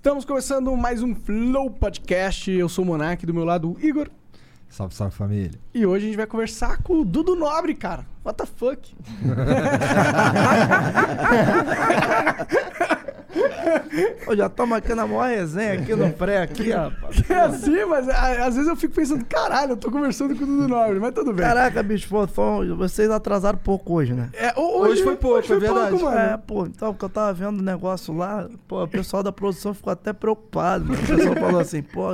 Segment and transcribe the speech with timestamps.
[0.00, 2.50] Estamos começando mais um Flow Podcast.
[2.50, 4.08] Eu sou o Monark, do meu lado o Igor.
[4.66, 5.60] Salve, salve família.
[5.74, 8.06] E hoje a gente vai conversar com o Dudu Nobre, cara.
[8.24, 8.94] What the fuck?
[14.26, 17.22] Ô, já estamos aqui na maior resenha aqui no pré, aqui, rapaz.
[17.30, 20.46] É assim, mas a- às vezes eu fico pensando, caralho, eu tô conversando com o
[20.46, 21.46] Dudu Nobre, mas tudo bem.
[21.46, 24.30] Caraca, bicho, pô, foi- vocês atrasaram pouco hoje, né?
[24.32, 26.02] É, ho- hoje, Hoje foi pouco, hoje é verdade.
[26.02, 26.16] mano.
[26.18, 29.72] É, pô, então, porque eu tava vendo o negócio lá, pô, o pessoal da produção
[29.74, 31.00] ficou até preocupado, mano.
[31.02, 32.08] O pessoal falou assim, pô,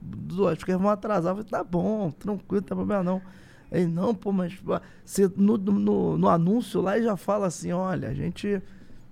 [0.00, 1.32] Dudu, acho que eles vão atrasar.
[1.32, 3.22] Eu falei, tá bom, tranquilo, não tem problema não.
[3.70, 7.72] Ele, não, pô, mas pô, se no, no, no anúncio lá ele já fala assim,
[7.72, 8.62] olha, a gente.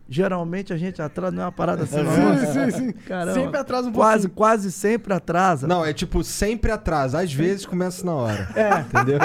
[0.09, 2.39] Geralmente a gente atrasa, não é uma parada assim, não.
[2.39, 2.93] Sim, sim, sim.
[3.07, 4.37] Caramba, Sempre atrasa um quase, pouquinho.
[4.37, 5.67] quase sempre atrasa.
[5.67, 7.21] Não, é tipo sempre atrasa.
[7.21, 8.49] Às vezes começa na hora.
[8.55, 8.81] É.
[8.87, 9.19] Entendeu?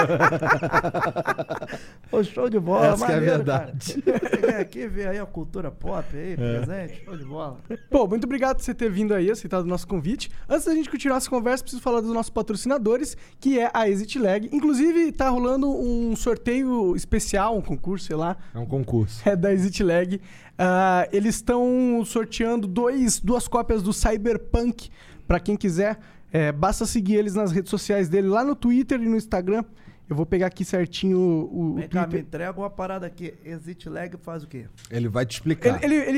[2.10, 4.02] Ô, show de bola, Essa que é a maneiro, verdade.
[4.02, 4.40] cara.
[4.40, 7.56] Vem aqui ver aí a cultura pop aí, presente, show de bola.
[7.90, 10.30] Pô, muito obrigado por você ter vindo aí, aceitado o nosso convite.
[10.48, 14.18] Antes da gente continuar essa conversa, preciso falar dos nossos patrocinadores, que é a Exit
[14.18, 14.48] Lag.
[14.52, 19.22] Inclusive, tá rolando um sorteio especial, um concurso, sei lá, É um concurso.
[19.28, 20.20] é da Exit Lag.
[20.58, 24.90] Ah, eles estão sorteando dois, duas cópias do Cyberpunk
[25.26, 25.98] para quem quiser.
[26.32, 29.64] É, basta seguir eles nas redes sociais dele, lá no Twitter e no Instagram.
[30.08, 32.20] Eu vou pegar aqui certinho o, o Vem cá, me Twitter.
[32.26, 33.34] entrega uma parada aqui.
[33.44, 34.66] Exit lag faz o quê?
[34.90, 35.82] Ele vai te explicar.
[35.82, 36.08] Ele, ele,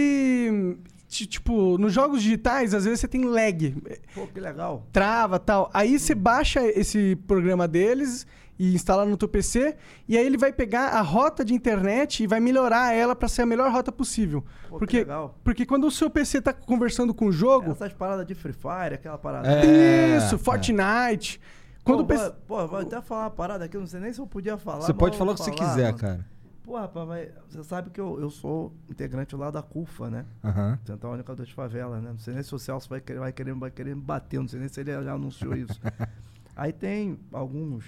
[0.48, 3.74] ele, ti- tipo, nos jogos digitais, às vezes você tem lag,
[4.14, 4.86] Pô, que legal.
[4.92, 5.70] trava tal.
[5.72, 8.26] Aí você baixa esse programa deles
[8.58, 9.76] e instala no teu PC,
[10.08, 13.42] e aí ele vai pegar a rota de internet e vai melhorar ela para ser
[13.42, 14.42] a melhor rota possível.
[14.68, 15.38] Pô, que porque, legal.
[15.42, 18.94] porque quando o seu PC tá conversando com o jogo, Essas paradas de Free Fire,
[18.94, 19.48] aquela parada.
[19.48, 20.38] É, isso, é.
[20.38, 21.40] Fortnite.
[21.82, 22.22] Quando o pô, PC.
[22.24, 24.56] vou, pô, vou até falar uma parada aqui, eu não sei nem se eu podia
[24.56, 24.82] falar.
[24.82, 25.98] Você mas pode falar o que você falar, quiser, mano.
[25.98, 26.26] cara.
[26.62, 30.24] Pô, rapaz, vai- você sabe que eu, eu sou integrante lá da CUFA, né?
[30.42, 30.78] Aham.
[30.86, 32.08] Central Única das Favelas, né?
[32.10, 34.48] Não sei nem se o Celso vai querer, vai querer, vai querer me bater, não
[34.48, 35.78] sei nem se ele já anunciou isso.
[36.56, 37.84] Aí tem alguns,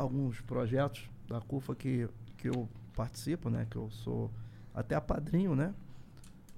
[0.00, 3.66] alguns projetos da CUFA que, que eu participo, né?
[3.68, 4.30] Que eu sou
[4.74, 5.74] até padrinho, né?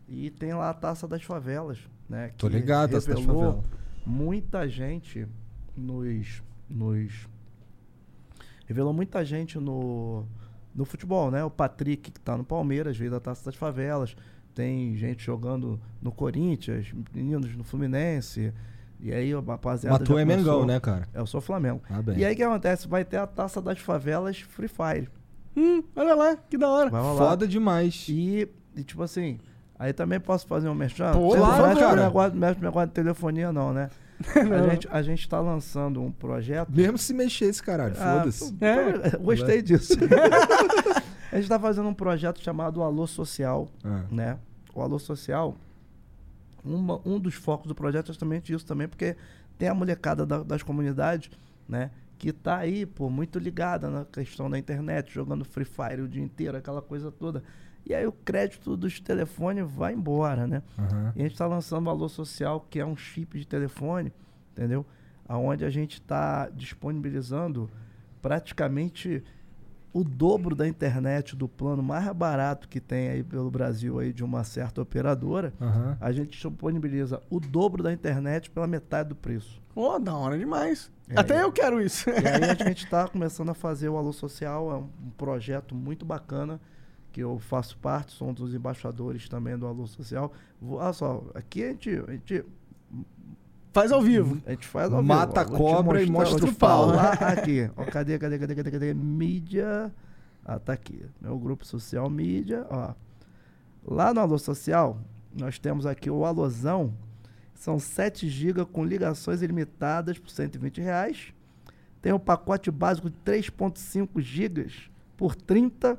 [0.09, 2.31] E tem lá a Taça das Favelas, né?
[2.37, 3.65] Tô que ligado, Taça das Favelas.
[4.07, 5.27] muita gente
[5.77, 7.29] nos, nos...
[8.67, 10.25] Revelou muita gente no,
[10.75, 11.45] no futebol, né?
[11.45, 14.17] O Patrick, que tá no Palmeiras, veio da Taça das Favelas.
[14.55, 18.53] Tem gente jogando no Corinthians, meninos no Fluminense.
[19.03, 19.99] E aí, rapaziada.
[19.99, 21.09] Mas tu é Mengão, né, cara?
[21.13, 21.83] É, Eu sou Flamengo.
[21.91, 22.19] Ah, bem.
[22.19, 22.87] E aí, o que acontece?
[22.87, 25.09] Vai ter a Taça das Favelas Free Fire.
[25.57, 26.89] Hum, olha lá, que da hora.
[26.89, 27.19] Vai rolar.
[27.31, 28.07] Foda demais.
[28.09, 29.41] E, e, tipo assim,
[29.77, 31.11] aí também posso fazer um merchan?
[31.13, 32.05] Pô, Você não claro, mexe cara.
[32.05, 33.91] negócio, mexe negócio de telefonia, não, né?
[34.25, 36.71] A, gente, a gente tá lançando um projeto.
[36.71, 38.55] Mesmo se mexer esse caralho, Ah, foda-se.
[38.61, 39.17] É.
[39.19, 39.95] Gostei disso.
[41.33, 44.03] a gente tá fazendo um projeto chamado Alô Social, Ah.
[44.13, 44.39] né?
[44.73, 45.57] O Alô Social,
[46.65, 49.17] uma- um dos focos do projeto é justamente isso também, porque
[49.59, 51.31] tem a molecada da- das comunidades,
[51.69, 51.91] né?
[52.19, 56.23] Que tá aí, pô, muito ligada na questão da internet, jogando Free Fire o dia
[56.23, 57.43] inteiro, aquela coisa toda.
[57.85, 60.63] E aí o crédito dos telefones vai embora, né?
[60.79, 61.13] Aham.
[61.17, 64.13] E a gente está lançando Alô Social, que é um chip de telefone,
[64.53, 64.87] entendeu?
[65.29, 67.69] Aonde a gente está disponibilizando
[68.21, 69.23] praticamente
[69.93, 74.25] o dobro da internet do plano mais barato que tem aí pelo Brasil aí de
[74.25, 75.53] uma certa operadora.
[75.61, 75.97] Aham.
[76.01, 79.61] A gente disponibiliza o dobro da internet pela metade do preço.
[79.75, 80.91] Pô, da hora demais.
[81.09, 81.43] É, Até é.
[81.43, 82.09] eu quero isso.
[82.09, 85.75] E aí a gente está começando a fazer o Alô Social, é um, um projeto
[85.75, 86.59] muito bacana
[87.11, 90.33] que eu faço parte, sou um dos embaixadores também do Alô Social.
[90.61, 92.45] Vou- Olha só, aqui a gente, a gente
[93.73, 94.41] Faz ao vivo.
[94.47, 95.55] A gente faz ao Mata vivo.
[95.55, 96.87] a Vou te cobra e mostra o pau.
[96.87, 97.71] Lá, aqui.
[97.77, 98.95] Ó, cadê, cadê, cadê, cadê, cadê?
[98.95, 99.91] Mídia.
[100.45, 101.05] Ah, tá aqui.
[101.21, 102.95] Meu grupo social mídia, ó.
[103.85, 104.99] Lá no Alô Social,
[105.37, 106.93] nós temos aqui o Alôzão.
[107.55, 111.33] São 7 GB com ligações ilimitadas por 120 reais.
[112.01, 114.67] Tem o pacote básico de 3.5 GB
[115.17, 115.99] por 30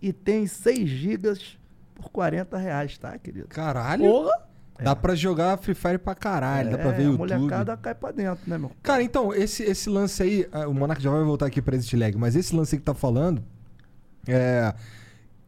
[0.00, 1.34] e tem 6 GB
[1.94, 3.48] por 40 reais, tá, querido?
[3.48, 4.04] Caralho.
[4.04, 4.53] Porra!
[4.82, 7.32] Dá pra jogar Free Fire pra caralho, dá pra ver É, a YouTube.
[7.34, 8.72] molecada cai pra dentro, né, meu?
[8.82, 11.96] Cara, então, esse, esse lance aí, ah, o Monark já vai voltar aqui pra Exit
[11.96, 13.42] Lag, mas esse lance aí que tá falando,
[14.26, 14.74] é.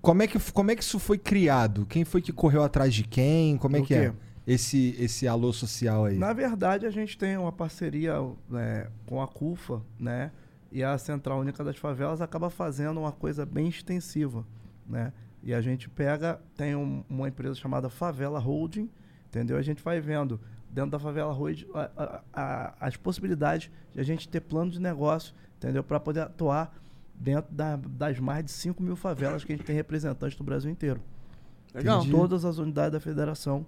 [0.01, 1.85] Como é, que, como é que isso foi criado?
[1.87, 3.57] Quem foi que correu atrás de quem?
[3.59, 4.11] Como é O que é?
[4.11, 4.17] quê?
[4.47, 6.17] Esse, esse alô social aí.
[6.17, 8.15] Na verdade, a gente tem uma parceria
[8.49, 10.31] né, com a CUFA, né?
[10.71, 14.47] E a Central Única das Favelas acaba fazendo uma coisa bem extensiva,
[14.89, 15.13] né?
[15.43, 18.89] E a gente pega, tem um- uma empresa chamada Favela Holding,
[19.37, 19.59] entendeu?
[19.59, 20.41] A gente vai vendo
[20.71, 24.81] dentro da Favela Holding a- a- a- as possibilidades de a gente ter plano de
[24.81, 25.85] negócio, entendeu?
[25.85, 26.75] Para poder atuar
[27.15, 30.71] dentro da- das mais de 5 mil favelas que a gente tem representantes no Brasil
[30.71, 31.01] inteiro.
[31.75, 32.05] Legal.
[32.07, 33.65] Todas as unidades da federação.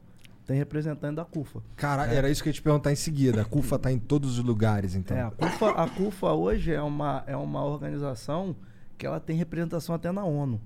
[0.46, 1.60] tem representante da CUFA.
[1.76, 3.42] Cara, era isso que eu ia te perguntar em seguida.
[3.42, 5.14] A CUFA tá em todos os lugares, então.
[5.14, 8.56] É, a CUFA, a CUFA hoje é uma, é uma organização
[8.96, 10.58] que ela tem representação até na ONU.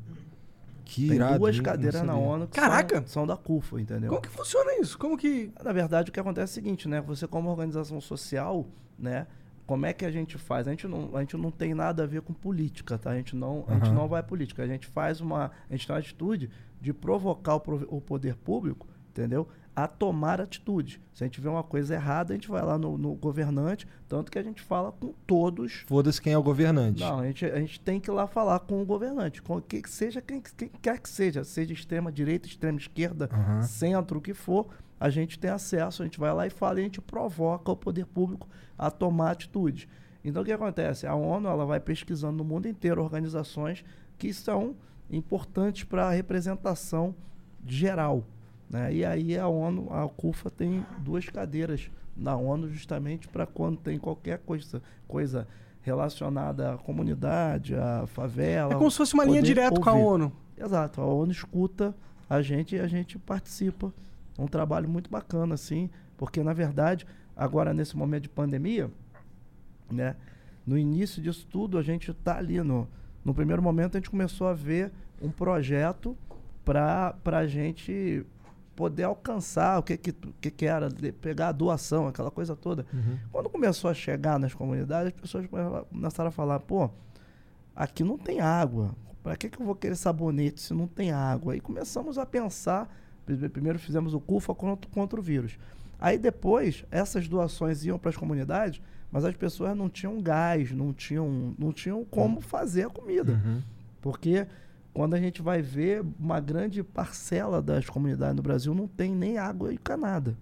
[0.93, 2.15] Que Tem irado, duas cadeiras na.
[2.15, 2.97] ONU que Caraca!
[2.97, 4.11] São, são da CUFA, entendeu?
[4.11, 4.99] Como que funciona isso?
[4.99, 5.51] Como que.
[5.65, 7.01] Na verdade, o que acontece é o seguinte, né?
[7.01, 8.67] Você como organização social,
[8.99, 9.27] né?
[9.67, 10.69] Como é que a gente faz?
[10.69, 13.11] A gente não, a gente não tem nada a ver com política, tá?
[13.11, 14.63] A gente não, a gente não vai à política.
[14.63, 18.87] A gente faz uma, a gente tem uma atitude de provocar o, o poder público,
[19.09, 19.49] entendeu?
[19.75, 21.01] A tomar atitude.
[21.15, 24.31] Se a gente vê uma coisa errada, a gente vai lá no, no governante, tanto
[24.31, 27.01] que a gente fala com todos Foda-se quem é o governante.
[27.01, 29.81] não, a gente, a gente tem que ir lá falar com o governante, com que
[29.81, 33.63] que seja quem, quem quer que seja, seja extrema direita, extrema esquerda, Aham.
[33.63, 34.67] centro, o que for,
[35.01, 37.77] a gente tem acesso, a gente vai lá e fala e a gente provoca o
[37.77, 38.47] poder público
[38.77, 39.89] a tomar atitude.
[40.23, 41.07] Então o que acontece?
[41.07, 43.83] A ONU ela vai pesquisando no mundo inteiro organizações
[44.19, 44.77] que são
[45.11, 47.15] importantes para a representação
[47.67, 48.25] geral.
[48.73, 48.95] Né?
[48.95, 53.99] E aí a ONU, a CUFA tem duas cadeiras na ONU justamente para quando tem
[53.99, 55.47] qualquer coisa, coisa
[55.83, 58.73] relacionada à comunidade, à favela.
[58.73, 59.93] É como se fosse uma linha direto com a.
[59.93, 60.33] ONU.
[60.57, 61.95] Exato, a ONU escuta
[62.31, 63.93] a gente e a gente participa.
[64.39, 68.91] É um trabalho muito bacana, assim, porque na verdade, agora nesse momento de pandemia,
[69.91, 70.17] né,
[70.67, 72.89] no início disso tudo, a gente está ali no,
[73.23, 74.91] no primeiro momento, a gente começou a ver
[75.21, 76.17] um projeto
[76.65, 78.25] para a gente
[78.75, 82.87] poder alcançar o que, que, que, que era, de- pegar a doação, aquela coisa toda.
[82.93, 83.19] Uhum.
[83.31, 85.47] Quando começou a chegar nas comunidades, as pessoas
[85.91, 86.89] começaram a falar, pô,
[87.75, 88.95] aqui não tem água.
[89.23, 91.53] Para que, que eu vou querer sabonete se não tem água?
[91.53, 92.93] Aí começamos a pensar.
[93.25, 95.59] pri- Primeiro fizemos o CUFA contra, contra o vírus.
[96.01, 98.81] Aí depois, essas doações iam para as comunidades,
[99.13, 103.35] mas as pessoas não tinham gás, não tinham, não tinham como fazer a comida.
[103.35, 103.63] Uhum.
[104.01, 104.47] Porque
[104.93, 109.39] quando a gente vai ver, uma grande parcela das comunidades no Brasil não tem nem
[109.39, 110.37] água encanada.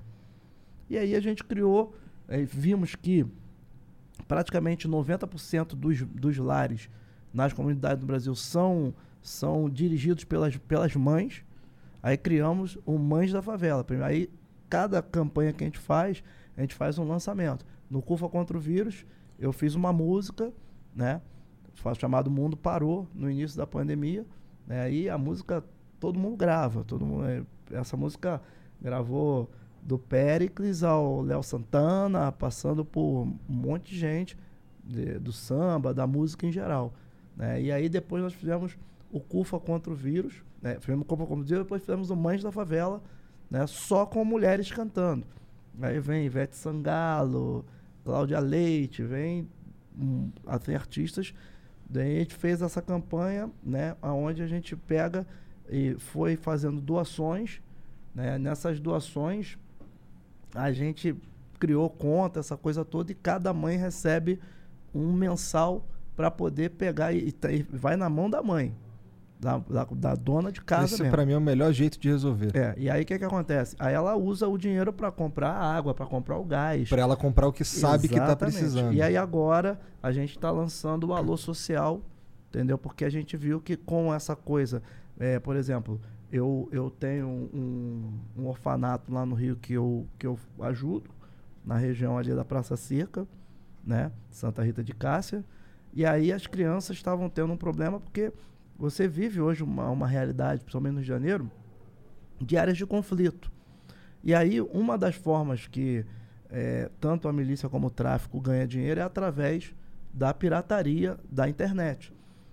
[0.88, 1.94] E aí a gente criou,
[2.26, 3.24] eh, vimos que
[4.26, 6.90] praticamente 90% dos, dos lares
[7.32, 8.92] nas comunidades do Brasil são,
[9.22, 11.44] são dirigidos pelas, pelas mães.
[12.02, 13.86] Aí criamos o Mães da Favela.
[14.04, 14.28] Aí
[14.68, 16.24] cada campanha que a gente faz,
[16.56, 17.64] a gente faz um lançamento.
[17.88, 19.04] No CUFA contra o vírus,
[19.38, 20.52] eu fiz uma música,
[20.94, 21.20] né?
[21.98, 24.26] Chamado Mundo Parou, no início da pandemia.
[24.70, 24.82] Né?
[24.82, 25.64] Aí a música
[25.98, 26.84] todo mundo grava.
[26.84, 28.40] Todo mundo, eh, essa música
[28.80, 29.50] gravou
[29.82, 34.38] do Péricles ao Léo Santana, passando por um monte de gente
[34.84, 36.94] de- do samba, da música em geral.
[37.36, 37.60] né?
[37.62, 38.76] E aí depois nós fizemos
[39.10, 40.76] o CUFA contra o vírus, né?
[40.78, 43.02] fizemos o CUFA contra depois fizemos o Mães da Favela,
[43.50, 43.66] né?
[43.66, 45.26] só com mulheres cantando.
[45.80, 47.64] Aí vem Ivete Sangalo,
[48.04, 49.48] Cláudia Leite, vem
[50.46, 51.32] ah, tem artistas.
[51.90, 55.26] Daí a gente fez essa campanha, né, onde a gente pega
[55.68, 57.60] e foi fazendo doações,
[58.14, 58.38] né?
[58.38, 59.58] Nessas doações
[60.54, 61.16] a gente
[61.58, 64.40] criou conta, essa coisa toda, e cada mãe recebe
[64.94, 65.84] um mensal
[66.16, 68.74] para poder pegar e, e vai na mão da mãe,
[69.40, 71.16] da, da, da dona de casa Esse mesmo.
[71.16, 72.54] pra mim é o melhor jeito de resolver.
[72.54, 73.74] É, e aí o que, que acontece?
[73.78, 76.88] Aí ela usa o dinheiro para comprar a água, para comprar o gás.
[76.90, 78.54] Pra ela comprar o que sabe que tá Exatamente.
[78.54, 78.92] precisando.
[78.92, 82.02] E aí agora a gente está lançando o Alô Social,
[82.50, 82.76] entendeu?
[82.76, 84.82] Porque a gente viu que com essa coisa,
[85.18, 85.98] é, por exemplo,
[86.30, 91.10] eu, eu tenho um, um orfanato lá no Rio que eu, que eu ajudo,
[91.64, 93.26] na região ali da Praça Circa,
[93.82, 94.12] né?
[94.30, 95.42] Santa Rita de Cássia.
[95.94, 98.32] E aí as crianças estavam tendo um problema porque
[98.80, 101.50] você vive hoje uma, uma realidade, principalmente no Rio de Janeiro,
[102.40, 103.50] de áreas de conflito.
[104.24, 106.04] E aí, uma das formas que
[106.50, 109.74] eh, tanto a milícia como o tráfico ganha dinheiro é através
[110.12, 112.12] da pirataria da internet.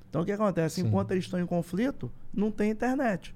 [0.09, 0.81] Então, o que acontece?
[0.81, 0.87] Sim.
[0.87, 3.35] Enquanto eles estão em conflito, não tem internet.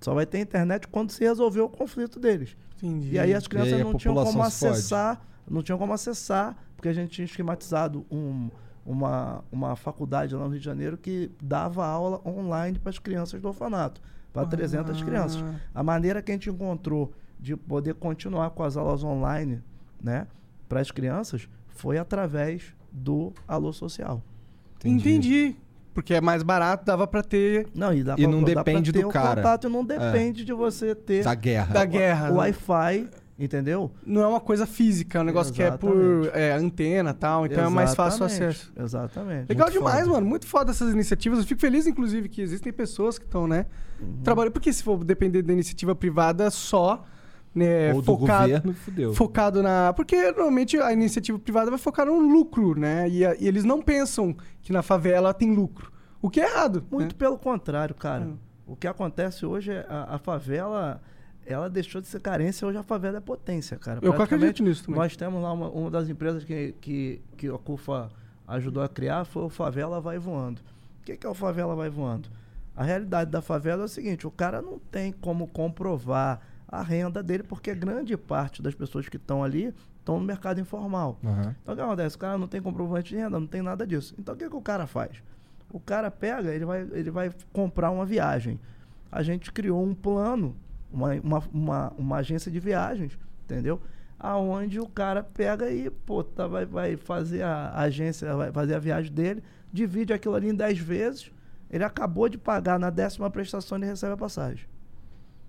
[0.00, 2.56] Só vai ter internet quando se resolver o conflito deles.
[2.76, 3.14] Entendi.
[3.14, 6.88] E aí as crianças aí a não tinham como acessar, não tinham como acessar, porque
[6.88, 8.48] a gente tinha esquematizado um-
[8.90, 13.38] uma, uma faculdade lá no Rio de Janeiro que dava aula online para as crianças
[13.40, 14.00] do orfanato,
[14.32, 15.04] para 300 Ah.
[15.04, 15.44] crianças.
[15.74, 19.62] A maneira que a gente encontrou de poder continuar com as aulas online,
[20.02, 20.26] né,
[20.68, 24.22] para as crianças, foi através do Alô Social.
[24.84, 25.54] Entendi.
[25.92, 28.62] Porque é mais barato, dava pra ter Não, e, dá E pra- não dá pra
[28.62, 29.42] depende ter do o cara.
[29.42, 31.74] Contato, e não depende de você ter Da guerra.
[31.74, 32.30] da guerra.
[32.32, 32.36] o?
[32.36, 33.90] Wi-Fi, entendeu?
[34.04, 36.30] Não é uma coisa física, é um negócio que é por Exatamente.
[36.38, 38.72] é, antena e tal, então é mais fácil o Exatamente, acesso.
[38.76, 39.48] Exatamente.
[39.48, 40.10] Legal Muito demais, foda.
[40.12, 40.26] mano.
[40.26, 41.38] Muito foda essas iniciativas.
[41.38, 43.66] Eu fico feliz, inclusive, que existem pessoas que estão, né?
[44.00, 44.20] Uhum.
[44.24, 44.52] Trabalhando.
[44.52, 47.04] Porque se for depender da iniciativa privada só,
[47.54, 47.92] né?
[47.94, 49.14] Ou do focado, governo, fudeu.
[49.14, 49.92] focado na.
[49.94, 53.08] Porque normalmente a iniciativa privada vai focar no lucro, né?
[53.08, 55.90] E, a- e eles não pensam que na favela tem lucro.
[56.20, 56.84] O que é errado.
[56.90, 57.16] Muito né?
[57.18, 58.24] pelo contrário, cara.
[58.24, 58.36] Hum.
[58.66, 61.00] O que acontece hoje é a, a favela
[61.48, 64.00] ela deixou de ser carência, hoje a favela é potência, cara.
[64.02, 65.00] Eu acredito nisso também.
[65.00, 68.10] Nós temos lá uma, uma das empresas que, que, que a CUFA
[68.46, 70.60] ajudou a criar, foi o Favela Vai Voando.
[71.00, 72.28] O que, que é o Favela Vai Voando?
[72.76, 77.22] A realidade da favela é o seguinte, o cara não tem como comprovar a renda
[77.22, 81.18] dele, porque grande parte das pessoas que estão ali estão no mercado informal.
[81.24, 81.56] Aham.
[81.62, 82.16] Então o que acontece?
[82.16, 84.14] O cara não tem comprovante de renda, não tem nada disso.
[84.18, 85.22] Então o que, que o cara faz?
[85.72, 88.60] O cara pega, ele vai, ele vai comprar uma viagem.
[89.10, 90.54] A gente criou um plano,
[90.92, 93.80] uma, uma, uma, uma agência de viagens, entendeu?
[94.18, 98.78] Aonde o cara pega e, pô, tá, vai, vai fazer a, agência, vai fazer a
[98.78, 99.42] viagem dele,
[99.72, 101.30] divide aquilo ali em 10 vezes,
[101.70, 104.66] ele acabou de pagar na décima prestação e recebe a passagem.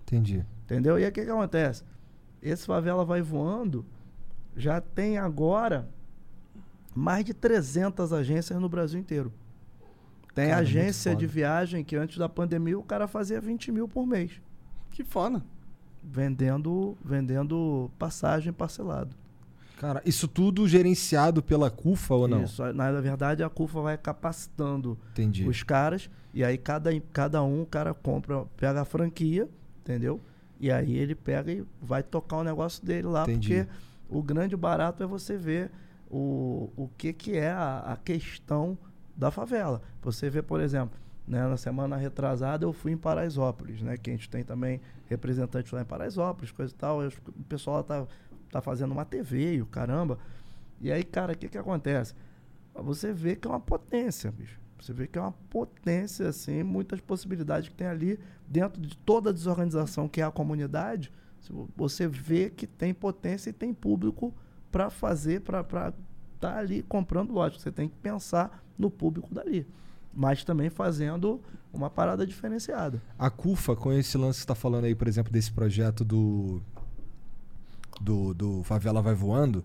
[0.02, 0.44] Entendi.
[0.64, 0.98] Entendeu?
[0.98, 1.82] E aí o que, que acontece?
[2.42, 3.84] Esse favela vai voando,
[4.56, 5.88] já tem agora
[6.94, 9.32] mais de 300 agências no Brasil inteiro.
[10.34, 13.88] Tem Cara, muito agência de viagem que antes da pandemia o cara fazia 20 mil
[13.88, 14.40] por mês,
[15.02, 15.42] Que foda.
[16.02, 19.16] vendendo, vendendo passagem parcelado.
[19.78, 22.44] Cara, isso tudo gerenciado pela CUFA ou não?
[22.44, 25.48] Isso, na verdade a CUFA vai capacitando Entendi.
[25.48, 29.48] os caras e aí cada, cada um o cara compra, pega a franquia,
[29.80, 30.20] entendeu?
[30.58, 33.48] E aí ele pega e vai tocar o negócio dele lá, Entendi.
[33.64, 33.68] porque
[34.10, 35.70] o grande barato é você ver
[36.10, 38.76] o, o que, que é a, a questão
[39.16, 39.80] da favela.
[40.02, 40.98] Você vê, por exemplo,
[41.30, 43.96] né, na semana retrasada eu fui em Paraisópolis, né?
[43.96, 47.00] Que a gente tem também representante lá em Paraisópolis, coisa e tal.
[47.00, 48.04] eu- o pessoal tá,
[48.50, 50.18] tá fazendo uma TV e o caramba.
[50.80, 52.14] E aí, cara, o que que acontece?
[52.74, 54.58] Você vê que é uma potência, bicho.
[54.80, 58.18] Você vê que é uma potência, assim, muitas possibilidades que tem ali
[58.48, 61.12] dentro de toda a desorganização que é a comunidade.
[61.76, 64.34] Você vê que tem potência e tem público
[64.72, 65.92] para fazer, para estar
[66.40, 67.62] tá ali comprando, lógico.
[67.62, 69.64] Você tem que pensar no público dali.
[70.12, 71.40] Mas também fazendo
[71.72, 73.00] uma parada diferenciada.
[73.18, 76.60] A CUFA, com esse lance que você tá falando aí, por exemplo, desse projeto do.
[78.00, 79.62] Do, do Favela Vai Voando,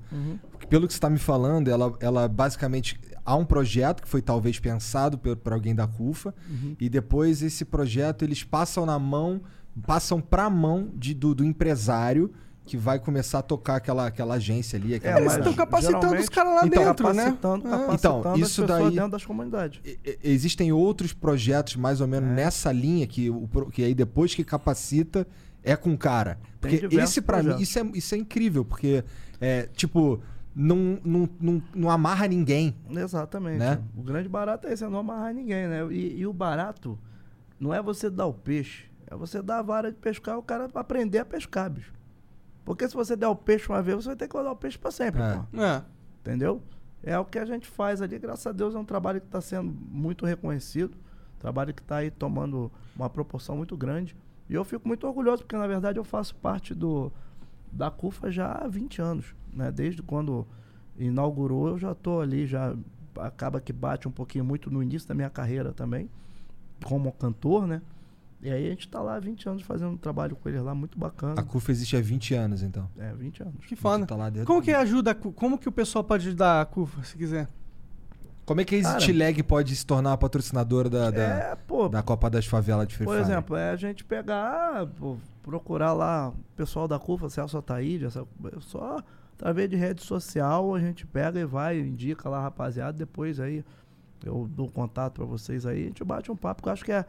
[0.51, 2.99] porque pelo que você está me falando, ela, ela basicamente.
[3.23, 6.35] Há um projeto que foi talvez pensado por, alguém da CUFA,
[6.79, 9.41] e depois esse projeto eles passam na mão,
[9.87, 12.31] passam pra mão de, do, do empresário
[12.65, 14.95] que vai começar a tocar aquela, aquela agência ali.
[14.95, 17.23] Aquela É, Eles mas estão capacitando os caras lá Então, dentro, né?
[17.25, 17.69] capacitando, É.
[17.71, 19.81] capacitando Então, as isso pessoas daí- dentro das comunidades.
[20.23, 22.33] Existem outros projetos mais ou menos É.
[22.33, 23.29] nessa linha que,
[23.71, 25.27] que aí depois que capacita
[25.63, 26.39] é com o cara.
[26.59, 29.03] Porque esse pra mim, isso é, isso é incrível, porque
[29.39, 30.19] é, tipo,
[30.55, 32.75] não, não, não, não amarra ninguém.
[32.89, 33.57] Exatamente.
[33.59, 33.79] Né?
[33.95, 35.85] O grande barato é esse, é não amarrar ninguém, né?
[35.91, 36.97] E, e o barato
[37.59, 40.41] não é você dar o peixe, é você dar a vara de pescar e o
[40.41, 41.93] cara aprender a pescar, bicho.
[42.65, 44.77] Porque se você der o peixe uma vez, você vai ter que dar o peixe
[44.77, 45.35] pra sempre, É.
[45.51, 45.61] pô.
[45.61, 45.83] É.
[46.21, 46.61] Entendeu?
[47.03, 49.39] É o que a gente faz ali, graças a Deus, é um trabalho que está
[49.39, 50.97] sendo muito reconhecido.
[51.37, 54.15] Trabalho que está aí tomando uma proporção muito grande.
[54.49, 57.11] E eu fico muito orgulhoso, porque na verdade eu faço parte do
[57.71, 59.35] da CUFA já há 20 anos.
[59.53, 59.71] Né?
[59.71, 60.47] Desde quando
[60.97, 62.75] inaugurou, eu já estou ali, já
[63.19, 66.09] acaba que bate um pouquinho muito no início da minha carreira também,
[66.83, 67.81] como cantor, né?
[68.45, 70.75] E aí a gente está lá há 20 anos fazendo um trabalho com eles lá,
[70.75, 71.33] muito bacana.
[71.35, 72.87] A CUFA existe há 20 anos, então.
[72.95, 73.65] É, 20 anos.
[73.65, 74.05] Que foda.
[74.05, 74.45] Tá lá dentro.
[74.45, 77.49] Como que ajuda, a como que o pessoal pode ajudar a CUFA, se quiser?
[78.45, 82.03] Como é que a Exit Lag pode se tornar patrocinadora da, da, É, pô, da
[82.03, 83.25] Copa das Favelas de Free Por Fire?
[83.25, 88.27] exemplo, é a gente pegar, pô, procurar lá o pessoal da CUFA, Celso Ataíde, essa,
[88.59, 93.65] só através de rede social a gente pega e vai, indica lá, rapaziada, depois aí
[94.23, 96.91] eu dou contato pra vocês aí, a gente bate um papo, que eu acho que
[96.91, 97.03] é,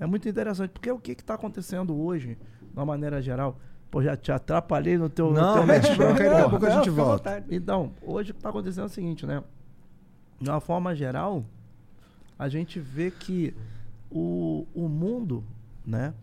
[0.00, 4.02] é muito interessante, porque o que que tá acontecendo hoje, de uma maneira geral, pô,
[4.02, 5.26] já te atrapalhei no teu...
[5.26, 7.44] no Não, teu mete bronca daqui a pouco a gente volta.
[7.50, 9.44] Então, hoje o que está acontecendo é o seguinte, né?
[10.40, 11.44] De uma forma geral,
[12.38, 13.54] a gente vê que
[14.10, 15.44] o, o mundo,
[15.84, 16.14] né?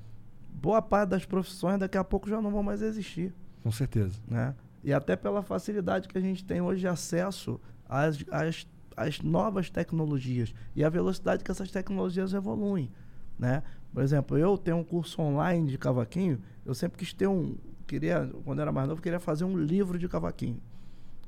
[0.49, 3.31] Boa parte das profissões daqui a pouco já não vão mais existir,
[3.63, 4.19] Com certeza.
[4.27, 4.55] né?
[4.83, 9.69] E até pela facilidade que a gente tem hoje de acesso às, às, às novas
[9.69, 12.89] tecnologias e a velocidade que essas tecnologias evoluem,
[13.37, 13.63] né?
[13.93, 17.55] Por exemplo, eu tenho um curso online de cavaquinho, eu sempre quis ter um,
[17.87, 20.59] queria, quando era mais novo, queria fazer um livro de cavaquinho,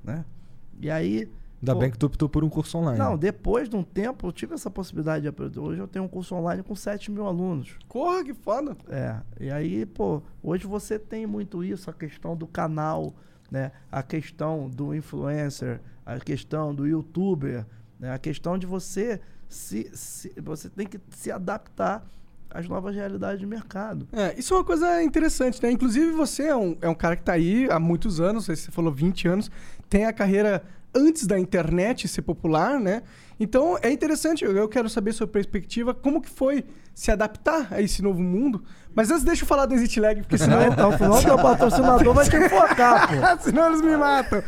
[0.03, 0.25] né?
[0.79, 1.29] E aí
[1.61, 1.79] Ainda Pô.
[1.79, 2.97] bem que tu optou por um curso online.
[2.97, 5.59] não, depois de um tempo eu tive essa possibilidade de aprender.
[5.59, 7.75] Hoje eu tenho um curso online com 7 mil alunos.
[7.87, 8.77] Corra, que foda.
[8.87, 9.17] É.
[9.39, 13.13] E aí, pô, hoje você tem muito isso, a questão do canal,
[13.51, 13.73] né?
[13.91, 17.65] A questão do influencer, a questão do youtuber,
[17.99, 18.13] né?
[18.13, 22.05] A questão de você se, se você tem que se adaptar
[22.49, 24.07] às novas realidades de mercado.
[24.13, 25.71] É, isso é uma coisa interessante, né?
[25.71, 28.91] Inclusive, você é um, é um cara que tá aí há muitos anos, você falou
[28.91, 29.51] 20 anos,
[29.89, 30.63] tem a carreira
[30.93, 33.03] antes da internet ser popular, né?
[33.39, 38.01] Então é interessante, eu quero saber sua perspectiva, como que foi se adaptar a esse
[38.01, 38.63] novo mundo,
[38.95, 40.61] Mas antes deixa eu falar do Exit Lag, porque senão...
[40.65, 43.15] Então, senão teu patrocinador vai te enfocar, pô.
[43.43, 44.43] Senão eles me matam.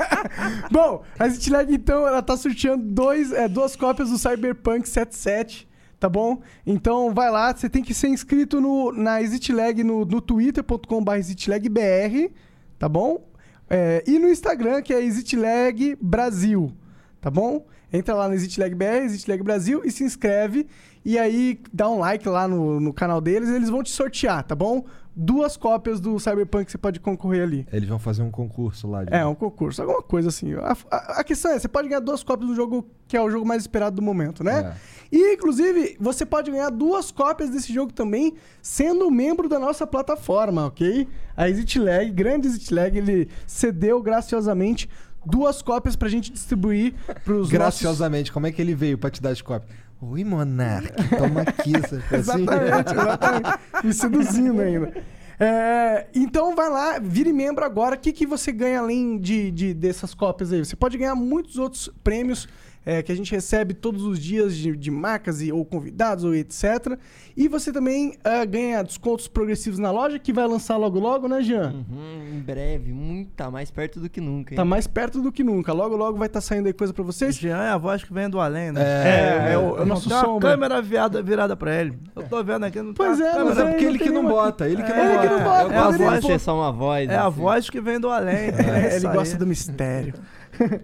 [0.70, 5.68] Bom, a Exit Lag, então, ela tá sorteando dois, é, duas cópias do Cyberpunk 77,
[5.98, 6.40] tá bom?
[6.66, 11.16] Então, vai lá, você tem que ser inscrito no, na Exit Lag no, no twitter.com.br
[11.16, 12.32] ExitLagBR,
[12.78, 13.26] tá bom?
[13.68, 16.72] É, e no Instagram, que é Exit Lag Brasil,
[17.20, 17.66] tá bom?
[17.92, 20.66] Entra lá no Exit Lag BR, Exit Lag Brasil e se inscreve.
[21.04, 24.54] E aí dá um like lá no, no canal deles, eles vão te sortear, tá
[24.54, 24.84] bom?
[25.16, 27.66] Duas cópias do Cyberpunk que você pode concorrer ali.
[27.72, 29.02] Eles vão fazer um concurso lá.
[29.04, 29.12] De...
[29.12, 30.54] É, um concurso, alguma coisa assim.
[30.54, 33.28] A, a- a questão é, você pode ganhar duas cópias do jogo que é o
[33.30, 34.76] jogo mais esperado do momento, né?
[35.10, 40.66] E, inclusive, você pode ganhar duas cópias desse jogo também, sendo membro da nossa plataforma,
[40.66, 41.08] ok?
[41.36, 44.88] A Exit Lag, grande Exit Lag, ele cedeu graciosamente
[45.24, 47.50] duas cópias pra gente distribuir pros nossos...
[47.52, 49.70] Graciosamente, como é que ele veio pra te dar as cópias?
[50.02, 51.72] Oi, Monark, toma aqui.
[52.14, 53.58] Exatamente, exatamente.
[53.84, 54.94] Me seduzindo ainda.
[55.38, 57.96] É, então vai lá, vire membro agora.
[57.96, 60.58] O que, que você ganha além de, de- dessas cópias aí?
[60.64, 62.48] Você pode ganhar muitos outros prêmios
[62.84, 66.34] é, que a gente recebe todos os dias de, de marcas e, ou convidados ou
[66.34, 66.98] etc.
[67.36, 71.42] E você também ah, ganha descontos progressivos na loja que vai lançar logo logo, né,
[71.42, 71.72] Jean?
[71.88, 74.56] Uhum, em breve, muito, tá mais perto do que nunca, hein?
[74.56, 75.72] Tá mais perto do que nunca.
[75.72, 77.36] Logo logo vai estar saindo aí coisa pra vocês.
[77.36, 78.80] Jean é a voz que vem do além, né?
[78.82, 80.50] É, é o, é o nosso Tem uma sombra.
[80.50, 81.98] câmera virada, virada pra ele.
[82.16, 83.44] Eu tô vendo aqui, não Pois tá é, câmera.
[83.44, 85.72] mas É é, porque ele que não bota, ele que É, não ele bota.
[85.74, 87.08] É a voz- ser só uma voz.
[87.08, 87.38] É a assim.
[87.40, 88.34] voz que vem do além.
[88.36, 90.14] É, É ele gosta do mistério.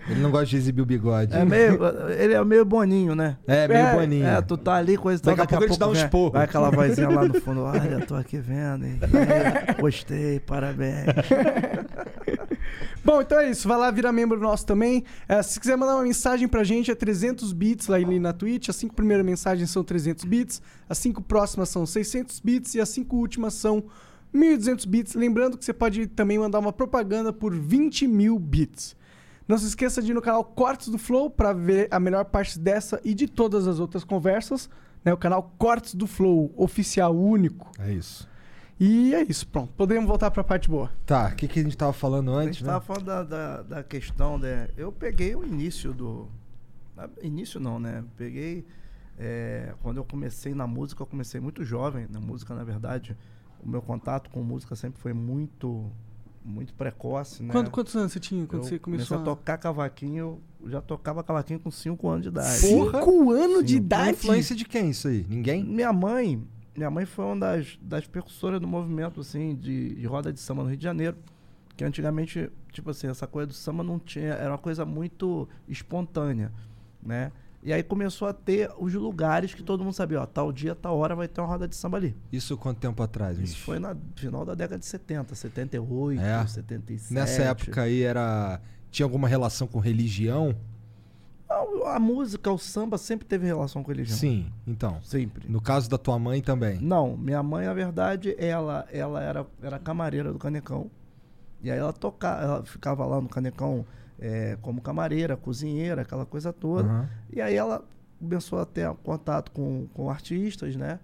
[0.09, 1.35] Ele não gosta de exibir o bigode.
[1.35, 1.78] É meio,
[2.18, 3.37] ele é meio boninho, né?
[3.47, 4.26] É, meio É, boninho.
[4.26, 6.30] É, tu tá ali, coisa e tal, Daqui a pouco ele te dá vem- esporro.
[6.33, 7.61] Vai aquela vozinha lá no fundo.
[7.62, 8.99] Olha, tô aqui vendo, hein?
[9.80, 11.06] Gostei, parabéns.
[13.04, 13.68] Bom, então é isso.
[13.68, 15.04] Vai lá virar membro nosso também.
[15.28, 18.68] É, se quiser mandar uma mensagem pra gente, é 300 bits lá ali na Twitch.
[18.68, 22.88] As cinco primeiras mensagens são 300 bits, as cinco próximas são 600 bits e as
[22.88, 23.85] cinco últimas são
[24.35, 25.14] 1.200 bits.
[25.14, 28.97] Lembrando que você pode também mandar uma propaganda por 20 mil bits.
[29.49, 32.59] Não se esqueça de ir no canal Cortes do Flow para ver a melhor parte
[32.59, 34.69] dessa e de todas as outras conversas.
[35.04, 35.13] Né?
[35.13, 37.71] O canal Cortes do Flow, oficial, único.
[37.78, 38.28] É isso.
[38.78, 39.73] E é isso, pronto.
[39.75, 40.91] Podemos voltar pra parte boa.
[41.06, 42.73] Tá, o que, que a gente tava falando A antes, gente né?
[42.73, 44.69] tava falando da, da, da questão, né?
[44.76, 46.28] Eu peguei o início do.
[47.23, 48.04] Início não, né?
[48.17, 48.67] Peguei.
[49.19, 53.17] é, quando eu comecei na música, eu comecei muito jovem na música, na verdade.
[53.65, 55.91] O meu contato com música sempre foi muito,
[56.47, 57.50] muito precoce, né?
[57.52, 60.80] Quando- quantos anos você tinha quando eu você começou comecei a tocar cavaquinho, eu já
[60.80, 62.61] tocava cavaquinho com 5 anos de idade.
[62.61, 62.99] Porra!
[63.00, 64.11] Cinco anos de idade?
[64.13, 65.26] influência de quem isso aí?
[65.28, 65.65] Ninguém?
[65.65, 66.43] Minha mãe,
[66.76, 70.63] minha mãe foi uma das, das percussoras do movimento, assim, de, de roda de samba
[70.63, 71.17] no Rio de Janeiro.
[71.76, 76.50] Que antigamente, tipo assim, essa coisa do samba não tinha, era uma coisa muito espontânea,
[77.02, 77.30] né?
[77.67, 80.97] E aí começou a ter os lugares que todo mundo sabia, ó, tal dia, tal
[80.97, 82.17] hora vai ter uma roda de samba ali.
[82.31, 83.41] Isso quanto tempo atrás?
[83.41, 86.47] Isso foi na final da década de 70, 78, É.
[86.47, 87.13] 77.
[87.13, 88.61] Nessa época aí era.
[88.89, 90.55] Tinha alguma relação com religião?
[91.49, 94.17] A, a música, o samba sempre teve relação com religião.
[94.17, 95.00] Sim, então.
[95.02, 95.50] Sempre.
[95.50, 96.79] No caso da tua mãe também.
[96.81, 100.89] Não, minha mãe, na verdade, ela, ela era, era camareira do Canecão.
[101.61, 103.85] E aí ela tocava, ela ficava lá no Canecão
[104.19, 106.89] é, como camareira, cozinheira, aquela coisa toda.
[106.89, 107.09] Aham.
[107.33, 107.85] E aí ela
[108.19, 110.99] começou a ter contato com, com artistas, né?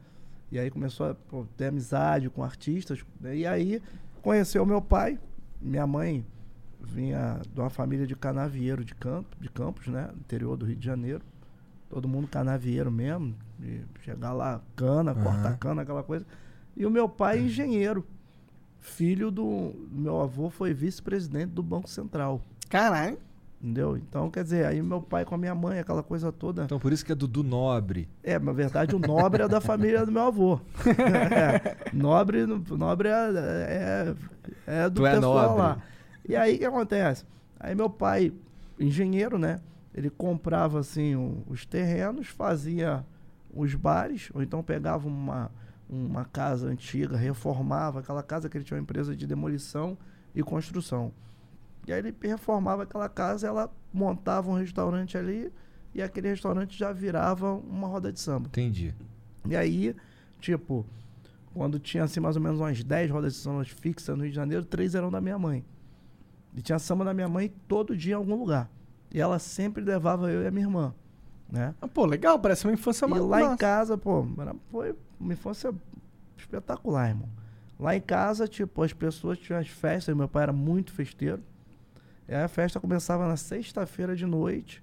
[0.50, 3.04] E aí começou a pô, ter amizade com artistas.
[3.20, 3.36] né?
[3.36, 3.82] E aí
[4.22, 5.18] conheceu meu pai.
[5.60, 6.24] Minha mãe
[6.80, 10.10] vinha de uma família de canavieiro de, campo, de Campos, né?
[10.18, 11.22] Interior do Rio de Janeiro.
[11.88, 13.34] Todo mundo canavieiro mesmo.
[13.58, 15.22] de chegar lá, cana, Aham.
[15.22, 16.26] cortar cana, aquela coisa.
[16.76, 18.04] E o meu pai, engenheiro.
[18.80, 22.40] Filho do meu avô, foi vice-presidente do Banco Central.
[22.72, 23.18] Caralho.
[23.60, 23.96] Entendeu?
[23.96, 26.64] Então, quer dizer, aí meu pai com a minha mãe, aquela coisa toda.
[26.64, 28.08] Então por isso que é Dudu Nobre.
[28.24, 30.58] É, na verdade, o nobre é da família do meu avô.
[30.84, 34.14] É, nobre, nobre é, é,
[34.66, 35.62] é do Tu é pessoal nobre.
[35.62, 35.82] lá.
[36.28, 37.24] E aí o que acontece?
[37.60, 38.32] Aí meu pai,
[38.80, 39.60] engenheiro, né?
[39.94, 43.04] Ele comprava assim o- os terrenos, fazia
[43.54, 45.50] os bares, ou então pegava uma,
[45.88, 49.96] uma casa antiga, reformava aquela casa que ele tinha uma empresa de demolição
[50.34, 51.12] e construção.
[51.86, 55.52] E aí ele reformava aquela casa, ela montava um restaurante ali
[55.94, 58.46] e aquele restaurante já virava uma roda de samba.
[58.48, 58.94] Entendi.
[59.48, 59.94] E aí,
[60.40, 60.86] tipo,
[61.52, 64.36] quando tinha assim mais ou menos umas 10 rodas de samba fixas no Rio de
[64.36, 65.64] Janeiro, três eram da minha mãe.
[66.54, 68.70] E tinha samba da minha mãe todo dia em algum lugar.
[69.10, 70.94] E ela sempre levava eu e a minha irmã,
[71.50, 71.74] né?
[71.80, 75.32] Ah, Pô, legal, parece uma infância E ma- lá em casa, pô, era- foi uma
[75.32, 75.74] infância
[76.38, 77.28] espetacular, irmão.
[77.78, 81.42] Lá em casa, tipo, as pessoas tinham as festas, meu pai era muito festeiro.
[82.28, 84.82] E aí a festa começava na sexta-feira de noite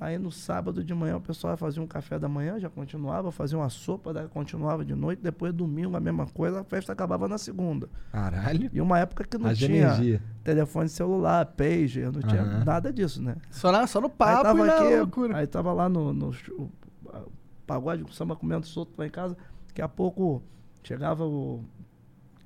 [0.00, 3.56] Aí no sábado de manhã o pessoal fazia um café da manhã, já continuava, fazia
[3.58, 7.36] uma sopa, daí continuava de noite, depois domingo a mesma coisa, a festa acabava na
[7.38, 7.88] segunda.
[8.10, 8.70] Caralho.
[8.72, 10.22] E uma época que não Haja tinha energia.
[10.42, 12.64] telefone celular, pager, não tinha Aham.
[12.64, 13.36] nada disso, né?
[13.50, 15.36] Só, na, só no aí papo tava e na aqui, loucura.
[15.36, 16.70] aí tava lá no, no ch- o-
[17.12, 17.22] a-
[17.66, 19.36] pagode, o samba comendo solto lá em casa,
[19.68, 20.42] daqui a pouco
[20.82, 21.62] chegava o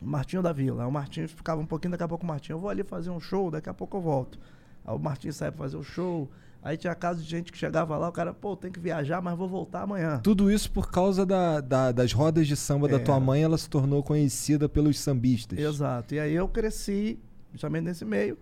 [0.02, 2.68] Martinho da Vila, o Martinho ficava um pouquinho, daqui a pouco o Martinho, eu vou
[2.70, 4.38] ali fazer um show, daqui a pouco eu volto.
[4.84, 6.28] Aí o Martinho saía pra fazer o show,
[6.62, 9.36] aí tinha caso de gente que chegava lá, o cara, pô, tem que viajar, mas
[9.36, 10.20] vou voltar amanhã.
[10.22, 12.98] Tudo isso por causa da, da- das rodas de samba da É.
[12.98, 15.58] tua mãe, ela se tornou conhecida pelos sambistas.
[15.58, 16.14] Exato.
[16.14, 17.18] E aí eu cresci
[17.52, 18.36] justamente nesse meio.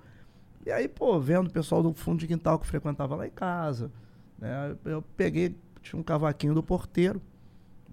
[0.66, 3.90] E aí, pô, vendo o pessoal do fundo de quintal que frequentava lá em casa.
[4.38, 7.22] né, eu peguei, tinha um cavaquinho do porteiro.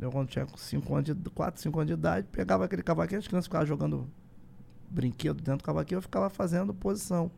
[0.01, 3.27] Eu quando tinha 5 anos de 4, 5 anos de idade, pegava aquele cavaquinho, as
[3.27, 4.09] crianças ficavam jogando
[4.89, 7.29] brinquedo dentro do cavaquinho, eu ficava fazendo posição.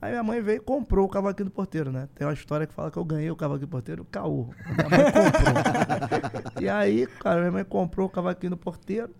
[0.00, 2.08] Aí minha mãe veio e comprou o cavaquinho do porteiro, né?
[2.14, 4.48] Tem uma história que fala que eu ganhei o cavaquinho do porteiro, caô.
[4.66, 6.52] Minha mãe comprou.
[6.62, 9.10] e aí, cara, minha mãe comprou o cavaquinho do porteiro.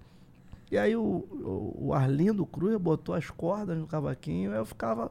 [0.70, 5.10] E aí o, o, o Arlindo Cruz botou as cordas no cavaquinho, eu ficava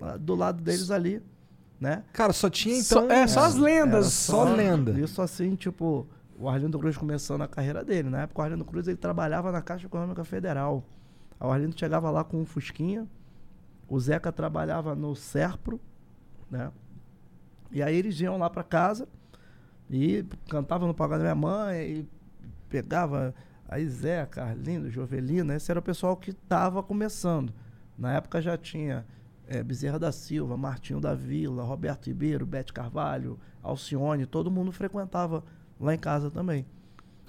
[0.00, 1.22] ah, do lado deles ali,
[1.80, 2.04] né?
[2.12, 3.16] Cara, só tinha Só- então.
[3.16, 3.92] é, só as lendas.
[3.92, 4.92] Era só lenda.
[5.00, 6.06] Isso assim, tipo,
[6.40, 8.08] o Arlindo Cruz começando a carreira dele.
[8.08, 10.82] Na época, o Arlindo Cruz ele trabalhava na Caixa Econômica Federal.
[11.38, 13.06] O Arlindo chegava lá com um Fusquinha,
[13.86, 15.78] o Zeca trabalhava no Serpro,
[16.50, 16.72] né?
[17.70, 19.06] E aí eles iam lá pra casa
[19.90, 22.08] e cantavam no pagode da minha mãe e
[22.70, 23.34] pegava
[23.68, 27.52] aí Zeca, Arlindo, Jovelina, esse era o pessoal que estava começando.
[27.98, 29.06] Na época já tinha
[29.46, 35.44] eh, Bezerra da Silva, Martinho da Vila, Roberto Ribeiro, Bete Carvalho, Alcione, todo mundo frequentava
[35.80, 36.66] lá em casa também.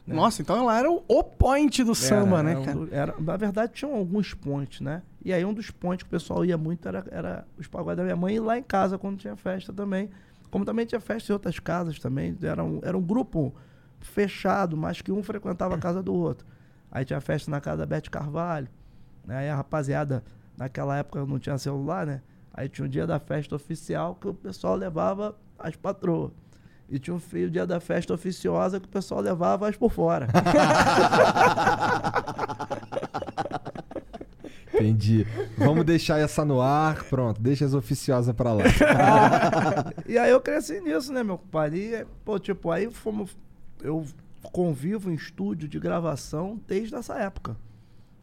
[0.06, 0.16] né?
[0.16, 2.78] Nossa, então ela era o, o point do samba, Era, né, era um cara?
[2.78, 5.02] do- era- na verdade, tinham alguns pontos, né?
[5.24, 8.04] E aí um dos pontos que o pessoal ia muito era, era os pagodes da
[8.04, 10.10] minha mãe e lá em casa, quando tinha festa também.
[10.50, 12.38] Como também tinha festa em outras casas também.
[12.42, 13.54] Era um, era um grupo
[14.00, 16.46] fechado, mas que um frequentava a casa do outro.
[16.92, 18.68] Aí tinha festa na casa da Bete Carvalho.
[19.26, 19.38] Né?
[19.38, 20.24] Aí a rapaziada,
[20.58, 22.22] naquela época não tinha celular, né?
[22.54, 26.32] Aí tinha o dia da festa oficial que o pessoal levava as patroas.
[26.91, 30.27] E tinha o fio dia da festa oficiosa que o pessoal levava as por fora.
[34.73, 35.25] Entendi.
[35.58, 37.06] Vamos deixar essa no ar.
[37.06, 38.63] Pronto, deixa as oficiosas pra lá.
[40.06, 41.80] E aí eu cresci nisso, né, meu compadre?
[41.80, 43.38] E, pô, tipo, aí fomos.
[43.82, 44.06] Eu
[44.51, 47.56] convivo em estúdio de gravação desde essa época.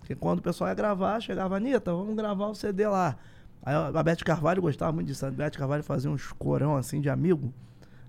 [0.00, 3.16] Porque quando o pessoal ia gravar, chegava, Anitta, vamos gravar o CD lá.
[3.62, 5.24] Aí a Beth Carvalho gostava muito disso.
[5.24, 7.52] A Beth Carvalho fazia uns corão assim de amigo.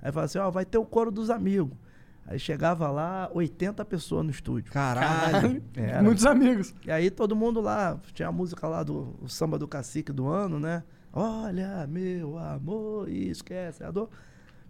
[0.02, 1.78] Aí falava assim, ó, vai ter o coro dos amigos.
[2.26, 4.72] Aí chegava lá, 80 pessoas no estúdio.
[4.72, 5.64] Caralho.
[5.76, 6.04] Era.
[6.04, 6.76] Muitos amigos.
[6.86, 10.28] E aí todo mundo lá, tinha a música lá do o samba do cacique do
[10.28, 10.84] ano, né?
[11.12, 14.10] Olha, meu amor, esquece a dor.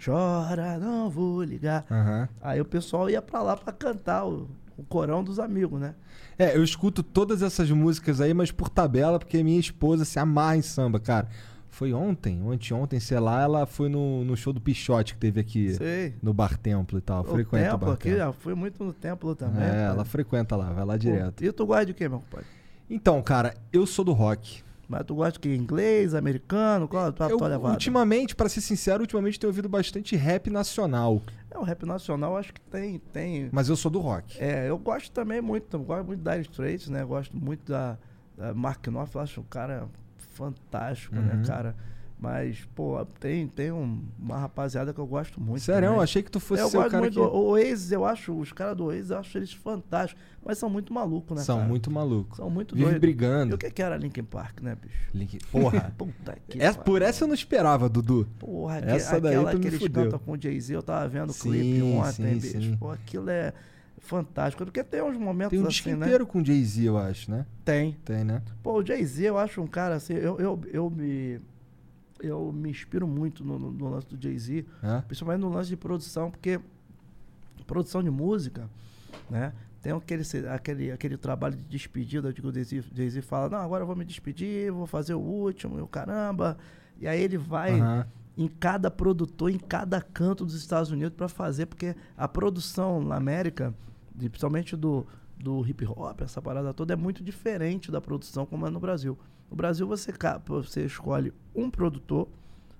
[0.03, 1.85] Chora, não vou ligar.
[1.91, 2.29] Aham.
[2.41, 5.95] Aí o pessoal ia pra lá pra cantar o, o corão dos amigos, né?
[6.37, 10.55] É, eu escuto todas essas músicas aí, mas por tabela, porque minha esposa se amarra
[10.55, 11.27] em samba, cara.
[11.69, 15.39] Foi ontem, ou anteontem, sei lá, ela foi no, no show do Pichote que teve
[15.39, 16.15] aqui Sei.
[16.21, 17.21] no Bar Templo e tal.
[17.21, 18.17] O frequenta o templo Bar aqui, Templo.
[18.19, 19.63] já fui muito no templo também.
[19.63, 19.85] É, pai.
[19.85, 21.43] ela frequenta lá, vai lá direto.
[21.43, 22.45] E tu gosta de quê, meu compadre?
[22.89, 24.63] Então, cara, eu sou do rock.
[24.89, 25.55] Mas tu gosta de quê?
[25.55, 26.87] Inglês, americano?
[26.87, 27.73] Qual a tua, Eu, tua levada?
[27.75, 31.21] ultimamente, pra ser sincero, ultimamente tenho ouvido bastante rap nacional.
[31.51, 32.97] É, o rap nacional acho que tem...
[33.13, 34.41] tem Mas eu sou do rock.
[34.41, 37.05] É, eu gosto também muito, eu gosto muito da Dire Straits, né?
[37.05, 37.99] Gosto muito da,
[38.35, 39.87] da Mark Knopfler, acho um cara
[40.39, 41.43] fantástico, né, Uhum.
[41.43, 41.75] cara?
[42.21, 45.61] Mas, pô, tem, tem um- uma rapaziada que eu gosto muito.
[45.61, 47.13] Sério, eu achei que tu fosse eu ser o cara muito.
[47.13, 47.19] que...
[47.19, 50.93] O Oasis, eu acho, os caras do Oasis, eu acho eles fantásticos, mas são muito
[50.93, 51.69] malucos, né, São cara?
[51.69, 52.35] muito malucos.
[52.35, 52.97] São muito Vive doidos.
[52.97, 53.55] E brigando.
[53.55, 55.47] o que que era Linkin Park, né, bicho?
[55.49, 55.93] Porra.
[55.97, 58.27] Puta que Essa- por essa eu não esperava, Dudu.
[58.37, 60.19] Porra, Essa aque- daí aquela tu me que eles fudeu.
[60.19, 62.61] com o Jay-Z, eu tava vendo o clipe ontem, sim, bicho.
[62.71, 62.75] sim.
[62.77, 63.53] Pô, aquilo é
[63.99, 64.63] fantástico.
[64.65, 66.05] Porque tem uns momentos Tem um assim, né?
[66.05, 67.45] inteiro com Jay-Z, eu acho, né?
[67.63, 67.93] Tem.
[68.05, 68.41] Tem, né?
[68.63, 71.39] Pô, o Jay-Z, eu acho um cara assim, eu, eu, eu me.
[72.21, 75.01] Eu me inspiro muito no, no- no lance do Jay-Z, É?
[75.03, 76.59] principalmente no lance de produção, porque
[77.65, 78.69] produção de música,
[79.29, 79.53] né?
[79.81, 83.87] Tem aquele, aquele, aquele trabalho de despedida de que o Jay-Z fala, não, agora eu
[83.87, 86.57] vou me despedir, vou fazer o último, e o caramba.
[86.99, 88.05] E aí ele vai Aham.
[88.37, 93.15] em cada produtor, em cada canto dos Estados Unidos para fazer, porque a produção na
[93.15, 93.73] América,
[94.19, 95.05] de- principalmente do,
[95.37, 99.17] do hip hop, essa parada toda, é muito diferente da produção como é no Brasil.
[99.49, 100.13] No Brasil você,
[100.45, 102.27] você escolhe um produtor,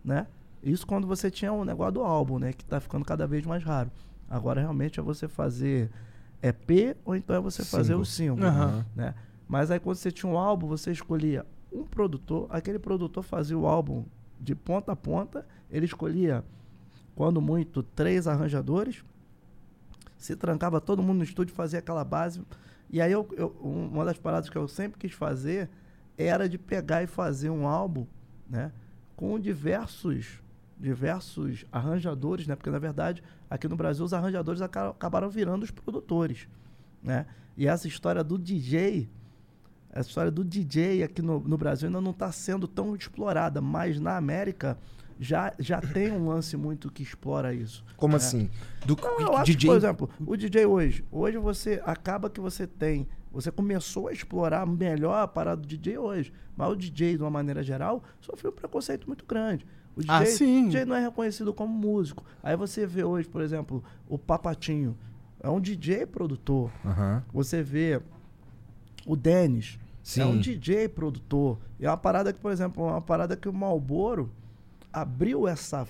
[0.04, 0.28] né?
[0.62, 2.52] Isso quando você tinha o negócio do álbum, né?
[2.54, 3.90] Que tá ficando cada vez mais raro.
[4.30, 5.90] Agora realmente é você fazer
[6.44, 8.86] EP ou então é você fazer o single, Aham.
[8.96, 9.16] né?
[9.48, 13.66] Mas aí quando você tinha um álbum, você escolhia um produtor, aquele produtor fazia o
[13.66, 14.06] álbum
[14.40, 16.44] de ponta a ponta, ele escolhia
[17.16, 19.04] quando muito, três arranjadores.
[20.20, 22.44] Se trancava todo mundo no estúdio, fazia aquela base.
[22.92, 25.68] E aí, eu, eu- um- uma das paradas que eu sempre quis fazer
[26.18, 28.06] era de pegar e fazer um álbum,
[28.48, 28.72] né?
[29.16, 30.42] Com diversos,
[30.78, 32.56] diversos arranjadores, né?
[32.56, 36.48] Porque, na verdade, aqui no Brasil, os arranjadores aca- acabaram virando os produtores,
[37.02, 37.26] né?
[37.56, 39.10] E essa história do DJ,
[39.92, 44.00] essa história do DJ aqui no, no Brasil ainda não está sendo tão explorada, mas
[44.00, 44.78] na América
[45.20, 47.84] já, já tem um lance muito que explora isso.
[47.98, 48.18] Como É.
[48.18, 48.50] assim?
[48.86, 49.58] Do Não, eu acho DJ.
[49.60, 54.14] que, por exemplo, o DJ hoje, hoje você acaba que você tem, você começou a
[54.14, 58.52] explorar melhor a parada do DJ hoje, mas o DJ, de uma maneira geral, sofreu
[58.52, 59.68] um preconceito muito grande.
[59.96, 60.66] O DJ, Ah, sim.
[60.68, 62.24] DJ não é reconhecido como músico.
[62.42, 64.98] Aí você vê hoje, por exemplo, o Papatinho,
[65.42, 66.72] é um DJ produtor.
[66.86, 67.22] Aham.
[67.34, 68.02] Você vê
[69.06, 69.78] o Denis,
[70.18, 70.40] é um.
[70.40, 71.58] DJ produtor.
[71.80, 74.32] E é uma parada que, por exemplo, é uma parada que o Malboro
[75.02, 75.88] abriu essa,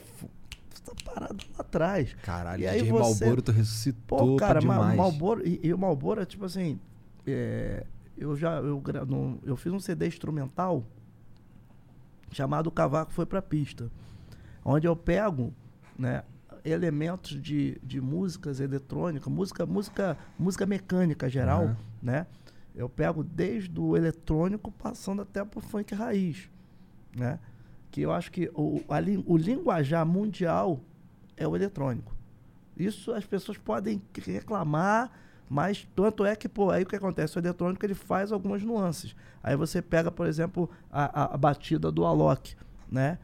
[0.72, 2.14] essa parada lá atrás.
[2.24, 4.96] Caralho, E aí DJ você- Malboro tu ressuscitou Pô, cara, demais.
[4.98, 6.80] Malboro, e, e o Malboro é tipo assim,
[7.28, 7.86] é,
[8.18, 10.84] eu já, eu, no- eu fiz um CD instrumental
[12.32, 13.90] chamado O Cavaco Foi Pra Pista,
[14.64, 15.54] onde eu pego,
[15.98, 16.24] né,
[16.64, 21.78] elementos de, de músicas eletrônicas, música, música, música mecânica geral, Aham.
[22.02, 22.28] né,
[22.76, 26.50] eu pego desde o eletrônico passando até pro funk raiz,
[27.16, 27.40] né,
[27.92, 30.80] que eu acho que o, a o linguajar mundial
[31.36, 32.16] é o eletrônico.
[32.78, 35.12] Isso as pessoas podem reclamar,
[35.50, 37.38] mas tanto é que, pô, aí o que acontece?
[37.38, 39.16] O eletrônico ele faz algumas nuances.
[39.44, 42.56] Aí você pega, por exemplo, a, a- a batida do Alok,
[42.92, 43.18] né?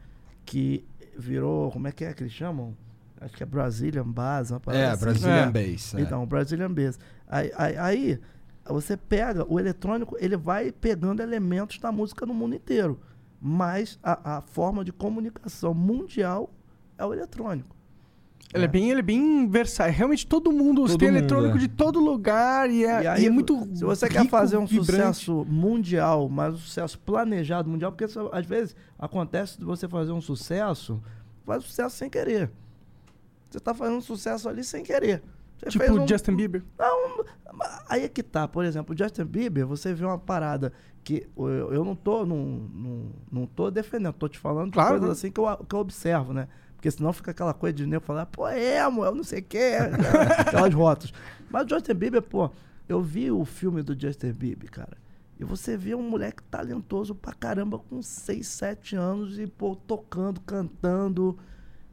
[0.44, 0.84] Que
[1.16, 2.76] virou, como é que é que eles chamam?
[3.20, 5.00] Acho que é Brazilian Bass, uma parada É, assim.
[5.04, 5.50] Brazilian É.
[5.50, 5.94] Bass.
[5.94, 6.00] é.
[6.02, 6.98] Então, Brazilian Bass.
[7.28, 8.20] Aí, aí, aí,
[8.68, 13.00] você pega o eletrônico, ele vai pegando elementos da música no mundo inteiro.
[13.40, 16.50] Mas a, a forma de comunicação mundial
[16.98, 17.76] é o eletrônico.
[18.54, 19.92] Ele é bem, ele é bem versátil.
[19.94, 21.60] Realmente todo mundo Todo tem mundo, eletrônico é.
[21.60, 23.68] de todo lugar e é, E e aí, é muito.
[23.74, 24.92] Se você quer rico, fazer um vibrante.
[24.92, 30.12] sucesso mundial, mas um sucesso planejado mundial, porque isso, às vezes acontece de você fazer
[30.12, 31.02] um sucesso,
[31.44, 32.50] faz sucesso sem querer.
[33.50, 35.22] Você tá fazendo um sucesso ali sem querer.
[35.58, 36.62] Você Tipo um- Justin Bieber.
[36.78, 37.24] Não,
[37.88, 38.46] aí é que tá.
[38.46, 42.36] Por exemplo, o Justin Bieber, você vê uma parada que eu, eu não tô, não,
[42.36, 45.12] não, não tô defendendo, tô te falando Claro, coisas né?
[45.12, 46.48] assim que eu, que eu observo, né?
[46.74, 49.42] Porque senão fica aquela coisa de nego falar, pô, é, emo, eu não sei o
[49.44, 49.72] quê,
[50.38, 51.12] aquelas rotas.
[51.50, 52.50] Mas o Justin Bieber, pô,
[52.88, 54.96] eu vi o filme do Justin Bieber, cara.
[55.38, 60.40] E você vê um moleque talentoso pra caramba com 6, 7 anos e, pô, tocando,
[60.40, 61.38] cantando.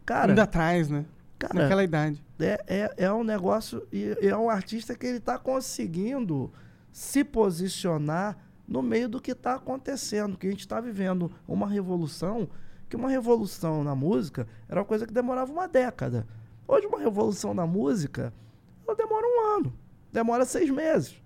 [0.06, 1.06] Cara, Ainda atrás, né?
[1.48, 2.24] Cara Naquela idade.
[2.40, 6.52] é, é, é um negócio e é um artista que ele está conseguindo
[6.92, 12.48] se posicionar no meio do que está acontecendo, que a gente está vivendo uma revolução,
[12.90, 16.26] que uma revolução na música era uma coisa que demorava uma década.
[16.68, 18.34] Hoje uma revolução na música,
[18.88, 19.74] ela demora um ano,
[20.12, 21.22] demora seis meses.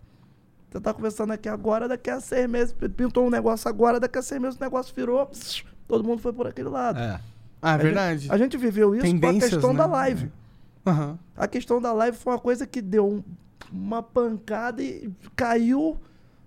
[0.70, 4.22] Você está conversando aqui agora, daqui a seis meses, pintou um negócio agora, daqui a
[4.22, 7.00] seis meses o negócio virou, pss, todo mundo foi por aquele lado.
[7.00, 7.20] É.
[7.62, 8.22] Ah, A verdade.
[8.24, 9.80] gente- a gente viveu isso com a Tendências, questão né?
[9.80, 10.32] da live.
[10.86, 11.20] Aham.
[11.36, 13.24] A questão da live foi uma coisa que deu um-
[13.72, 15.98] uma pancada e caiu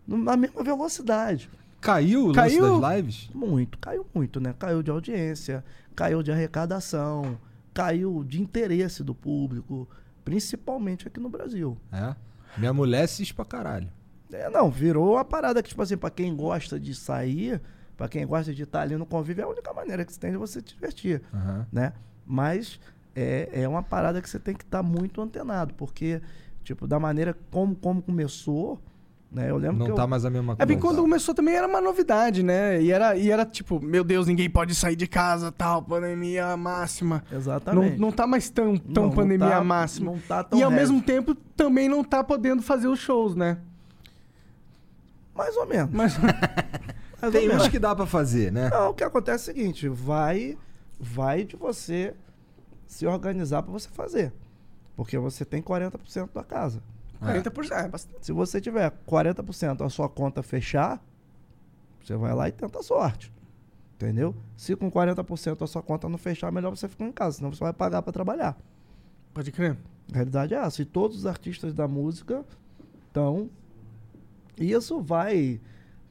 [0.06, 1.50] na mesma velocidade.
[1.80, 2.62] Caiu o Caiu?
[2.62, 3.30] lance das lives?
[3.34, 4.54] Muito, caiu muito, né?
[4.58, 5.64] Caiu de audiência,
[5.96, 7.38] caiu de arrecadação,
[7.74, 9.88] caiu de interesse do público,
[10.24, 11.76] principalmente aqui no Brasil.
[11.92, 12.14] É.
[12.56, 13.88] Minha mulher assiste pra caralho.
[14.32, 17.60] É, não, virou uma parada que, tipo assim, pra quem gosta de sair,
[18.00, 20.30] pra quem gosta de estar ali no convívio, é a única maneira que você tem
[20.30, 21.20] de você te divertir.
[21.34, 21.66] Aham.
[21.70, 21.92] né?
[22.24, 22.80] Mas
[23.14, 26.22] é, é uma parada que você tem que estar muito antenado, porque,
[26.64, 28.78] tipo, da maneira como, como começou,
[29.30, 29.50] né?
[29.50, 30.66] Eu lembro Não que tá eu, mais a mesma É coisa.
[30.66, 32.80] bem quando começou também era uma novidade, né?
[32.82, 37.22] E era, e era tipo, meu Deus, ninguém pode sair de casa, tal, pandemia máxima.
[37.30, 38.00] Não, Exatamente.
[38.00, 40.10] não tá mais tão, tão Não, não pandemia tá- máxima.
[40.12, 43.58] Não tá tão E ao mesmo tempo também não tá podendo fazer os shows, né?
[45.34, 45.90] Mais ou menos.
[45.92, 46.40] Mais ou menos.
[47.56, 48.70] uns que dá pra fazer, né?
[48.70, 50.56] Não, o que acontece é o seguinte, vai,
[50.98, 52.14] vai de você
[52.86, 54.32] se organizar para você fazer.
[54.96, 56.82] Porque você tem 40% da casa.
[57.22, 58.26] 40% é bastante.
[58.26, 61.02] Se você tiver 40% a sua conta fechar,
[62.02, 63.32] você vai lá e tenta a sorte.
[63.94, 64.34] Entendeu?
[64.56, 67.62] Se com 40% a sua conta não fechar, melhor você ficar em casa, senão você
[67.62, 68.58] vai pagar para trabalhar.
[69.34, 69.76] Pode crer.
[70.10, 70.80] A realidade é essa.
[70.82, 72.44] E todos os artistas da música
[73.06, 73.50] estão.
[74.58, 75.60] E isso vai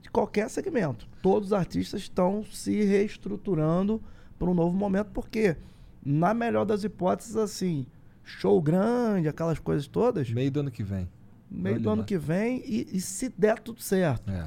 [0.01, 1.07] de qualquer segmento.
[1.21, 4.01] Todos os artistas estão se reestruturando
[4.37, 5.57] para um novo momento, porque,
[6.05, 7.85] na melhor das hipóteses, assim,
[8.23, 11.09] show grande, aquelas coisas todas, Meio do ano que vem.
[11.49, 12.05] meio Olha do ano lá.
[12.05, 14.29] que vem, e, e se der tudo certo.
[14.31, 14.45] É.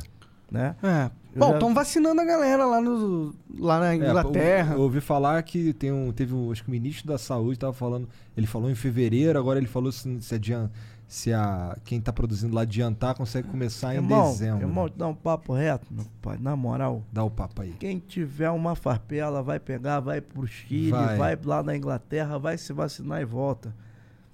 [0.51, 0.77] né?
[0.83, 1.11] É.
[1.35, 4.73] Bom, já- estão vacinando a galera lá, no, lá na É, Inglaterra.
[4.75, 7.59] eu, eu ouvi falar que tem um, teve um, acho que o ministro da saúde
[7.59, 10.71] tava falando, ele falou em fevereiro, agora ele falou se, se, adian-
[11.13, 14.67] se a, quem tá produzindo lá adiantar consegue começar em irmão, dezembro.
[14.67, 17.05] irmão, dá um papo reto, meu pai, na moral.
[17.13, 17.75] Dá o papo aí.
[17.79, 21.19] Quem tiver uma farpela vai pegar, vai pro Chile, Vai.
[21.19, 23.77] vai, lá na Inglaterra, vai se vacinar e volta.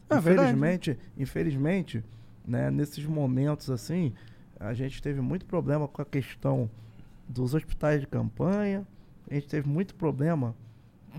[0.09, 0.51] É verdade.
[0.51, 2.05] infelizmente, infelizmente,
[2.47, 4.13] né, nesses momentos assim,
[4.61, 6.71] a gente teve muito problema com a questão
[7.29, 8.87] dos hospitais de campanha,
[9.29, 10.55] a gente teve muito problema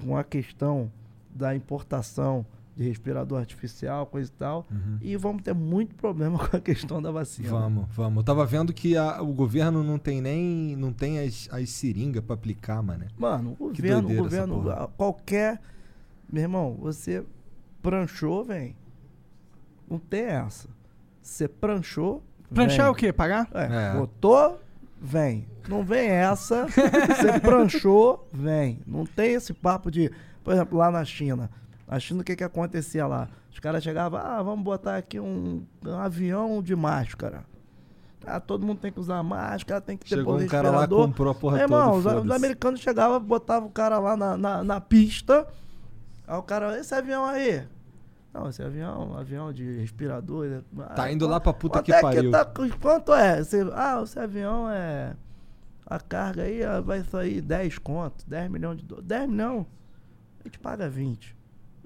[0.02, 0.90] com a questão
[1.30, 2.46] da importação
[2.80, 4.98] de respirador artificial, coisa e tal, Uhum.
[5.02, 7.50] e vamos ter muito problema com a questão da vacina.
[7.50, 8.18] Vamos, vamos.
[8.18, 10.78] Eu tava vendo que a- o governo não tem nem.
[10.78, 13.06] não tem as, as seringas pra aplicar, mano.
[13.18, 15.60] Mano, o Que governo, o governo, qualquer.
[16.32, 17.26] Meu irmão, você
[17.82, 18.76] pranchou, vem.
[19.90, 20.70] Não tem essa.
[21.22, 22.24] Você pranchou.
[22.54, 22.92] Pranchar é vem.
[22.92, 23.12] o quê?
[23.12, 23.50] Pagar?
[23.54, 23.98] É, É.
[23.98, 24.60] botou,
[25.02, 25.46] vem.
[25.68, 26.66] Não vem essa.
[26.70, 28.80] Você pranchou, vem.
[28.88, 30.10] Não tem esse papo de.
[30.44, 31.50] Por exemplo, lá na China.
[31.98, 33.30] China, o que que acontecia lá?
[33.50, 37.46] Os caras chegavam, ah, vamos botar aqui um, um avião de máscara.
[38.26, 41.32] Ah, todo mundo tem que usar máscara, tem que ter Chegou um cara lá, comprou
[41.32, 41.98] a porra Meu irmão, toda.
[41.98, 42.36] os, os foda-se.
[42.36, 45.48] americanos chegavam, botavam o cara lá na, na, na pista.
[46.28, 47.66] Aí o cara, esse avião aí.
[48.32, 50.62] Não, esse avião, avião de respirador.
[50.96, 52.32] Tá ah, indo lá pra puta quanto que é pariu.
[52.32, 52.46] tá-
[52.80, 53.40] quanto é?
[53.40, 55.16] Esse, ah, esse avião é.
[55.86, 59.08] A carga aí ah, vai sair 10 conto, 10 milhões de dólares.
[59.08, 59.66] 10 milhões,
[60.40, 61.39] a gente paga 20.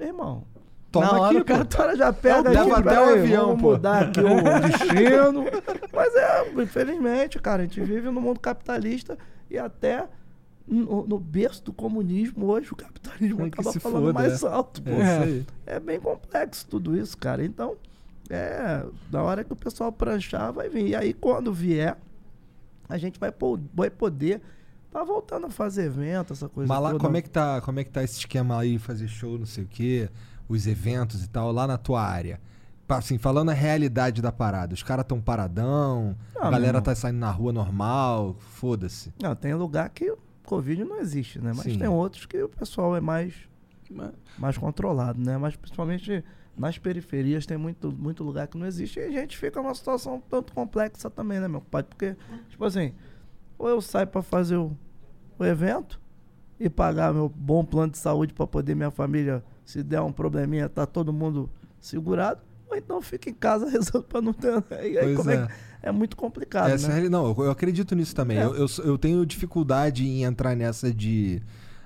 [0.04, 0.44] Meu irmão,
[0.92, 3.20] Toma Na hora aqui, o cara o cara já pega Leva aqui, até o aí,
[3.20, 3.72] avião, vamos pô.
[3.72, 5.46] mudar aqui o destino.
[5.92, 9.18] Mas é, infelizmente, cara, a gente vive num mundo capitalista
[9.50, 10.08] e até
[10.68, 14.48] no, no berço do comunismo hoje o capitalismo É acaba falando foda, mais é.
[14.48, 14.92] alto, pô.
[14.92, 15.76] É.
[15.76, 17.44] É bem complexo tudo isso, cara.
[17.44, 17.76] Então,
[18.30, 20.90] é, na hora que o pessoal pranchar, vai vir.
[20.90, 21.98] E aí, quando vier,
[22.88, 23.34] a gente vai,
[23.74, 24.42] vai poder
[24.94, 27.04] tá voltando a fazer evento, essa coisa Mas lá, toda.
[27.04, 29.64] como é, que tá, como é que tá esse esquema aí, fazer show, não sei
[29.64, 30.08] o quê,
[30.48, 32.40] os eventos e tal, lá na tua área?
[32.88, 36.94] Assim, falando a realidade da parada, os caras tão paradão, Não, a meu galera tá
[36.94, 39.12] saindo na rua normal, foda-se.
[39.20, 41.54] Não, tem lugar que o Covid não existe, né?
[41.56, 41.80] Mas Sim.
[41.80, 43.34] tem outros que o pessoal é mais,
[44.38, 45.38] mais controlado, né?
[45.38, 46.24] Mas principalmente
[46.56, 50.22] nas periferias tem muito, muito lugar que não existe e a gente fica numa situação
[50.30, 51.82] tanto complexa também, né, meu pai?
[51.82, 52.16] Porque,
[52.50, 52.94] tipo assim,
[53.64, 54.76] ou eu saio pra fazer o,
[55.40, 56.00] o evento
[56.60, 60.68] e pagar meu bom plano de saúde pra poder minha família, se der um probleminha,
[60.70, 61.50] tá todo mundo
[61.80, 64.64] segurado, ou então fica em casa rezando pra não ter.
[64.72, 65.36] E aí, Pois como é.
[65.36, 65.48] é.
[65.48, 66.94] que- é muito complicado, Essa é né?
[66.96, 68.38] reali- não, eu, acredito nisso também.
[68.38, 68.44] É.
[68.46, 71.42] Eu, eu, eu tenho dificuldade em entrar nessa de.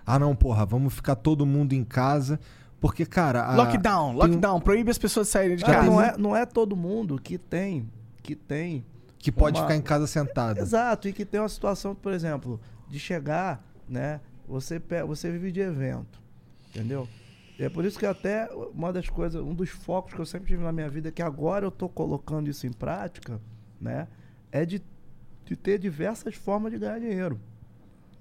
[0.05, 2.39] Ah, não, porra, vamos ficar todo mundo em casa.
[2.79, 3.43] Porque, cara.
[3.43, 4.61] a- Lockdown, tem um- lockdown.
[4.61, 5.87] Proíbe as pessoas de saírem de Ah, casa.
[5.89, 7.89] não, é, não é todo mundo que tem,
[8.21, 8.85] que tem.
[9.19, 10.59] Que pode uma- ficar em casa sentado.
[10.59, 14.21] Exato, e que tem uma situação, por exemplo, de chegar, né?
[14.47, 16.21] Você, você vive de evento,
[16.69, 17.07] entendeu?
[17.59, 20.47] E é por isso que até uma das coisas, um dos focos que eu sempre
[20.47, 23.41] tive na minha vida, que agora eu tô colocando isso em prática,
[23.81, 24.07] né?
[24.51, 24.81] É de,
[25.43, 27.39] de ter diversas formas de ganhar dinheiro.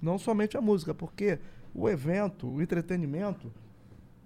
[0.01, 1.39] Não somente a música, porque
[1.75, 3.53] o evento, o entretenimento,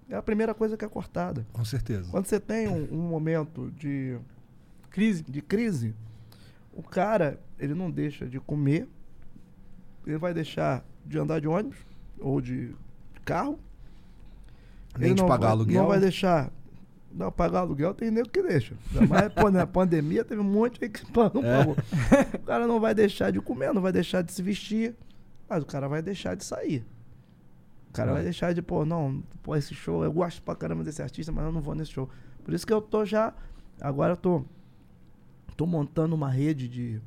[0.09, 1.45] é a primeira coisa que é cortada.
[1.53, 2.09] Com certeza.
[2.09, 4.17] Quando você tem um, um momento de,
[4.89, 5.23] Crise.
[5.23, 5.93] de crise,
[6.73, 8.87] o cara, ele não deixa de comer,
[10.05, 11.77] ele vai deixar de andar de ônibus
[12.19, 12.73] ou de
[13.25, 13.59] carro.
[14.97, 15.81] Nem ele de não pagar vai, aluguel.
[15.81, 16.51] Não vai deixar.
[17.13, 18.73] Não, pagar aluguel tem nego que deixa.
[19.09, 21.57] Mais pô, na pandemia teve um monte aí que não É.
[21.57, 21.75] pagou.
[22.35, 24.95] O cara não vai deixar de comer, não vai deixar de se vestir,
[25.49, 26.85] mas o cara vai deixar de sair.
[27.89, 28.13] O cara É.
[28.13, 31.43] vai deixar de, pô, não, pô, esse show, eu gosto pra caramba desse artista, mas
[31.43, 32.09] eu não vou nesse show.
[32.45, 33.33] Por isso que eu tô já.
[33.81, 34.45] Agora eu tô.
[35.61, 36.99] Tô montando uma rede de,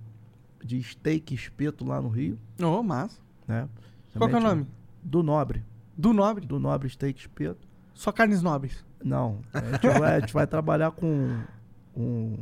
[0.64, 3.18] de steak espeto lá no Rio, Ô, massa.
[3.48, 3.68] né?
[4.16, 4.64] Qual que é o nome?
[5.02, 5.64] Do Nobre.
[5.98, 6.46] Do nobre.
[6.46, 7.66] Do Nobre Steak Espeto.
[7.94, 8.84] Só carnes nobres.
[9.02, 9.40] Não.
[9.52, 11.36] A gente vai, a gente vai trabalhar com
[11.96, 12.36] um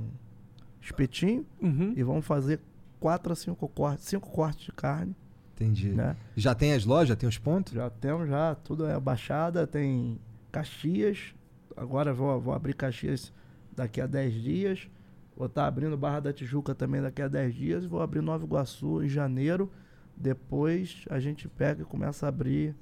[0.83, 1.94] espetinho Uhum.
[1.96, 2.61] e vamos fazer
[3.01, 5.16] quatro a cinco cortes, cinco cortes de carne,
[5.55, 5.92] Entendi.
[5.94, 6.14] né?
[6.37, 7.72] Já tem as lojas, tem os pontos?
[7.72, 10.18] Já temos já, tudo é baixada, tem
[10.53, 11.35] Caxias.
[11.75, 13.33] Agora vou, vou abrir Caxias
[13.75, 14.89] daqui a 10 dias.
[15.37, 17.85] Vou estar abrindo Barra da Tijuca também daqui a 10 dias.
[17.85, 19.70] Vou abrir Nova Iguaçu em janeiro.
[20.16, 22.74] Depois a gente pega e começa a abrir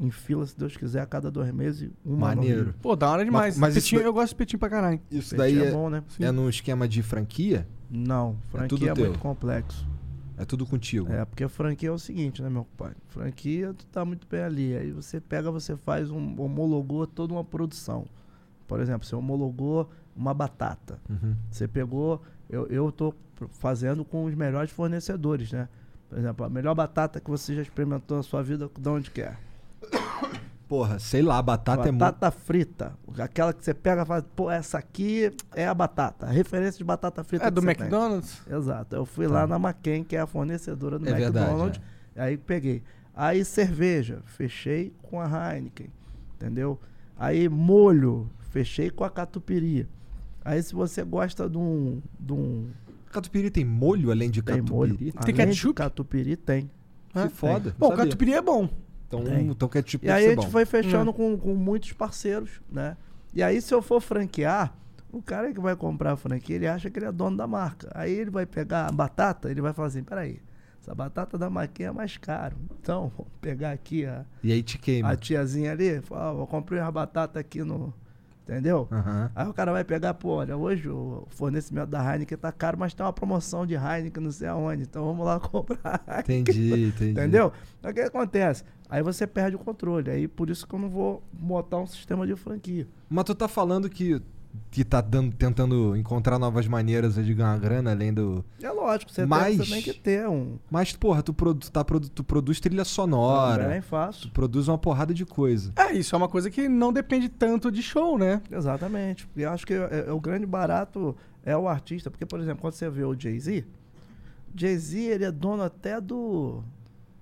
[0.00, 1.90] em fila, se Deus quiser, a cada dois meses.
[2.04, 2.74] Uma Maneiro.
[2.82, 3.56] Pô, da hora demais.
[3.56, 5.00] Mas- mas Petinho- daí- Eu gosto de petinho pra caralho.
[5.10, 6.02] Isso Peixe daí é é, bom, né?
[6.20, 7.66] é num esquema de franquia?
[7.88, 9.04] Não, tudo franquia é, teu.
[9.06, 9.86] muito complexo.
[10.36, 11.10] É tudo contigo.
[11.12, 12.92] É, porque franquia é o seguinte, né, meu pai?
[13.08, 14.76] Franquia, tu tá muito bem ali.
[14.76, 16.34] Aí você pega, você faz um.
[16.40, 18.06] homologou toda uma produção.
[18.66, 20.98] Por exemplo, você homologou uma batata.
[21.08, 21.36] Uhum.
[21.50, 22.22] Você pegou.
[22.48, 23.14] Eu, eu tô
[23.50, 25.68] fazendo com os melhores fornecedores, né?
[26.08, 29.22] Por exemplo, a melhor batata que você já experimentou na sua vida, de onde que
[29.22, 29.34] é?
[30.68, 32.00] Porra, sei lá, batata, é muito.
[32.00, 32.92] batata frita.
[33.18, 36.26] Aquela que você pega e fala, pô, essa aqui é a batata.
[36.26, 37.86] A referência de batata frita É que do você tem.
[37.86, 38.42] McDonald's?
[38.46, 38.96] Exato.
[38.96, 41.80] Eu fui lá na McCain, que é a fornecedora do É verdade, McDonald's.
[42.16, 42.82] Aí peguei.
[43.14, 45.90] Aí cerveja, fechei com a Heineken.
[46.36, 46.80] Entendeu?
[47.18, 49.86] Aí molho, fechei com a catupiry.
[50.44, 52.00] Aí se você gosta de um.
[52.18, 52.68] De um
[53.10, 54.92] Catupiry tem molho além de tem molho.
[54.94, 55.12] catupiry?
[55.12, 55.74] Tem Além de ketchup?
[55.74, 56.70] catupiry tem.
[57.12, 57.68] Que foda.
[57.70, 57.72] É.
[57.78, 58.04] Bom, sabia.
[58.04, 58.68] catupiry é bom.
[59.06, 59.48] Então, Tem.
[59.48, 60.50] então ketchup E aí a gente bom.
[60.50, 61.14] foi fechando Hum.
[61.14, 62.96] com, com muitos parceiros, né?
[63.34, 64.74] E aí, se eu for franquear,
[65.12, 67.90] o cara que vai comprar a franquia, ele acha que ele é dono da marca.
[67.94, 70.40] Aí ele vai pegar a batata, ele vai falar assim, peraí,
[70.80, 72.56] essa batata da maquinha é mais caro.
[72.80, 75.10] Então, vou pegar aqui a, E aí te queima.
[75.10, 77.92] a tiazinha ali, fala, ó, eu comprei uma batata aqui no...
[78.42, 78.88] Entendeu?
[78.90, 79.30] Aham.
[79.36, 82.92] Aí o cara vai pegar, pô, olha, hoje o fornecimento da Heineken tá caro, mas
[82.92, 86.02] tem uma promoção de Heineken não sei aonde, então vamos lá comprar.
[86.20, 87.10] Entendi, entendi.
[87.12, 87.52] Entendeu?
[87.78, 88.64] Então, O que acontece?
[88.90, 90.10] Aí você perde o controle.
[90.10, 92.86] Aí por isso que eu não vou botar um sistema de franquia.
[93.08, 94.20] Mas tu tá falando que,
[94.70, 98.44] que tá dando, tentando encontrar novas maneiras de ganhar grana além do.
[98.62, 100.58] É lógico, você, Mas- tem, você tem que ter um.
[100.70, 103.64] Mas, porra, tu, produ- tá, produ- tu produz trilha sonora.
[103.64, 104.30] Também Tu faço.
[104.30, 105.72] produz uma porrada de coisa.
[105.76, 108.40] É, isso é uma coisa que não depende tanto de show, né?
[108.50, 109.28] Exatamente.
[109.36, 112.10] E eu acho que é- é o grande barato é o artista.
[112.10, 113.64] Porque, por exemplo, quando você vê o Jay-Z,
[114.54, 116.62] Jay-Z ele é dono até do.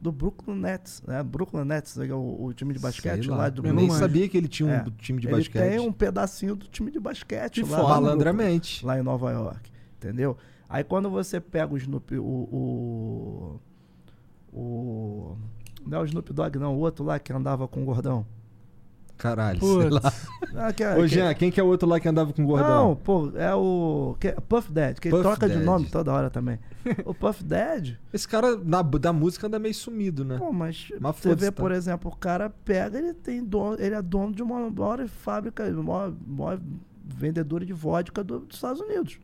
[0.01, 1.23] Do Brooklyn Nets, né?
[1.23, 3.49] Brooklyn Nets, né, é o, o time de basquete Sei lá, lá.
[3.51, 4.85] do Eu nem sabia que ele tinha um É.
[4.99, 5.63] time de ele basquete.
[5.69, 7.83] tem um pedacinho do time de basquete Que lá, foda.
[7.95, 8.85] lá Malandramente.
[8.87, 10.37] lá em Nova York, entendeu?
[10.69, 12.25] Aí quando você pega o Snoop, o.
[12.25, 13.61] o,
[14.59, 15.37] o
[15.87, 18.27] não é o Snoop Dogg, não, o outro lá que andava com o gordão.
[19.21, 19.91] Caralho, sei Putz.
[20.03, 20.13] lá.
[20.67, 22.41] Ah, que é- Ô, que- Jean, quem que é o outro lá que andava com
[22.43, 22.97] o Não, gordão?
[23.05, 24.17] pô, é o.
[24.19, 25.67] Que, Puff Daddy, que ele Puff troca de Daddy.
[25.67, 26.59] nome toda hora também.
[27.05, 30.39] o Puff Daddy, Esse cara na, da música anda meio sumido, né?
[30.39, 31.61] pô, mas Mas você vê, tá?
[31.61, 35.71] por exemplo, o cara pega, ele tem dono, ele é dono de uma maior fábrica,
[35.71, 36.59] maior, maior
[37.05, 39.19] vendedora de vodka do- dos Estados Unidos.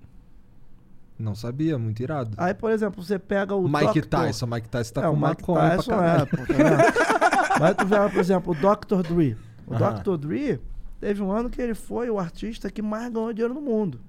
[1.18, 2.32] Não sabia, muito irado.
[2.36, 4.06] Aí, por exemplo, você pega o Mike Dr.
[4.06, 6.22] Tyson, Mike Tyson tá é, com o Mike maconha pra Tyson caralho.
[6.22, 7.58] é, pô, tá?
[7.58, 9.02] Mas tu vê, por exemplo, o Dr.
[9.14, 9.36] Dre.
[9.66, 9.94] O Aham.
[10.02, 10.16] Dr.
[10.16, 10.60] Dre
[11.00, 14.00] teve um ano que ele foi o artista que mais ganhou dinheiro no mundo.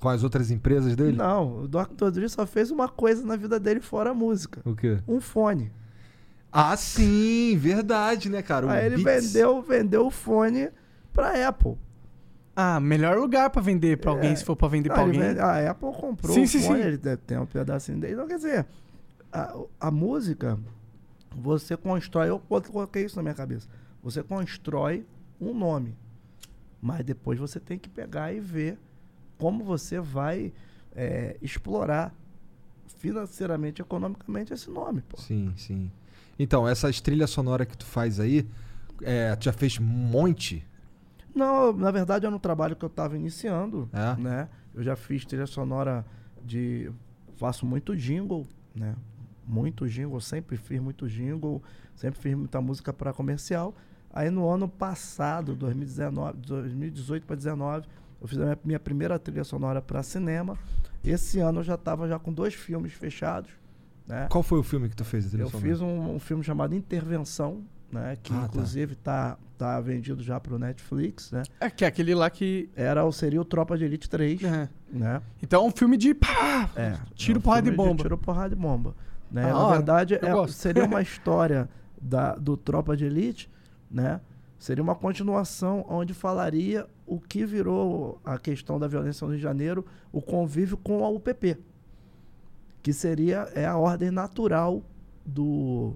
[0.00, 1.16] Com as outras empresas dele?
[1.16, 2.10] Não, o Dr.
[2.12, 4.60] Dre só fez uma coisa na vida dele fora a música.
[4.64, 4.98] O quê?
[5.08, 5.72] Um fone.
[6.52, 8.66] Ah, sim, verdade, né, cara?
[8.66, 9.32] O Aí ele Beats.
[9.32, 10.70] vendeu, vendeu o fone
[11.12, 11.76] pra Apple.
[12.56, 14.36] Ah, melhor lugar pra vender pra alguém, É.
[14.36, 15.20] se for pra vender ele alguém.
[15.20, 16.88] vende- a Apple comprou Sim, o sim, fone, sim.
[16.88, 18.14] ele deve ter um pedacinho dele.
[18.14, 18.66] Então, quer dizer,
[19.32, 20.58] a, a música,
[21.36, 23.68] você constrói, eu coloquei isso na minha cabeça,
[24.02, 25.04] você constrói
[25.40, 25.94] um nome,
[26.80, 28.78] mas depois você tem que pegar e ver
[29.38, 30.52] como você vai
[30.94, 32.14] é, explorar
[32.98, 35.16] financeiramente, economicamente esse nome, pô.
[35.18, 35.90] Sim, sim.
[36.38, 38.48] Então, essas trilhas sonoras que tu faz aí,
[39.02, 40.66] é, tu já fez um monte?
[41.34, 44.20] Não, na verdade é no trabalho que eu estava iniciando, É?
[44.20, 44.48] né?
[44.74, 46.04] Eu já fiz trilha sonora
[46.44, 46.90] de...
[47.36, 48.96] Faço muito jingle, né?
[49.46, 51.62] Muito jingle, sempre fiz muito jingle,
[51.94, 53.74] sempre fiz muita música para comercial.
[54.18, 57.86] Aí no ano passado, 2019, 2018 para 2019,
[58.20, 60.58] eu fiz a minha, minha primeira trilha sonora para cinema.
[61.04, 63.48] Esse ano eu já estava já com dois filmes fechados,
[64.08, 64.26] né?
[64.28, 65.26] Qual foi o filme que tu fez?
[65.26, 65.68] a trilha Eu sonora?
[65.70, 67.62] fiz um, um filme chamado Intervenção,
[67.92, 68.16] né?
[68.20, 68.44] Que Ah, tá.
[68.46, 71.44] inclusive tá, tá vendido já pro Netflix, né?
[71.60, 72.68] É que é aquele lá que.
[72.74, 74.68] Era, o- seria o Tropa de Elite 3, É.
[74.90, 75.22] né?
[75.40, 76.12] Então é um filme de.
[76.12, 76.96] Pá, É.
[77.14, 78.02] Tiro, é um porrada e filme de bomba.
[78.02, 78.96] Tiro, porrada e bomba.
[79.30, 79.42] Né?
[79.42, 81.68] Da Na verdade, é- seria uma história
[82.02, 83.48] da, do Tropa de Elite,
[83.90, 84.20] né?
[84.58, 89.42] Seria uma continuação onde falaria o que virou a questão da violência no Rio de
[89.42, 91.56] Janeiro, o convívio com a UPP.
[92.82, 94.82] Que seria é a ordem natural
[95.24, 95.94] do,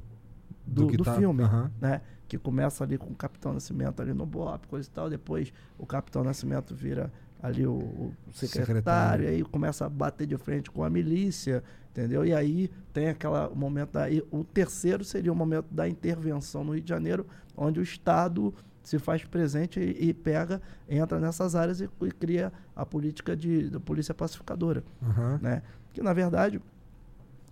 [0.66, 1.42] do, que do tá- filme
[1.80, 2.00] né?
[2.28, 5.10] Que começa ali com o Capitão Nascimento ali no BOP, coisa e tal.
[5.10, 7.12] Depois o Capitão Nascimento vira
[7.42, 9.24] ali o, o secretário, Secretário.
[9.24, 11.62] e aí começa a bater de frente com a milícia,
[11.92, 12.24] entendeu?
[12.24, 14.06] E aí tem aquela o momento da.
[14.30, 17.26] O terceiro seria o momento da intervenção no Rio de Janeiro,
[17.56, 22.52] onde o Estado se faz presente e, e pega, entra nessas áreas e, e cria
[22.74, 25.38] a política de, de polícia pacificadora Aham.
[25.40, 25.62] né?
[25.92, 26.60] Que na verdade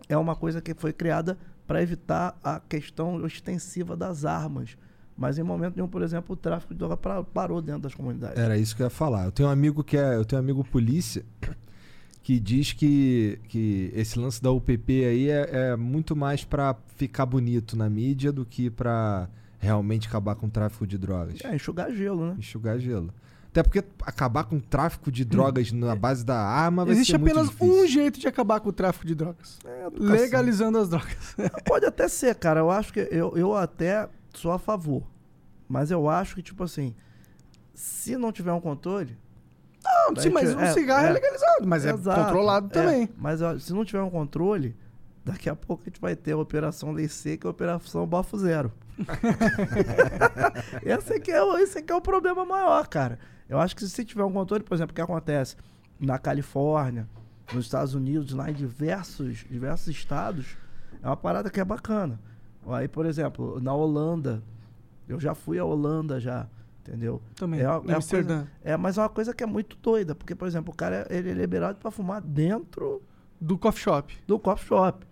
[0.09, 4.77] é uma coisa que foi criada para evitar a questão ostensiva das armas.
[5.17, 8.39] Mas em momento nenhum, por exemplo, o tráfico de droga parou dentro das comunidades.
[8.39, 9.27] Era isso que eu ia falar.
[9.27, 10.17] Eu tenho um amigo que é.
[10.17, 11.23] Eu tenho um amigo polícia
[12.23, 17.27] que diz que, que esse lance da UPP aí é, é muito mais pra ficar
[17.27, 21.39] bonito na mídia do que pra realmente acabar com o tráfico de drogas.
[21.45, 22.37] É, enxugar gelo, né?
[22.39, 23.13] Enxugar gelo.
[23.49, 27.19] Até porque acabar com o tráfico de drogas na base da arma vai Existe ser
[27.19, 27.83] muito apenas difícil.
[27.83, 29.59] um jeito de acabar com o tráfico de drogas.
[29.65, 29.89] É.
[29.93, 31.35] Legalizando as drogas.
[31.67, 32.61] Pode até ser, cara.
[32.61, 35.03] Eu acho que eu, eu até sou a favor.
[35.69, 36.95] Mas eu acho que, tipo assim,
[37.75, 39.19] se não tiver um controle.
[40.15, 41.13] Não, sim, mas tira- o cigarro é, é.
[41.13, 42.71] legalizado, mas é Exato, controlado é.
[42.71, 43.09] também.
[43.17, 44.77] Mas ó, se não tiver um controle,
[45.25, 48.39] daqui a pouco a gente vai ter a Operação Lei Seca e a Operação Bafo
[48.39, 48.73] Zero.
[50.83, 53.19] esse, aqui é, o- esse aqui é o problema maior, cara.
[53.49, 55.57] Eu acho que se tiver um controle, por exemplo, o que acontece
[55.99, 57.09] na Califórnia,
[57.53, 60.57] nos Estados Unidos, lá em diversos, diversos estados,
[61.03, 62.21] é uma parada que é bacana.
[62.69, 64.43] Aí, por exemplo, na Holanda,
[65.09, 66.47] eu já fui à Holanda já,
[66.81, 67.21] entendeu?
[67.37, 67.61] Também.
[67.61, 70.35] É uma- é uma coisa- É, mas é uma coisa que é muito doida, porque,
[70.35, 73.03] por exemplo, o cara ele é liberado pra fumar dentro
[73.41, 74.19] Do coffee shop.
[74.27, 75.07] do coffee shop.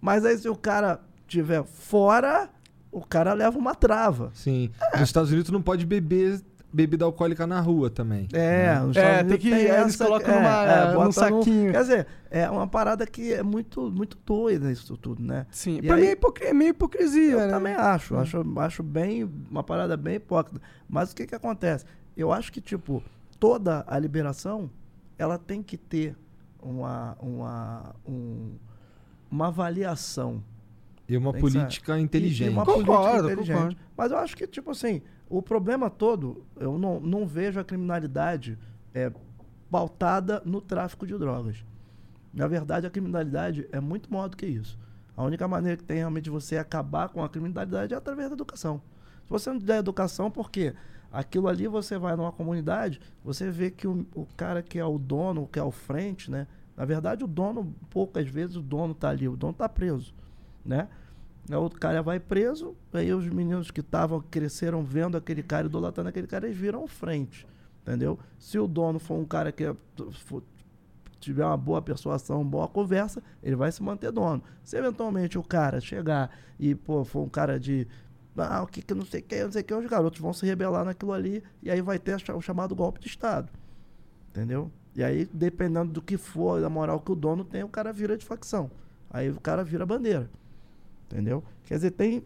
[0.00, 2.48] Mas aí se o cara tiver fora,
[2.90, 4.30] o cara leva uma trava.
[4.34, 4.70] Sim.
[4.92, 6.40] Nos Estados Unidos tu não pode beber
[6.72, 8.28] bebida alcoólica na rua também.
[8.32, 8.92] É, né?
[8.94, 11.72] É, tem que- aí eles colocam numa- bota num saquinho.
[11.72, 15.46] Quer dizer, é uma parada que é muito, muito doida isso tudo, né?
[15.50, 15.78] Sim.
[15.78, 17.48] E pra aí- mim é, hipocri- é meio hipocrisia, Eu né?
[17.48, 20.60] também acho, acho, acho bem, uma parada bem hipócrita.
[20.88, 21.84] Mas o que que acontece?
[22.16, 23.02] Eu acho que, tipo,
[23.38, 24.70] toda a liberação,
[25.18, 26.16] ela tem que ter
[26.62, 28.52] uma, uma, um-
[29.30, 30.42] uma avaliação.
[31.08, 32.48] E uma Tem política E- inteligente.
[32.50, 33.56] E uma Concordo, política inteligente.
[33.56, 33.76] concordo.
[33.96, 38.58] Mas eu acho que, tipo assim, o problema todo, eu não, não vejo a criminalidade
[38.92, 39.12] é,
[39.70, 41.64] pautada no tráfico de drogas.
[42.34, 44.76] Na verdade, a criminalidade é muito maior do que isso.
[45.16, 48.34] A única maneira que tem realmente de você acabar com a criminalidade é através da
[48.34, 48.82] educação.
[49.22, 50.74] Se você não der educação, por quê?
[51.12, 54.98] Aquilo ali você vai numa comunidade, você vê que o, o cara que é o
[54.98, 56.48] dono, que é o frente, né?
[56.76, 60.12] Na verdade, o dono, poucas vezes o dono tá ali, o dono tá preso,
[60.64, 60.88] né?
[61.58, 66.26] O cara vai preso, aí os meninos que estavam, cresceram vendo aquele cara, idolatrando aquele
[66.26, 67.46] cara, eles viram frente,
[67.82, 68.18] entendeu?
[68.38, 69.74] Se o dono for um cara que é-
[70.26, 70.42] for-
[71.18, 74.42] tiver uma boa persuasão, boa conversa, ele vai se manter dono.
[74.64, 77.86] Se eventualmente o cara chegar e, pô, for um cara de.
[78.38, 80.32] Ah, o que que não sei o que, não sei o que, os garotos vão
[80.32, 83.50] se rebelar naquilo ali e aí vai ter o chamado golpe de Estado.
[84.30, 84.70] Entendeu?
[84.94, 88.16] E aí, dependendo do que for, da moral que o dono tem, o cara vira
[88.16, 88.70] de facção.
[89.10, 90.30] Aí o cara vira bandeira.
[91.10, 91.42] Entendeu?
[91.64, 92.24] Quer dizer, tem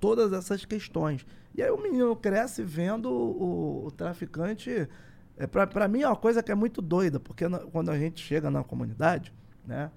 [0.00, 1.26] todas essas questões.
[1.54, 4.88] E aí o menino cresce vendo o, o traficante.
[5.36, 8.20] É, pra mim é uma coisa que é muito doida, porque na- quando a gente
[8.24, 9.32] chega na comunidade,
[9.66, 9.90] né?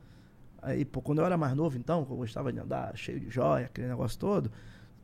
[0.62, 3.66] Aí, pô, quando eu era mais novo, então, eu gostava de andar cheio de joia,
[3.68, 4.52] aquele negócio todo,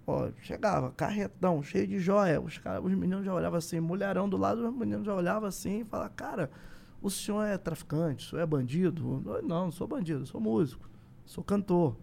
[0.05, 2.39] pô, chegava, carretão, cheio de joia.
[2.41, 5.81] Os, cara, os meninos já olhavam assim, mulherão do lado, os meninos já olhavam assim
[5.81, 6.51] e falavam, cara,
[7.01, 9.23] o senhor é traficante, o senhor é bandido?
[9.25, 10.89] Eu, Não, não sou bandido, sou músico,
[11.25, 11.97] sou cantor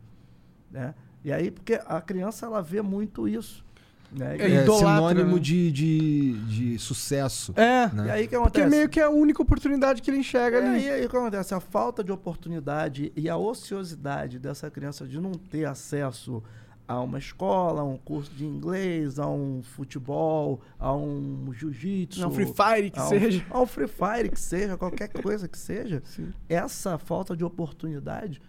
[0.75, 0.95] né?
[1.25, 3.65] E aí, porque a criança, ela vê muito isso,
[4.13, 4.37] né?
[4.39, 5.41] É, É idolatra, sinônimo né?
[5.43, 7.53] de, de, de sucesso.
[7.57, 8.07] É, né?
[8.07, 8.69] E aí, que porque acontece?
[8.77, 10.85] meio que é a única oportunidade que ele enxerga É, ali.
[10.85, 11.55] e aí, o que acontece?
[11.55, 16.43] A falta de oportunidade e a ociosidade dessa criança de não ter acesso
[16.87, 22.21] a uma escola, a um curso de inglês, a um futebol, a um jiu-jitsu.
[22.21, 23.47] Não, Free Fire que a um- seja.
[23.49, 26.03] A um Free Fire que seja, qualquer coisa que seja.
[26.05, 26.31] Sim.
[26.47, 28.43] essa falta de oportunidade,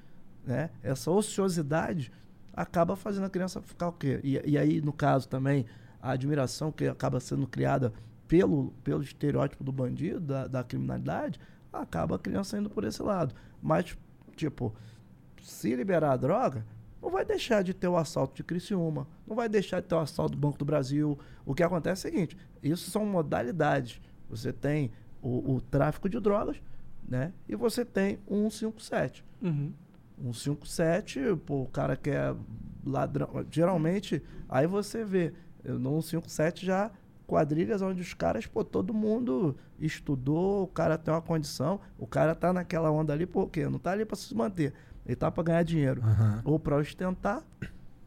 [0.45, 0.69] né?
[0.83, 2.11] Essa ociosidade
[2.53, 4.19] acaba fazendo a criança ficar o quê?
[4.23, 5.65] E, e aí, no caso também,
[6.01, 7.91] a admiração que acaba sendo criada
[8.27, 11.39] pelo, pelo estereótipo do bandido, da, da criminalidade,
[11.71, 13.35] acaba a criança indo por esse lado.
[13.61, 13.97] Mas,
[14.35, 14.73] tipo,
[15.41, 16.65] se liberar a droga,
[17.01, 19.99] não vai deixar de ter o assalto de Criciúma, não vai deixar de ter o
[19.99, 21.19] assalto do Banco do Brasil.
[21.45, 24.01] O que acontece é o seguinte, isso são modalidades.
[24.29, 24.91] Você tem
[25.21, 26.57] o, o tráfico de drogas,
[27.07, 27.31] né?
[27.47, 29.23] E você tem um 157.
[29.41, 29.71] Uhum.
[30.17, 32.33] Um 157, pô, o cara que é
[32.85, 33.29] ladrão.
[33.51, 36.91] Geralmente, aí você vê, eu, no 157 já
[37.27, 42.35] quadrilhas onde os caras, pô, todo mundo estudou, o cara tem uma condição, o cara
[42.35, 43.67] tá naquela onda ali, por quê?
[43.67, 44.73] Não tá ali pra se manter,
[45.05, 46.01] ele tá pra ganhar dinheiro.
[46.03, 46.41] Aham.
[46.45, 47.43] Ou pra ostentar,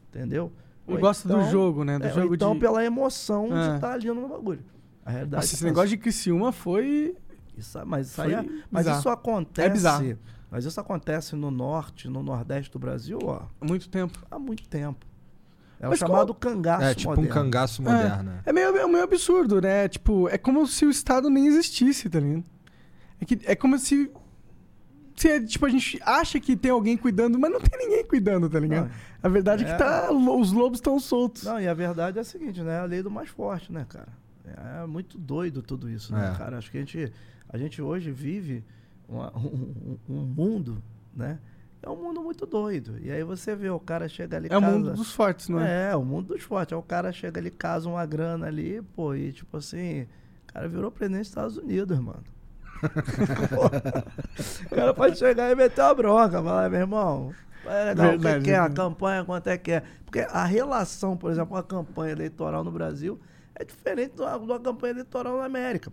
[0.09, 0.53] entendeu?
[0.87, 1.99] Ou gosta do então- jogo, né?
[1.99, 2.61] Do é, ou jogo então de...
[2.61, 3.75] pela emoção de É.
[3.75, 4.65] estar ali no bagulho.
[5.05, 7.15] A realidade Nossa, esse é negócio de Criciúma foi...
[7.57, 8.99] isso, mas isso, Foi aí é- mas bizarro.
[9.01, 9.69] isso acontece.
[9.69, 10.19] É bizarro.
[10.51, 14.19] Mas isso acontece no norte, no nordeste do Brasil, ó, há muito tempo.
[14.31, 15.07] há muito tempo.
[15.81, 17.31] É Mas o chamado cangaço É tipo moderno.
[17.31, 18.23] um cangaço moderno.
[18.31, 18.41] né?
[18.45, 19.89] É meio, é meio absurdo, né?
[19.89, 22.45] Tipo, é como se o Estado nem existisse, tá ligado?
[23.21, 24.11] É, que, é como se...
[25.15, 28.59] se, tipo, a gente acha que tem alguém cuidando, mas não tem ninguém cuidando, tá
[28.59, 28.87] ligado?
[28.87, 28.93] Não,
[29.23, 29.73] A verdade é, É.
[29.73, 31.45] que tá, os lobos estão soltos.
[31.45, 32.75] Não, e a verdade é a seguinte, né?
[32.77, 34.09] É a lei do mais forte, né, cara?
[34.83, 36.39] É muito doido tudo isso, né, É.
[36.39, 36.59] cara?
[36.59, 37.13] Acho que a gente,
[37.49, 38.65] a gente hoje vive
[39.09, 40.83] uma- um, um- mundo,
[41.15, 41.39] né?
[41.83, 42.99] É um mundo muito doido.
[43.01, 45.61] E aí você vê, o cara chega ali É o casa- mundo dos fortes, não
[45.61, 45.91] é?
[45.91, 46.73] É, o mundo dos fortes.
[46.73, 50.03] Aí o cara chega ali, casa uma grana ali, pô, e tipo assim,
[50.49, 52.25] O cara virou presidente dos Estados Unidos, mano.
[54.71, 57.33] o cara pode chegar e meter uma bronca, falar, meu irmão,
[57.65, 59.83] é legal, o que que é a campanha, quanto é que é.
[60.05, 63.21] Porque a relação, por exemplo, com a campanha eleitoral no Brasil
[63.55, 65.93] é diferente da, da campanha eleitoral na América.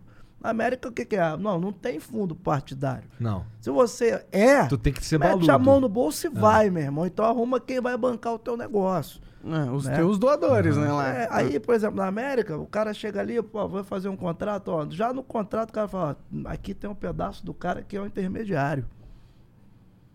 [0.50, 1.36] América, o que, que é?
[1.38, 3.08] Não, não tem fundo partidário.
[3.20, 3.46] Não.
[3.62, 5.52] Se você é, Tu tem que ser mete maluco.
[5.52, 7.06] a mão no bolso e vai, meu irmão.
[7.06, 9.22] Então arruma quem vai bancar o teu negócio.
[9.44, 9.96] É, os Né?
[9.96, 11.08] teus doadores, né, lá.
[11.08, 14.70] É, aí, por exemplo, na América, o cara chega ali, pô, vai fazer um contrato,
[14.70, 17.96] ó, já no contrato o cara fala, ó, aqui tem um pedaço do cara que
[17.96, 18.86] é o intermediário.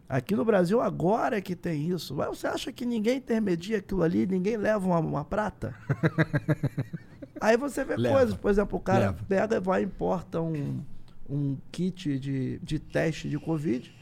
[0.09, 2.17] Aqui no Brasil agora é que tem isso.
[2.17, 5.73] Mas você acha que ninguém intermedia aquilo ali, ninguém leva uma, uma prata?
[7.41, 8.15] Aí você vê Leva.
[8.15, 9.25] coisas, por exemplo, o cara Leva.
[9.27, 10.83] pega, vai e importa um,
[11.29, 13.95] um kit de, de teste de Covid.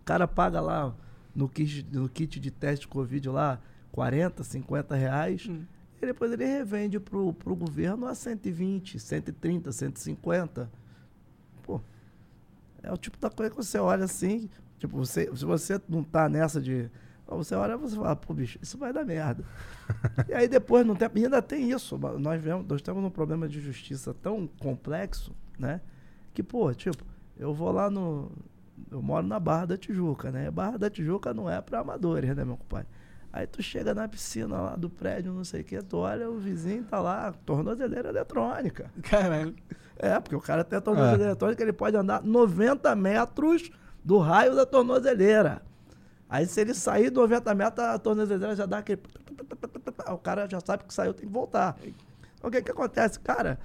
[0.00, 0.94] O cara paga lá
[1.34, 3.60] no kit, no kit de teste de Covid lá
[3.92, 5.50] 40, 50 reais.
[6.00, 10.70] E depois ele revende pro, pro governo a 120, 130, 150.
[11.62, 11.80] Pô,
[12.82, 16.28] é o tipo da coisa que você olha assim, tipo, você, se você não tá
[16.28, 16.88] nessa de.
[17.36, 19.44] Você olha e você fala, pô, bicho, isso vai dar merda.
[20.28, 21.08] e aí depois não tem.
[21.14, 21.98] E ainda tem isso.
[22.18, 25.80] Nós, vemos, nós temos um problema de justiça tão complexo, né?
[26.32, 27.04] Que, pô, tipo,
[27.36, 28.30] eu vou lá no.
[28.90, 30.50] Eu moro na Barra da Tijuca, né?
[30.50, 32.86] Barra da Tijuca não é pra amadores, né, meu compadre?
[33.32, 36.38] Aí tu chega na piscina lá do prédio, não sei o que, tu olha, o
[36.38, 38.90] vizinho tá lá, tornozeleira eletrônica.
[39.02, 39.54] Caralho.
[39.96, 43.70] É, porque o cara tem a tornozeleira eletrônica, ele pode andar 90 metros
[44.02, 45.60] do raio da tornozeleira.
[46.28, 49.00] Aí se ele sair 90 metros, a tornozeleira já dá aquele...
[50.12, 51.76] O cara já sabe que saiu, tem que voltar.
[52.36, 53.18] Então, o que que acontece?
[53.20, 53.58] Cara,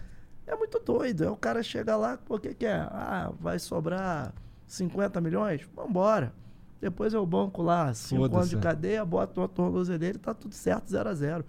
[0.47, 1.23] é muito doido.
[1.23, 2.75] Aí o cara chega lá, o que que é?
[2.75, 4.33] Ah, vai sobrar
[4.67, 5.61] 50 milhões?
[5.75, 6.31] Vambora.
[6.79, 10.89] Depois eu banco lá, 5 anos de cadeia, boto uma tornozeleira e tá tudo certo,
[10.89, 11.45] 0 a 0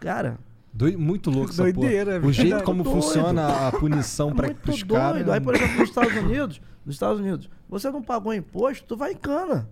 [0.00, 0.38] Cara,
[0.72, 2.28] Doi- muito louco essa Doideira, é porra.
[2.28, 3.00] O jeito como Doido.
[3.02, 4.94] funciona a punição para muito os doido.
[5.00, 5.28] caras.
[5.30, 9.12] Aí, por exemplo, nos Estados Unidos, nos Estados Unidos, você não pagou imposto, tu vai
[9.12, 9.66] em cana.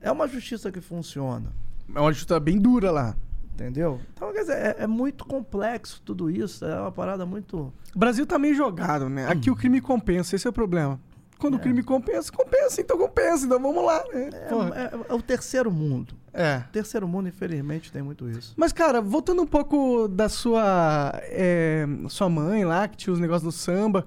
[0.00, 1.52] É uma justiça que funciona,
[1.94, 3.16] É uma justiça bem dura lá.
[3.54, 4.00] entendeu?
[4.14, 7.72] Então, quer dizer, é, é muito complexo tudo isso, é uma parada muito...
[7.94, 9.26] O Brasil tá meio jogado, né?
[9.26, 11.00] Aqui o crime compensa, esse é o problema.
[11.40, 14.28] Quando o crime compensa, compensa, então compensa, então vamos lá, né?
[14.32, 14.48] É,
[14.84, 16.14] é- é o terceiro mundo.
[16.32, 16.58] É.
[16.68, 18.54] O terceiro mundo, infelizmente, tem muito isso.
[18.56, 21.12] Mas, cara, voltando um pouco da sua.
[21.24, 24.06] é, sua mãe lá, que tinha os negócios do samba,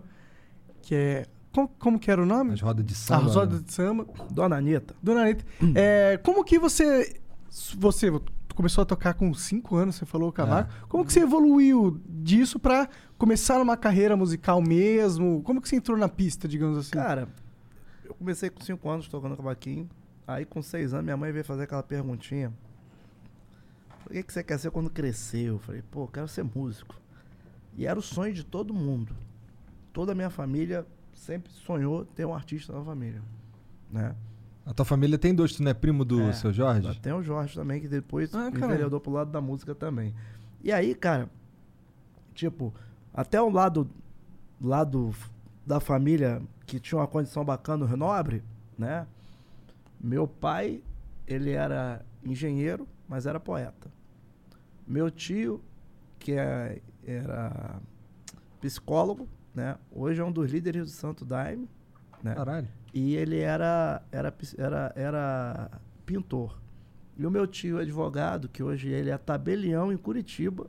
[0.82, 1.26] que é.
[1.54, 2.54] Como, como que era o nome?
[2.54, 3.26] As rodas de samba.
[3.28, 3.34] né?
[3.34, 4.08] roda de samba.
[4.32, 5.46] Dona Anitta, Dona Anitta.
[5.76, 7.20] É, como que você.
[7.78, 8.10] Você
[8.56, 10.72] começou a tocar com 5 anos, você falou, cavaco.
[10.88, 12.88] Como que você evoluiu disso pra
[13.18, 15.42] começar uma carreira musical mesmo?
[15.44, 16.92] Como que você entrou na pista, digamos assim?
[16.92, 17.28] Cara,
[18.06, 19.90] eu comecei com 5 anos tocando cavaquinho.
[20.28, 22.54] Aí com 6 anos minha mãe veio fazer aquela perguntinha.
[24.06, 25.48] O que, que você quer ser quando crescer?
[25.48, 26.96] Eu falei, pô, eu quero ser músico.
[27.78, 29.16] E era o sonho de todo mundo.
[29.94, 30.86] Toda a minha família
[31.22, 33.22] sempre sonhou ter um artista na família.
[33.92, 34.16] Né?
[34.66, 37.00] A tua família tem dois, tu não é primo do É, seu Jorge?
[37.00, 40.16] Tem o Jorge também, que depois Ah, enveredou pro lado da música também.
[40.64, 41.30] E aí, cara,
[42.34, 42.74] tipo,
[43.14, 43.88] até o lado,
[44.60, 45.14] lado
[45.66, 48.44] da família que tinha uma condição bacana no Nobre,
[48.78, 49.06] né?
[50.00, 50.82] Meu pai,
[51.28, 53.92] ele era engenheiro, mas era poeta.
[54.88, 55.62] Meu tio,
[56.18, 57.80] que é- era
[58.60, 59.78] psicólogo, né?
[59.92, 61.70] Hoje é um dos líderes do Santo Daime,
[62.24, 62.36] né?
[62.36, 62.68] Caralho.
[62.94, 65.72] E ele era, era, era, era
[66.06, 66.60] pintor.
[67.18, 70.68] E o meu tio advogado, que hoje ele é tabelião em Curitiba,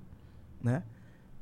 [0.62, 0.82] né?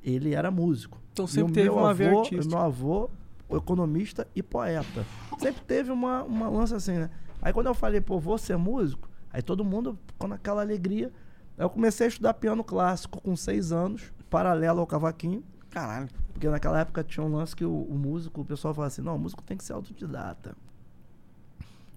[0.03, 1.01] Ele era músico.
[1.13, 2.23] Então sempre teve meu uma avô.
[2.31, 3.11] Meu avô,
[3.51, 5.05] economista e poeta.
[5.39, 7.11] Sempre teve uma, uma lança assim, né?
[7.43, 11.11] Aí quando eu falei, pô, vou ser músico, aí todo mundo ficou naquela alegria.
[11.57, 15.43] Aí eu comecei a estudar piano clássico com seis anos, paralelo ao cavaquinho.
[15.71, 16.09] Caralho.
[16.33, 19.17] Porque naquela época tinha um lance que o, o músico, o pessoal falava assim, não,
[19.17, 20.57] o músico tem que ser autodidata.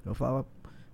[0.05, 0.45] Eu falava,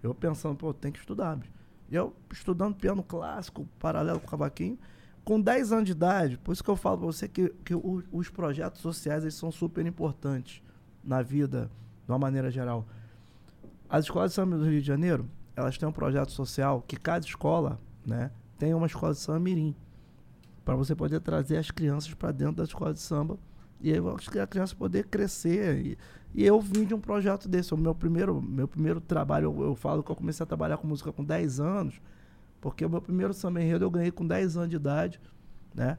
[0.02, 1.36] eu pensando, pô, tem que estudar.
[1.36, 1.52] bicho.
[1.92, 4.78] Eu estudando piano clássico, paralelo com o cavaquinho,
[5.26, 8.04] com 10 anos de idade, por isso que eu falo pra você que, que o-
[8.12, 10.62] os projetos sociais eles são super importantes
[11.04, 11.70] na vida,
[12.06, 12.86] de uma maneira geral.
[13.90, 17.26] As escolas de samba do Rio de Janeiro, elas têm um projeto social que cada
[17.26, 19.76] escola, né, tem uma escola de samba mirim
[20.64, 23.38] para você poder trazer as crianças para dentro da escola de samba
[23.82, 24.00] e aí
[24.42, 25.98] a criança poder crescer e,
[26.34, 29.76] e eu vim de um projeto desse o meu primeiro meu primeiro trabalho eu, eu
[29.76, 32.02] falo que eu comecei a trabalhar com música com 10 anos
[32.60, 35.20] porque o meu primeiro samba enredo eu ganhei com 10 anos de idade
[35.74, 35.98] né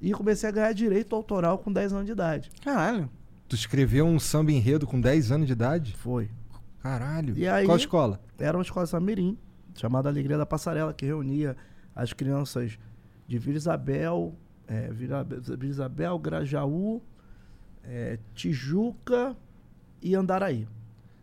[0.00, 3.08] e comecei a ganhar direito autoral com 10 anos de idade Caralho.
[3.48, 5.94] Tu escreveu um samba enredo com 10 anos de idade?
[5.96, 6.30] foi
[6.80, 7.38] Caralho.
[7.38, 8.20] E aí- Qual escola?
[8.38, 9.38] era uma escola samirim
[9.74, 11.56] chamada Alegria da Passarela que reunia
[11.94, 12.78] as crianças
[13.26, 14.34] de Vila Isabel
[14.66, 17.02] é, Vila, Vila Isabel, Grajaú,
[17.84, 19.36] é, Tijuca
[20.00, 20.66] e Andaraí.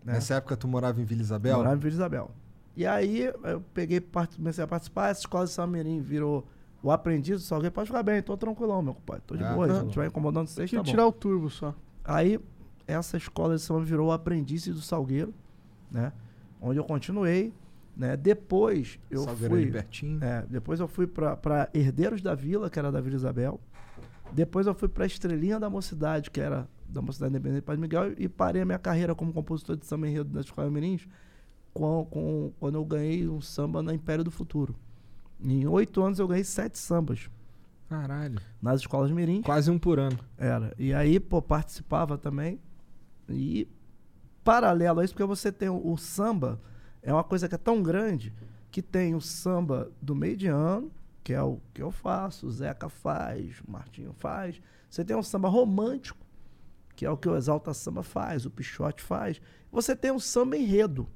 [0.04, 0.14] né?
[0.14, 1.58] Nessa época tu morava em Vila Isabel?
[1.58, 2.32] Morava em Vila Isabel.
[2.76, 6.46] E aí eu peguei, part- comecei a participar, essa escola de Samirim virou
[6.82, 7.74] o aprendiz do Salgueiro.
[7.74, 9.24] Pode ficar bem, tô tranquilão, meu compadre.
[9.28, 9.88] Tô de Ah, boa, se tá não bom.
[9.90, 10.90] estiver incomodando vocês, Deixa tá eu bom.
[10.92, 11.74] tirar o turbo só.
[12.06, 12.40] Aí,
[12.88, 15.34] essa escola de samba virou o aprendiz do Salgueiro,
[15.92, 16.14] né?
[16.62, 17.54] Onde eu continuei,
[18.00, 18.16] né?
[18.16, 20.18] Depois eu Salgueiro fui...
[20.22, 23.60] É, depois eu fui pra, pra Herdeiros da Vila, que era da Vila Isabel.
[24.32, 28.14] Depois eu fui pra Estrelinha da Mocidade, que era da Mocidade Independente de Padre Miguel.
[28.18, 31.10] E parei a minha carreira como compositor de samba enredo da Escola Mirins
[31.74, 34.74] com, com, quando eu ganhei um samba na Império do Futuro.
[35.44, 37.30] Em oito anos eu ganhei sete sambas
[37.90, 38.40] Caralho.
[38.62, 39.44] nas escolas Mirins.
[39.44, 40.18] Quase um por ano.
[40.38, 40.74] Era.
[40.80, 42.62] E aí, pô, participava também.
[43.28, 43.68] E
[44.42, 46.62] paralelo a isso, porque você tem o, o samba,
[47.02, 48.34] é uma coisa que é tão grande
[48.72, 50.92] que tem o samba do meio de ano,
[51.24, 54.62] que é o que eu faço, o Zeca faz, o Martinho faz.
[54.90, 56.26] Você tem um samba romântico,
[56.96, 59.42] que é o que o Exalta Samba faz, o Pichote faz.
[59.72, 61.08] Você tem o samba enredo,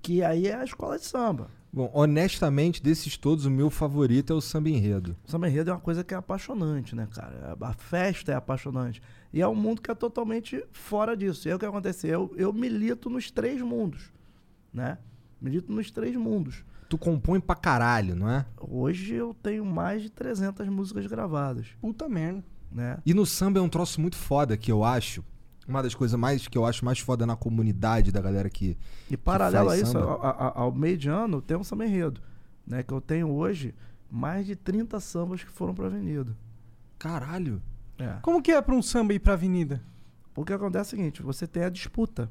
[0.00, 1.50] que aí é a escola de samba.
[1.72, 5.14] Bom, honestamente, desses todos, o meu favorito é o samba enredo.
[5.26, 7.54] O samba enredo é uma coisa que é apaixonante, né, cara?
[7.60, 9.02] A festa é apaixonante.
[9.30, 11.46] E é um mundo que é totalmente fora disso.
[11.46, 12.08] E aí o que acontece?
[12.08, 14.10] Eu, eu milito nos três mundos,
[14.76, 14.98] né?
[15.40, 16.64] Milito nos três mundos.
[16.88, 18.46] Tu compõe pra caralho, não é?
[18.60, 22.44] Hoje eu tenho mais de 300 músicas gravadas, Puta merda.
[22.70, 22.98] né?
[23.04, 25.24] E no samba é um troço muito foda que eu acho.
[25.66, 28.78] Uma das coisas mais que eu acho mais foda na comunidade da galera que.
[29.10, 32.20] E paralelo a faz isso, ao- ao meio de ano, tem um samba enredo,
[32.64, 32.84] né?
[32.84, 33.74] Que eu tenho hoje
[34.08, 36.36] mais de 30 sambas que foram pra avenida.
[36.98, 37.60] Caralho.
[37.98, 38.18] É.
[38.22, 39.82] Como que é pra um samba ir pra avenida?
[40.32, 42.30] Porque acontece o seguinte, você tem a disputa.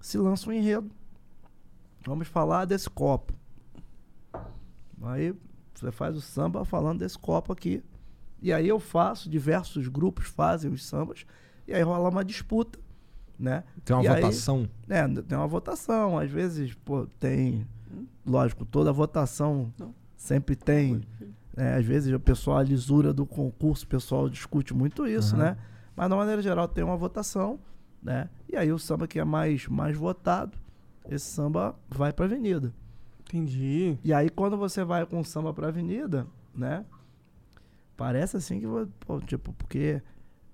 [0.00, 0.90] Se lança um enredo.
[2.06, 3.32] Vamos falar desse copo.
[5.02, 5.34] Aí
[5.74, 7.82] você faz o samba falando desse copo aqui.
[8.40, 11.24] E aí eu faço, diversos grupos fazem os sambas.
[11.66, 12.78] E aí rola uma disputa,
[13.38, 13.64] né?
[13.84, 14.68] Tem uma E aí- votação.
[14.88, 16.18] É, tem uma votação.
[16.18, 17.66] Às vezes, pô, tem.
[18.26, 19.94] Lógico, toda votação Não.
[20.16, 21.02] sempre tem.
[21.56, 25.44] né, às vezes, o pessoal, a lisura do concurso, o pessoal discute muito isso, Aham.
[25.44, 25.56] né?
[25.94, 27.60] Mas, de uma maneira geral, tem uma votação,
[28.02, 28.28] né?
[28.48, 30.58] E aí, o samba que é mais, mais votado,
[31.08, 32.72] esse samba vai pra avenida.
[33.26, 33.98] Entendi.
[34.04, 36.84] E aí, quando você vai com o samba pra avenida, né?
[37.96, 38.66] Parece assim que,
[39.00, 40.02] pô, tipo, porque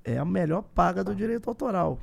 [0.04, 1.98] é a melhor paga do direito autoral,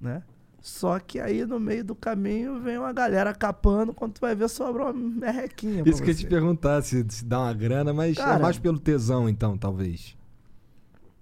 [0.00, 0.22] né?
[0.60, 4.48] Só que aí no meio do caminho vem uma galera capando, quando tu vai ver
[4.48, 5.82] sobra uma merrequinha.
[5.82, 8.38] pra Isso que eu ia te perguntar, se, se dá uma grana, mas é Cara-
[8.42, 10.16] mais pelo tesão, então, talvez.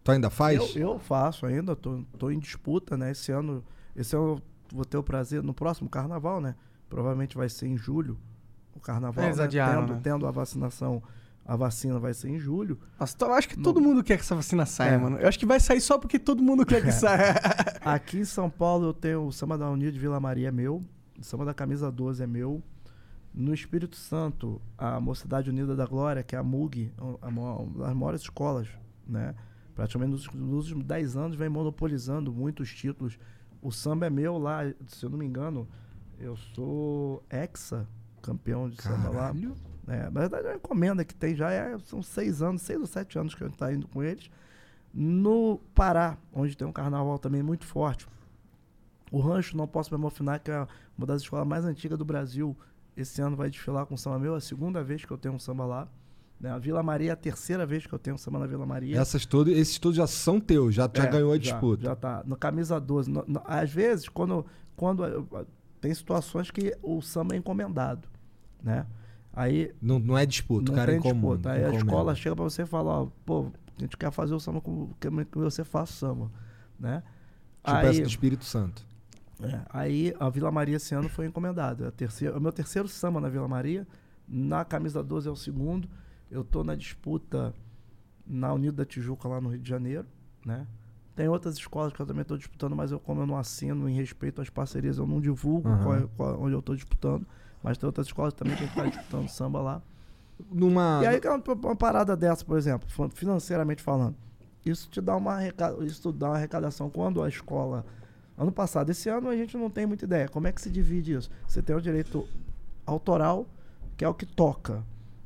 [0.03, 0.77] Tu ainda faz?
[0.77, 3.11] Eu, eu faço ainda, tô, tô em disputa, né?
[3.11, 3.63] Esse ano,
[3.97, 4.43] esse ano eu
[4.75, 6.55] vou ter o prazer, no próximo carnaval, né?
[6.89, 8.19] Provavelmente vai ser em julho,
[8.75, 9.45] o carnaval, É, Eles né?
[9.45, 10.01] adiaram, tendo, né?
[10.03, 11.03] tendo a vacinação,
[11.47, 12.79] a vacina vai ser em julho.
[12.99, 13.63] Nossa, eu acho que Não.
[13.63, 14.99] todo mundo quer que essa vacina saia, É.
[14.99, 15.17] mano.
[15.19, 17.35] Eu acho que vai sair só porque todo mundo quer que saia.
[17.85, 20.83] Aqui em São Paulo eu tenho o Samba da Unida de Vila Maria é meu,
[21.19, 22.63] o Samba da Camisa 12 é meu.
[23.33, 28.21] No Espírito Santo, a Mocidade Unida da Glória, que é a MUG, uma das maiores
[28.21, 28.69] escolas,
[29.07, 29.35] né?
[29.75, 33.19] Praticamente nos, nos últimos 10 anos vem monopolizando muitos títulos.
[33.65, 35.67] O samba é meu lá, se eu não me engano,
[36.21, 37.89] eu sou exa
[38.21, 39.29] campeão de samba lá.
[39.29, 39.57] Caralho.
[39.89, 42.87] É, na verdade, é uma encomenda que tem já é, são seis anos, seis ou
[42.87, 44.31] sete anos que a gente está indo com eles.
[44.93, 48.07] No Pará, onde tem um carnaval também muito forte.
[49.11, 52.55] O Rancho Não Posso Me Emocionar, que é uma das escolas mais antigas do Brasil,
[52.95, 55.39] esse ano vai desfilar com samba meu, é a segunda vez que eu tenho um
[55.39, 55.89] samba lá.
[56.41, 56.51] Né?
[56.51, 58.99] A Vila Maria é a terceira vez que eu tenho um samba na Vila Maria.
[58.99, 61.83] Essas todas, esses todos já são teus, já, já É, ganhou a já- disputa.
[61.85, 62.23] Já, tá.
[62.27, 63.11] No camisa 12.
[63.11, 64.45] no- no- às vezes, quando,
[64.77, 65.45] quando eh,
[65.81, 68.09] tem situações que o samba é encomendado,
[68.63, 68.87] né?
[69.33, 71.31] Aí Não, não é disputa, o não cara tem é comum.
[71.31, 71.53] disputa.
[71.53, 74.39] Aí a escola chega pra você e fala, ó, pô, a gente quer fazer o
[74.41, 76.31] samba com que você faça o samba,
[76.79, 77.03] né?
[77.65, 78.85] Tipo aí, essa do Espírito Santo.
[79.43, 81.91] é, aí a Vila Maria esse ano foi encomendada.
[81.93, 83.87] Terceira, o meu terceiro samba na Vila Maria,
[84.29, 85.89] na camisa 12 é o segundo.
[86.35, 87.55] Eu tô na disputa
[88.27, 90.07] na Unido da Tijuca lá no Rio de Janeiro,
[90.45, 90.67] né?
[91.15, 93.95] Tem outras escolas que eu também estou disputando, mas eu, como eu não assino em
[93.95, 95.83] respeito às parcerias, eu não divulgo Aham.
[95.85, 97.25] qual é- qual- onde eu estou disputando.
[97.63, 99.83] Mas tem outras escolas também que a gente está disputando samba lá.
[100.51, 101.01] Numa.
[101.05, 104.17] E aí, é uma, parada dessa, por exemplo, financeiramente falando,
[104.67, 105.39] isso te dá uma,
[105.87, 107.87] isso dá uma arrecadação quando a escola.
[108.37, 110.29] Ano passado, esse ano a gente não tem muita ideia.
[110.29, 111.31] Como é que se divide isso?
[111.47, 112.27] Você tem o direito
[112.85, 113.47] autoral,
[113.97, 114.83] que é o que toca.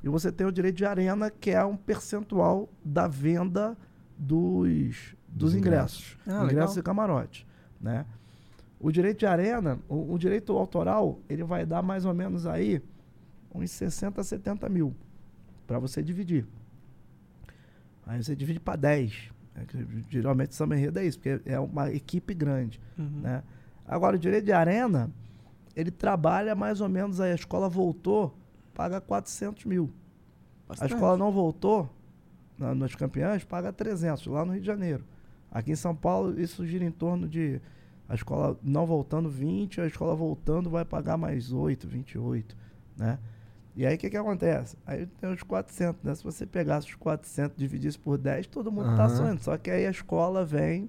[0.08, 3.76] E você tem o direito de arena, que é um percentual da venda
[4.16, 6.16] dos, dos, Dos ingressos.
[6.26, 7.46] Ah, ingressos e camarote.
[7.78, 8.06] Né?
[8.80, 12.82] O direito de arena, o, o direito autoral, ele vai dar mais ou menos aí
[13.54, 14.96] uns 60 a 70 mil
[15.66, 16.46] para você dividir.
[18.06, 19.30] Aí você divide para 10.
[19.56, 19.66] É
[20.08, 22.80] geralmente samba enredo é isso, porque é uma equipe grande.
[22.96, 23.20] Uhum.
[23.20, 23.42] Né?
[23.86, 25.10] Agora, o direito de arena,
[25.76, 27.32] ele trabalha mais ou menos aí.
[27.32, 28.34] A escola voltou,
[28.78, 29.90] paga 400 mil.
[30.66, 30.94] A Bastante.
[30.94, 31.90] escola não voltou,
[32.56, 35.04] na, nos campeões, paga 300, lá no Rio de Janeiro.
[35.50, 37.60] Aqui em São Paulo, isso gira em torno de.
[38.08, 42.56] A escola não voltando 20, a escola voltando vai pagar mais 8, 28,
[42.96, 43.18] né?
[43.74, 44.76] E aí o que que acontece?
[44.86, 46.14] Aí tem os 400, né?
[46.14, 49.16] Se você pegasse os 400 e dividisse por 10, todo mundo tá Aham.
[49.16, 49.40] sonhando.
[49.42, 50.88] Só que aí a escola vem,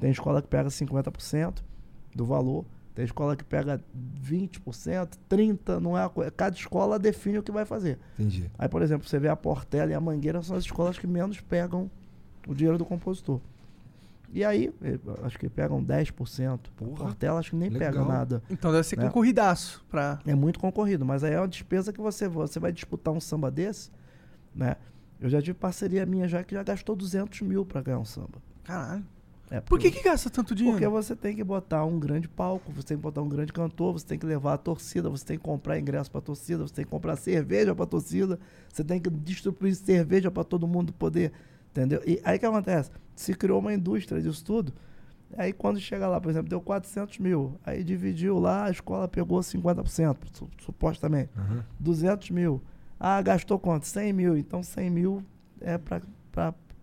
[0.00, 1.62] tem escola que pega 50%
[2.14, 2.64] do valor,
[2.96, 3.78] tem escola que pega
[4.26, 6.30] 20%, 30%, não é a coisa.
[6.30, 7.98] Cada escola define o que vai fazer.
[8.18, 8.50] Entendi.
[8.58, 11.38] Aí, por exemplo, você vê a Portela e a Mangueira são as escolas que menos
[11.40, 11.90] pegam
[12.48, 13.38] o dinheiro do compositor.
[14.32, 16.58] E aí, eh, acho que pegam 10%.
[16.74, 18.08] Porra, Portela acho que nem pega legal.
[18.08, 18.42] nada.
[18.50, 19.04] Então deve ser Né?
[19.04, 20.18] concorridaço pra.
[20.26, 23.50] É muito concorrido, mas aí é uma despesa que você, você vai disputar um samba
[23.50, 23.90] desse,
[24.54, 24.76] né?
[25.20, 28.42] Eu já tive parceria minha já que já gastou 200 mil pra ganhar um samba.
[28.64, 29.04] Caralho.
[29.50, 30.76] É, Por que, que gasta tanto dinheiro?
[30.78, 33.92] Porque você tem que botar um grande palco, você tem que botar um grande cantor,
[33.92, 36.84] você tem que levar a torcida, você tem que comprar ingresso pra torcida, você tem
[36.84, 38.40] que comprar cerveja pra torcida,
[38.72, 41.30] você tem que distribuir cerveja pra todo mundo poder,
[41.70, 42.02] entendeu?
[42.04, 42.90] E aí o que acontece?
[43.14, 44.72] Se criou uma indústria disso tudo,
[45.38, 49.38] aí quando chega lá, por exemplo, deu 400 mil, aí dividiu lá, a escola pegou
[49.40, 51.64] 50%, su- supostamente, Aham.
[51.78, 52.60] 200 mil.
[52.98, 53.86] Ah, gastou quanto?
[53.86, 55.22] 100 mil, então 100 mil
[55.60, 56.02] é pra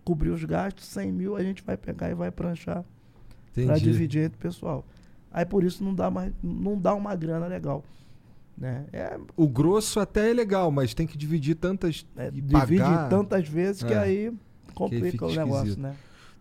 [0.04, 2.84] cobrir os gastos, 100 mil a gente vai pegar e vai pranchar
[3.54, 4.86] para dividir entre o pessoal.
[5.32, 7.84] Aí por isso não dá mais, não dá uma grana legal,
[8.58, 8.86] né?
[8.94, 12.06] É, O grosso até é legal, mas tem que dividir tantas.
[12.16, 13.98] é, divide tantas vezes que É.
[13.98, 14.34] aí
[14.76, 15.80] complica fica o negócio, esquisito.
[15.82, 15.96] né?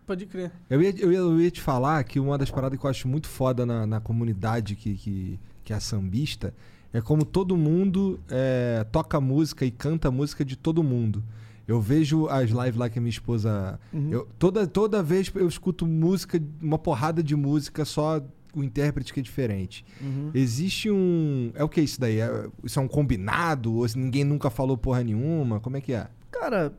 [0.05, 0.51] Pode crer.
[0.69, 3.07] Eu ia, eu, ia, eu ia te falar que uma das paradas que eu acho
[3.07, 6.53] muito foda na, na comunidade que, que, que é a sambista
[6.91, 11.23] é como todo mundo é, toca música e canta música de todo mundo.
[11.67, 13.79] Eu vejo as lives lá que a minha esposa.
[13.93, 14.11] Uhum.
[14.11, 18.21] eu- toda, toda vez eu escuto música, uma porrada de música, só
[18.55, 19.85] o intérprete que é diferente.
[20.01, 20.29] Uhum.
[20.33, 21.51] Existe um.
[21.55, 22.19] É o que isso daí?
[22.19, 23.73] É- isso é um combinado?
[23.75, 25.59] Ou se ninguém nunca falou porra nenhuma?
[25.59, 26.07] Como é que é?
[26.31, 26.73] Cara,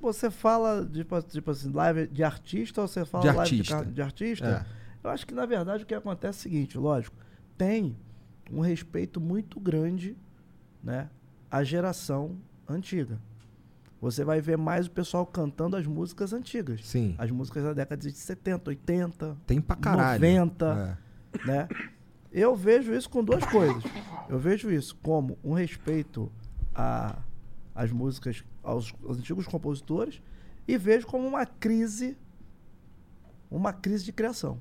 [0.00, 3.84] você fala tipo, tipo assim, live de artista ou você fala De live artista.
[3.84, 4.66] de, de artista?
[4.70, 4.84] É.
[5.06, 7.16] Eu acho que na verdade o que acontece é o seguinte, lógico,
[7.58, 7.96] tem
[8.52, 10.16] um respeito muito grande,
[10.82, 11.08] né,
[11.50, 12.36] à geração
[12.68, 13.18] antiga.
[14.04, 16.86] Você vai ver mais o pessoal cantando as músicas antigas.
[16.86, 17.14] Sim.
[17.16, 20.20] As músicas da década de 70, 80, Tem pra caralho.
[20.20, 20.98] 90,
[21.42, 21.46] É.
[21.46, 21.68] né?
[22.30, 23.82] Eu vejo isso com duas coisas.
[24.28, 26.30] Eu vejo isso como um respeito
[26.74, 27.16] a-
[27.74, 30.20] às músicas, aos, aos antigos compositores,
[30.68, 32.14] e vejo como uma crise,
[33.50, 34.60] uma crise de criação.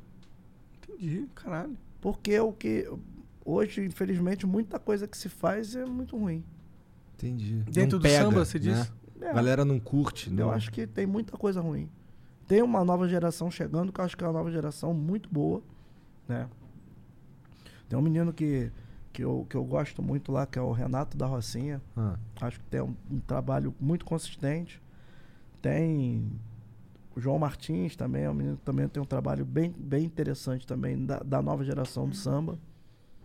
[0.88, 1.76] Entendi, caralho.
[2.00, 2.90] Porque o que
[3.44, 6.46] hoje, infelizmente, muita coisa que se faz é muito ruim.
[7.16, 7.58] Entendi.
[7.70, 8.64] Dentro Não do pega, samba, você né?
[8.74, 8.94] diz?
[9.24, 10.52] É, A galera não curte, eu não.
[10.52, 11.90] acho que tem muita coisa ruim.
[12.48, 15.62] Tem uma nova geração chegando, que eu acho que é uma nova geração muito boa,
[16.28, 16.48] né?
[17.88, 18.72] Tem um menino que,
[19.14, 21.82] que, eu, que eu gosto muito lá, que é o Renato da Rocinha.
[21.96, 24.82] Ah, Acho que tem um, um trabalho muito consistente.
[25.62, 26.30] Tem
[27.16, 30.66] o João Martins também, é um menino que também tem um trabalho bem, bem interessante
[30.68, 32.58] também da, da nova geração do samba.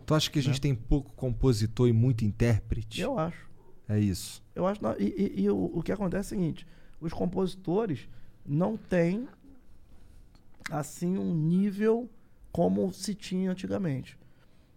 [0.05, 3.01] Tu acha que a gente tem pouco compositor e muito intérprete?
[3.01, 3.05] Né?
[3.05, 3.49] Eu acho.
[3.87, 4.41] É isso.
[4.59, 4.83] Eu acho.
[4.83, 5.05] não, E,
[5.37, 6.67] e- e o, o que acontece é o seguinte:
[6.99, 8.07] os compositores
[8.45, 9.27] não têm
[10.69, 12.09] assim um nível
[12.51, 14.17] como se tinha antigamente.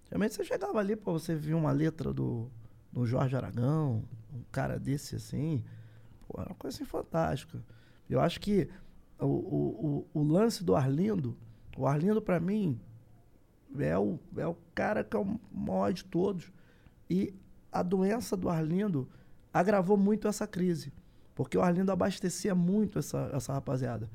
[0.03, 2.51] Antigamente você chegava ali, pô, você via uma letra do,
[2.93, 5.65] do Jorge Aragão, um cara desse assim,
[6.29, 7.63] pô, era uma coisa assim fantástica.
[8.09, 8.69] Eu acho que
[9.19, 11.37] o, o, o, o lance do Arlindo,
[11.77, 12.79] o Arlindo pra mim
[13.79, 16.53] é o, é o cara que é o maior de todos.
[17.09, 17.35] E
[17.71, 19.09] a doença do Arlindo
[19.53, 20.93] agravou muito essa crise.
[21.35, 24.09] Porque o Arlindo abastecia muito essa, essa rapaziada.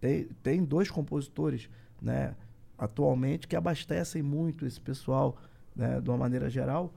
[0.00, 1.68] Tem, tem dois compositores,
[2.00, 2.34] né,
[2.78, 5.36] atualmente, que abastecem muito esse pessoal,
[5.74, 6.92] né, de uma maneira geral,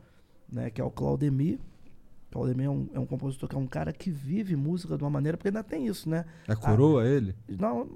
[0.51, 1.59] né, que é o Claudemir.
[2.31, 5.09] Claudemir é um, é um compositor que é um cara que vive música de uma
[5.09, 6.25] maneira, porque ainda tem isso, né?
[6.47, 7.35] É coroa ele?
[7.47, 7.87] Não,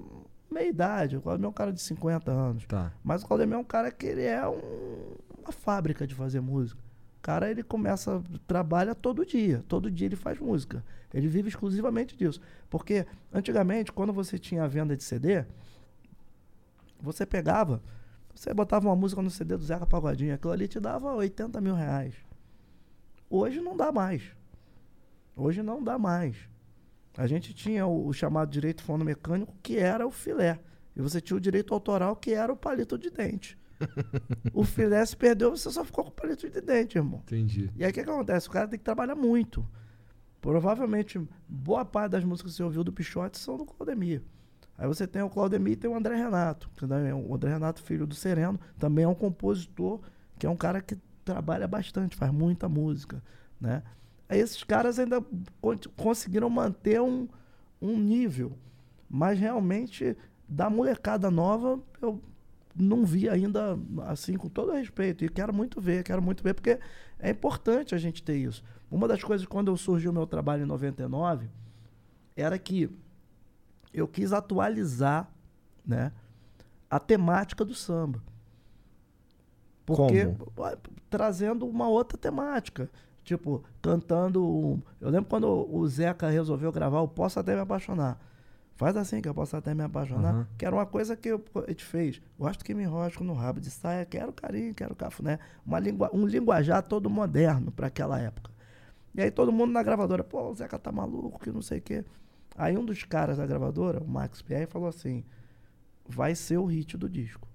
[0.50, 1.16] meia idade.
[1.16, 2.64] O Claudemir é um cara de 50 anos.
[2.66, 2.92] Tá.
[3.04, 6.80] Mas o Claudemir é um cara que ele é um- uma fábrica de fazer música.
[7.22, 9.62] Cara, ele começa, trabalha todo dia.
[9.68, 10.84] Todo dia ele faz música.
[11.12, 12.40] Ele vive exclusivamente disso.
[12.68, 15.44] Porque, antigamente, quando você tinha a venda de CD,
[17.00, 17.82] você pegava,
[18.34, 21.74] você botava uma música no CD do Zeca Pagodinho, aquilo ali te dava 80 mil
[21.74, 22.14] reais.
[23.28, 24.22] Hoje não dá mais.
[25.36, 26.36] Hoje não dá mais.
[27.16, 30.58] A gente tinha o, o chamado direito fonomecânico, que era o filé.
[30.96, 33.58] E você tinha o direito autoral, que era o palito de dente.
[34.52, 37.20] O filé se perdeu, você só ficou com o palito de dente, irmão.
[37.24, 37.70] Entendi.
[37.76, 38.48] E aí o que, acontece?
[38.48, 39.66] O cara tem que trabalhar muito.
[40.40, 44.22] Provavelmente, boa parte das músicas que você ouviu do Pichote são do Claudemir.
[44.78, 46.70] Aí você tem o Claudemir e tem o André Renato.
[46.74, 50.00] que é O André Renato, filho do Sereno, também é um compositor,
[50.38, 53.22] que é um cara que trabalha bastante, faz muita música,
[53.60, 53.82] né?
[54.26, 55.22] Aí esses caras ainda
[55.60, 57.28] con- conseguiram manter um,
[57.82, 58.56] um nível.
[59.08, 60.16] Mas realmente,
[60.48, 62.22] da molecada nova, eu
[62.74, 65.24] não vi ainda, assim, com todo respeito.
[65.24, 66.78] E quero muito ver, quero muito ver, porque
[67.18, 68.62] é importante a gente ter isso.
[68.90, 71.48] Uma das coisas, quando eu surgiu o meu trabalho em 99,
[72.36, 72.90] era que
[73.92, 75.28] eu quis atualizar,
[75.86, 76.12] né,
[76.88, 78.22] a temática do samba.
[79.84, 80.26] Porque
[80.58, 80.76] ué,
[81.08, 82.88] trazendo uma outra temática.
[83.24, 84.44] Tipo, cantando.
[84.44, 88.18] um- Eu lembro quando o Zeca resolveu gravar o Posso Até Me Apaixonar.
[88.80, 90.30] Faz assim que eu posso até me apaixonar.
[90.32, 90.46] Aham.
[90.56, 92.22] Que era uma coisa que eu- a gente fez.
[92.38, 95.38] Gosto que me enrosco no rabo de saia, quero carinho, quero cafuné.
[95.66, 98.50] Uma lingua, um linguajar todo moderno para aquela época.
[99.14, 101.82] E aí todo mundo na gravadora, pô, o Zeca tá maluco, que não sei o
[101.82, 102.02] quê.
[102.56, 105.22] Aí um dos caras da gravadora, o Max Pierre, falou assim:
[106.08, 107.46] vai ser o hit do disco.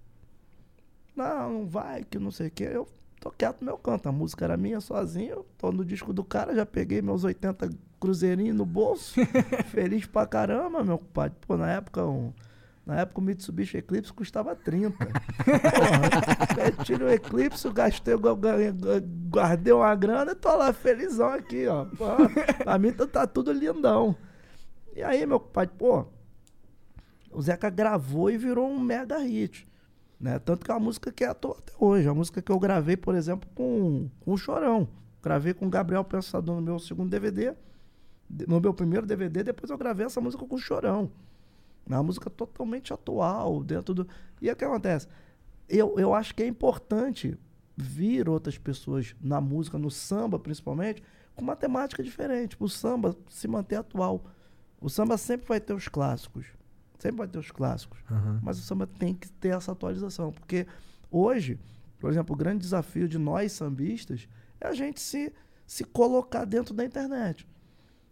[1.15, 2.69] Não, não vai, que não sei o quê.
[2.71, 2.87] Eu
[3.19, 4.07] tô quieto no meu canto.
[4.07, 7.67] A música era minha sozinho, eu tô no disco do cara, já peguei meus 80
[7.99, 9.19] cruzeirinhos no bolso.
[9.71, 11.37] feliz pra caramba, meu compadre.
[11.47, 12.33] Pô, na época, um,
[12.85, 14.97] na época o Mitsubishi Eclipse custava 30.
[14.97, 15.15] Porra,
[16.77, 21.85] eu tirei o Eclipse, gastei, guardei uma grana e tô lá felizão aqui, ó.
[21.85, 22.05] Pô,
[22.63, 24.15] pra mim tá, tá tudo lindão.
[24.95, 26.05] E aí, meu compadre, pô,
[27.31, 29.67] o Zeca gravou e virou um mega hit.
[30.19, 30.39] Né?
[30.39, 32.07] Tanto que é uma música que é à toa até hoje.
[32.07, 34.87] Uma música que eu gravei, por exemplo, com, com o Chorão.
[35.21, 37.53] Gravei com o Gabriel Pensador no meu segundo DVD.
[38.47, 41.11] No meu primeiro DVD, depois eu gravei essa música com o Chorão.
[41.89, 44.07] É uma música totalmente atual, dentro do.
[44.41, 45.07] E aí o que acontece?
[45.69, 47.37] Eu, eu acho que é importante
[47.77, 51.03] vir outras pessoas na música, no samba principalmente,
[51.35, 52.55] com uma temática diferente.
[52.59, 54.25] O samba se manter atual.
[54.81, 56.47] O samba sempre vai ter os clássicos.
[56.97, 57.99] Sempre vai ter os clássicos.
[58.09, 58.39] Aham.
[58.41, 60.31] Mas o samba tem que ter essa atualização.
[60.31, 60.65] Porque
[61.11, 61.59] hoje,
[61.99, 64.27] por exemplo, o grande desafio de nós sambistas
[64.59, 65.33] é a gente se,
[65.67, 67.45] se colocar dentro da internet.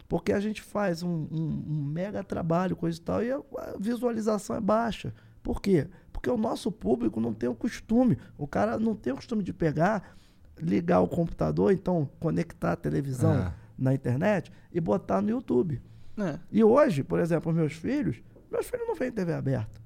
[0.08, 3.74] Porque a gente faz um, um- um mega trabalho, coisa e tal, e a, a
[3.78, 5.14] visualização é baixa.
[5.42, 5.88] Por quê?
[6.12, 8.18] Porque o nosso público não tem o costume.
[8.38, 10.16] O cara não tem o costume de pegar,
[10.58, 13.52] ligar o computador, então conectar a televisão É.
[13.78, 15.82] na internet e botar no YouTube.
[16.16, 19.80] É, E hoje, por exemplo, os meus filhos, meus filhos não veem TV aberta.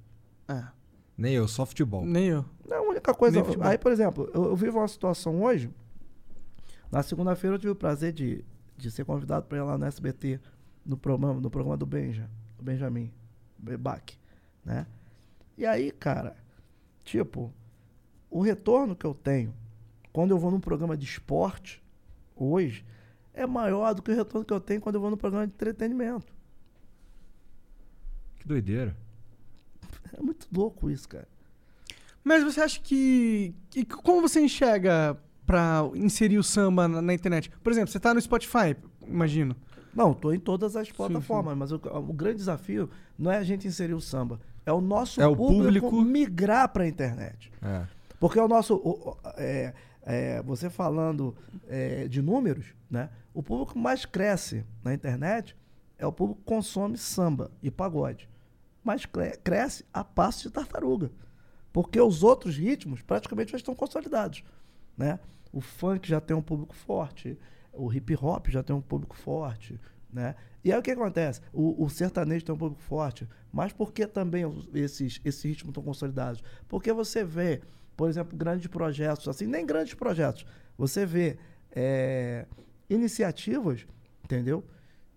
[0.49, 0.65] é.
[1.17, 2.05] Nem eu, só futebol.
[2.07, 2.45] Nem eu.
[2.69, 3.43] Não, a única coisa.
[3.63, 5.69] Aí, por exemplo, eu, eu vivo uma situação hoje.
[6.93, 8.45] Na segunda-feira eu tive o prazer de,
[8.79, 10.41] de ser convidado para ir lá no SBT,
[10.87, 13.13] no programa, no programa do Benja, do Benjamin
[13.59, 14.03] Bach,
[14.65, 14.87] né?
[15.57, 16.37] E aí, cara,
[17.05, 17.53] tipo,
[18.31, 19.53] o retorno que eu tenho
[20.13, 21.83] quando eu vou num programa de esporte,
[22.35, 22.85] hoje,
[23.35, 25.53] é maior do que o retorno que eu tenho quando eu vou num programa de
[25.53, 26.33] entretenimento.
[28.39, 28.97] Que doideira.
[30.17, 31.29] É muito louco isso, cara.
[32.25, 35.17] Mas você acha que, que- Como você enxerga
[35.49, 37.51] pra inserir o samba na, na internet?
[37.63, 39.57] Por exemplo, você tá no Spotify, imagino.
[39.95, 43.43] Não, tô em todas as Sim, plataformas, mas o, o grande desafio não é a
[43.43, 47.51] gente inserir o samba, é o nosso É o público, público- migrar para a internet.
[47.63, 47.87] É.
[48.21, 48.75] Porque o nosso.
[48.77, 49.73] o- o- é,
[50.03, 51.35] é, você falando
[51.67, 53.09] é, de números, né?
[53.33, 55.57] O público que mais cresce na internet
[55.99, 58.29] é o público que consome samba e pagode.
[58.85, 61.11] Mas cre- cresce a passo de tartaruga.
[61.73, 64.43] Porque os outros ritmos praticamente já estão consolidados.
[64.97, 65.19] Né?
[65.53, 67.39] O funk já tem um público forte,
[67.73, 69.79] o hip hop já tem um público forte.
[70.13, 70.35] Né?
[70.65, 71.41] E aí o que acontece?
[71.53, 74.45] O, o sertanejo tem um público forte, mas por que também
[74.75, 76.43] esses, esses ritmos estão consolidados?
[76.67, 77.61] Porque você vê,
[77.97, 80.47] por exemplo, grandes projetos, assim, nem grandes projetos,
[80.77, 81.39] você vê
[81.73, 82.47] é,
[82.89, 83.87] iniciativas,
[84.25, 84.65] entendeu?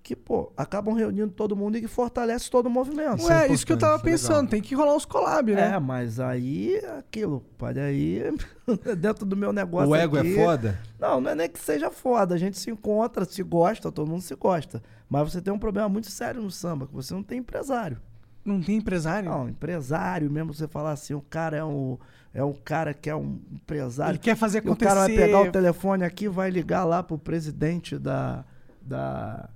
[0.04, 3.20] Que, pô, acabam reunindo todo mundo e que fortalece todo o movimento.
[3.20, 4.12] Isso é Ué, isso que eu tava é legal.
[4.12, 4.50] pensando.
[4.50, 5.76] Tem que rolar uns collab, né?
[5.76, 8.24] É, mas aí, aquilo, pode aí,
[8.98, 10.80] dentro do meu negócio O ego aqui- é foda?
[11.00, 12.34] Não, não é nem que seja foda.
[12.34, 14.82] A gente se encontra, se gosta, todo mundo se gosta.
[15.08, 17.98] Mas você tem um problema muito sério no samba, que você não tem empresário.
[18.44, 19.30] Não tem empresário?
[19.30, 21.96] Não, empresário mesmo, você falar assim, o cara é um,
[22.34, 24.14] é um cara que é um empresário.
[24.14, 24.90] Ele quer fazer E o acontecer.
[24.90, 28.44] cara vai pegar o telefone aqui, vai ligar lá pro presidente da,
[28.82, 29.48] da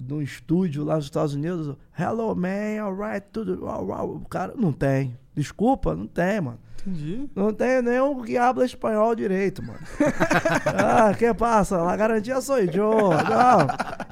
[0.00, 1.76] do estúdio lá nos Estados Unidos.
[1.98, 3.64] Hello, man, alright, tudo.
[3.64, 5.16] uau, uau." O cara não tem.
[5.34, 6.58] Desculpa, não tem, mano.
[6.80, 7.28] Entendi.
[7.34, 9.80] Não tem nenhum que habla espanhol direito, mano.
[10.66, 11.76] ah, que passa?
[11.78, 12.68] La garantia sou eu.
[12.70, 13.66] Não.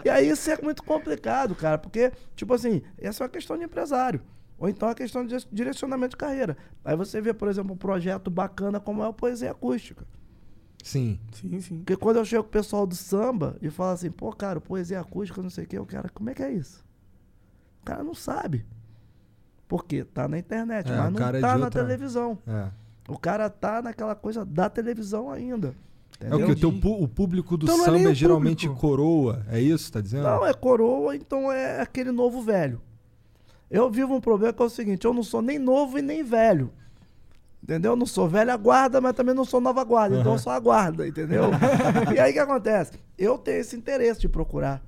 [0.04, 3.64] E aí isso é muito complicado, cara, porque, tipo assim, essa é uma questão de
[3.64, 4.20] empresário.
[4.58, 6.56] Ou então é uma questão de direcionamento de carreira.
[6.84, 10.06] Aí você vê, por exemplo, um projeto bacana como é o Poesia Acústica.
[10.86, 11.18] Sim.
[11.32, 11.78] Sim, sim.
[11.78, 15.00] Porque quando eu chego com o pessoal do samba e falo assim, pô, cara, poesia
[15.00, 16.84] acústica, não sei o quê, o cara, como é que é isso?
[17.82, 18.64] O cara não sabe.
[19.66, 20.04] Por quê?
[20.04, 22.38] Tá na internet, É, mas não cara é tá de na outra- televisão.
[22.46, 22.68] É.
[23.08, 25.74] O cara tá naquela coisa da televisão ainda.
[26.20, 26.46] É Entendeu?
[26.46, 28.80] o que o, teu o público do Então é samba é geralmente público.
[28.80, 29.44] coroa.
[29.50, 30.22] É isso, tá dizendo?
[30.22, 32.80] Não, é coroa, então é aquele novo velho.
[33.68, 36.22] Eu vivo um problema que é o seguinte, eu não sou nem novo e nem
[36.22, 36.70] velho.
[37.62, 37.92] Entendeu?
[37.92, 40.20] Eu não sou velha guarda, mas também não sou nova guarda.
[40.20, 41.44] Então eu sou a guarda, entendeu?
[42.14, 42.98] e aí o que acontece?
[43.18, 44.82] Eu tenho esse interesse de procurar.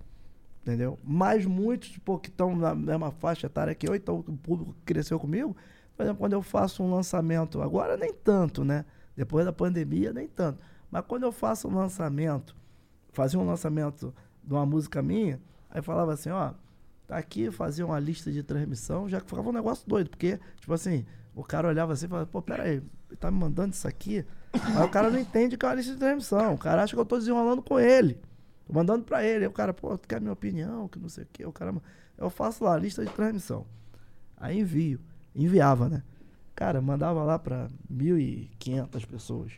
[0.62, 0.98] Entendeu?
[1.02, 5.18] Mas muitos tipo, que estão na mesma faixa etária que eu, então o público cresceu
[5.18, 5.56] comigo,
[5.96, 8.84] por exemplo, quando eu faço um lançamento, agora nem tanto, né?
[9.16, 10.60] Depois da pandemia, nem tanto.
[10.88, 12.54] Mas quando eu faço um lançamento,
[13.12, 14.14] fazia um lançamento
[14.44, 16.52] de uma música minha, aí falava assim, ó,
[17.04, 20.72] tá aqui, fazia uma lista de transmissão, já que ficava um negócio doido, porque, tipo
[20.72, 21.04] assim,
[21.38, 22.82] o cara olhava assim e falava, pô, peraí,
[23.20, 25.98] tá me mandando isso aqui, mas o cara não entende que é uma lista de
[25.98, 28.20] transmissão, o cara acha que eu tô desenrolando com ele,
[28.66, 31.24] tô mandando pra ele, aí o cara, pô, tu quer minha opinião, que não sei
[31.24, 31.72] o quê, o cara,
[32.16, 33.64] eu faço lá a lista de transmissão,
[34.36, 35.00] aí envio,
[35.34, 36.02] enviava, né?
[36.56, 39.52] Cara, mandava lá pra 1.500 pessoas.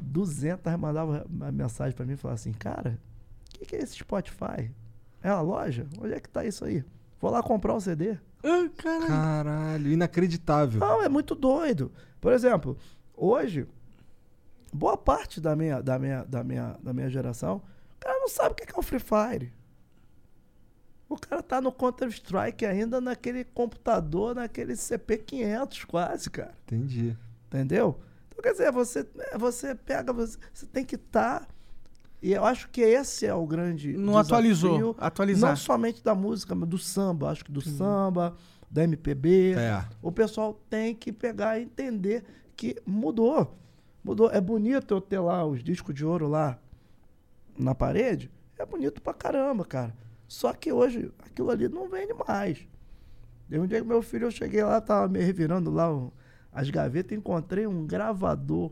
[0.00, 2.98] 200 mandavam uma mensagem pra mim e falavam assim, cara,
[3.46, 4.72] o que, que é esse Spotify?
[5.22, 5.86] É uma loja?
[6.00, 6.84] Onde é que tá isso aí?
[7.20, 8.18] Vou lá comprar o CD.
[8.42, 9.06] Ah, caralho.
[9.06, 10.80] Caralho, inacreditável.
[10.80, 11.92] Não, é muito doido.
[12.20, 12.76] Por exemplo,
[13.16, 13.66] hoje,
[14.72, 17.62] boa parte da minha, da minha, da minha, da minha geração,
[17.96, 19.52] o cara não sabe o que é o Free Fire.
[21.08, 26.54] O cara tá no Counter-Strike ainda naquele computador, naquele CP500 quase, cara.
[26.62, 27.16] Entendi.
[27.48, 28.00] Entendeu?
[28.28, 31.48] Então, quer dizer, você, é, você pega, você, você tem que estar.
[32.22, 33.96] E eu acho que esse é o grande.
[33.96, 34.94] Não atualizou.
[34.98, 35.50] Atualizar.
[35.50, 37.30] Não somente da música, mas do samba.
[37.30, 38.34] Acho que do samba,
[38.70, 39.54] da MPB.
[39.54, 39.84] É.
[40.02, 42.24] O pessoal tem que pegar e entender
[42.56, 43.56] que mudou.
[44.04, 44.30] Mudou.
[44.30, 46.58] É bonito eu ter lá os discos de ouro lá
[47.58, 48.30] na parede.
[48.58, 49.94] É bonito pra caramba, cara.
[50.28, 52.58] Só que hoje aquilo ali não vende mais.
[53.48, 56.12] Teve um dia que meu filho, eu cheguei lá, tava me revirando lá o-
[56.52, 58.70] as gavetas e encontrei um gravador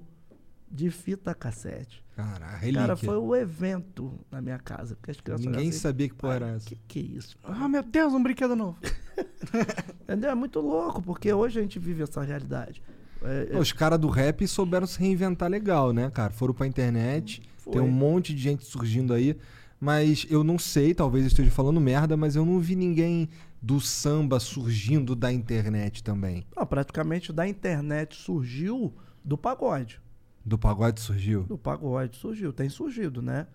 [0.71, 2.03] de fita cassete.
[2.17, 2.81] Caralho, relíquia.
[2.81, 4.97] Cara, foi o evento na minha casa.
[4.97, 6.67] Porque as crianças Ninguém assim, sabia que porra era "Pai, essa.
[6.69, 7.37] Que que é isso?
[7.45, 8.77] Ah, meu Deus, um brinquedo novo.
[10.03, 10.31] Entendeu?
[10.31, 12.83] É muito louco, porque hoje a gente vive essa realidade.
[13.23, 16.33] É, é, Os caras do rap souberam se reinventar legal, né, cara?
[16.33, 17.73] Foram pra internet, Foi.
[17.75, 19.37] tem um monte de gente surgindo aí.
[19.81, 23.29] Mas eu não sei, talvez eu esteja falando merda, mas eu não vi ninguém
[23.63, 26.45] do samba surgindo da internet também.
[26.57, 28.93] não, praticamente da internet surgiu
[29.25, 30.01] do pagode.
[30.49, 31.43] Do pagode surgiu.
[31.43, 33.47] Do pagode surgiu, tem surgido, né?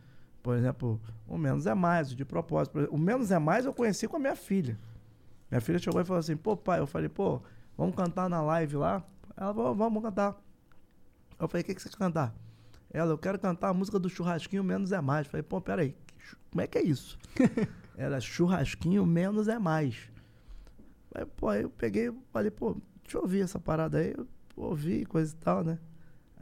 [0.44, 2.78] Por exemplo, o Menos é Mais, de propósito.
[2.78, 4.78] Exemplo, O Menos é Mais eu conheci com a minha filha.
[5.50, 7.42] Minha filha chegou e falou assim, pô, pai, eu falei, pô,
[7.76, 9.04] vamos cantar na live lá?
[9.36, 10.40] Ela falou, vamos cantar.
[11.40, 12.36] Eu falei, o que, que você quer cantar?
[12.92, 15.26] Ela, eu quero cantar a música do churrasquinho Menos é Mais.
[15.26, 15.96] Eu falei, pô, peraí,
[16.52, 17.18] como é que é isso?
[17.98, 20.12] Era churrasquinho Menos é Mais.
[21.16, 24.14] Aí, pô, aí eu peguei falei, pô, deixa eu ouvir essa parada aí.
[24.16, 25.80] Eu ouvi, coisa e tal, né?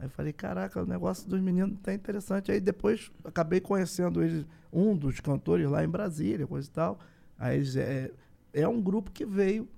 [0.02, 2.50] Aí eu falei, caraca, o negócio dos meninos tá interessante.
[2.50, 6.98] Aí depois acabei conhecendo eles, um dos cantores lá em Brasília, coisa e tal.
[7.38, 8.10] Aí eles, é,
[8.52, 9.68] é um grupo que veio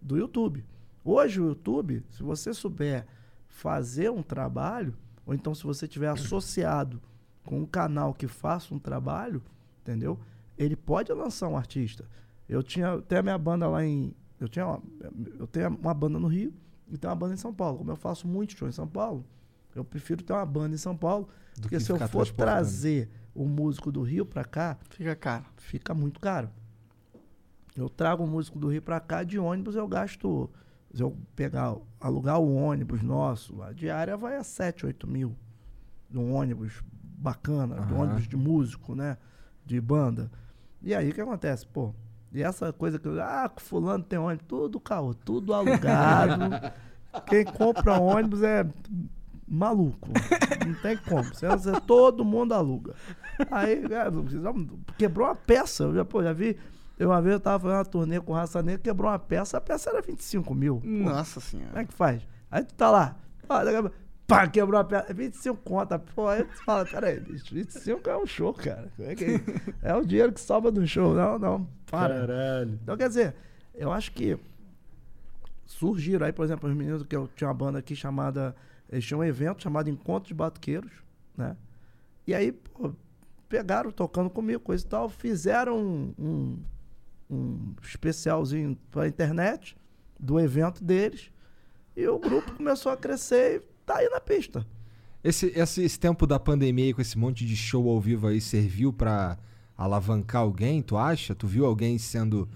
[0.00, 0.64] do YouTube.
[1.04, 3.08] Hoje o YouTube, se você souber
[3.48, 4.96] fazer um trabalho,
[5.26, 7.02] ou então se você tiver associado
[7.44, 9.42] com um canal que faça um trabalho,
[9.82, 10.16] entendeu?
[10.56, 12.08] Ele pode lançar um artista.
[12.48, 14.14] Eu tinha até a minha banda lá em.
[14.38, 14.82] Eu, tinha uma,
[15.40, 16.54] eu tenho uma banda no Rio
[16.88, 17.78] e tenho uma banda em São Paulo.
[17.78, 19.24] Como eu faço muito show em São Paulo,
[19.78, 23.08] eu prefiro ter uma banda em São Paulo, Do porque que se eu for trazer
[23.34, 25.44] o músico do Rio pra cá, Fica caro.
[25.58, 26.48] fica muito caro.
[27.76, 30.48] Eu trago o músico do Rio pra cá, de ônibus eu gasto.
[30.94, 35.36] Se eu pegar, alugar o ônibus nosso, a diária vai a 7, 8 mil.
[36.08, 36.82] De um ônibus
[37.18, 38.04] bacana, de um Aham.
[38.04, 39.18] ônibus de músico, né?
[39.66, 40.30] De banda.
[40.80, 41.66] E aí o que acontece?
[41.66, 41.92] Pô,
[42.32, 43.06] e essa coisa que.
[43.08, 46.40] eu- Ah, fulano tem ônibus, tudo caô, tudo alugado.
[47.26, 48.64] Quem compra ônibus é
[49.48, 50.08] maluco.
[50.66, 51.24] Não tem como.
[51.24, 52.94] Você, você- todo mundo aluga.
[53.50, 53.82] Aí,
[54.98, 55.84] quebrou uma peça.
[55.84, 56.56] Eu já, pô, já vi.
[56.98, 59.60] Eu uma vez eu tava fazendo uma turnê com raça negra, quebrou uma peça, a
[59.60, 60.80] peça era 25 mil.
[60.80, 61.84] Pô, Nossa como é senhora.
[61.84, 62.22] que faz?
[62.50, 63.16] Aí tu tá lá,
[64.26, 65.98] pá, quebrou a peça, 25 conta.
[65.98, 68.88] Pô, aí tu fala, peraí, bicho, 25 é um show, cara.
[68.96, 69.40] Como é, que é?
[69.90, 71.14] é o dinheiro que sobra do show.
[71.14, 72.20] Não, não, para.
[72.26, 72.78] Caralho.
[72.82, 73.34] Então, quer dizer,
[73.74, 74.38] eu acho que
[75.66, 78.54] surgiram aí, por exemplo, os meninos que eu tinha uma banda aqui chamada.
[78.90, 80.92] Eles tinham um evento chamado Encontro de Batuqueiros,
[81.36, 81.56] né?
[82.26, 82.92] E aí, pô,
[83.48, 86.58] pegaram tocando comigo, coisa e tal, fizeram um, um,
[87.30, 89.76] um especialzinho pra internet
[90.18, 91.30] do evento deles.
[91.96, 94.66] E o grupo começou a crescer e tá aí na pista.
[95.22, 98.92] Esse, esse, esse tempo da pandemia com esse monte de show ao vivo aí, serviu
[98.92, 99.38] pra
[99.76, 101.34] alavancar alguém, tu acha?
[101.34, 102.48] Tu viu alguém sendo,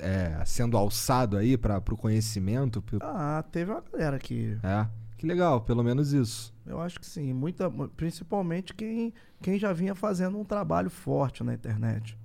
[0.00, 2.82] é, sendo alçado aí para pro conhecimento?
[3.00, 4.56] Ah, teve uma galera que.
[4.62, 4.86] É,
[5.24, 6.54] que legal, pelo menos isso.
[6.66, 7.32] Eu acho que sim.
[7.32, 12.16] Muita, mu- principalmente quem, quem já vinha fazendo um trabalho forte na internet.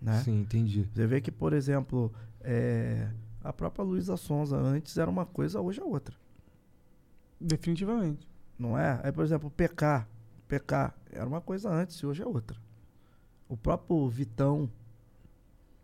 [0.00, 0.20] Né?
[0.22, 0.88] Sim, entendi.
[0.94, 3.08] Você vê que, por exemplo, é,
[3.44, 6.14] a própria Luísa Sonza antes era uma coisa, hoje é outra.
[7.40, 8.28] Definitivamente.
[8.58, 9.00] Não é?
[9.02, 10.06] Aí, por exemplo, PK.
[10.48, 12.56] PK era uma coisa antes e hoje é outra.
[13.48, 14.68] O próprio Vitão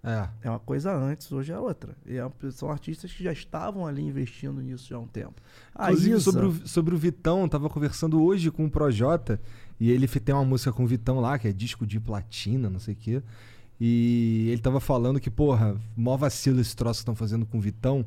[0.07, 0.29] É.
[0.45, 1.97] é uma coisa antes, hoje é outra.
[2.07, 5.35] E é- são artistas que já estavam ali investindo nisso já há um tempo.
[5.75, 9.41] A Inclusive, Isa, sobre o, sobre o Vitão, eu tava conversando hoje com o Projota
[9.81, 12.79] e ele tem uma música com o Vitão lá, que é disco de platina, não
[12.79, 13.23] sei o quê.
[13.81, 17.61] E ele tava falando que, porra, mó vacilo esse troço que estão fazendo com o
[17.61, 18.07] Vitão.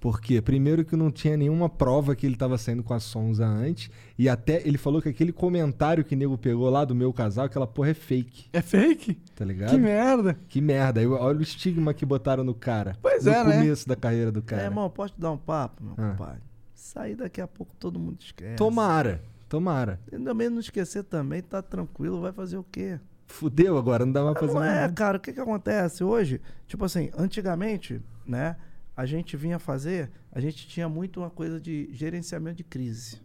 [0.00, 3.90] Porque, primeiro, que não tinha nenhuma prova que ele tava saindo com a Sonza antes.
[4.16, 7.46] E até ele falou que aquele comentário que o nego pegou lá do meu casal,
[7.46, 9.14] aquela porra é fake, É fake?
[9.34, 9.70] tá ligado?
[9.70, 10.38] Que merda.
[10.48, 11.00] Que merda.
[11.00, 12.96] Aí, olha o estigma que botaram no cara.
[13.02, 13.58] Pois no é, né?
[13.58, 14.62] começo da carreira do cara.
[14.62, 16.10] É, irmão, posso te dar um papo, meu Ah.
[16.12, 16.42] compadre?
[16.74, 18.54] Sair daqui a pouco todo mundo esquece.
[18.56, 19.98] Tomara, tomara.
[20.12, 23.00] E também não esquecer também, tá tranquilo, vai fazer o quê?
[23.26, 24.92] Fudeu agora, não dá mais pra fazer Não é, nada.
[24.94, 26.40] cara, o que que acontece hoje?
[26.68, 28.56] Tipo assim, antigamente, né,
[28.98, 33.22] a gente vinha fazer, a gente tinha muito uma coisa de gerenciamento de crise.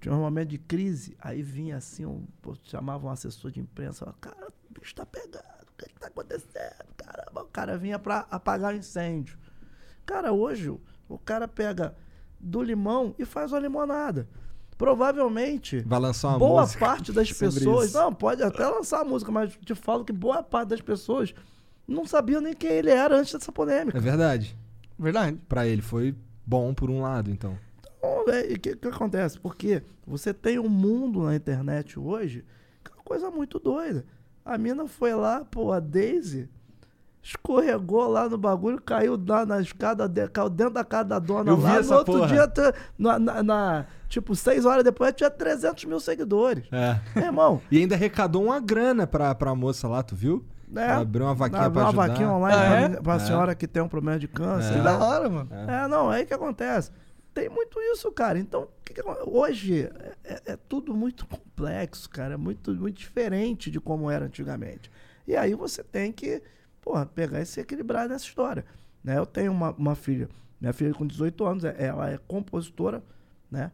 [0.00, 2.24] Tinha um momento de crise, aí vinha assim, um,
[2.62, 6.06] chamava um assessor de imprensa, falava, cara, o bicho tá pegando, o que que tá
[6.06, 6.84] acontecendo?
[6.96, 9.36] Caramba, o cara vinha pra apagar o incêndio.
[10.06, 11.94] Cara, hoje o- cara pega
[12.40, 14.26] do limão e faz uma limonada.
[14.78, 17.88] Provavelmente, Vai lançar uma boa parte das pessoas.
[17.90, 17.98] isso.
[17.98, 21.34] Não, pode até lançar a música, mas te falo que boa parte das pessoas
[21.86, 23.96] não sabiam nem quem ele era antes dessa polêmica.
[23.98, 24.56] É verdade.
[24.98, 25.38] Verdade.
[25.48, 26.14] Pra ele foi
[26.46, 27.56] bom por um lado, então.
[27.98, 29.38] Então, velho, o que, que acontece?
[29.40, 32.44] Porque você tem um mundo na internet hoje
[32.84, 34.04] que é uma coisa muito doida.
[34.44, 36.48] A mina foi lá, pô, a Daisy
[37.22, 41.50] escorregou lá no bagulho, caiu lá na escada, de- caiu dentro da casa da dona
[41.50, 41.76] Eu vi lá.
[41.78, 42.26] essa no outro porra.
[42.28, 42.52] dia,
[42.98, 46.64] na, na- na- tipo, seis horas depois, tinha 300 mil seguidores.
[46.70, 47.00] É.
[47.16, 50.44] Meu irmão, E ainda arrecadou uma grana pra, pra moça lá, tu viu?
[50.82, 52.06] Ela abriu uma vaquinha Abriu pra uma ajudar.
[52.08, 53.02] vaquinha online Ah, pra, é?
[53.02, 53.18] pra É.
[53.18, 54.72] senhora que tem um problema de câncer.
[54.72, 54.84] Que né?
[54.84, 55.48] da hora, mano.
[55.52, 56.90] É, não, aí que acontece.
[57.32, 58.38] Tem muito isso, cara.
[58.38, 62.34] Então, que que hoje é, é- é tudo muito complexo, cara.
[62.34, 64.90] É muito, muito diferente de como era antigamente.
[65.26, 66.42] E aí você tem que,
[66.80, 68.64] porra, pegar e se equilibrar nessa história.
[69.02, 69.18] Né?
[69.18, 70.28] Eu tenho uma, uma filha,
[70.60, 73.02] minha filha com 18 anos, é- ela é compositora,
[73.50, 73.72] né?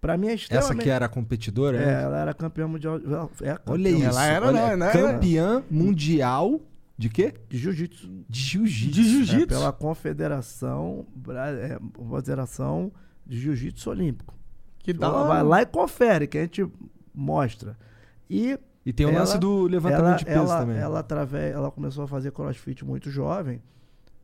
[0.00, 0.82] Pra mim é Essa extremamente...
[0.84, 1.78] que era a competidora?
[1.78, 2.02] É, é?
[2.02, 2.96] ela era campeã mundial.
[2.96, 4.04] É campeã Olha isso.
[4.04, 4.92] Ela era, olha, não, né?
[4.92, 6.60] Campeã mundial
[6.98, 7.34] de quê?
[7.48, 8.08] de jiu-jitsu.
[8.28, 8.92] De jiu-jitsu.
[8.94, 9.42] De jiu-jitsu.
[9.42, 11.06] É, pela Confederação,
[11.60, 12.92] é, Confederação
[13.26, 14.34] de Jiu-Jitsu Olímpico.
[14.78, 15.28] Que da Ela hora.
[15.28, 16.64] vai lá e confere, que a gente
[17.14, 17.76] mostra.
[18.30, 20.76] E E tem o Ela- lance do levantamento ela, de peso ela, também.
[20.78, 23.60] ela, através, ela começou a fazer crossfit muito jovem.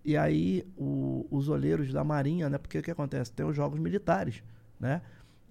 [0.05, 2.59] E aí o- os olheiros da Marinha, né?
[2.59, 3.33] Porque o que acontece?
[3.33, 4.41] Tem os jogos militares,
[4.79, 5.03] né?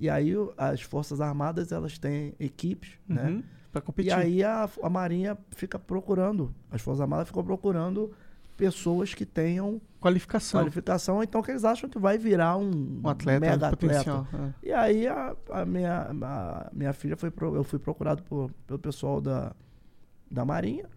[0.02, 3.30] E aí as Forças Armadas, elas têm equipes, né?
[3.30, 4.10] Uhum, Pra competir.
[4.10, 8.12] E aí a, a Marinha fica procurando, as Forças Armadas ficam procurando
[8.58, 10.60] pessoas que tenham Qualificação.
[10.60, 14.04] qualificação, então que eles acham que vai virar um, Um atleta mega atleta.
[14.64, 18.80] E aí a, a minha, a minha filha foi pro- eu fui procurado por- pelo
[18.80, 19.56] pessoal da,
[20.30, 20.90] da Marinha,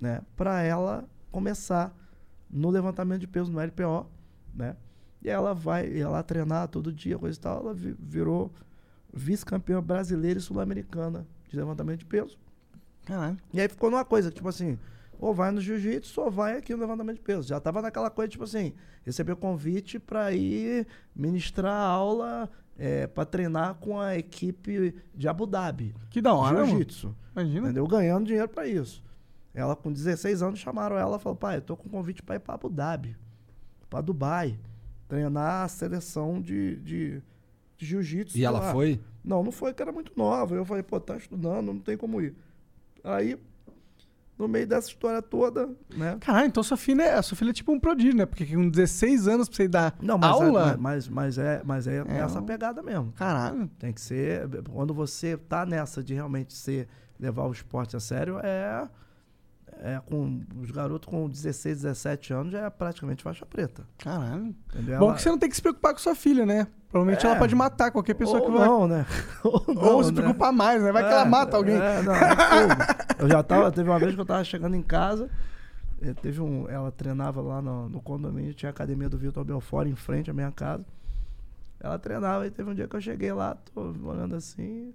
[0.00, 1.92] né, para ela começar
[2.50, 4.06] no levantamento de peso no LPO,
[4.54, 4.76] né?
[5.24, 8.50] E ela vai, ia lá treinar todo dia, coisa e tal, ela vi- virou
[9.12, 12.38] vice-campeã brasileira e sul-americana de levantamento de peso.
[13.04, 13.36] Caralho.
[13.52, 14.78] E aí ficou numa coisa, tipo assim,
[15.18, 17.46] ou vai no jiu-jitsu ou vai aqui no levantamento de peso.
[17.48, 18.72] Já tava naquela coisa, tipo assim,
[19.04, 25.94] recebeu convite para ir ministrar aula é, para treinar com a equipe de Abu Dhabi.
[26.10, 26.64] Que da hora.
[26.64, 27.14] Jiu-jitsu.
[27.36, 27.66] Imagina.
[27.66, 27.86] Entendeu?
[27.86, 29.02] Ganhando dinheiro para isso.
[29.54, 32.40] Ela, com 16 anos, chamaram ela e falou: pai, eu tô com convite para ir
[32.40, 33.14] para Abu Dhabi,
[33.90, 34.58] para Dubai,
[35.12, 37.22] treinar a seleção de, de,
[37.76, 38.38] de jiu-jitsu.
[38.38, 38.98] E ela lá." foi?
[39.22, 40.54] Não, não foi que era muito nova.
[40.54, 42.34] Eu falei, pô, tá estudando, não tem como ir.
[43.04, 43.38] Aí,
[44.38, 46.16] no meio dessa história toda, né?
[46.18, 48.24] Caralho, então sua filha, é, sua filha é tipo um prodígio, né?
[48.24, 50.72] Porque com 16 anos pra você dar Não, mas aula.
[50.72, 53.12] É, mas, mas é, mas é, É essa pegada mesmo.
[53.12, 53.68] Caralho.
[53.78, 54.48] Tem que ser.
[54.70, 56.88] Quando você tá nessa de realmente ser,
[57.20, 58.88] levar o esporte a sério, é.
[59.84, 63.82] É com os garotos com 16, 17 anos já é praticamente faixa preta.
[63.98, 64.54] Caralho.
[64.72, 65.00] Entendeu?
[65.00, 66.68] Bom Ela- que você não tem que se preocupar com sua filha, né?
[66.88, 67.30] Provavelmente É.
[67.30, 68.68] ela pode matar qualquer pessoa ou que vai.
[68.68, 69.04] não, né?
[69.42, 70.20] Ou, Ou não, se né?
[70.22, 70.92] preocupar mais, né?
[70.92, 71.74] Vai que ela É, mata alguém.
[71.74, 72.18] É, não, é.
[73.18, 75.28] Eu já tava, teve uma vez que eu tava chegando em casa,
[76.00, 79.88] eh, teve um, ela treinava lá no, no condomínio, tinha a academia do Vitor Belfort
[79.88, 80.84] em frente à minha casa.
[81.80, 84.94] Ela treinava e teve um dia que eu cheguei lá, tô olhando assim.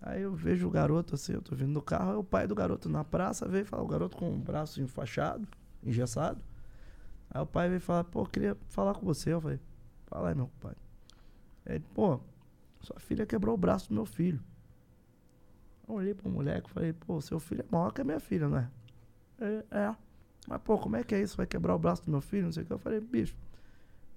[0.00, 2.54] Aí eu vejo o garoto assim, eu tô vindo no carro, aí o pai do
[2.54, 5.48] garoto na praça veio falar, o garoto com o braço enfaixado,
[5.82, 6.40] engessado.
[7.30, 9.32] Aí o pai veio falar, pô, eu queria falar com você.
[9.32, 9.60] Eu falei,
[10.06, 10.74] fala aí, meu pai.
[11.66, 12.20] Ele, pô,
[12.80, 14.40] sua filha quebrou o braço do meu filho.
[15.88, 18.48] Eu olhei pro moleque e falei, pô, seu filho é maior que a minha filha,
[18.48, 18.70] não é?
[19.40, 19.94] Ele, é.
[20.48, 21.36] Mas, pô, como é que é isso?
[21.36, 22.44] Vai quebrar o braço do meu filho?
[22.44, 22.72] Não sei o que.
[22.72, 23.36] Eu falei, bicho,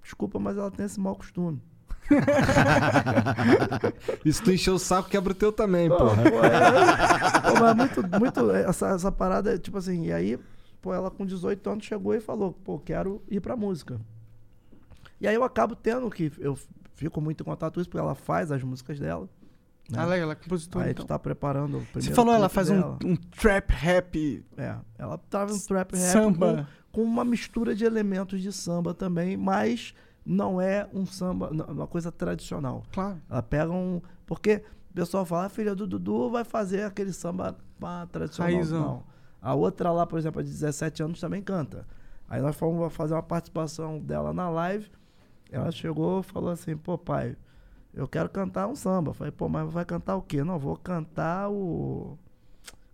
[0.02, 1.60] desculpa, mas ela tem esse mau costume.
[4.24, 6.22] E se tu encher o saco, quebra o teu também, Pô, porra.
[6.22, 8.50] pô, é- pô, mas muito, muito.
[8.50, 10.38] Essa, essa parada, tipo assim, e aí,
[10.80, 14.00] pô, ela com 18 anos chegou e falou, pô, quero ir pra música.
[15.20, 16.32] E aí eu acabo tendo que.
[16.38, 16.58] Eu
[16.94, 19.28] fico muito em contato com isso, porque ela faz as músicas dela.
[19.90, 19.98] né?
[19.98, 20.84] Ah, legal, ela é compositora.
[20.86, 21.04] aí então.
[21.04, 25.18] tu tá preparando o Você primeiro falou, ela faz um, um trap rap É, ela
[25.18, 26.68] tava um trap rap samba.
[26.92, 29.94] Com, com uma mistura de elementos de samba também, mas
[30.24, 32.84] não é um samba, não, uma coisa tradicional.
[32.92, 33.20] Claro.
[33.28, 34.00] Ela pega um.
[34.26, 38.52] Porque o pessoal fala, a filha do Dudu vai fazer aquele samba pá, tradicional.
[38.52, 38.80] Raizão.
[38.80, 39.04] Não.
[39.40, 41.86] A outra lá, por exemplo, de 17 anos também canta.
[42.28, 44.90] Aí nós fomos fazer uma participação dela na live.
[45.50, 47.36] Ela chegou e falou assim, pô, pai,
[47.92, 49.10] eu quero cantar um samba.
[49.10, 50.44] Eu falei, pô, mas vai cantar o quê?
[50.44, 52.16] Não, vou cantar o.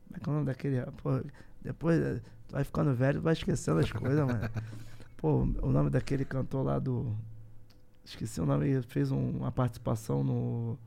[0.08, 0.80] Como é que é o nome daquele.
[1.02, 1.20] Pô,
[1.60, 4.40] depois eh, tu vai ficando velho, vai esquecendo as coisas, mano.
[5.16, 7.14] Pô, o nome daquele cantor lá do.
[8.04, 10.78] Esqueci o nome, ele fez um- uma participação no,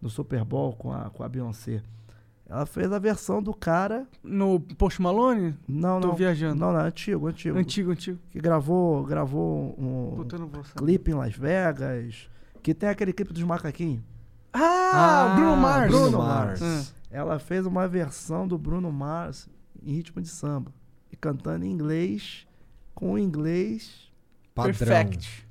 [0.00, 1.82] no Super Bowl com a, com a Beyoncé.
[2.48, 4.06] Ela fez a versão do cara.
[4.22, 5.56] No Post Malone?
[5.68, 6.14] Não, Tô não.
[6.14, 6.54] viajando.
[6.54, 7.58] Não, não, antigo, antigo.
[7.58, 8.18] Antigo, antigo.
[8.30, 10.24] Que gravou, gravou um
[10.76, 12.28] clipe em Las Vegas.
[12.62, 14.02] Que tem aquele clipe dos macaquinhos.
[14.52, 15.90] Ah, Bruno Mars.
[15.92, 16.60] Bruno Mars.
[16.60, 16.94] Mars.
[17.10, 19.48] Ela fez uma versão do Bruno Mars
[19.84, 20.72] em ritmo de samba.
[21.12, 22.46] E cantando em inglês,
[22.96, 24.10] com o inglês
[24.54, 24.74] Padrão.
[24.74, 25.46] Perfect.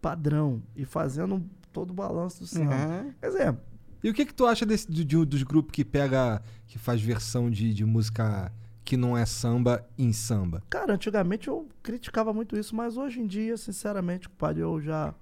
[0.00, 0.62] padrão.
[0.76, 1.42] E fazendo
[1.72, 2.74] todo o balanço do samba.
[2.74, 3.12] Uhum.
[3.20, 3.56] Quer dizer,
[4.04, 7.00] E o que que tu acha desse, de- de- dos grupos que pega, que faz
[7.00, 8.52] versão de, de música
[8.84, 10.62] que não é samba em samba?
[10.68, 15.14] cara, antigamente eu criticava muito isso, mas hoje em dia, sinceramente, compadre, eu já,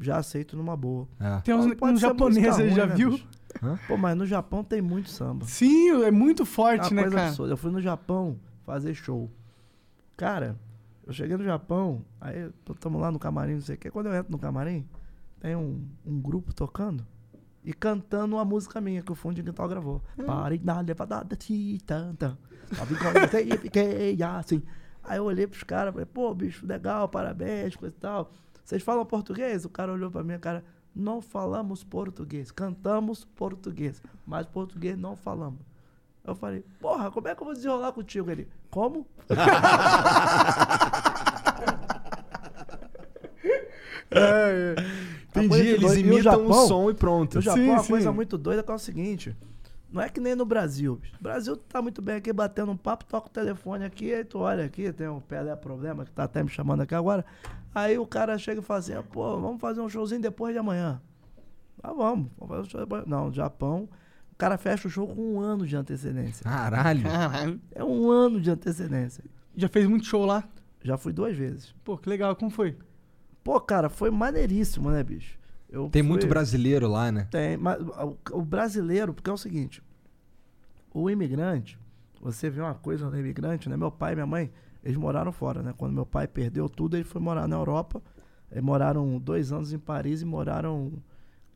[0.00, 1.06] já aceito numa boa.
[1.20, 1.40] É.
[1.42, 1.76] Tem uns, música
[2.64, 3.10] aí, já né, viu?
[3.12, 3.28] bicho?
[3.62, 3.78] Hã?
[3.86, 5.46] Pô, mas no Japão tem muito samba.
[5.46, 7.28] Sim, é muito É forte, uma né, coisa cara?
[7.28, 7.52] absurda.
[7.52, 9.30] Eu fui no Japão fazer show.
[10.16, 10.58] Cara,
[11.06, 13.90] eu cheguei no Japão, aí estamos lá no camarim, não sei o que.
[13.90, 14.88] Quando eu entro no camarim,
[15.40, 17.06] tem um, um grupo tocando
[17.62, 20.00] e cantando uma música minha que o fundo de quintal gravou.
[20.24, 22.38] Parei na levada de tanta.
[23.60, 24.62] Fiquei assim.
[25.02, 28.32] Aí eu olhei pros caras, falei, pô, bicho, legal, parabéns, coisa e tal.
[28.64, 29.64] Vocês falam português?
[29.64, 30.64] O cara olhou pra minha cara,
[30.94, 35.60] não falamos português, cantamos português, mas português não falamos.
[36.26, 38.30] Eu falei, porra, como é que eu vou desenrolar contigo?
[38.30, 39.06] Ele, como?
[45.30, 45.96] Entendi, coisa de eles doido.
[45.96, 46.66] O imitam o Japão?
[46.66, 47.34] som e pronto.
[47.36, 47.88] No Japão, Sim, uma sim.
[47.92, 49.36] coisa muito doida que é o seguinte:
[49.92, 51.00] não é que nem no Brasil.
[51.14, 54.38] No Brasil, tá muito bem aqui batendo um papo, toca o telefone aqui, aí tu
[54.38, 57.24] olha aqui, tem um Pelé Problema que tá até me chamando aqui agora.
[57.74, 61.00] Aí o cara chega e fala assim: pô, vamos fazer um showzinho depois de amanhã.
[61.82, 63.06] Ah, vamos, vamos fazer um show depois.
[63.06, 63.88] Não, no Japão,
[64.36, 66.44] o cara fecha o show com um ano de antecedência.
[66.44, 67.02] Caralho.
[67.02, 67.58] Caralho.
[67.74, 69.24] É um ano de antecedência.
[69.56, 70.44] Já fez muito show lá?
[70.82, 71.74] Já fui duas vezes.
[71.82, 72.36] Pô, que legal.
[72.36, 72.76] Como foi?
[73.42, 75.38] Pô, cara, foi maneiríssimo, né, bicho?
[75.70, 77.26] Eu Tem fui- muito brasileiro lá, né?
[77.30, 79.82] Tem, mas o, o brasileiro, porque é o seguinte,
[80.92, 81.78] o imigrante,
[82.20, 83.76] você vê uma coisa no imigrante, né?
[83.76, 84.50] Meu pai e minha mãe,
[84.84, 85.74] eles moraram fora, né?
[85.76, 88.02] Quando meu pai perdeu tudo, ele foi morar na Europa.
[88.50, 90.92] Eles moraram dois anos em Paris e moraram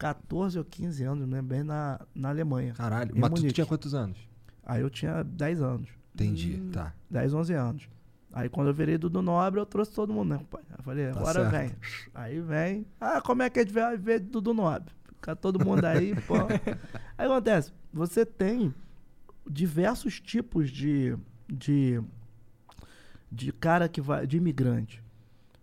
[0.00, 1.42] 14 ou 15 anos, né?
[1.42, 2.72] Bem na, na Alemanha.
[2.72, 3.12] Caralho.
[3.14, 3.52] Mas tu Munique.
[3.52, 4.18] tinha quantos anos?
[4.64, 5.88] Aí eu tinha 10 anos.
[6.14, 6.70] Entendi, Hum.
[6.72, 6.94] tá.
[7.10, 7.88] 10, 11 anos.
[8.32, 10.62] Aí quando eu virei Dudu Nobre, eu trouxe todo mundo, né, pai?
[10.78, 11.50] Eu falei, Tá agora certo.
[11.52, 11.76] vem.
[12.14, 12.86] Aí vem.
[12.98, 14.90] Ah, como é que a gente vai ver Dudu Nobre?
[15.16, 16.34] Fica todo mundo aí, pô.
[17.18, 18.74] Aí acontece, você tem
[19.48, 21.14] diversos tipos de,
[21.46, 22.00] de,
[23.30, 25.02] de cara que vai, de imigrante.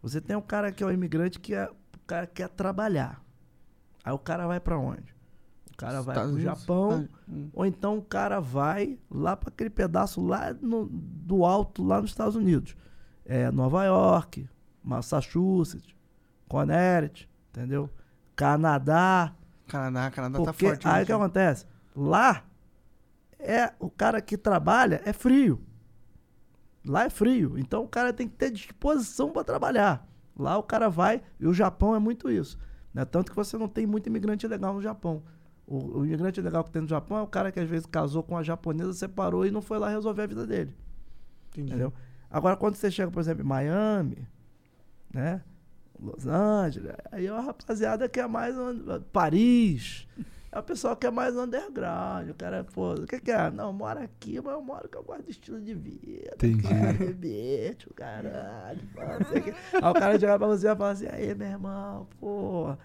[0.01, 3.19] Você tem um cara que é o imigrante que é, o cara quer trabalhar.
[4.07, 5.13] Aí o cara vai pra onde?
[5.73, 6.59] O cara vai Estados pro Unidos?
[6.61, 7.49] Japão, Ah, hum.
[7.53, 12.11] ou então o cara vai lá para aquele pedaço lá no- do alto, lá nos
[12.11, 12.73] Estados Unidos.
[13.25, 14.49] É, Nova York,
[14.81, 15.93] Massachusetts,
[16.47, 17.89] Connecticut, entendeu?
[18.33, 19.33] Canadá.
[19.67, 20.87] Canadá, Canadá tá Porque forte.
[20.87, 21.03] aí hoje.
[21.03, 21.65] o que acontece?
[21.93, 22.43] Lá
[23.37, 25.61] é o cara que trabalha é frio.
[26.85, 27.57] Lá é frio.
[27.59, 30.07] Então o cara tem que ter disposição para trabalhar.
[30.33, 32.57] Lá o cara vai, e o Japão é muito isso.
[32.97, 33.05] Né?
[33.05, 35.21] Tanto que você não tem muito imigrante legal no Japão.
[35.67, 38.23] O, o imigrante legal que tem no Japão é o cara que às vezes casou
[38.23, 40.73] com a japonesa, separou e não foi lá resolver a vida dele.
[41.49, 41.69] Entendi.
[41.69, 41.93] Entendeu?
[42.27, 44.27] Agora, quando você chega, por exemplo, em Miami,
[45.13, 45.43] né?
[45.99, 46.91] Los Angeles.
[47.11, 48.55] Aí a rapaziada que é mais
[49.13, 50.07] Paris.
[50.51, 52.29] É o pessoal que é mais underground.
[52.29, 53.51] O cara, pô, o que, que é?
[53.51, 56.31] Não, eu moro aqui, mas eu moro que eu gosto do estilo de vida.
[56.35, 56.67] Entendi.
[57.93, 58.79] Caralho.
[59.25, 59.53] sei o quê.
[59.73, 62.75] Aí o cara chega pra você e fala assim, aí, meu irmão, pô.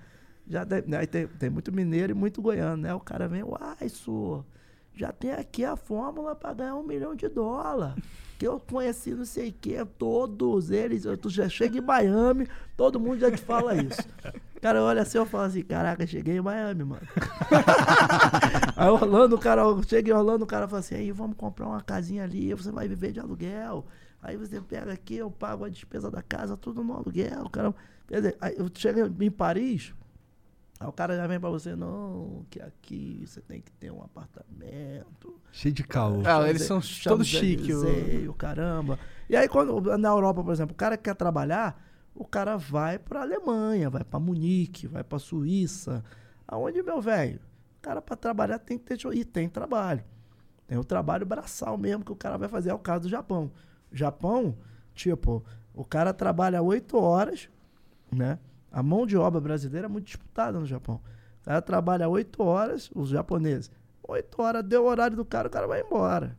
[0.47, 2.93] Já tem, aí tem, tem muito mineiro e muito goiano, né?
[2.93, 4.45] O cara vem, uai, sou.
[4.95, 7.97] Já tem aqui a fórmula pra ganhar um milhão de dólar.
[8.39, 11.05] Que eu conheci não sei o que, todos eles.
[11.21, 14.03] Tu já chega em Miami, todo mundo já te fala isso.
[14.61, 17.03] Cara, olha assim, eu falo assim, caraca, cheguei em Miami, mano.
[18.77, 21.81] aí Orlando, o cara, chega em Orlando, o cara fala assim, aí vamos comprar uma
[21.81, 23.85] casinha ali, você vai viver de aluguel.
[24.23, 27.49] Aí você pega aqui, eu pago a despesa da casa, tudo no aluguel.
[27.51, 27.75] Cara,
[28.07, 29.93] quer dizer, aí eu chego em Paris,
[30.83, 34.03] aí o cara já vem pra você, não, que aqui você tem que ter um
[34.03, 35.41] apartamento.
[35.53, 36.23] Cheio de caô.
[36.25, 36.81] Ah, eles são
[37.13, 37.77] todos chiques.
[38.29, 38.99] o- caramba.
[39.29, 41.81] E aí, quando na Europa, por exemplo, o cara que quer trabalhar,
[42.15, 46.05] o cara vai pra Alemanha, vai pra Munique, vai pra Suíça.
[46.47, 47.41] Aonde, meu velho?
[47.79, 48.99] O cara pra trabalhar tem que ter.
[49.15, 50.05] E tem trabalho.
[50.67, 52.71] Tem o trabalho braçal mesmo que o cara vai fazer.
[52.71, 53.51] É o caso do Japão.
[53.91, 54.57] Japão,
[54.95, 55.45] tipo,
[55.75, 57.49] o cara trabalha oito horas,
[58.11, 58.39] né?
[58.73, 61.01] A mão de obra brasileira é muito disputada no Japão.
[61.43, 63.71] O cara trabalha oito horas, os japoneses.
[64.09, 66.39] Oito horas, deu o horário do cara, o cara vai embora.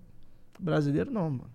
[0.60, 1.52] O brasileiro não, mano.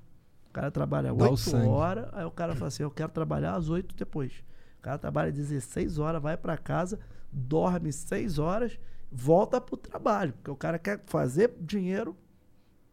[0.49, 3.95] O cara trabalha oito horas, aí o cara fala assim, eu quero trabalhar às oito
[3.95, 4.33] depois.
[4.79, 6.99] O cara trabalha 16 horas, vai pra casa,
[7.33, 8.79] dorme seis horas,
[9.11, 10.33] volta pro trabalho.
[10.35, 12.17] Porque o cara quer fazer dinheiro.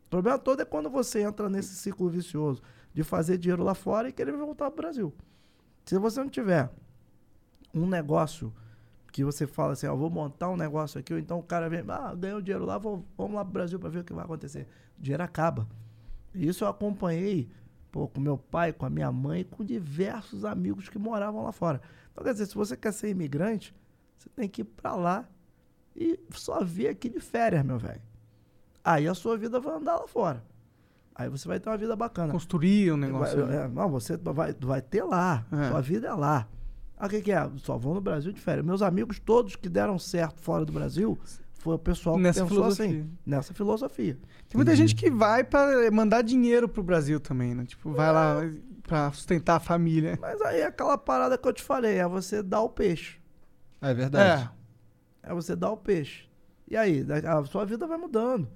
[0.07, 2.61] O problema todo é quando você entra nesse ciclo vicioso
[2.93, 5.13] de fazer dinheiro lá fora e querer voltar pro Brasil.
[5.85, 6.71] Se você não tiver
[7.75, 8.53] um negócio
[9.11, 11.83] que você fala assim, ó, vou montar um negócio aqui, ou então o cara vem,
[11.87, 14.67] ah, ganhou dinheiro lá, vou, vamos lá pro Brasil para ver o que vai acontecer.
[14.97, 15.67] O dinheiro acaba.
[16.33, 17.49] E Isso eu acompanhei
[17.91, 21.81] pô, com meu pai, com a minha mãe, com diversos amigos que moravam lá fora.
[22.11, 23.73] Então, quer dizer, se você quer ser imigrante,
[24.17, 25.25] você tem que ir para lá
[25.95, 28.01] e só vir aqui de férias, meu velho.
[28.83, 30.43] Aí a sua vida vai andar lá fora.
[31.15, 32.33] Aí você vai ter uma vida bacana.
[32.33, 33.45] Construir um negócio.
[33.47, 35.45] Vai- é, não, você vai, vai ter lá.
[35.49, 35.69] É.
[35.69, 36.45] Sua vida é lá.
[36.97, 37.49] Ah, o que, que é?
[37.57, 38.65] Só vão no Brasil de férias.
[38.65, 41.17] Meus amigos todos que deram certo fora do Brasil
[41.53, 42.85] foi o pessoal que Nessa pensou filosofia.
[42.85, 43.09] assim.
[43.25, 44.13] Nessa filosofia.
[44.47, 47.65] Tem muita gente que vai pra mandar dinheiro pro Brasil também, né?
[47.65, 48.37] Tipo, vai lá
[48.83, 50.17] pra sustentar a família.
[50.21, 53.17] Mas aí é aquela parada que eu te falei, é você dar o peixe.
[53.81, 54.49] É verdade.
[55.23, 55.29] É.
[55.31, 56.25] É você dar o peixe.
[56.69, 58.47] E aí, da- a sua vida vai mudando.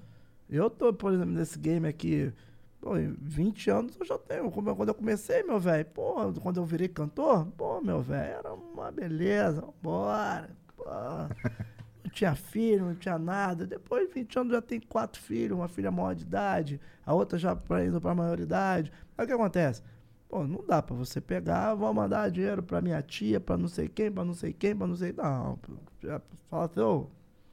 [0.49, 2.32] Eu tô, por exemplo, nesse game aqui,
[2.81, 4.45] pô, em 20 anos eu já tenho.
[4.45, 8.53] Eu- Quando eu comecei, meu velho, pô, quando eu virei cantor, pô, meu velho, era
[8.53, 10.84] uma beleza, bora, pô.
[12.03, 13.68] Não tinha filho, não tinha nada.
[13.68, 17.38] Depois de 20 anos já tem quatro filhos, uma filha maior de idade, a outra
[17.38, 18.91] já pra, indo pra maioridade.
[19.18, 19.84] Aí o que acontece?
[20.27, 23.88] Pô, não dá pra você pegar, vou mandar dinheiro pra minha tia, pra não sei
[23.89, 25.14] quem, pra não sei quem, pra não sei.
[25.14, 27.07] Não, pô, já fala assim, ô,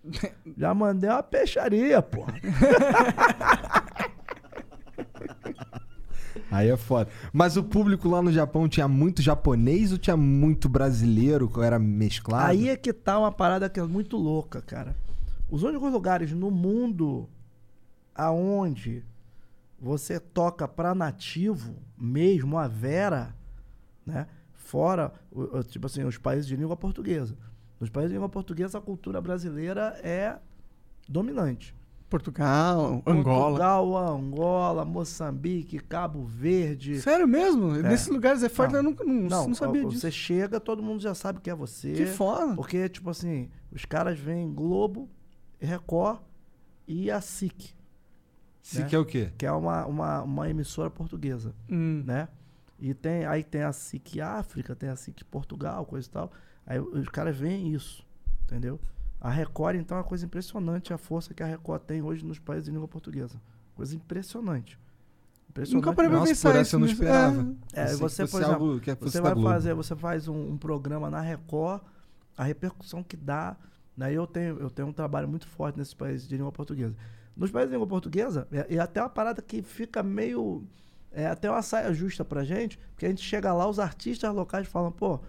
[0.57, 2.24] já mandei uma peixaria, pô.
[6.51, 7.10] Aí é foda.
[7.32, 11.51] Mas o público lá no Japão tinha muito japonês ou tinha muito brasileiro?
[11.62, 12.51] Era mesclado?
[12.51, 14.97] Aí é que tá uma parada que é muito louca, cara.
[15.51, 17.28] Os únicos lugares no mundo
[18.14, 19.05] aonde
[19.78, 23.35] você toca pra nativo, mesmo a Vera,
[24.05, 24.27] né?
[24.55, 25.12] Fora,
[25.68, 27.36] tipo assim, os países de língua portuguesa.
[27.78, 30.39] Nos países de língua portuguesa, a cultura brasileira é
[31.09, 31.74] dominante.
[32.09, 33.45] Portugal, Angola.
[33.59, 37.01] Portugal, Angola, Moçambique, Cabo Verde.
[37.01, 37.73] Sério mesmo?
[37.73, 38.78] Nesses lugares é forte, Não.
[38.78, 40.01] eu nunca não, Não, não sabia ó, disso.
[40.03, 41.93] você chega, todo mundo já sabe que é você.
[41.93, 42.55] Que foda.
[42.55, 45.09] Porque, tipo assim, os caras vêm Globo,
[45.59, 46.20] Record
[46.87, 47.74] e a SIC,
[48.62, 48.87] Se né?
[48.89, 49.33] que é o quê?
[49.37, 52.05] que é uma, uma, uma emissora portuguesa, Hum.
[52.07, 52.28] né?
[52.78, 56.31] E tem, aí tem a SIC África, tem a SIC Portugal, coisa e tal.
[56.66, 58.07] Aí os caras veem isso,
[58.45, 58.78] entendeu?
[59.20, 62.38] A Record, então, é uma coisa impressionante a força que a Record tem hoje nos
[62.38, 63.40] países de língua portuguesa.
[63.74, 64.78] Coisa impressionante.
[65.51, 65.84] Impressionante.
[65.84, 67.02] Nunca parei pra pensar por isso eu não nisso.
[67.02, 67.40] esperava.
[67.72, 69.48] É, Pensei que você, por exemplo, fosse Você vai Globo.
[69.48, 71.82] fazer, você faz um, um programa na Record,
[72.36, 73.56] a repercussão que dá.
[73.97, 74.12] Né?
[74.12, 76.94] Eu, tenho, eu tenho um trabalho muito forte nesses países de língua portuguesa.
[77.34, 80.62] Nos países de língua portuguesa, é, é até uma parada que fica meio.
[81.10, 84.66] É até uma saia justa pra gente, porque a gente chega lá, os artistas locais
[84.68, 85.20] falam, pô,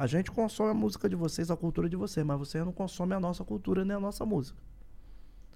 [0.00, 3.14] a gente consome a música de vocês, a cultura de vocês, mas vocês não consomem
[3.14, 4.58] a nossa cultura nem a nossa música.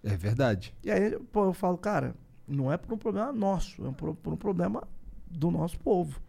[0.02, 0.74] É verdade.
[0.84, 2.14] E aí, pô, eu falo, cara,
[2.46, 4.86] não é por um problema nosso, é por, por um problema
[5.26, 6.20] do nosso povo.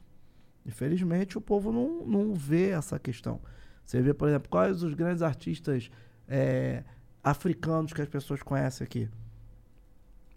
[0.66, 3.42] Infelizmente, o povo não, não vê essa questão.
[3.84, 5.92] Você vê, por exemplo, quais os grandes artistas
[6.26, 6.86] é,
[7.22, 9.10] africanos que as pessoas conhecem aqui?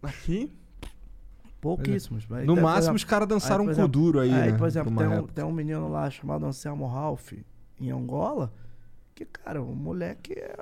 [0.03, 0.53] Aqui?
[1.61, 2.27] Pouquíssimos.
[2.33, 4.59] Aí No máximo, exemplo, os caras dançaram aí, um exemplo, kuduro aí, aí, né?
[4.59, 7.35] por exemplo, tem um, tem um menino lá chamado Anselmo Ralph.
[7.81, 8.53] Em Angola,
[9.15, 10.57] que, cara, o moleque é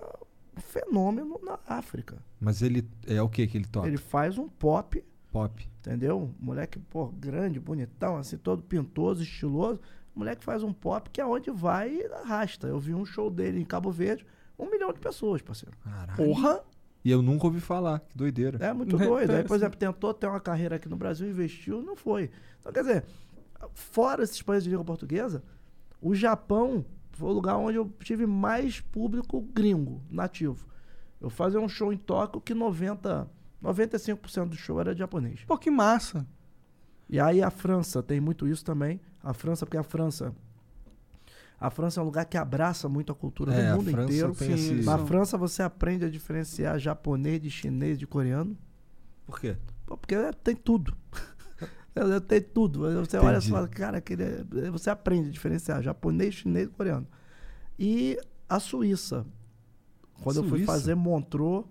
[0.56, 2.16] um fenômeno na África.
[2.40, 3.86] Mas ele é o que que ele toca?
[3.86, 5.68] Ele faz um pop, Pop.
[5.80, 6.30] entendeu?
[6.40, 9.80] Moleque, pô, grande, bonitão, assim, todo pintoso, estiloso.
[10.14, 12.66] O moleque faz um pop que é onde vai e arrasta.
[12.66, 14.24] Eu vi um show dele em Cabo Verde,
[14.58, 15.76] um milhão de pessoas, parceiro.
[15.84, 16.16] Caralho.
[16.16, 16.62] Porra!
[17.04, 18.00] E eu nunca ouvi falar.
[18.00, 18.58] Que doideira.
[18.64, 19.04] É muito Né?
[19.06, 19.30] doido.
[19.32, 22.30] Aí, por exemplo, tentou ter uma carreira aqui no Brasil, investiu, não foi.
[22.58, 23.04] Então, quer dizer,
[23.74, 25.42] fora esses países de língua portuguesa,
[26.00, 26.84] o Japão
[27.16, 30.66] foi o lugar onde eu tive mais público gringo, nativo.
[31.20, 33.28] Eu fazia um show em Tóquio que 90,
[33.62, 35.42] 95% do show era de japonês.
[35.46, 36.26] Pô, que massa.
[37.08, 39.00] E aí a França tem muito isso também.
[39.22, 40.34] A França, porque a França.
[41.58, 44.34] A França é um lugar que abraça muito a cultura É, do mundo inteiro.
[44.34, 48.56] tem Sim, Na França você aprende a diferenciar japonês de chinês de coreano.
[49.24, 49.56] Por quê?
[49.86, 50.14] Pô, porque
[50.44, 50.94] tem tudo.
[52.26, 52.80] Tem tudo.
[52.80, 53.50] Você olha e Entendi.
[53.50, 57.06] fala, cara, é- você aprende a diferenciar japonês, chinês e coreano.
[57.78, 58.18] E
[58.48, 59.26] a Suíça.
[60.22, 60.72] Quando eu fui Suíça?
[60.72, 61.64] fazer Montreux,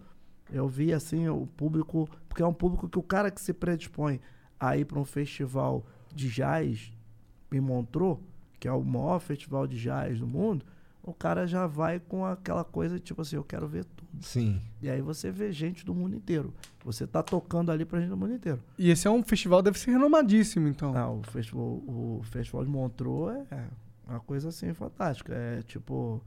[0.51, 4.19] eu vi assim o público, porque é um público que o cara que se predispõe
[4.59, 6.91] a ir para um festival de jazz
[7.51, 8.19] em Montreux,
[8.59, 10.65] que é o maior festival de jazz do mundo,
[11.05, 14.07] o cara já vai com aquela coisa tipo assim, eu quero ver tudo.
[14.21, 14.59] Sim.
[14.81, 16.51] E aí você vê gente do mundo inteiro.
[16.83, 18.59] Você tá tocando ali pra gente do mundo inteiro.
[18.77, 20.97] E esse é um festival, deve ser renomadíssimo, então.
[20.97, 23.67] Ah, o festival, o festival de Montreux é
[24.07, 25.35] uma coisa assim fantástica.
[25.35, 26.23] É tipo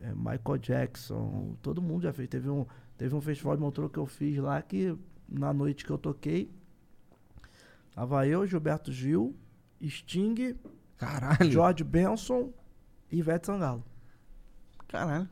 [0.00, 2.28] é Michael Jackson, todo mundo já fez.
[2.28, 2.64] Teve um,
[2.96, 4.96] teve um festival de Montreux que eu fiz lá que
[5.28, 6.52] na noite que eu toquei,
[7.94, 9.34] tava eu, Gilberto Gil,
[9.84, 10.54] Sting,
[10.96, 11.50] Caralho.
[11.50, 12.52] George Benson
[13.10, 13.84] e Ivete Sangalo.
[14.90, 15.28] Caralho.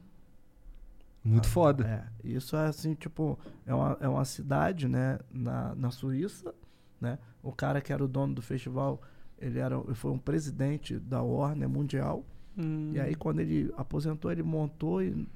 [1.24, 1.84] Muito foda.
[1.84, 3.36] É, isso é assim, tipo,
[3.66, 6.54] é uma, é uma cidade, né, na, na Suíça,
[7.00, 7.18] né?
[7.42, 9.02] O cara que era o dono do festival,
[9.36, 12.24] ele era, ele foi um presidente da Warner Mundial.
[12.56, 12.92] Hum.
[12.94, 15.28] E aí quando ele aposentou, ele montou e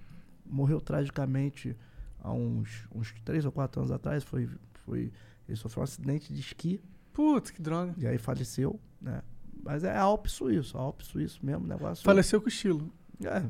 [0.46, 1.76] morreu tragicamente
[2.20, 4.22] há uns, uns três ou quatro anos atrás.
[4.22, 4.48] Foi,
[4.84, 5.12] foi,
[5.48, 6.80] ele sofreu um acidente de esqui
[7.12, 7.94] Putz, que droga.
[7.98, 9.20] e aí faleceu, né?
[9.62, 12.04] Mas é Alpe Suíço, Alpe Suíço mesmo, negócio.
[12.04, 12.90] Faleceu com estilo.
[13.24, 13.42] É,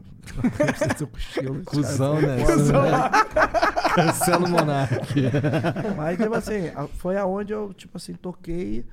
[1.19, 1.63] estilo.
[1.67, 2.39] Cusão, né?
[2.45, 3.11] foda.
[3.95, 5.15] Cancela o Monark.
[5.97, 8.85] Mas, tipo assim, a- foi aonde eu, tipo assim, toquei.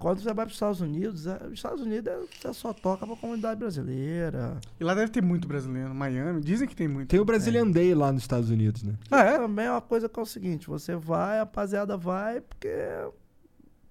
[0.00, 3.06] Quando você vai para os Estados Unidos, é- os Estados Unidos é- você só toca
[3.06, 4.56] pra comunidade brasileira.
[4.80, 5.94] E lá deve ter muito brasileiro.
[5.94, 7.08] Miami, dizem que tem muito.
[7.08, 8.94] Tem o Brazilian Day lá nos Estados Unidos, né?
[9.10, 9.38] Ah, é?
[9.38, 12.68] Também é uma coisa que é o seguinte: você vai, a rapaziada vai, porque.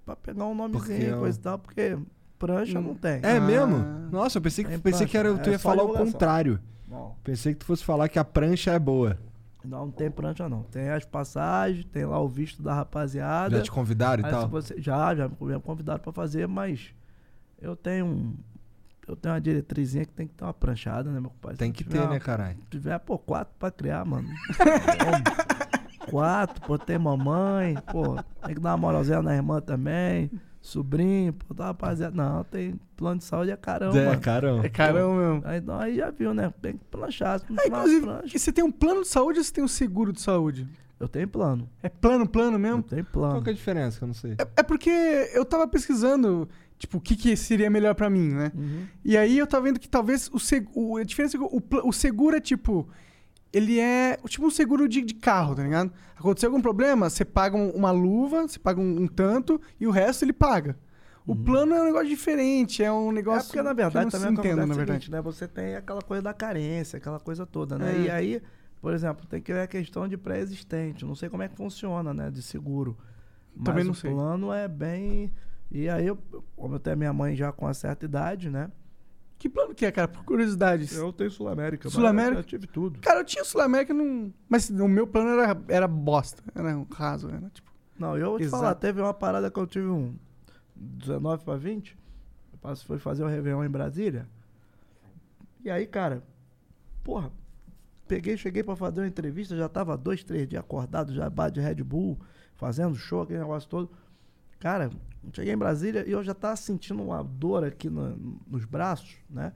[0.05, 1.97] pra pegar um nomezinho, é um- coisa e tal, porque
[2.37, 2.81] prancha Hum.
[2.83, 3.19] não tem.
[3.23, 3.41] É Ah.
[3.41, 3.77] mesmo?
[4.11, 6.59] Nossa, eu pensei que, Tem pensei que era, prancha, tu é ia falar o contrário.
[6.87, 9.17] Não, Pensei que tu fosse falar que a prancha é boa.
[9.65, 10.63] não, não tem prancha, não.
[10.63, 13.57] Tem as passagens, tem lá o visto da rapaziada.
[13.57, 14.47] Já te convidaram e tal?
[14.47, 16.93] você- já, já me convidaram pra fazer, mas
[17.61, 18.33] eu tenho um.
[19.05, 21.57] Eu tenho uma diretrizinha que tem que ter uma pranchada, né, meu compadre?
[21.57, 22.57] Tem que tiver ter, uma- né, caralho?
[22.57, 24.27] Se tiver, pô, quatro pra criar, mano.
[26.09, 28.15] Quatro, pô, tem mamãe, pô,
[28.45, 30.31] tem que dar uma moralzinha na irmã também.
[30.67, 32.15] Sobrinho, pô, tá rapaziada.
[32.15, 34.21] Não, tem plano de saúde é caramba, É, mano.
[34.21, 34.61] carão.
[34.63, 35.41] É carão mesmo.
[35.45, 36.53] Aí, então, aí já viu, né?
[36.61, 37.39] Tem que planchar.
[37.39, 39.63] Se não Ah, inclusive, plancha- e você tem um plano de saúde ou você tem
[39.63, 40.67] um seguro de saúde?
[40.99, 41.69] Eu tenho plano.
[41.81, 42.83] É plano, plano Eu mesmo?
[42.83, 43.41] Qual plano.
[43.43, 43.97] que é a diferença?
[43.99, 44.31] Que eu não sei.
[44.33, 44.89] É, é porque
[45.33, 46.49] eu tava pesquisando,
[46.79, 48.51] tipo, o que, que seria melhor pra mim, né?
[48.55, 48.85] Uhum.
[49.05, 51.87] E aí eu tava vendo que talvez o, seg o a diferença é que o,
[51.87, 52.89] o seguro é tipo.
[53.53, 55.91] Ele é tipo um seguro de, de carro, tá ligado?
[56.17, 59.91] Aconteceu algum problema, você paga um- uma luva, você paga um, um tanto e o
[59.91, 60.77] resto ele paga.
[61.25, 63.41] O plano é um negócio diferente, é um negócio.
[63.41, 64.85] É porque, na verdade, também acontece na verdade.
[64.91, 65.21] seguinte, né?
[65.21, 67.95] Você tem aquela coisa da carência, aquela coisa toda, né?
[67.97, 68.01] É.
[68.03, 68.41] E aí,
[68.81, 71.03] por exemplo, tem que ver a questão de pré-existente.
[71.05, 72.31] Não sei como é que funciona, né?
[72.31, 72.97] De seguro.
[73.53, 74.09] Mas Também não o sei.
[74.11, 75.33] plano é bem...
[75.69, 76.17] E aí, eu,
[76.55, 78.71] como eu tenho minha mãe já com uma certa idade, né?
[79.37, 80.07] Que plano que é, cara?
[80.07, 80.93] Por curiosidade.
[80.95, 81.83] Eu tenho Sul-América.
[81.85, 82.39] mas Sul-América?
[82.39, 82.99] Eu tive tudo.
[82.99, 84.33] Cara, eu tinha Sul-América, não...
[84.49, 86.43] mas o meu plano era, era bosta.
[86.55, 87.71] Era um raso, era tipo.
[87.99, 88.61] Não, eu vou te Exato.
[88.61, 90.15] falar, teve uma parada que eu tive um
[90.75, 91.97] 19 para 20.
[92.63, 94.27] Eu fui fazer um Réveillon em Brasília.
[95.63, 96.23] E aí, cara,
[97.03, 97.31] porra,
[98.07, 101.59] peguei, cheguei pra fazer uma entrevista, já tava dois, três dias acordado, já bar de
[101.59, 102.19] Red Bull,
[102.55, 103.89] fazendo show, aquele negócio todo.
[104.59, 104.89] Cara,
[105.33, 108.15] cheguei em Brasília e eu já tava sentindo uma dor aqui na-
[108.47, 109.53] nos braços, né?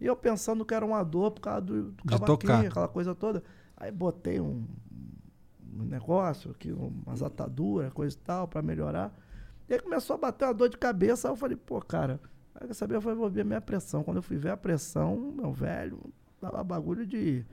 [0.00, 3.42] E eu pensando que era uma dor por causa do, do cavaquinho, aquela coisa toda.
[3.76, 4.64] Aí botei um,
[5.74, 9.12] um negócio aqui, umas ataduras, coisa e tal, pra melhorar.
[9.68, 12.20] E aí começou a bater uma dor de cabeça, aí eu falei, pô, cara,
[12.54, 14.04] aí quer saber, eu vou ver a minha pressão.
[14.04, 15.98] Quando eu fui ver a pressão, meu velho,
[16.40, 17.44] tava bagulho de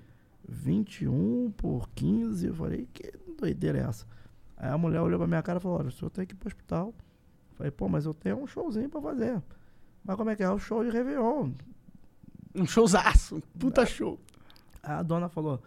[0.47, 2.47] 21 por 15.
[2.47, 4.05] Eu falei, que doideira é essa?
[4.63, 6.37] Aí a mulher olhou pra minha cara e falou, olha, o senhor tem que ir
[6.37, 6.93] pro hospital.
[7.51, 9.43] Eu falei, pô, mas eu tenho um showzinho pra fazer.
[10.05, 10.49] Mas como é que é?
[10.49, 11.51] O show de Réveillon.
[12.55, 13.35] Um showzaço.
[13.35, 14.17] um Puta show.
[14.81, 15.61] Aí a dona falou: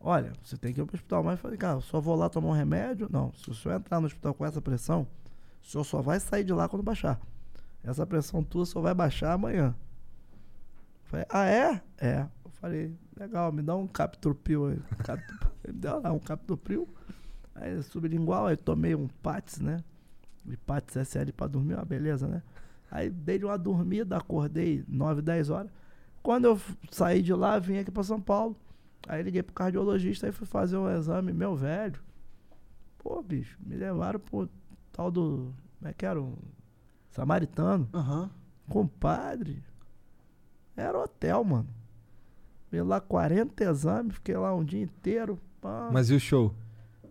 [0.00, 1.22] Olha, você tem que ir pro hospital.
[1.22, 3.08] Mas eu falei, cara, eu só vou lá tomar um remédio.
[3.08, 5.06] Não, se o senhor entrar no hospital com essa pressão,
[5.62, 7.20] o senhor só vai sair de lá quando baixar.
[7.84, 9.76] Essa pressão tua só vai baixar amanhã.
[11.04, 11.80] Eu Falei, ah, é?
[11.98, 12.26] É.
[12.44, 14.78] Eu falei, legal, me dá um Captopril aí.
[15.62, 16.88] Ele me deu lá um Captopril.
[17.54, 19.82] Aí sublingual, aí tomei um Pats, né?
[20.46, 22.42] E Pats SL pra dormir, uma beleza, né?
[22.90, 25.70] Aí dei uma dormida, acordei 9, 10 horas.
[26.22, 26.60] Quando eu
[26.90, 28.56] saí de lá, vim aqui pra São Paulo.
[29.08, 32.00] Aí liguei pro cardiologista e fui fazer um exame, meu velho.
[32.98, 34.48] Pô, bicho, me levaram pro
[34.92, 35.54] tal do.
[35.78, 36.20] Como é que era?
[36.20, 36.36] Um
[37.10, 37.88] samaritano.
[37.94, 38.30] Aham.
[38.68, 39.62] Compadre.
[40.76, 41.68] Era hotel, mano.
[42.68, 45.38] Fiz lá 40 exames, fiquei lá um dia inteiro.
[45.60, 45.90] pá.
[45.92, 46.54] Mas e o show?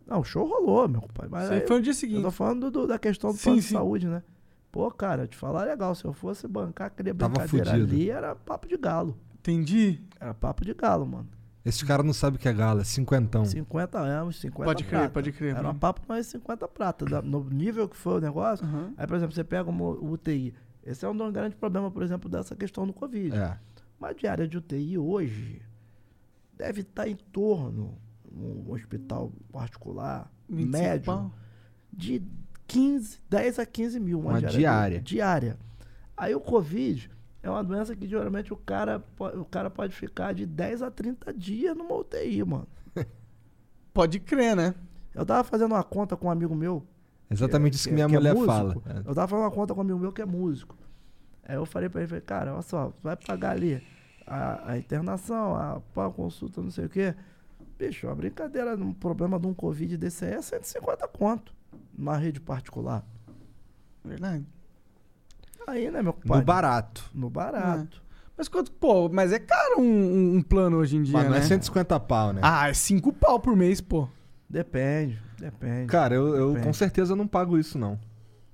[0.09, 1.29] Não, o show rolou, meu compadre.
[1.31, 2.21] Mas aí foi no dia eu seguinte.
[2.23, 3.73] tô falando do- da questão do Sim, plano de sim.
[3.73, 4.23] saúde, né?
[4.71, 7.69] Pô, cara, te falar legal, se eu fosse bancar aquele brincadeira fudido.
[7.93, 9.17] ali, era papo de galo.
[9.39, 10.01] Entendi.
[10.19, 11.27] Era papo de galo, mano.
[11.65, 13.45] Esse cara não sabe o que é gala, é cinquentão.
[13.45, 15.13] 50 anos, 50 Pode crer, prata.
[15.13, 15.55] pode crer.
[15.55, 17.05] Era um papo mais 50 prata.
[17.21, 18.65] No nível que foi o negócio.
[18.65, 18.93] Aham.
[18.97, 20.53] Aí, por exemplo, você pega uma UTI.
[20.85, 23.35] Esse é um dos grandes problemas, por exemplo, dessa questão do Covid.
[23.35, 23.57] É.
[23.99, 25.61] Uma diária de UTI hoje
[26.57, 27.97] deve estar em torno,
[28.31, 31.31] um hospital particular, 25 médio,
[31.91, 32.21] de
[32.67, 34.19] 15, 10 a 15 mil.
[34.19, 35.01] Uma de- diária.
[35.01, 35.57] diária.
[36.15, 37.09] Aí o Covid
[37.41, 39.03] é uma doença que geralmente o cara,
[39.35, 42.67] o cara pode ficar de 10 a 30 dias numa UTI, mano.
[43.93, 44.75] Pode crer, né?
[45.13, 46.85] Eu tava fazendo uma conta com um amigo meu.
[47.29, 48.51] Exatamente isso que, minha é mulher músico.
[48.53, 48.75] fala.
[48.85, 48.99] É.
[48.99, 50.77] Eu tava fazendo uma conta com um amigo meu que é músico.
[51.43, 53.81] Aí eu falei pra ele, falei, cara, olha só, vai pagar ali
[54.27, 57.15] a, a internação, a, a consulta, não sei o quê.
[57.79, 61.53] Bicho, uma brincadeira, um problema de um Covid desse aí é 150 conto
[61.97, 63.05] numa rede particular.
[64.03, 64.45] Verdade.
[65.65, 66.43] Aí, né, meu No compadre?
[66.45, 67.09] barato.
[67.13, 68.01] No barato.
[68.35, 71.31] Mas quanto, pô, mas é caro um, um- um plano hoje em dia, Mas não
[71.31, 71.37] né?
[71.39, 72.41] é 150 pau, né?
[72.43, 74.07] Ah, é 5 pau por mês, pô.
[74.49, 75.87] Depende, depende.
[75.87, 76.67] Cara, eu, eu Depende.
[76.67, 77.99] com certeza não pago isso, não.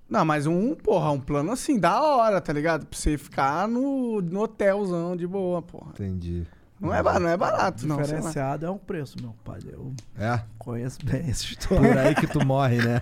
[0.10, 2.86] Não, mas um, porra, um plano assim, da hora, tá ligado?
[2.86, 5.92] Pra você ficar no, no hotelzão de boa, porra.
[5.92, 6.46] Entendi.
[6.86, 8.02] Não é, ba- não é barato, não.
[8.02, 9.70] Diferenciado é um preço, meu compadre.
[9.74, 10.42] Eu É?
[10.58, 12.02] conheço bem essa Por história.
[12.02, 13.02] aí que tu morre, né?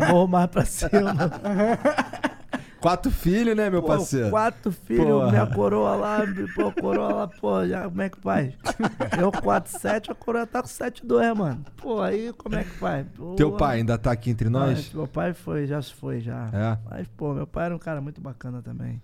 [0.00, 0.90] Eu vou mais pra cima.
[2.80, 4.30] Quatro filhos, né, meu Pô, parceiro?
[4.30, 6.20] Quatro filhos, minha coroa lá,
[6.54, 8.54] pô, coroa lá, pô, já, como é que faz?
[9.20, 11.64] Eu 4, 7, a coroa tá com 7, 2, mano.
[11.76, 13.04] Pô, aí como é que faz?
[13.16, 14.76] Pô, Teu pai ainda tá aqui entre nós?
[14.76, 16.48] Mas Meu pai foi, já se foi, já.
[16.52, 16.78] É.
[16.88, 19.02] Mas, pô, meu pai era um cara muito bacana também.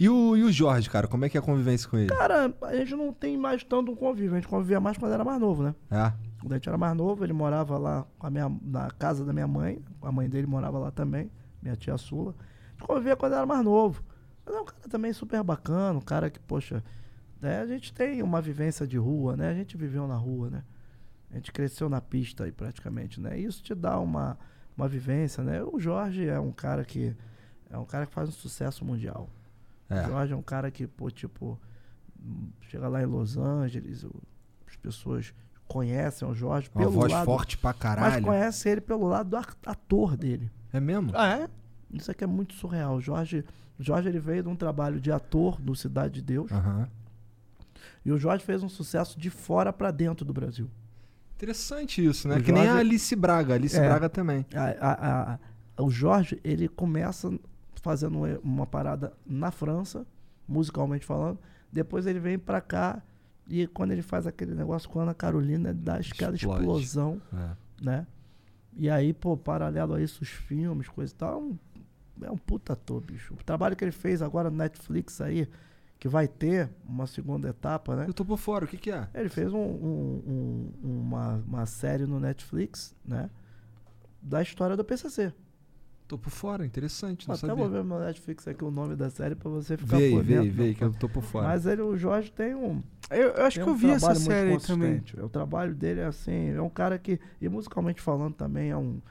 [0.00, 2.08] E o, e o Jorge, cara, como é que é a convivência com ele?
[2.08, 5.24] Cara, a gente não tem mais tanto um convívio, a gente convivia mais quando era
[5.24, 5.74] mais novo, né?
[5.90, 6.12] É.
[6.40, 9.82] Quando a gente era mais novo, ele morava lá minha, na casa da minha mãe,
[10.00, 12.32] a mãe dele morava lá também, minha tia Sula.
[12.38, 14.04] A gente convivia quando era mais novo.
[14.46, 16.82] Mas é um cara também super bacana, um cara que, poxa,
[17.40, 19.48] né, a gente tem uma vivência de rua, né?
[19.48, 20.62] A gente viveu na rua, né?
[21.30, 23.36] A gente cresceu na pista aí praticamente, né?
[23.36, 24.38] Isso te dá uma,
[24.76, 25.60] uma vivência, né?
[25.62, 27.16] O Jorge é um cara que
[27.68, 29.28] é um cara que faz um sucesso mundial.
[29.90, 30.06] O É.
[30.06, 31.58] Jorge é um cara que, pô, tipo,
[32.68, 34.04] chega lá em Los Angeles,
[34.66, 35.32] as pessoas
[35.66, 38.24] conhecem o Jorge Uma pelo voz lado, forte pra mas caralho.
[38.24, 39.36] conhecem ele pelo lado do
[39.66, 40.50] ator dele.
[40.72, 41.10] É mesmo?
[41.14, 41.48] Ah, é?
[41.92, 42.96] Isso aqui é muito surreal.
[42.96, 43.44] O Jorge,
[43.78, 46.88] Jorge ele veio de um trabalho de ator no Cidade de Deus Aham.
[48.04, 50.70] e o Jorge fez um sucesso de fora pra dentro do Brasil.
[51.36, 52.36] Interessante isso, né?
[52.36, 53.54] O que nem a Jorge- Alice Braga.
[53.54, 53.88] Alice É.
[53.88, 54.44] Braga também.
[54.54, 55.38] A- a-
[55.78, 57.30] a- o Jorge, ele começa
[57.80, 60.06] fazendo uma parada na França,
[60.46, 61.38] musicalmente falando.
[61.72, 63.02] Depois ele vem pra cá
[63.48, 66.60] e quando ele faz aquele negócio com a Ana Carolina, ele dá aquela Explode.
[66.60, 67.84] explosão, É.
[67.84, 68.06] né?
[68.76, 71.58] E aí, pô, paralelo a isso, os filmes, coisa e tal, é um,
[72.26, 73.34] é um puta ator, bicho.
[73.34, 75.48] O trabalho que ele fez agora no Netflix aí,
[75.98, 78.04] que vai ter uma segunda etapa, né?
[78.06, 79.08] Eu tô por fora, o que que é?
[79.14, 83.28] Ele fez um- um- um- uma, uma série no Netflix, né?
[84.22, 85.32] Da história do PCC.
[86.08, 87.54] Tô por fora, interessante, não Até sabia.
[87.56, 90.34] vou ver no Netflix aqui o nome da série pra você ficar Vê por vê
[90.36, 90.52] dentro.
[90.52, 91.48] vê meu que eu tô por fora.
[91.48, 94.06] Mas ele, o Jorge tem um, Eu, eu acho tem que eu um vi essa
[94.14, 94.92] trabalho muito série também.
[94.98, 95.20] consistente.
[95.22, 99.02] O trabalho dele é assim, é um cara que, e musicalmente falando também, é um,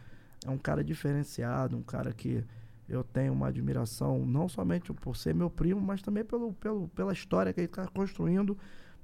[0.43, 2.43] é um cara diferenciado, um cara que
[2.89, 7.13] eu tenho uma admiração, não somente por ser meu primo, mas também pelo, pelo, pela
[7.13, 8.57] história que ele está construindo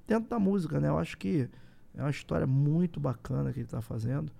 [0.07, 0.88] dentro da música, né?
[0.90, 1.48] Eu acho que
[1.94, 4.32] é uma história muito bacana que ele está fazendo.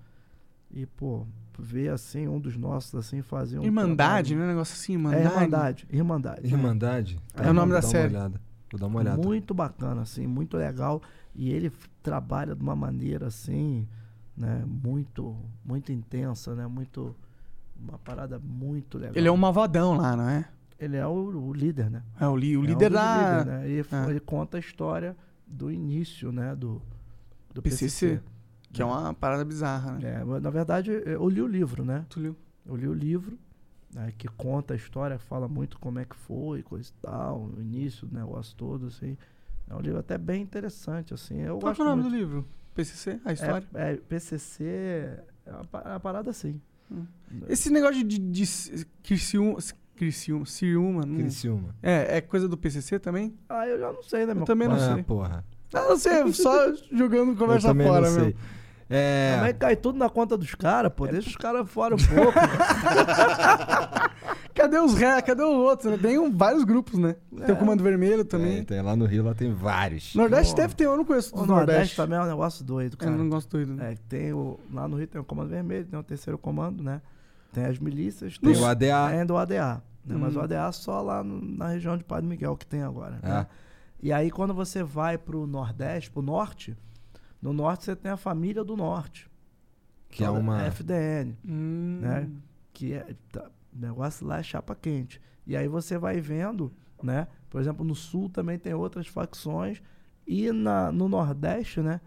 [0.72, 1.24] E, pô,
[1.62, 3.64] ver assim, um dos nossos, assim, fazer um.
[3.64, 4.44] Irmandade, trabalho- né?
[4.44, 5.26] Um negócio assim, É Irmandade.
[5.28, 6.46] Irmandade, Irmandade.
[6.48, 7.20] Irmandade?
[7.36, 8.08] É o nome vou da dar série.
[8.14, 8.40] Uma olhada.
[8.72, 9.22] Vou dar uma olhada.
[9.22, 11.00] Muito bacana, assim, muito legal.
[11.34, 11.72] E ele
[12.02, 13.86] trabalha de uma maneira assim,
[14.36, 16.66] né, muito, muito intensa, né?
[16.66, 17.14] Muito.
[17.80, 19.14] Uma parada muito legal.
[19.16, 20.44] Ele é um malvadão lá, não é?
[20.78, 21.12] ele é o,
[21.48, 22.02] o líder, né?
[22.20, 23.70] É, o, li- o É um líder da líderes, né?
[23.70, 24.06] E f- Ah.
[24.10, 25.16] ele conta a história
[25.46, 26.54] do início, né?
[26.54, 26.82] Do,
[27.54, 27.84] do PCC,
[28.16, 28.20] PCC.
[28.74, 30.20] Que é uma parada bizarra, né?
[30.20, 32.04] É, na verdade, eu li o livro, né?
[32.08, 32.36] Tu leu?
[32.66, 33.38] Eu li o livro,
[33.94, 37.60] né, que conta a história, fala muito como é que foi, coisa e tal, o
[37.60, 39.16] início do negócio todo, assim.
[39.70, 41.40] É um livro até bem interessante, assim.
[41.40, 42.12] Eu Qual é o nome muito.
[42.12, 42.44] do livro?
[42.74, 43.20] PCC?
[43.24, 43.66] A história?
[43.74, 44.64] É, é, PCC
[45.46, 46.60] é uma, pa- é uma parada assim.
[46.90, 47.06] Hum.
[47.48, 49.58] Esse negócio de, de, de Criciúma,
[49.96, 51.74] Criciúma, Ciúma, não- Criciúma.
[51.82, 53.34] é, é coisa do PCC também?
[53.48, 55.02] Ah, eu já não sei, né, Eu meu também não ah, sei.
[55.04, 55.44] porra.
[55.72, 58.34] Ah, não sei, só jogando conversa eu também fora, não meu.
[58.90, 61.06] É, Também cai tudo na conta dos caras, pô.
[61.06, 62.38] Deixa os caras fora um pouco.
[64.54, 65.20] Cadê os ré?
[65.22, 65.92] Cadê os outros?
[65.92, 65.98] né?
[66.00, 67.16] Tem um- vários grupos, né?
[67.36, 67.54] Tem o É.
[67.54, 68.58] Comando Vermelho também.
[68.58, 70.14] é, tem lá no Rio, lá tem vários.
[70.14, 70.60] Nordeste Pô.
[70.62, 71.96] deve ter, eu não conheço o do Nordeste, Nordeste.
[71.96, 73.10] também é um negócio doido, Eu cara.
[73.10, 73.74] não gosto doido.
[73.74, 73.92] né?
[73.92, 77.00] É, tem o, lá no Rio tem o Comando Vermelho, tem o terceiro comando, né?
[77.52, 79.06] Tem as milícias, Tem tem o ADA.
[79.06, 79.82] ainda o ADA.
[80.04, 80.16] Né?
[80.18, 80.40] Mas Hum.
[80.40, 83.18] o ADA só lá no- na região de Padre Miguel que tem agora.
[83.22, 83.28] É.
[83.28, 83.46] né?
[84.02, 86.76] E aí quando você vai pro Nordeste, pro Norte,
[87.44, 89.30] no Norte você tem a família do Norte.
[90.08, 90.62] Que é uma.
[90.64, 91.98] FDN, Hum.
[92.00, 92.30] né?
[92.72, 95.20] Que é, tá, o negócio lá é chapa quente.
[95.46, 96.72] E aí você vai vendo,
[97.02, 97.28] né?
[97.50, 99.82] Por exemplo, no Sul também tem outras facções.
[100.26, 102.00] E na, no Nordeste, né?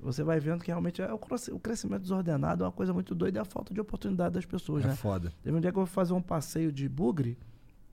[0.00, 1.18] Você vai vendo que realmente é o
[1.58, 4.88] crescimento desordenado é uma coisa muito doida e a falta de oportunidade das pessoas, É
[4.88, 4.94] né?
[4.94, 5.32] foda.
[5.42, 7.36] Teve um dia que eu fui fazer um passeio de bugre,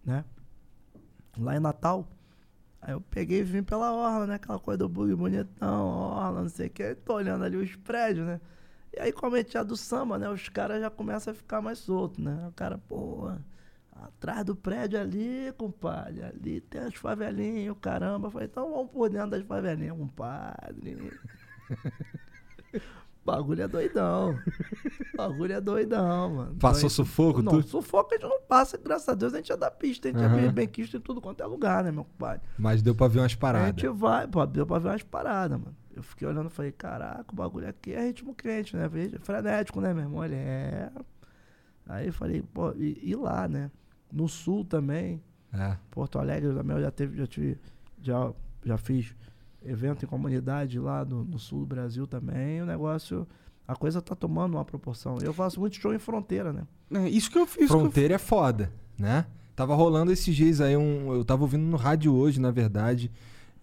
[0.05, 0.23] né?
[1.35, 2.07] Lá em Natal.
[2.85, 4.35] Aí eu peguei e vim pela orla, né?
[4.35, 6.93] Aquela coisa do bugre bonitão, orla, não sei o que.
[6.95, 8.39] Tô olhando ali os prédios, né?
[8.93, 10.29] E aí, como é do samba, né?
[10.29, 12.47] Os caras já começam a ficar mais soltos, né?
[12.47, 13.31] O cara, pô,
[13.91, 18.27] atrás do prédio ali, compadre, ali tem as favelinhas, caramba.
[18.27, 21.11] Eu falei, então vamos por dentro das favelinhas, compadre.
[23.25, 24.37] Bagulho é doidão.
[25.17, 26.55] Bagulho é doidão, mano.
[26.57, 27.67] Passou sufoco, Não, tu?
[27.67, 30.23] sufoco a gente não passa, graças a Deus a gente é da pista, a gente
[30.23, 30.37] Aham.
[30.37, 32.41] é bem, bem quisto em tudo quanto é lugar, né, meu compadre?
[32.57, 33.67] Mas deu pra ver umas A paradas.
[33.81, 35.75] gente vai, pô, deu pra ver umas paradas, mano.
[35.95, 38.87] Eu fiquei olhando e falei, caraca, o bagulho aqui é ritmo quente, né?
[39.21, 40.23] Frenético, né, meu irmão?
[40.23, 40.91] Ele é.
[41.87, 43.71] Aí eu falei, pô, e, e lá, né?
[44.11, 45.19] No sul também,
[45.53, 45.77] É.
[45.89, 47.57] Porto Alegre também eu já teve, já tive,
[48.01, 48.31] já,
[48.63, 49.15] já fiz
[49.65, 52.61] evento em comunidade lá no, no sul do Brasil também.
[52.61, 53.27] O negócio,
[53.67, 55.17] a coisa tá tomando uma proporção.
[55.21, 56.63] Eu faço muito show em fronteira, né?
[56.93, 57.57] É, isso que eu fiz.
[57.67, 59.25] que eu Fronteira é foda, né?
[59.55, 63.09] Tava rolando esses dias aí, um, eu tava ouvindo no rádio hoje, na verdade,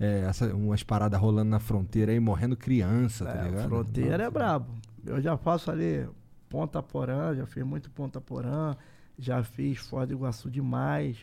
[0.00, 3.68] é, essa- umas paradas rolando na fronteira aí, morrendo criança, tá É, ligado?
[3.68, 4.66] fronteira é brabo.
[5.04, 6.08] Eu já faço ali
[6.48, 8.74] Ponta Porã, já fiz muito Ponta Porã,
[9.18, 11.18] já fiz Foz do Iguaçu demais,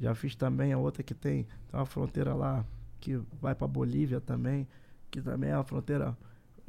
[0.00, 2.64] já fiz também a outra que tem, tem uma fronteira lá
[3.02, 4.66] que vai pra Bolívia também,
[5.10, 6.16] que também é uma fronteira.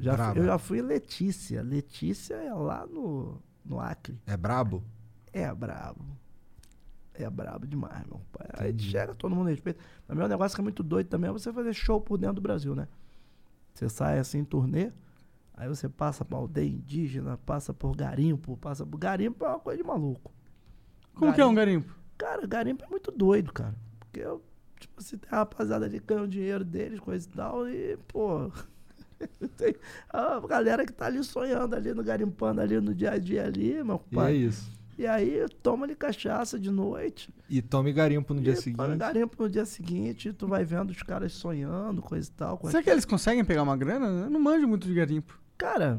[0.00, 1.62] Já fui- eu já fui em Letícia.
[1.62, 4.18] Letícia é lá no, no Acre.
[4.26, 4.82] É brabo?
[5.32, 6.04] É brabo.
[7.14, 8.48] É brabo demais, meu pai.
[8.54, 9.78] Aí chega, todo mundo respeita.
[10.08, 12.40] Mas meu negócio que é muito doido também é você fazer show por dentro do
[12.40, 12.88] Brasil, né?
[13.72, 14.90] Você sai assim em turnê,
[15.54, 19.80] aí você passa por aldeia indígena, passa por garimpo, passa por garimpo é uma coisa
[19.80, 20.32] de maluco.
[21.14, 21.94] Como que é um garimpo?
[22.18, 23.74] Cara, garimpo é muito doido, cara.
[24.00, 24.42] Porque eu,
[24.86, 27.96] tipo assim, tem a rapaziada ali que ganha o dinheiro deles, coisa e tal, e,
[28.08, 28.50] pô.
[29.56, 29.74] tem
[30.10, 33.82] a galera que tá ali sonhando ali no garimpando ali no dia a dia ali,
[33.82, 34.34] meu E é pai.
[34.34, 34.72] isso.
[34.96, 37.34] E aí toma ali cachaça de noite.
[37.50, 38.76] E tome garimpo no dia e seguinte.
[38.76, 42.56] Toma garimpo no dia seguinte, tu vai vendo os caras sonhando, coisa e tal.
[42.58, 44.06] coisa- Será que eles conseguem pegar uma grana?
[44.24, 45.36] Eu não manjo muito de garimpo.
[45.58, 45.98] Cara,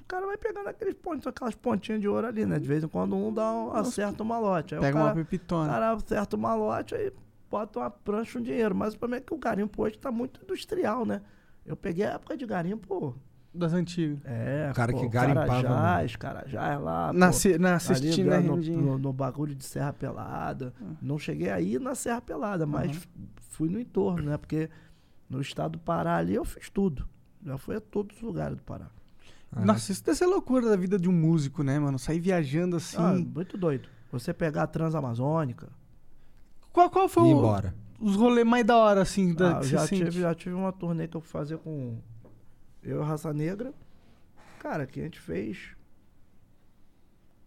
[0.00, 2.60] o cara vai pegando aqueles pontos, aquelas pontinhas de ouro ali, né?
[2.60, 4.74] De vez em quando um dá um, acerta uma lote.
[4.76, 5.70] Aí Pega o uma cara, o pepitona.
[5.72, 7.12] cara acerta uma lote, aí
[7.50, 8.74] bota uma prancha, um dinheiro.
[8.74, 11.22] Mas o problema é que o garimpo hoje tá muito industrial, né?
[11.64, 13.14] Eu peguei a época de garimpo.
[13.54, 14.18] Das antigas.
[14.24, 17.12] É, O cara pô, que garimpava Carajás, Carajás lá.
[17.12, 20.72] Na, pô, na ali cestina, né, no, no, no bagulho de Serra Pelada.
[21.00, 23.08] Não cheguei aí na Serra Pelada, mas f-
[23.50, 24.36] fui no entorno, né?
[24.36, 24.68] Porque
[25.28, 27.08] no estado do Pará ali eu fiz tudo.
[27.44, 28.86] Já fui a todos os lugares do Pará.
[29.50, 31.98] Ah, Nossa, isso deve ser loucura da vida de um músico, né, mano?
[31.98, 32.98] Sair viajando assim.
[32.98, 33.88] Ah, muito doido.
[34.12, 35.68] Você pegar a Transamazônica.
[36.78, 37.74] Qual, qual foi E o- embora.
[38.00, 40.04] os rolês mais da hora, assim, da, Ah, que já, você sente?
[40.04, 41.98] tive, já tive uma turnê que eu fui fazer com
[42.84, 43.74] eu e Raça Negra.
[44.60, 45.74] Cara, que a gente fez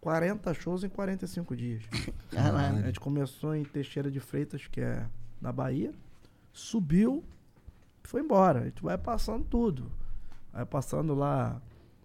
[0.00, 1.82] 40 shows em 45 dias.
[2.30, 2.78] Caralho.
[2.78, 5.06] A gente começou em Teixeira de Freitas, que é
[5.40, 5.92] na Bahia.
[6.52, 7.24] Subiu,
[8.02, 8.60] foi embora.
[8.60, 9.90] A gente vai passando tudo.
[10.52, 11.60] Vai passando lá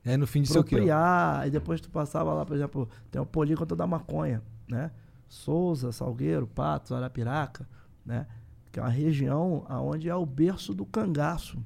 [0.06, 0.76] É no fim de seu quê?
[0.76, 4.92] Propriar, e depois tu passava lá, por exemplo, tem o polígono da maconha, né?
[5.28, 7.68] Souza, Salgueiro, Patos, Arapiraca,
[8.06, 8.26] né?
[8.72, 11.58] Que é uma região onde é o berço do cangaço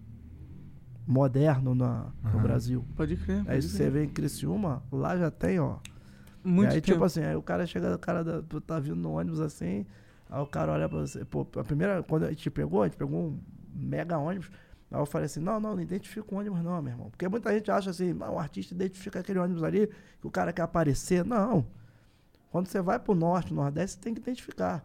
[1.05, 2.41] moderno na, no Aham.
[2.43, 2.85] Brasil.
[2.95, 3.37] Pode crer.
[3.39, 3.77] Aí pode se crer.
[3.85, 5.77] você vê em Criciúma, lá já tem, ó.
[6.43, 6.93] Muito e aí, tempo.
[6.93, 9.85] tipo assim, aí o cara chega, o cara da- tá vindo no ônibus assim,
[10.29, 12.95] Aí o cara olha pra você, pô, a primeira, quando a gente pegou, a gente
[12.95, 13.39] pegou um
[13.75, 14.49] mega ônibus.
[14.89, 17.09] Aí eu falei assim, não, não, não identifica o ônibus não, meu irmão.
[17.09, 19.87] Porque muita gente acha assim, um artista identifica aquele ônibus ali,
[20.21, 21.25] que o cara quer aparecer.
[21.25, 21.65] Não.
[22.51, 24.83] Quando você vai pro norte, nordeste, você tem que identificar.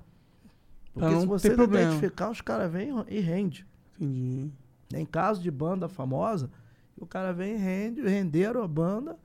[0.95, 1.91] Porque não se você não problema.
[1.91, 3.67] identificar, os caras vêm e rende.
[4.01, 4.51] Entendi.
[4.95, 6.49] Em caso de banda famosa,
[6.97, 9.19] o cara vem e rende, renderam a banda.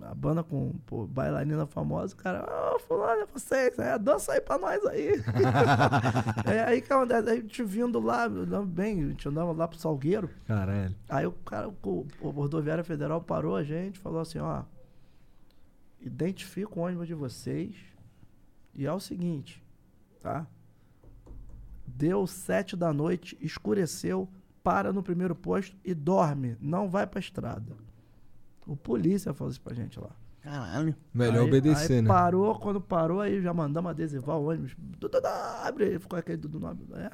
[0.00, 4.40] A banda com pô, bailarina famosa, o cara, ah, fulano, é vocês, é, dança aí
[4.40, 5.22] pra nós aí.
[6.44, 9.78] é aí que acontece, a gente vindo lá, andando bem, a gente andava lá pro
[9.78, 10.96] Salgueiro, Caralho.
[11.08, 14.62] aí o cara, o, o rodoviária federal parou a gente, falou assim, ó,
[16.02, 17.74] identifica o ônibus de vocês
[18.74, 19.62] e é o seguinte,
[20.20, 20.46] tá?
[21.86, 24.28] Deu sete da noite, escureceu,
[24.62, 27.76] para no primeiro posto e dorme, não vai pra estrada.
[28.66, 30.10] O polícia falou isso pra gente lá.
[30.40, 30.94] Caralho.
[31.12, 32.08] Melhor Aí- obedecer, aí né?
[32.08, 34.74] Parou, quando parou, aí já mandamos adesivar o ônibus.
[35.64, 37.10] Abre aí, ficou aquele Dudu no é,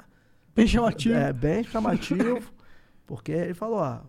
[0.55, 1.15] Bem chamativo.
[1.15, 2.51] é bem chamativo,
[3.05, 4.01] porque ele falou, ó,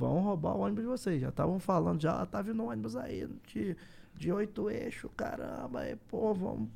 [0.00, 1.20] vão roubar o ônibus de vocês.
[1.20, 3.76] Já estavam falando, já tá vindo um ônibus aí de,
[4.16, 6.68] de oito eixos, caramba, aí, pô, vamos...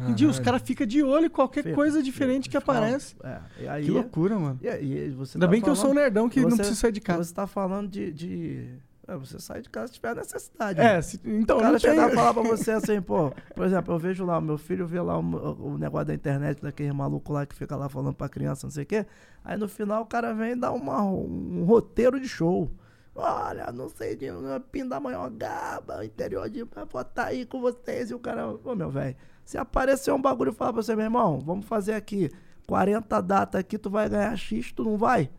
[0.00, 3.14] Entendi, os caras ficam de olho em qualquer Fica, coisa diferente que aparece.
[3.22, 4.58] É, e aí, Que loucura, mano.
[4.60, 6.56] E, aí você Ainda tá bem que eu sou um falando- nerdão que não você-
[6.56, 7.22] preciso sair de casa.
[7.24, 8.10] Você tá falando de...
[8.10, 8.68] de
[9.16, 10.80] você sai de casa se tiver necessidade.
[10.80, 11.02] É, né?
[11.02, 11.90] se- então o cara tem...
[11.90, 15.00] chegar e falar pra você assim, pô, por exemplo, eu vejo lá, meu filho vê
[15.00, 18.66] lá o, o negócio da internet daquele maluco lá que fica lá falando pra criança,
[18.66, 19.06] não sei o quê.
[19.44, 22.70] Aí no final o cara vem e dá uma, um roteiro de show.
[23.14, 24.26] Olha, não sei de
[24.70, 26.64] Pindamonhangaba, interior de.
[26.64, 28.10] Vou tá aí com vocês.
[28.10, 29.14] E o cara, ô meu velho,
[29.44, 32.30] se aparecer um bagulho e falar pra você, meu irmão, vamos fazer aqui
[32.66, 35.30] 40 datas aqui, tu vai ganhar X, tu não vai?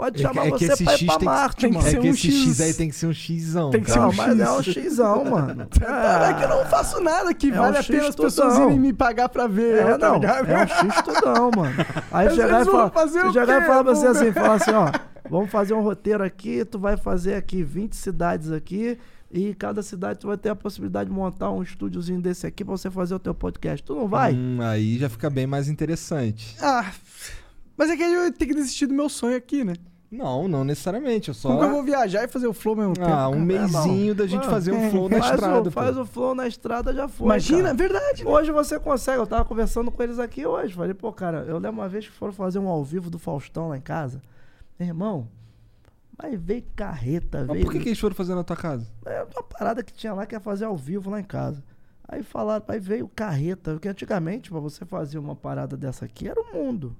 [0.00, 1.66] Pode É chamar que- é que você esse pra ir X pra tem que- Marte,
[1.68, 1.82] mano.
[1.82, 2.34] ser É que um esse X.
[2.48, 3.70] X aí tem que ser um Xão.
[3.70, 4.00] Tem que cara.
[4.00, 4.40] ser um Não, mas X.
[4.40, 5.68] é um Xão, mano.
[6.30, 8.56] É que eu não faço nada que É vale um a pena as X pessoas
[8.58, 9.76] irem me pagar pra ver.
[9.86, 11.74] É, tá não, é um X tudão, mano.
[12.10, 12.86] Aí chegar e falar,
[13.28, 14.90] o chegar e falar pra você assim, falar assim, ó,
[15.28, 18.96] vamos fazer um roteiro aqui, tu vai fazer aqui 20 cidades aqui,
[19.30, 22.74] e cada cidade tu vai ter a possibilidade de montar um estúdiozinho desse aqui pra
[22.74, 23.84] você fazer o teu podcast.
[23.84, 24.32] Tu não vai?
[24.34, 26.56] Hum, aí já fica bem mais interessante.
[26.60, 26.90] Ah,
[27.76, 29.74] mas é que eu tenho que desistir do meu sonho aqui, né?
[30.10, 31.28] Não, não necessariamente.
[31.28, 31.48] Eu só.
[31.48, 33.06] Como que eu vou viajar e fazer o flow ao mesmo tempo?
[33.08, 33.44] Ah, um cara?
[33.44, 35.68] mêsinho da gente Ah, fazer um flow na faz estrada.
[35.68, 37.26] o, faz o flow na estrada, já foi.
[37.26, 37.70] Imagina, cara.
[37.70, 38.24] é verdade.
[38.24, 38.30] né?
[38.30, 40.74] Hoje você consegue, eu tava conversando com eles aqui hoje.
[40.74, 43.68] Falei, pô, cara, eu lembro uma vez que foram fazer um ao vivo do Faustão
[43.68, 44.20] lá em casa.
[44.78, 45.28] Meu irmão,
[46.20, 47.64] mas veio carreta, Mas veio.
[47.66, 48.86] por que, que eles foram fazer na tua casa?
[49.06, 51.62] É uma parada que tinha lá que ia fazer ao vivo lá em casa.
[52.08, 56.40] Aí falaram, aí veio carreta, porque antigamente, pra você fazer uma parada dessa aqui, era
[56.40, 56.96] o mundo.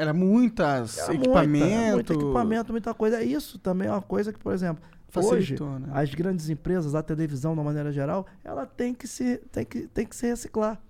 [0.00, 1.66] Era muitas Era equipamento.
[1.68, 3.22] Muita, muito equipamento, muita coisa.
[3.22, 4.82] Isso também é uma coisa que, por exemplo,
[5.14, 5.88] hoje, Facilitou, né?
[5.92, 9.86] as grandes empresas, a televisão, de uma maneira geral, ela tem que se, tem que,
[9.88, 10.80] tem que se reciclar.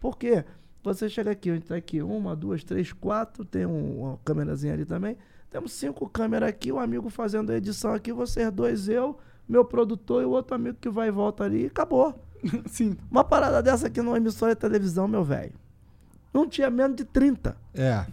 [0.00, 0.44] Por quê?
[0.82, 4.72] Você chega aqui, a gente tá aqui, uma, duas, três, quatro, tem um- uma câmerazinha
[4.72, 5.16] ali também.
[5.50, 9.18] Temos cinco câmeras aqui, um amigo fazendo a edição aqui, vocês dois, eu,
[9.48, 12.14] meu produtor e o outro amigo que vai e volta ali, e acabou.
[12.66, 12.96] Sim.
[13.10, 15.52] Uma parada dessa aqui numa emissora de televisão, meu velho.
[16.32, 17.56] Não tinha menos de 30.
[17.74, 18.04] É.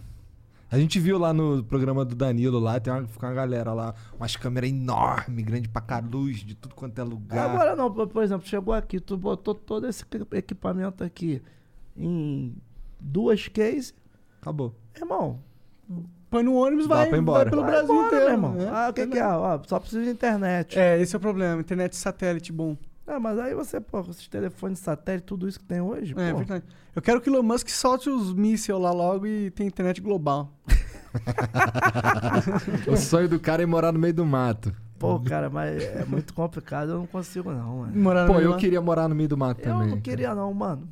[0.70, 3.94] A gente viu lá no programa do Danilo lá, tem uma, fica uma galera lá,
[4.18, 7.50] umas câmeras enormes, grande pra cá, luz de tudo quanto é lugar.
[7.50, 11.40] Agora não, por exemplo, chegou aqui, tu botou todo esse equi- equipamento aqui
[11.96, 12.54] em
[13.00, 13.94] duas cases,
[14.40, 14.74] Acabou.
[14.96, 15.38] irmão.
[16.28, 17.44] Põe no ônibus, Dá vai, pra ir embora.
[17.44, 18.24] vai pelo vai Brasil embora, inteiro.
[18.24, 18.52] meu irmão.
[18.54, 18.68] né?
[18.72, 19.24] Ah, o que, que é?
[19.26, 20.76] Ó, só precisa de internet.
[20.76, 21.60] É, esse é o problema.
[21.60, 22.76] Internet satélite bom.
[23.06, 26.32] Ah, mas aí você, pô, com esses telefones satélite, tudo isso que tem hoje, É,
[26.32, 26.38] pô.
[26.38, 26.64] verdade.
[26.94, 30.52] Eu quero que o Elon Musk solte os mísseis lá logo e tenha internet global.
[32.86, 34.74] O sonho do cara é morar no meio do mato.
[34.98, 37.92] Pô, cara, mas é muito complicado, eu não consigo não, mano.
[37.98, 39.88] Morar no Pô, eu queria morar no meio do mato Eu também.
[39.90, 40.88] não queria não, mano.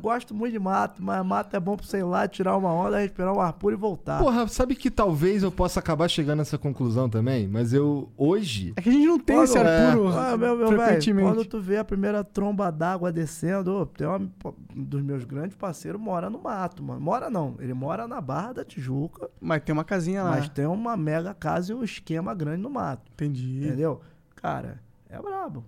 [0.00, 2.98] Gosto muito de mato, mas mato é bom pra você ir lá, tirar uma onda,
[2.98, 4.18] respirar um ar puro e voltar.
[4.20, 7.48] Porra, sabe que talvez eu possa acabar chegando nessa conclusão também?
[7.48, 9.90] Mas eu, hoje, É que a gente não tem Quando- esse ar é.
[9.92, 14.06] puro Ah, meu, meu velho, quando tu vê a primeira tromba d'água descendo, ô, tem
[14.06, 14.30] um
[14.74, 17.00] dos meus grandes parceiros mora no mato, mano.
[17.00, 20.30] Mora não, ele mora na Barra da Tijuca, Mas tem uma casinha lá.
[20.30, 23.64] mas tem uma mega casa e um esquema grande no mato, Entendi.
[23.66, 24.00] entendeu?
[24.36, 25.64] Cara, é brabo.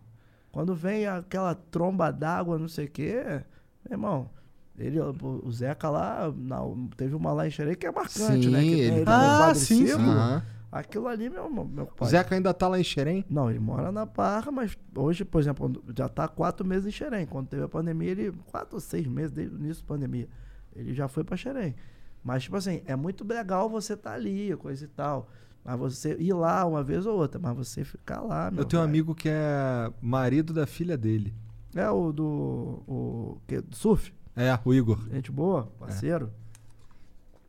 [0.52, 3.42] Quando vem aquela tromba d'água, não sei o quê,
[3.88, 4.30] meu irmão,
[4.78, 5.14] ele, o
[5.44, 6.60] o Zeca lá, na-
[6.96, 8.60] teve uma lá em Xerém que é marcante, Sim, né?
[8.62, 9.92] Que ele- ele no Ah, sim, sim.
[9.92, 10.42] Aham.
[10.70, 12.08] Aquilo ali, meu, meu o pai.
[12.08, 13.24] Zeca ainda tá lá em Xerém?
[13.30, 16.90] Não, ele mora na Barra, mas hoje, por exemplo, já tá há quatro meses em
[16.90, 17.24] Xerém.
[17.24, 18.32] Quando teve a pandemia, ele.
[18.50, 20.28] Quatro ou seis meses desde o início da pandemia.
[20.74, 21.74] Ele já foi pra Xerém.
[22.22, 25.30] Mas, tipo assim, é muito legal você estar ali, coisa e tal.
[25.64, 28.82] Mas você ir lá uma vez ou outra, mas você ficar lá, meu Eu tenho
[28.82, 28.90] um velho.
[28.92, 31.32] amigo que é marido da filha dele.
[31.76, 32.82] É o do.
[32.86, 34.12] O, que, do surf.
[34.34, 34.98] É, o Igor.
[35.12, 36.30] Gente boa, parceiro.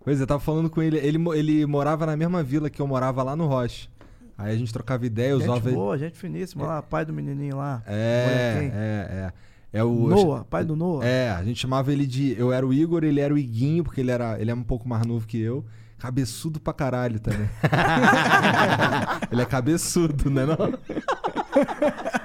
[0.03, 0.97] Pois é, eu tava falando com ele.
[0.97, 3.89] Ele, ele morava na mesma vila que eu morava lá no Roche.
[4.37, 5.71] Aí a gente trocava ideia, gente usava.
[5.71, 7.81] boa, gente finíssima lá, pai do menininho lá.
[7.87, 9.33] É, é, é.
[9.79, 10.07] É o.
[10.07, 11.05] Noah, pai do Noah.
[11.05, 12.35] É, a gente chamava ele de.
[12.37, 14.87] Eu era o Igor, ele era o Iguinho, porque ele, era, ele é um pouco
[14.87, 15.65] mais novo que eu.
[15.97, 17.49] Cabeçudo pra caralho também.
[19.31, 20.45] ele é cabeçudo, né?
[20.45, 20.55] Não?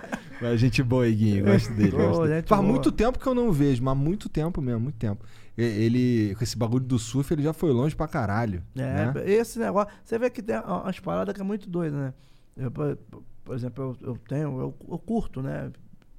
[0.43, 1.44] Mas gente boa, Iguinho.
[1.44, 1.90] Gosto dele.
[1.93, 2.47] Gosto dele.
[2.47, 2.73] Faz boa.
[2.73, 5.24] muito tempo que eu não vejo, mas muito tempo mesmo, muito tempo.
[5.56, 8.62] Ele, com esse bagulho do surf, ele já foi longe pra caralho.
[8.74, 9.12] É, né?
[9.27, 9.93] esse negócio.
[10.02, 12.14] Você vê que tem umas paradas que é muito doida, né?
[12.56, 15.70] Eu, por, exemplo, eu, eu tenho, eu, eu curto, né?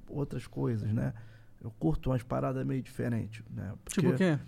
[0.08, 1.12] Outras coisas, né?
[1.62, 3.72] Eu curto umas paradas meio diferentes, né?
[3.84, 4.38] Porque, Tipo o quê?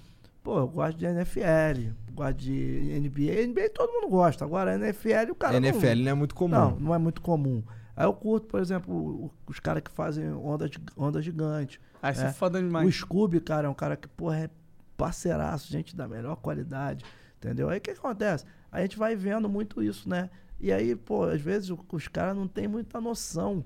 [0.42, 3.48] Pô, eu gosto de NFL, gosto de NBA.
[3.48, 4.44] NBA todo mundo gosta.
[4.44, 5.58] Agora, NFL, o cara.
[5.58, 6.54] não- NFL não é muito comum.
[6.54, 7.64] Não, não é muito comum.
[7.97, 11.81] Aí eu curto, por exemplo, o- os caras que fazem onda, onda gigante.
[12.02, 12.32] Ah, isso é É.
[12.32, 12.94] foda O demais.
[12.94, 14.51] Scooby, cara, é um cara que, porra, é
[14.97, 17.05] parceiraço, gente da melhor qualidade,
[17.39, 17.68] entendeu?
[17.70, 18.44] Aí o que acontece?
[18.70, 20.28] A gente vai vendo muito isso, né?
[20.60, 23.64] E aí, pô, às vezes o- os caras não têm muita noção,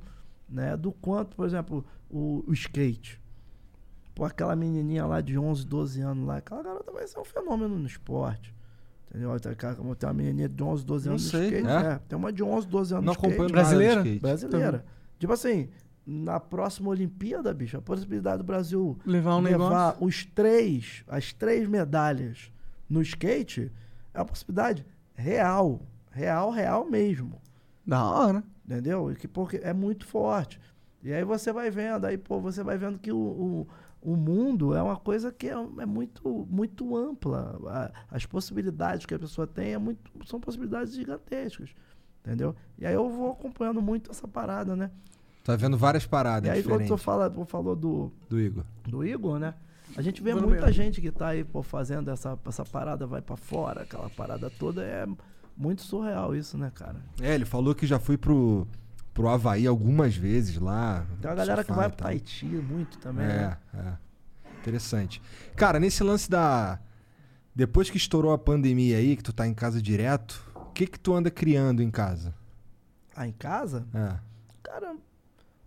[0.49, 0.77] né?
[0.77, 3.21] Do quanto, por exemplo, o, o skate.
[4.15, 7.79] Pô, aquela menininha lá de 11, 12 anos lá, aquela garota vai ser um fenômeno
[7.79, 8.55] no esporte.
[9.11, 9.39] Entendeu?
[9.41, 11.67] Tem aquela- Tem uma menininha de 11, 12 Não anos sei, no skate.
[11.69, 11.93] é?
[11.93, 13.53] É, tem uma de 11, 12 anos não no skate.
[13.53, 13.95] Brasileira?
[13.97, 14.23] nada de skate.
[14.23, 14.85] Brasileira.
[15.19, 15.69] Tipo assim,
[16.07, 21.69] na próxima Olimpíada, bicho, a possibilidade do Brasil Levar um levar os três, as três
[21.69, 22.51] medalhas
[22.89, 23.71] no skate
[24.15, 24.85] é uma possibilidade
[25.15, 25.81] real.
[26.13, 27.41] Real, real mesmo.
[27.87, 28.45] Da hora.
[28.65, 29.13] Entendeu?
[29.19, 30.61] Que porque é muito forte.
[31.03, 33.69] E aí você vai vendo, aí, pô, você vai vendo que o, o,
[34.03, 37.59] o mundo é uma coisa que é, é muito, muito ampla.
[37.67, 41.71] A- as possibilidades que a pessoa tem é muito, são possibilidades gigantescas.
[42.25, 42.55] Entendeu?
[42.79, 44.91] E aí eu vou acompanhando muito essa parada, né?
[45.43, 48.65] Tá vendo várias paradas e aí quando diferentes tu fala, tu falou do, do Igor.
[48.87, 49.55] do Igor, né?
[49.97, 50.71] A gente vê muita banheiro.
[50.73, 54.83] gente que tá aí, pô, fazendo essa, essa parada, vai pra fora, aquela parada toda.
[54.85, 55.07] É
[55.57, 56.97] muito surreal isso, né, cara?
[57.21, 58.69] É, ele falou que já foi pro,
[59.15, 61.05] pro Havaí algumas vezes lá.
[61.21, 62.09] Tem uma galera que vai pra tal.
[62.09, 63.57] Haiti muito também, É, né?
[63.75, 64.11] é.
[64.61, 65.23] Interessante.
[65.57, 66.79] Cara, nesse lance da.
[67.55, 70.99] Depois que estourou a pandemia aí, que tu tá em casa direto, o que que
[70.99, 72.35] tu anda criando em casa?
[73.17, 73.87] Ah, em casa?
[73.95, 74.17] É.
[74.63, 74.95] Cara,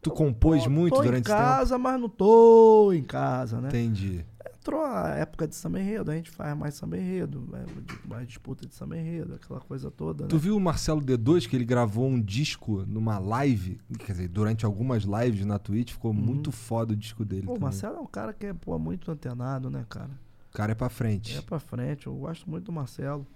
[0.01, 1.49] Tu compôs tô- muito tô durante em esse tempo?
[1.49, 3.67] casa, mas não tô em casa, né?
[3.69, 4.25] Entendi.
[4.63, 7.65] Entrou a época de samba enredo, a gente faz mais samba enredo, né?
[8.07, 10.29] mais disputa de samba enredo, aquela coisa toda, né?
[10.29, 13.77] Tu viu o Marcelo D2 que ele gravou um disco numa live?
[13.99, 17.41] Quer dizer, durante algumas lives na Twitch, ficou muito foda o disco dele.
[17.41, 17.55] Uhum.
[17.55, 17.61] Pô, o.
[17.61, 20.11] Marcelo é um cara que é pô, muito antenado, né, cara?
[20.49, 21.37] O cara é pra frente.
[21.37, 23.27] É pra frente, eu gosto muito do Marcelo.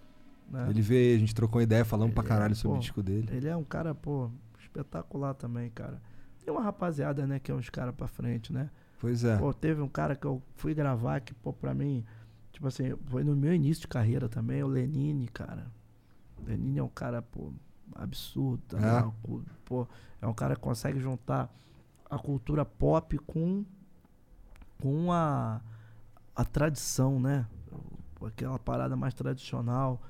[0.49, 0.67] Né?
[0.69, 2.81] Ele veio, a gente trocou uma ideia falando pra Ele é, caralho sobre pô, o
[2.81, 3.27] disco dele.
[3.33, 4.31] Ele é um cara, pô,
[4.61, 6.01] espetacular também, cara.
[6.39, 8.69] Tem uma rapaziada, né, que é uns caras pra frente, né?
[8.99, 9.37] Pois é.
[9.37, 12.03] Pô, teve um cara que eu fui gravar que, pô, pra mim,
[12.51, 15.67] tipo assim, foi no meu início de carreira também, o Lenine, cara.
[16.45, 17.51] Lenine é um cara, pô,
[17.95, 18.63] absurdo.
[18.67, 19.11] também, É?
[19.21, 19.87] cu- Pô,
[20.21, 21.53] é um cara que consegue juntar
[22.09, 23.63] a cultura pop com,
[24.81, 25.61] com a,
[26.35, 27.45] a tradição, né?
[28.25, 30.01] Aquela parada mais tradicional.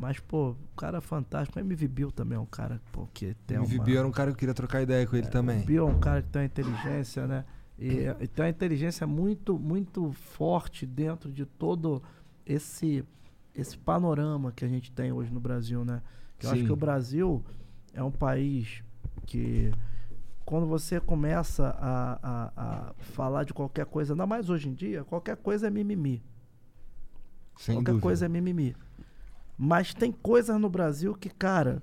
[0.00, 1.58] Mas, pô, o cara é fantástico.
[1.58, 3.74] O MV Bill também é um cara, pô, que tem o uma...
[3.74, 5.62] MV era um cara que eu queria trocar ideia com ele também.
[5.62, 7.44] O Bill é um cara que tem uma inteligência, né?
[7.78, 12.02] E, e tem uma inteligência muito, muito forte dentro de todo
[12.44, 13.04] esse,
[13.54, 16.02] esse panorama que a gente tem hoje no Brasil, né?
[16.38, 17.44] Que eu acho que o Brasil
[17.92, 18.82] é um país
[19.26, 19.70] que
[20.44, 25.04] quando você começa a, a, a falar de qualquer coisa, ainda mais hoje em dia,
[25.04, 26.22] qualquer coisa é mimimi.
[27.58, 28.02] Sem qualquer dúvida.
[28.02, 28.74] coisa é mimimi.
[29.58, 31.82] Mas tem coisas no Brasil que, cara,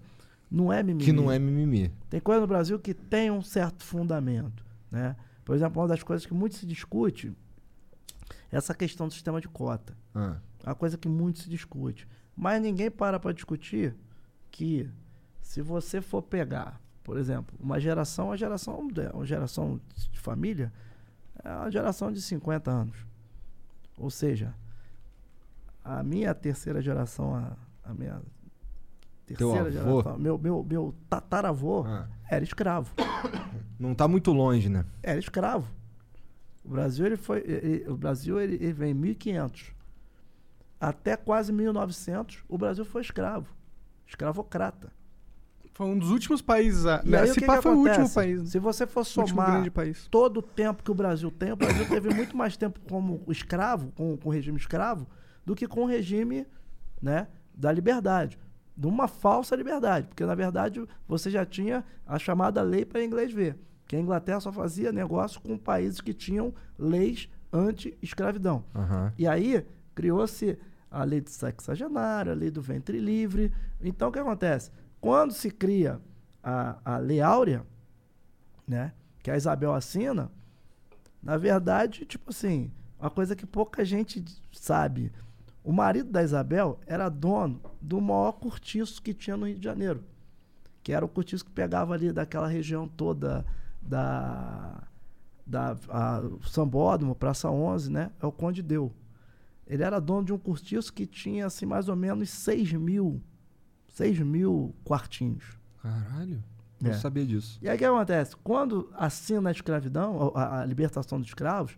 [0.50, 1.06] não é mimimi.
[1.06, 1.92] Que não é mimimi.
[2.10, 5.16] Tem coisa no Brasil que tem um certo fundamento, né?
[5.46, 7.32] Por exemplo, uma das coisas que muito se discute
[8.52, 9.96] é essa questão do sistema de cota.
[10.14, 12.08] Ah, É uma coisa que muito se discute.
[12.36, 13.96] Mas ninguém para para discutir
[14.52, 14.90] que
[15.42, 18.80] se você for pegar, por exemplo, uma geração, uma geração,
[19.14, 19.80] uma geração
[20.12, 20.74] de família,
[21.44, 22.98] é uma geração de 50 anos.
[23.98, 24.54] Ou seja,
[25.84, 28.20] a minha terceira geração, a, a minha
[29.28, 32.08] terceira geração, meu, meu, meu tataravô ah.
[32.30, 32.92] Era escravo.
[33.80, 34.86] Não tá muito longe, né?
[35.04, 35.68] Era escravo.
[36.64, 39.74] O Brasil ele foi, ele- o Brasil ele, ele vem em 1500
[40.80, 43.48] até quase 1900, o Brasil foi escravo,
[44.08, 44.92] escravocrata.
[45.74, 46.86] Foi um dos últimos países.
[46.86, 47.02] A...
[47.04, 48.42] E aí, que pá que foi o último país.
[48.42, 48.48] né?
[48.48, 50.08] Se você for somar grande país.
[50.10, 53.92] todo o tempo que o Brasil tem, o Brasil teve muito mais tempo como escravo,
[53.92, 55.06] com, com o regime escravo,
[55.46, 56.48] do que com o regime
[57.02, 58.38] né, da liberdade.
[58.76, 60.08] De uma falsa liberdade.
[60.08, 63.58] Porque, na verdade, você já tinha a chamada lei para inglês ver.
[63.88, 68.64] Que a Inglaterra só fazia negócio com países que tinham leis anti-escravidão.
[68.76, 69.14] Aham.
[69.18, 70.58] E aí criou-se
[70.92, 73.52] a lei de sexagenária, a lei do ventre livre.
[73.82, 74.72] Então o que acontece?
[75.00, 76.02] Quando se cria
[76.44, 77.66] a, a Lei Áurea,
[78.68, 80.32] né, que a Isabel assina,
[81.22, 85.12] na verdade, tipo assim, uma coisa que pouca gente sabe.
[85.66, 90.04] O marido da Isabel era dono do maior cortiço que tinha no Rio de Janeiro.
[90.84, 93.44] Que era o cortiço que pegava ali daquela região toda
[93.82, 94.84] da,
[95.46, 98.12] da a, Sambódromo, Praça 11, né?
[98.22, 98.94] É o Conde Deu.
[99.66, 103.20] Ele era dono de um cortiço que tinha, assim, mais ou menos 6 mil,
[103.88, 105.58] 6 mil quartinhos.
[105.82, 106.44] Caralho.
[106.80, 106.94] Não É.
[106.94, 107.58] sabia disso.
[107.60, 108.36] E aí o que acontece?
[108.44, 111.76] Quando assina a escravidão, a, a libertação dos escravos,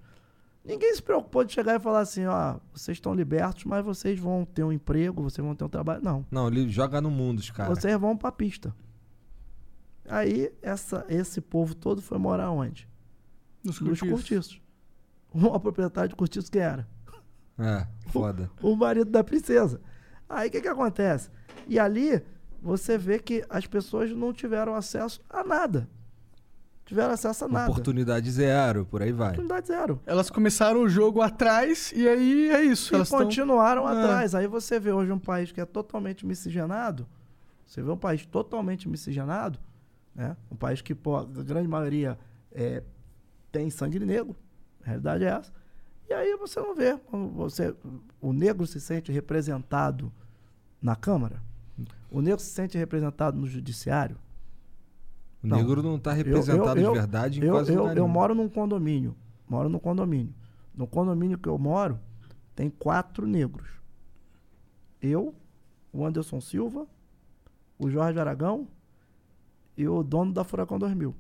[0.68, 4.46] ninguém se preocupou de chegar e falar assim, ó, vocês estão libertos, mas vocês vão
[4.46, 6.04] ter um emprego, vocês vão ter um trabalho.
[6.04, 6.26] Não.
[6.30, 7.80] Não, ele joga no mundo, os caras.
[7.80, 8.76] Vocês vão pra pista.
[10.08, 12.88] Aí essa, esse povo todo foi morar onde?
[13.64, 14.10] Nos Nos cortiços.
[14.12, 14.62] cortiços.
[15.34, 16.88] O proprietário de cortiço quem era?
[17.58, 18.50] É, foda.
[18.62, 19.82] o marido da princesa.
[20.30, 21.30] Aí o que, que acontece?
[21.68, 22.22] E ali
[22.62, 25.90] você vê que as pessoas não tiveram acesso a nada.
[26.88, 27.70] Tiveram acesso a nada.
[27.70, 29.28] Oportunidade zero, por aí vai.
[29.28, 30.02] Oportunidade zero.
[30.06, 32.94] Elas começaram o jogo atrás e aí é isso.
[32.94, 33.92] E elas tão- continuaram Ah.
[33.92, 34.34] atrás.
[34.34, 37.06] Aí você vê hoje um país que é totalmente miscigenado.
[37.66, 39.60] Você vê um país totalmente miscigenado,
[40.16, 40.38] né?
[40.50, 42.18] Um país que, pô, a grande maioria
[42.54, 42.82] é,
[43.52, 44.34] tem sangue negro.
[44.82, 45.52] A realidade é essa.
[46.10, 46.98] E aí você não vê.
[47.36, 47.76] Você,
[48.22, 50.10] o negro se sente representado
[50.82, 51.42] na Câmara.
[52.10, 54.18] O negro se sente representado no judiciário.
[55.44, 55.58] O Não.
[55.58, 58.04] negro não tá Eu- representado eu- eu- de verdade em Eu, quase eu, lugar eu
[58.04, 58.08] nenhum.
[58.14, 59.16] moro num condomínio.
[59.48, 60.34] Moro num condomínio.
[60.76, 62.00] No condomínio que eu moro,
[62.56, 63.68] tem quatro negros.
[65.02, 65.34] Eu,
[65.94, 66.88] o Anderson Silva,
[67.78, 68.68] o Jorge Aragão
[69.78, 71.16] e o dono da Furacão 2000.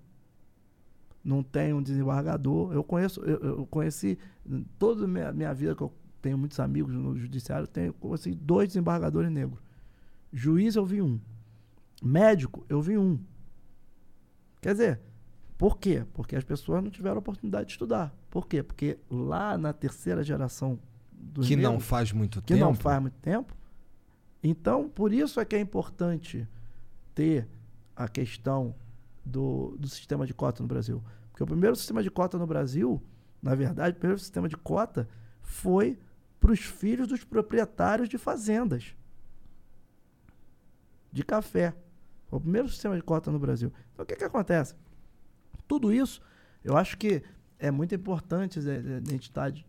[1.23, 2.73] Não tem um desembargador.
[2.73, 4.17] Eu conheço, eu, eu conheci
[4.79, 5.91] toda a minha, minha vida, que eu
[6.21, 9.59] tenho muitos amigos no judiciário, tenho conheci dois desembargadores negros.
[10.33, 11.19] Juiz eu vi um.
[12.01, 13.19] Médico eu vi um.
[14.61, 14.99] Quer dizer,
[15.57, 16.05] por quê?
[16.13, 18.13] Porque as pessoas não tiveram oportunidade de estudar.
[18.29, 18.61] Por quê?
[18.61, 20.79] Porque lá na terceira geração
[21.11, 22.59] dos Que não faz muito que tempo.
[22.65, 23.55] não faz muito tempo.
[24.43, 26.47] Então, por isso é que é importante
[27.15, 27.47] ter
[27.95, 28.75] a questão
[29.25, 31.03] do, do sistema de cota no Brasil.
[31.31, 33.01] Porque o primeiro sistema de cota no Brasil,
[33.41, 35.07] na verdade, o primeiro sistema de cota
[35.41, 35.97] foi
[36.39, 38.95] para os filhos dos proprietários de fazendas
[41.11, 41.73] de café.
[42.27, 43.71] Foi o primeiro sistema de cota no Brasil.
[43.93, 44.75] Então, o que, que acontece?
[45.67, 46.21] Tudo isso,
[46.63, 47.21] eu acho que
[47.59, 49.65] é muito importante a a gente estar de-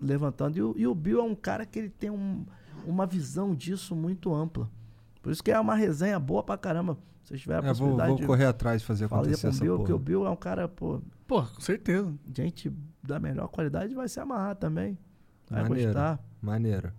[0.00, 0.56] levantando.
[0.58, 2.44] E o, e o Bill é um cara que ele tem um-
[2.84, 4.68] uma visão disso muito ampla.
[5.22, 6.96] Por isso que é uma resenha boa pra caramba.
[7.22, 9.46] Se vocês tiverem a É, vou, possibilidade vou de correr atrás e fazer acontecer com
[9.46, 9.86] o essa Bill, porra.
[9.86, 12.12] que o Bill é um cara, pô, Pô, com certeza.
[12.36, 12.72] gente
[13.02, 14.98] da melhor qualidade vai se amarrar também.
[15.48, 15.92] Vai Maneiro.
[15.92, 16.20] gostar.
[16.40, 16.92] Maneiro.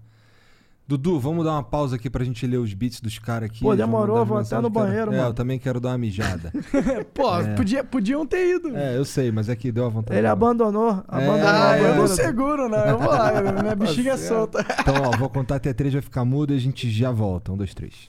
[0.85, 3.61] Dudu, vamos dar uma pausa aqui pra gente ler os beats dos caras aqui.
[3.61, 6.51] Pô, demorou, vou até no mensagens, quero- banheiro, É, eu também quero dar uma mijada.
[7.15, 7.55] Pô, É.
[7.55, 8.75] podia, podiam ter ido.
[8.75, 10.19] é, eu sei, mas aqui deu a vontade.
[10.19, 11.01] Ele abandonou.
[11.07, 12.77] abandonou Ah, a eu não seguro, não.
[12.79, 13.31] Eu vou lá,
[13.63, 14.59] minha bexiga é solta.
[14.81, 17.53] Então, ó, vou contar até três, vai ficar mudo e a gente já volta.
[17.53, 18.05] Um, dois, três.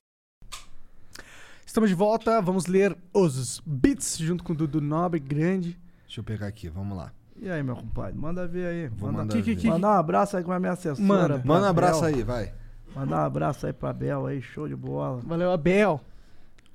[1.65, 5.79] Estamos de volta, vamos ler os beats junto com o Dudu Nobre, grande.
[6.07, 7.13] Deixa eu pegar aqui, vamos lá.
[7.41, 8.17] E aí, meu compadre?
[8.17, 8.89] Manda ver aí.
[8.89, 11.03] Vou manda, mandar Que- que- que- Mandar um abraço aí com a minha assessora.
[11.07, 11.43] Manda.
[11.45, 12.53] Manda um abraço aí, vai.
[12.95, 15.21] Mandar um abraço aí pra Bel aí, show de bola.
[15.25, 16.01] Valeu, Abel.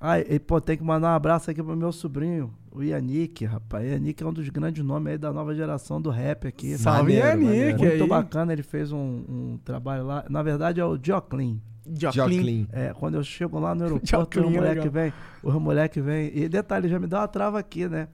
[0.00, 3.86] Ai, e, pô, tem que mandar um abraço aqui pro meu sobrinho, o Yannick, rapaz.
[3.86, 6.78] Yannick é um dos grandes nomes aí da nova geração do rap aqui.
[6.78, 7.44] Salve, Yannick.
[7.44, 7.78] maneiro.
[7.78, 8.08] Muito aí.
[8.08, 10.24] bacana, ele fez um, um trabalho lá.
[10.30, 11.60] Na verdade é o Joclin.
[11.86, 12.66] Joclin.
[12.72, 14.92] É, quando eu chego lá no aeroporto, Joclin o é moleque legal.
[14.92, 16.30] vem, o moleque vem.
[16.34, 18.08] E detalhe, já me dá uma trava aqui, né?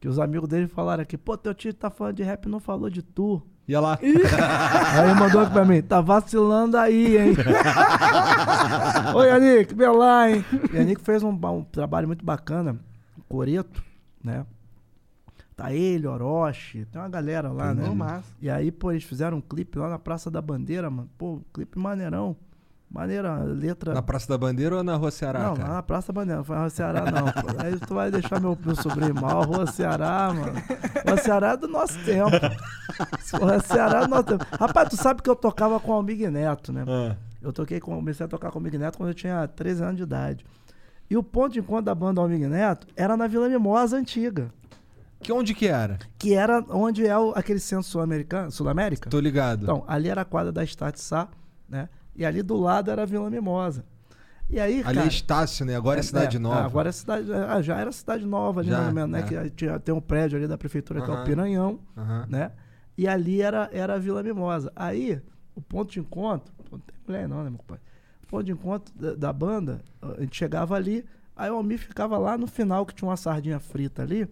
[0.00, 2.60] Que os amigos dele falaram aqui, pô, teu tio tá falando de rap e não
[2.60, 3.42] falou de tu.
[3.68, 3.98] Ia lá.
[4.02, 7.34] Aí mandou aqui pra mim, tá vacilando aí, hein?
[9.14, 10.44] Oi, Yannick, vem lá, hein?
[10.72, 12.78] Yannick fez um, um trabalho muito bacana,
[13.28, 13.82] Coreto,
[14.22, 14.46] né?
[15.56, 17.88] Tá ele, Orochi, tem uma galera lá, né?
[17.88, 18.30] Massa.
[18.40, 21.08] E aí, pô, eles fizeram um clipe lá na Praça da Bandeira, mano.
[21.16, 22.36] Pô, clipe maneirão.
[22.88, 23.92] Maneira, letra.
[23.92, 25.68] Na Praça da Bandeira ou na Rua Ceará, não, cara?
[25.74, 27.24] na Praça da Bandeira, não foi na Rua Ceará, não.
[27.26, 27.62] pô.
[27.62, 30.52] Aí tu vai deixar meu, meu sobrinho mal, Rua Ceará, mano.
[31.06, 32.30] Rua Ceará é do nosso tempo.
[33.40, 34.44] Rua Ceará é do nosso tempo.
[34.58, 36.84] Rapaz, tu sabe que eu tocava com o Almig Neto, né?
[36.88, 39.82] Ah, Eu toquei com, comecei a tocar com o Almig Neto quando eu tinha 13
[39.82, 40.44] anos de idade.
[41.10, 44.48] E o ponto de encontro da banda Almig Neto era na Vila Mimosa antiga,
[45.20, 45.98] que onde que era?
[46.18, 49.10] que era onde é o- aquele centro sul-americano, Sul-América.
[49.10, 49.62] Tô ligado.
[49.64, 51.28] Então, ali era a quadra da Start Sá,
[51.68, 51.88] né?
[52.16, 53.84] E ali do lado era a Vila Mimosa.
[54.48, 55.04] E aí, Ali cara...
[55.04, 55.74] é Estácio, né?
[55.76, 56.64] Agora é, Cidade é, Nova.
[56.64, 57.32] Agora é cidade.
[57.32, 59.20] ah, Já era cidade nova ali, Já, mais ou menos, né?
[59.20, 59.22] é.
[59.44, 61.24] Que tinha, tem um prédio ali da prefeitura que é o.
[61.24, 62.26] Piranhão, Aham.
[62.28, 62.52] né?
[62.96, 64.72] E ali era, era a Vila Mimosa.
[64.76, 65.20] Aí,
[65.54, 66.54] o ponto de encontro.
[66.70, 67.78] Não tem mulher, não, né, meu pai?
[68.22, 71.04] O ponto de encontro da, da banda, a gente chegava ali,
[71.36, 74.28] aí o Almir ficava lá no final, que tinha uma sardinha frita ali.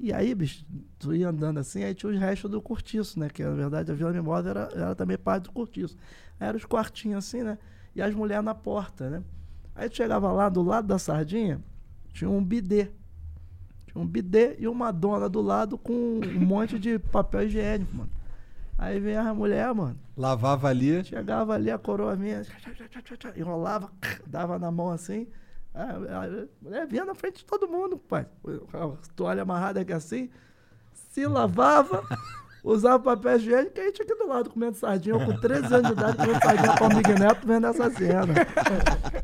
[0.00, 0.64] E aí, bicho,
[0.98, 3.28] tu ia andando assim, aí tinha os restos do cortiço, né?
[3.28, 5.96] Que na verdade a Vila Mimosa era, era também parte do cortiço.
[6.38, 7.58] Aí eram os quartinhos assim, né?
[7.96, 9.22] E as mulheres na porta, né?
[9.74, 11.60] Aí tu chegava lá, do lado da sardinha,
[12.12, 12.90] tinha um bidê.
[13.86, 18.10] Tinha um bidê e uma dona do lado com um monte de papel higiênico, mano.
[18.76, 19.98] Aí vem a mulher, mano.
[20.16, 21.04] Lavava ali.
[21.04, 22.42] Chegava ali, a coroa minha,
[23.36, 23.90] enrolava,
[24.24, 25.26] dava na mão assim.
[25.78, 28.26] A, a mulher vinha na frente de todo mundo, pai.
[28.74, 30.28] A toalha amarrada aqui assim.
[30.92, 32.02] Se lavava,
[32.64, 35.14] usava papel higiênico e a gente aqui do lado comendo sardinha.
[35.14, 38.34] Eu com 13 anos de idade comendo sardinha com o Miguel Neto vendo essa cena.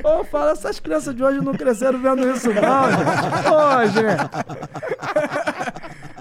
[0.04, 3.10] Ô, fala, essas crianças de hoje não cresceram vendo isso não, gente.
[3.50, 5.53] Ô, gente.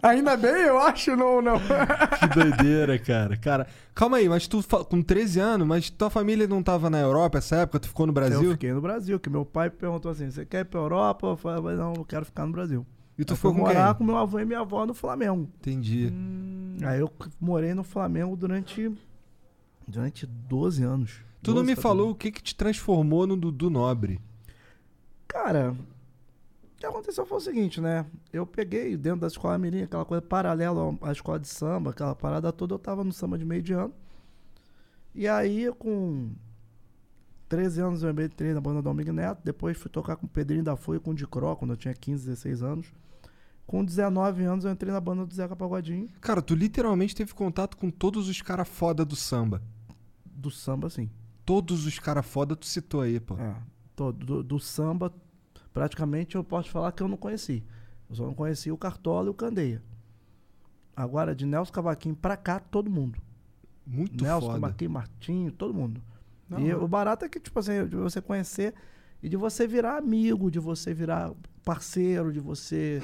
[0.03, 1.55] Ainda bem, eu acho, não, não.
[2.19, 3.37] Que doideira, cara.
[3.37, 7.37] Cara, calma aí, mas tu com 13 anos, mas tua família não tava na Europa
[7.37, 7.79] essa época?
[7.79, 8.51] Tu ficou no Eu Brasil?
[8.51, 11.25] fiquei no Brasil, que meu pai perguntou assim, você quer ir pra Europa?
[11.27, 12.85] Eu falei, não, eu quero ficar no Brasil.
[13.17, 13.95] E tu Aí foi com morar quem?
[13.99, 15.49] com meu avô e minha avó no Flamengo.
[15.59, 16.11] Entendi.
[16.83, 17.09] Aí eu
[17.39, 18.91] morei no Flamengo durante
[19.87, 21.11] durante 12 anos.
[21.41, 22.11] Tu não 12 me pra falou 12.
[22.11, 24.19] o que que te transformou no Dudu Nobre.
[25.27, 25.75] Cara,
[26.83, 28.05] que aconteceu foi o seguinte, né?
[28.31, 32.51] Eu peguei dentro da escola mirim, aquela coisa paralela à escola de samba, aquela parada
[32.51, 33.93] toda, eu tava no samba de meio de ano.
[35.15, 36.31] E aí, com
[37.47, 39.41] 13 anos, eu entrei na banda do Domingo Neto.
[39.45, 41.93] Depois fui tocar com o Pedrinho da Folha e com o Dicró, quando eu tinha
[41.93, 42.87] 15, 16 anos.
[43.65, 46.09] Com 19 anos, eu entrei na banda do Zeca Pagodinho.
[46.19, 49.61] Cara, tu literalmente teve contato com todos os caras foda do samba.
[50.25, 51.09] Do samba, sim.
[51.45, 53.35] Todos os caras foda tu citou aí, pô.
[53.37, 53.55] É,
[53.95, 55.13] tô- do, do samba,
[55.73, 57.63] praticamente eu posso falar que eu não conheci.
[58.09, 59.81] Eu só não conheci o Cartola e o Candeia.
[60.95, 63.19] Agora, de Nelson Cavaquinho pra cá, todo mundo.
[63.85, 64.61] Muito Nelson foda.
[64.61, 66.01] Cavaquinho, Martinho, todo mundo.
[66.47, 68.73] Da e o barato é que, tipo assim, de você conhecer
[69.21, 71.31] e de você virar amigo, de você virar
[71.63, 73.01] parceiro, de você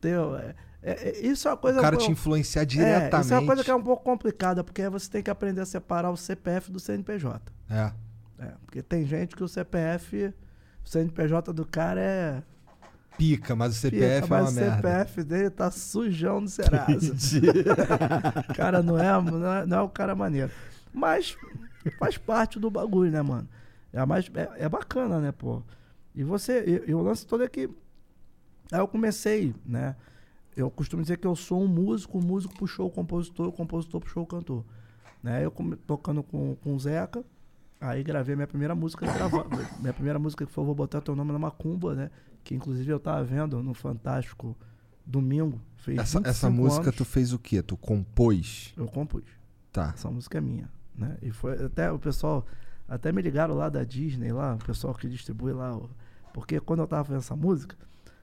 [0.00, 0.18] ter.
[0.18, 1.78] é, é, é, isso é uma coisa.
[1.78, 3.24] O cara pô, te influenciar é, diretamente.
[3.24, 5.62] isso é uma coisa que é um pouco complicada, porque aí você tem que aprender
[5.62, 7.52] a separar o CPF do CNPJ.
[7.68, 7.92] É.
[8.38, 10.32] É, porque tem gente que o CPF,
[10.84, 12.42] o CNPJ do cara é.
[13.16, 14.76] Pica, mas o CPF Pica, é uma mas o merda.
[14.76, 17.14] CPF dele tá sujão no Serasa.
[18.50, 20.50] O cara não é, não é, não é o cara maneiro.
[20.92, 21.36] Mas
[21.98, 23.48] faz parte do bagulho, né, mano?
[23.92, 25.62] É, mais, é, é bacana, né, pô?
[26.14, 27.68] E você, e, e o lance todo é que.
[28.72, 29.94] Aí eu comecei, né?
[30.56, 34.00] Eu costumo dizer que eu sou um músico, o músico puxou o compositor, o compositor
[34.00, 34.64] puxou o cantor.
[35.22, 35.44] Né?
[35.44, 37.24] Eu come- tocando com, com o Zeca,
[37.88, 39.46] aí gravei minha primeira música grava-
[39.80, 42.10] Minha primeira música que foi Vou Botar Teu Nome na Macumba, né?
[42.42, 44.56] Que inclusive eu tava vendo no Fantástico
[45.06, 45.60] domingo.
[45.76, 47.62] Fez Essa, essa 25 música anos, tu fez o quê?
[47.62, 48.72] Tu compôs?
[48.76, 49.24] Eu compus.
[49.72, 49.92] Tá.
[49.94, 51.16] Essa música é minha, né?
[51.22, 52.46] E foi até o pessoal
[52.88, 55.78] até me ligaram lá da Disney lá, o pessoal que distribui lá,
[56.32, 57.76] porque quando eu tava fazendo essa música,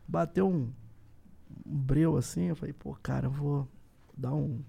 [0.08, 0.72] bateu um,
[1.66, 3.68] um breu assim, eu falei, pô, cara, eu vou
[4.16, 4.62] dar um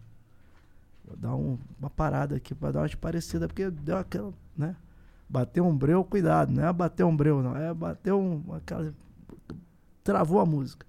[1.05, 4.77] vou dar um- uma parada aqui pra dar umas parecidas, porque deu aquela, né?
[5.29, 8.93] Bateu um breu, cuidado, não é bater um breu, não, é bater um aquela
[10.05, 10.87] travou a música.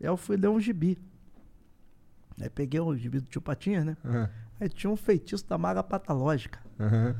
[0.00, 0.98] Aí eu fui ler um gibi.
[2.40, 3.96] Aí peguei o gibi do tio Patinhas, né?
[4.04, 4.28] Aham.
[4.60, 6.58] Aí tinha um feitiço da maga patológica.
[6.78, 7.14] Aham.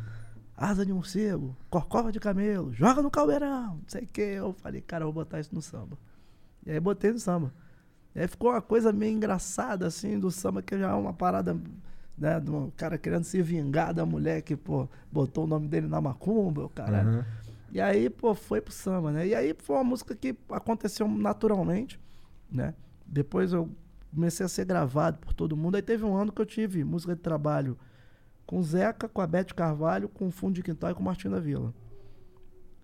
[0.57, 4.21] Asa de morcego, corcova de camelo, joga no caldeirão, não sei o que.
[4.21, 5.97] Eu falei, cara, eu vou botar isso no samba.
[6.65, 7.53] E aí botei no samba.
[8.15, 11.57] E aí ficou uma coisa meio engraçada, assim, do samba, que já é uma parada,
[12.23, 16.01] né, do cara querendo se vingar da mulher que, pô, botou o nome dele na
[16.01, 17.09] macumba, o caralho.
[17.09, 17.27] Aham.
[17.73, 19.27] E aí, pô, foi pro samba, né?
[19.27, 21.99] E aí foi uma música que aconteceu naturalmente,
[22.49, 22.74] né?
[23.05, 23.69] Depois eu
[24.15, 25.74] comecei a ser gravado por todo mundo.
[25.74, 27.77] Aí teve um ano que eu tive música de trabalho
[28.47, 31.05] com o Zeca, com a Beth Carvalho, com o Fundo de Quintal e com o
[31.05, 31.74] Martinho da Vila.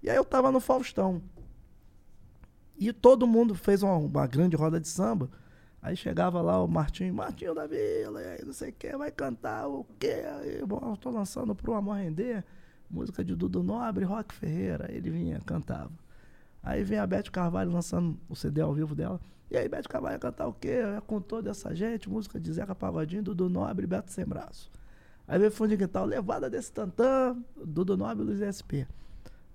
[0.02, 1.22] E aí eu tava no Faustão.
[2.76, 5.30] E todo mundo fez uma, uma grande roda de samba.
[5.88, 9.10] Aí chegava lá o Martinho, Martinho da Vila, e aí não sei o que, vai
[9.10, 10.22] cantar o quê?
[10.38, 12.44] Aí, bom, eu tô lançando pro Amor Render,
[12.90, 14.86] música de Dudu Nobre, Rock Ferreira.
[14.92, 15.90] Ele vinha, cantava.
[16.62, 19.18] Aí vem a Beth Carvalho lançando o CD ao vivo dela.
[19.50, 20.68] E aí, Beth Carvalho cantar o quê?
[20.68, 24.70] É com toda essa gente, música de Zeca Pagodinho, Dudu Nobre Beto Sem Braço.
[25.26, 27.34] Aí veio Fundo de Quintal, levada desse tantã,
[27.64, 28.84] Dudu Nobre Luiz SP.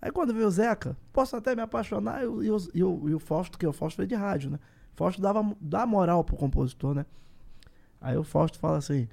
[0.02, 2.44] Aí quando veio o Zeca, posso até me apaixonar, e, o-
[2.74, 4.60] e, o- Fausto, que o Fausto veio de rádio, né?
[4.96, 7.06] Fausto dava, dá moral pro compositor, né?
[8.00, 9.08] Aí o Fausto fala assim,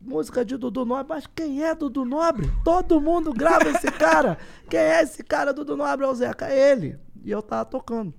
[0.00, 1.06] música de Dudu Nobre.
[1.08, 2.50] Mas quem é Dudu Nobre?
[2.64, 4.38] Todo mundo grava esse cara.
[4.68, 6.06] Quem é esse cara, Dudu Nobre?
[6.06, 6.46] É o Zeca.
[6.46, 6.98] É ele.
[7.22, 8.14] E eu tava tocando.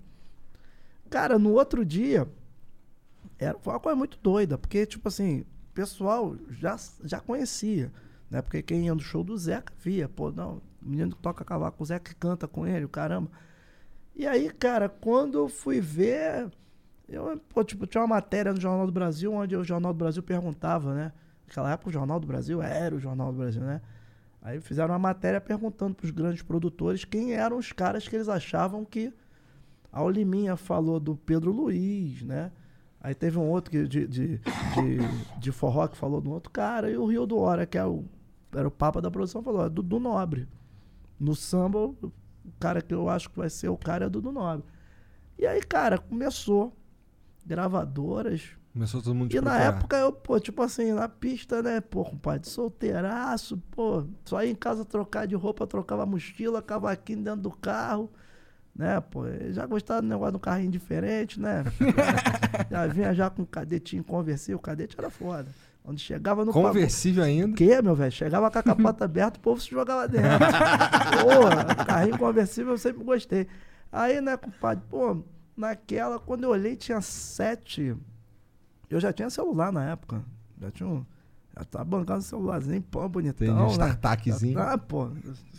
[1.09, 2.27] Cara, no outro dia,
[3.37, 7.91] era, foi uma coisa muito doida, porque, tipo assim, o pessoal já, já conhecia,
[8.29, 8.41] né?
[8.41, 11.81] Porque quem ia no show do Zeca via, pô, não, o menino que toca cavaco,
[11.81, 13.31] o Zeca canta com ele, caramba.
[14.15, 16.51] E aí, cara, quando eu fui ver,
[17.09, 20.21] eu, pô, tipo, tinha uma matéria no Jornal do Brasil, onde o Jornal do Brasil
[20.21, 21.11] perguntava, né?
[21.47, 23.81] Naquela época o Jornal do Brasil era o Jornal do Brasil, né?
[24.41, 28.29] Aí fizeram uma matéria perguntando para os grandes produtores quem eram os caras que eles
[28.29, 29.13] achavam que.
[29.91, 32.51] A Oliminha falou do Pedro Luiz, né?
[33.01, 34.39] Aí teve um outro que, de, de, de,
[35.39, 38.05] de forró que falou do outro cara, e o Rio do Hora, que era o,
[38.53, 40.47] era o papa da produção, falou, é Dudu Nobre.
[41.19, 42.13] No samba, o
[42.59, 44.63] cara que eu acho que vai ser o cara é Dudu Nobre.
[45.39, 46.75] E aí, cara, começou
[47.45, 48.41] gravadoras.
[48.71, 52.47] Começou todo mundo E na época eu, pô, tipo assim, na pista, né, pô, compadre,
[52.47, 58.11] solteiraço, pô, só ia em casa trocar de roupa, trocava mochila, cavaquinho dentro do carro,
[58.75, 61.63] né, pô, já gostava do negócio do carrinho diferente, né,
[62.69, 65.47] já vinha já com cadetinho conversível, o cadete era foda.
[65.83, 67.55] Onde chegava no Conversível ainda.
[67.55, 68.11] que, meu velho?
[68.11, 70.29] Chegava com a capota aberta, o povo se jogava dentro.
[71.23, 73.47] Porra, carrinho conversível eu sempre gostei.
[73.91, 75.23] Aí, né, compadre, pô,
[75.59, 77.95] naquela, quando eu olhei, tinha sete.
[78.89, 80.23] Eu já tinha celular na época.
[80.59, 81.05] Já tinha um.
[81.57, 83.45] Já tava bancando um celularzinho, pô, bonitão.
[83.45, 83.75] Tem um né?
[84.57, 85.09] Ah, pô,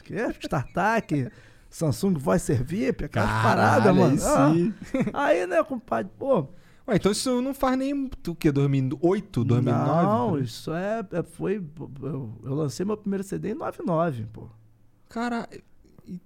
[0.03, 0.15] que?
[0.41, 1.31] Startup,
[1.69, 4.53] Samsung Voice VIP, aquelas Caralho, paradas, mano.
[4.53, 4.75] aí
[5.13, 6.49] Ah, aí, né, compadre, pô.
[6.89, 8.51] Ué, então isso não faz nem o quê?
[8.51, 10.07] 2008, 2009?
[10.07, 11.63] Não, isso é, é- foi.
[12.03, 14.49] Eu, eu lancei meu primeiro CD em 99, pô.
[15.09, 15.49] Cara,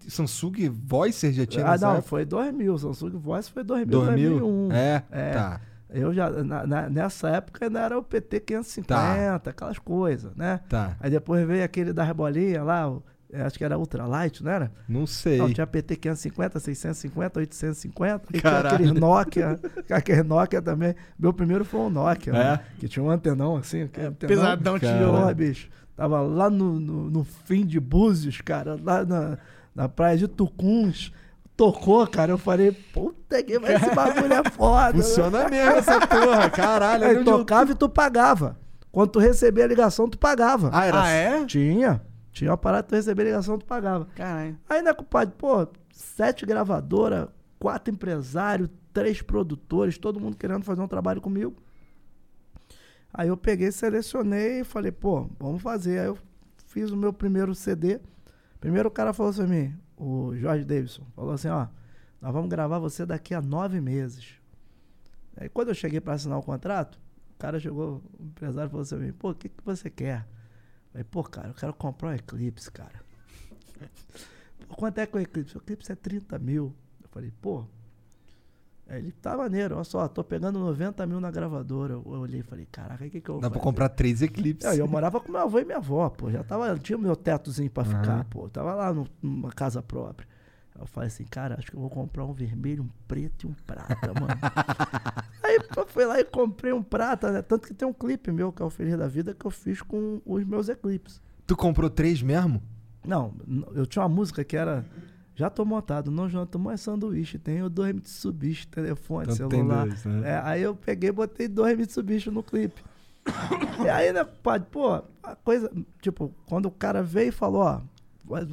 [0.08, 2.02] Samsung Voicer já tinha Ah, não, época?
[2.08, 2.78] foi 2000.
[2.78, 4.30] Samsung Voice foi 2000, 2000?
[4.40, 4.72] 2001.
[4.72, 5.30] É, É.
[5.32, 5.60] tá.
[5.90, 10.60] Eu já, na- na- nessa época ainda era o PT 550, aquelas coisas, né?
[10.68, 10.96] Tá.
[10.98, 13.02] Aí depois veio aquele da rebolinha lá, o-
[13.32, 14.72] é, acho que era Ultralight, não era?
[14.88, 15.38] Não sei.
[15.38, 18.76] Não, tinha PT 550, 650, 850, e Caralho.
[18.76, 20.96] tinha aquele Nokia, aquele Nokia também.
[21.16, 22.36] Meu primeiro foi um Nokia, É?
[22.38, 22.60] né?
[22.78, 24.34] que tinha um antenão assim, aquele antenão.
[24.34, 24.78] pesadão.
[24.80, 25.68] Porra, bicho.
[25.96, 29.38] Tava lá no, no, no fim de Búzios, cara, lá na,
[29.74, 31.12] na praia de Tucuns.
[31.56, 32.32] Tocou, cara.
[32.32, 34.92] Eu falei, puta que vai esse bagulho é foda.
[35.02, 37.04] Funciona mesmo essa porra, caralho.
[37.04, 38.58] Aí onde eu- tocava e tu pagava.
[38.90, 40.70] Quando tu recebia a ligação, tu pagava.
[40.72, 41.44] Ah, era Ah, é?
[41.46, 42.00] Tinha.
[42.32, 44.06] Tinha uma parada, tu recebia a ligação, tu pagava.
[44.16, 44.58] Caralho.
[44.68, 47.28] Aí, né, compadre, pô, sete gravadoras,
[47.60, 51.54] quatro empresários, três produtores, todo mundo querendo fazer um trabalho comigo.
[53.12, 56.00] Aí eu peguei, selecionei e falei, pô, vamos fazer.
[56.00, 56.18] Aí eu
[56.66, 58.00] fiz o meu primeiro CD.
[58.64, 61.66] Primeiro o cara falou assim pra mim, o Jorge Davidson, falou assim, ó,
[62.18, 64.40] nós vamos gravar você daqui a nove meses.
[65.36, 66.98] Aí quando eu cheguei pra assinar o contrato,
[67.34, 70.26] o cara chegou, o empresário falou assim pra mim, pô, o que, que você quer?
[70.86, 73.04] Eu falei, pô, cara, eu quero comprar um Eclipse, cara.
[74.74, 75.58] Quanto é que é o Eclipse?
[75.58, 76.74] O Eclipse é 30 mil.
[77.02, 77.66] Eu falei, pô.
[78.86, 81.94] Aí ele tá maneiro, olha só, tô pegando 90 mil na gravadora.
[81.94, 83.64] Eu, eu olhei e falei, caraca, o que, que eu vou Dá pra fazer?
[83.64, 84.70] comprar três Eclipses.
[84.70, 86.30] É, eu morava com meu avô e minha avó, pô.
[86.30, 88.48] Já tava, tinha meu tetozinho pra ficar, pô.
[88.50, 90.28] Tava lá no- numa casa própria.
[90.78, 93.54] Eu falei assim, cara, acho que eu vou comprar um vermelho, um preto e um
[93.66, 94.26] prata, mano.
[95.42, 97.42] Aí pô, fui lá e comprei um prata, né?
[97.42, 99.80] Tanto que tem um clipe meu, que é o Feliz da Vida, que eu fiz
[99.80, 101.22] com os meus Eclipses.
[101.46, 102.60] Tu comprou três mesmo?
[103.06, 103.34] Não,
[103.74, 104.84] eu tinha uma música que era.
[105.34, 107.38] Já tô montado, não janto mais sanduíche.
[107.38, 109.86] Tenho dois Mitsubishi, telefone, Então celular.
[109.86, 110.30] dois, né?
[110.30, 112.82] É, aí eu peguei e botei dois Mitsubishi no clipe.
[113.84, 115.70] e aí, né, padre, pô, a coisa.
[116.00, 117.80] Tipo, quando o cara veio e falou, ó.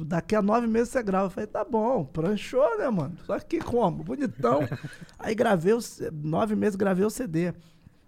[0.04, 1.26] Daqui a nove meses você grava.
[1.26, 3.16] Eu falei, tá bom, pranchou, né, mano?
[3.24, 4.02] Só que como?
[4.04, 4.60] Bonitão.
[5.18, 5.78] aí gravei, o
[6.12, 7.54] nove meses gravei o CD.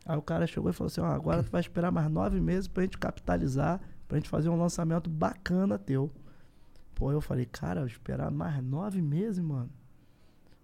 [0.04, 2.68] Aí o cara chegou e falou assim: ó, agora tu vai esperar mais nove meses
[2.68, 6.10] pra gente capitalizar, pra gente fazer um lançamento bacana teu.
[6.94, 9.70] Pô, eu falei, cara, eu esperar mais nove meses, mano.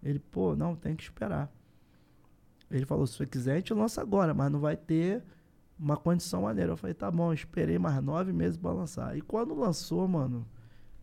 [0.02, 1.50] Ele, pô, não, tem que esperar.
[2.70, 5.22] Ele falou, se você quiser, a gente lança agora, mas não vai ter
[5.78, 6.72] uma condição maneira.
[6.72, 9.16] Eu falei, tá bom, esperei mais nove meses pra lançar.
[9.16, 10.46] E quando lançou, mano,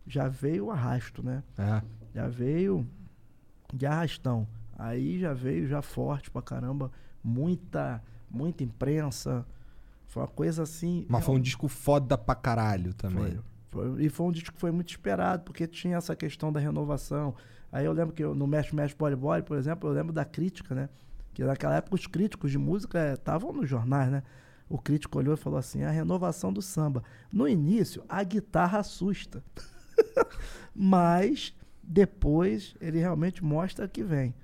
[0.06, 1.42] já veio o arrasto, né?
[1.58, 1.82] É.
[2.14, 2.88] Já veio
[3.72, 4.48] de arrastão.
[4.78, 6.90] Aí já veio já forte pra caramba.
[7.22, 9.44] Muita, muita imprensa.
[10.06, 11.04] Foi uma coisa assim.
[11.08, 13.32] Mas foi um disco foda pra caralho também.
[13.32, 13.40] Foi.
[13.70, 17.34] Foi- e foi um disco que foi muito esperado, porque tinha essa questão da renovação.
[17.70, 20.24] Aí eu lembro que eu, no Mesh Mesh Body Body, por exemplo, eu lembro da
[20.24, 20.88] crítica, né?
[21.34, 24.22] Que naquela época os críticos de música estavam nos jornais, né?
[24.68, 27.02] O crítico olhou e falou assim: a renovação do samba.
[27.32, 29.42] No início, a guitarra assusta.
[30.74, 34.34] Mas depois ele realmente mostra que vem.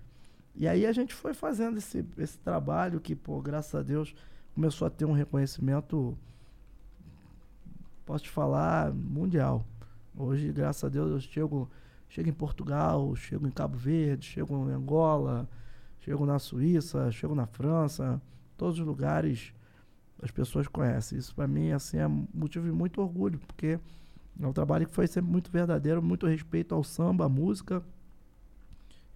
[0.54, 4.14] E aí a gente foi fazendo esse, esse trabalho que, pô, graças a Deus,
[4.54, 6.16] começou a ter um reconhecimento
[8.04, 9.64] posso te falar, mundial.
[10.16, 11.70] Hoje, graças a Deus, eu chego,
[12.08, 15.48] chego em Portugal, chego em Cabo Verde, chego em Angola,
[16.00, 18.20] chego na Suíça, chego na França,
[18.56, 19.52] todos os lugares
[20.22, 21.18] as pessoas conhecem.
[21.18, 23.78] Isso para mim assim é motivo de muito orgulho, porque
[24.40, 27.82] é um trabalho que foi sempre muito verdadeiro, muito respeito ao samba, à música.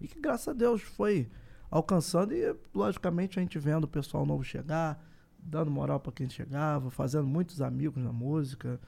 [0.00, 1.28] E que graças a Deus foi
[1.70, 5.02] alcançando e logicamente a gente vendo o pessoal novo chegar,
[5.48, 8.78] dando moral para quem chegava, fazendo muitos amigos na música.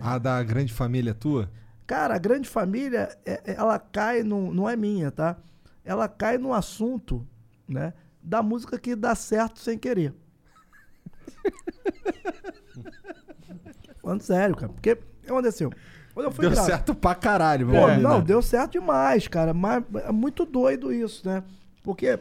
[0.00, 1.50] A da grande família tua?
[1.86, 5.36] Cara, a grande família, é- é- ela cai no, não é minha, tá?
[5.84, 7.26] Ela cai no assunto,
[7.66, 10.14] né, da música que dá certo sem querer.
[14.02, 15.70] Falando sério, cara, porque o que aconteceu?
[16.40, 18.02] Deu certo pra caralho, meu Pô, amigo.
[18.02, 19.54] não, deu certo demais, cara.
[19.54, 21.44] Mas é muito doido isso, né?
[21.82, 22.18] Porque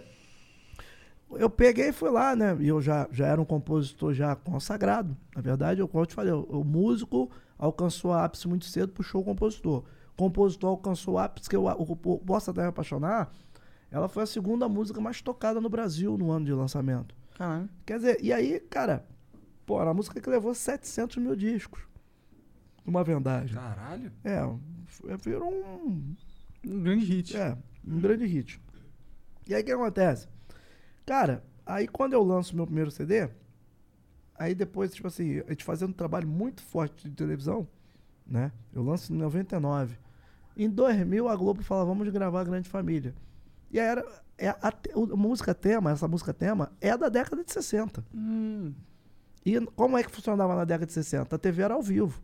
[1.31, 2.55] eu peguei e fui lá, né?
[2.59, 5.15] E eu já, já era um compositor já consagrado.
[5.35, 9.21] Na verdade, eu, como eu te falei, o, músico alcançou a ápice muito cedo, puxou
[9.21, 9.83] o compositor.
[10.13, 13.31] O compositor alcançou o ápice, que o, o, o Bossa Até Me Apaixonar,
[13.91, 17.15] ela foi a segunda música mais tocada no Brasil no ano de lançamento.
[17.37, 17.69] Caralho.
[17.85, 19.05] Quer dizer, e aí, cara,
[19.65, 21.81] pô, era a música que levou 700 mil discos.
[22.85, 23.55] Uma vendagem.
[23.55, 24.11] Caralho.
[24.23, 24.39] É,
[25.21, 26.15] virou um,
[26.65, 27.35] Um grande hit.
[27.35, 28.61] é, um grande hit.
[29.45, 30.27] E aí o que acontece?
[31.07, 33.29] Cara, aí quando eu lanço meu primeiro CD,
[34.37, 37.65] aí depois, tipo assim, a gente fazendo um trabalho muito forte de televisão,
[38.25, 38.51] né?
[38.73, 39.97] Eu lanço em 99.
[40.57, 43.15] Em 2000, a Globo fala, vamos gravar Grande Família.
[43.71, 44.05] E aí era,
[44.37, 48.03] é a, a música tema, essa música tema, é da década de 60.
[48.13, 48.73] Hum.
[49.45, 51.33] E como é que funcionava na década de 60?
[51.33, 52.21] A TV era ao vivo.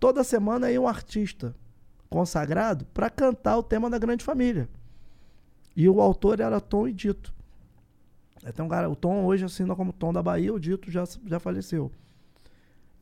[0.00, 1.54] Toda semana ia um artista
[2.08, 4.66] consagrado para cantar o tema da Grande Família.
[5.76, 7.34] E o autor era Tom e Dito.
[8.44, 11.40] Até um cara, o Tom hoje assina como Tom da Bahia, o Dito já, já
[11.40, 11.90] faleceu.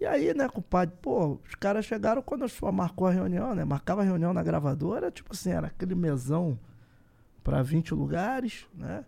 [0.00, 3.64] E aí, né, compadre, pô, os caras chegaram quando eu marcou a reunião, né?
[3.64, 6.58] Marcava a reunião na gravadora, tipo assim, era aquele mesão
[7.42, 9.04] para 20 lugares, né?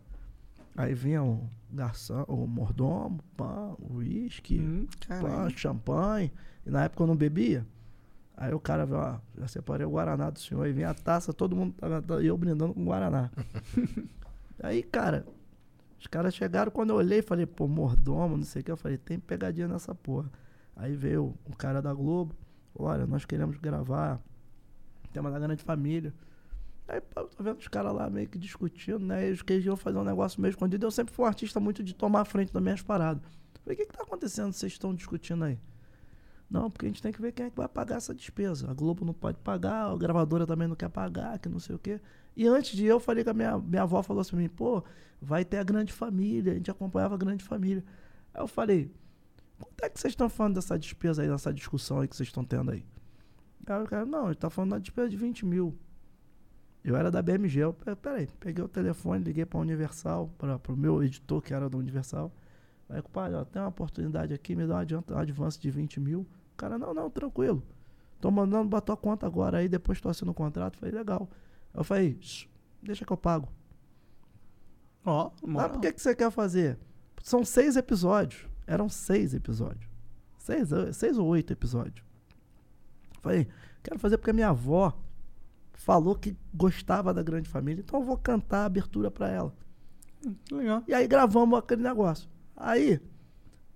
[0.77, 4.86] Aí vinha o garçom, o mordomo, pão, uísque, Hum,
[5.20, 6.32] pão, champanhe.
[6.66, 7.65] E na época eu não bebia.
[8.36, 10.65] Aí o cara viu, ó, já separei o Guaraná do senhor.
[10.65, 13.31] Aí vinha a taça, todo mundo tava, eu brindando com Guaraná.
[14.61, 15.24] aí, cara,
[16.05, 18.70] os caras chegaram, quando eu olhei, falei, pô, mordomo, não sei o que.
[18.70, 20.31] Eu falei, tem pegadinha nessa porra.
[20.76, 22.35] Aí veio o cara da Globo,
[22.74, 24.20] olha, nós queremos gravar
[25.14, 26.12] tema da grande família.
[26.86, 29.26] Aí, eu tô vendo os caras lá meio que discutindo, né?
[29.26, 30.85] Eles queriam fazer um negócio meio escondido.
[30.85, 33.22] Eu sempre fui um artista muito de tomar a frente das minhas paradas.
[33.62, 34.52] Falei, o que que tá acontecendo?
[34.52, 35.59] Vocês estão discutindo aí?
[36.55, 38.70] Não, porque a gente tem que ver quem é que vai pagar essa despesa.
[38.70, 41.78] A Globo não pode pagar, a gravadora também não quer pagar, que não sei o
[41.78, 42.01] quê.
[42.36, 44.48] E antes de ir, eu falei que a minha, minha avó falou assim pra mim,
[44.48, 44.82] pô,
[45.20, 47.85] vai ter a grande família, a gente acompanhava a grande família.
[48.32, 48.90] Aí eu falei,
[49.59, 52.44] quanto é que vocês estão falando dessa despesa aí, dessa discussão aí que vocês estão
[52.44, 52.85] tendo aí?
[53.66, 55.76] Aí o cara, não, ele tá falando da despesa de 20 mil.
[56.85, 60.76] Eu era da BMG, eu, "Pe- peraí, peguei o telefone, liguei pra Universal, para pro
[60.76, 62.31] meu editor que era da Universal.
[62.89, 65.98] Aí, compadre, ó, tem uma oportunidade aqui, me dá um, adianta, um advance de 20
[66.01, 66.26] mil.
[66.55, 67.62] O cara, não, não, tranquilo.
[68.20, 70.78] Tô mandando bater a conta agora aí, depois tô assinando o contrato.
[70.78, 71.28] Falei, legal.
[71.74, 72.47] Eu falei, "Shh,
[72.82, 73.48] deixa que eu pago.
[75.05, 75.70] Ó, Ah, moral.
[75.70, 76.78] por que, que você quer fazer?
[77.22, 78.48] São seis episódios.
[78.66, 79.86] Eram seis episódios.
[80.39, 82.05] Seis, seis ou oito episódios.
[83.20, 83.48] Falei,
[83.82, 84.93] quero fazer porque minha avó
[85.72, 89.55] falou que gostava da grande família, então eu vou cantar a abertura pra ela.
[90.44, 90.82] Que Legal.
[90.89, 92.28] E aí gravamos aquele negócio.
[92.56, 93.01] Aí,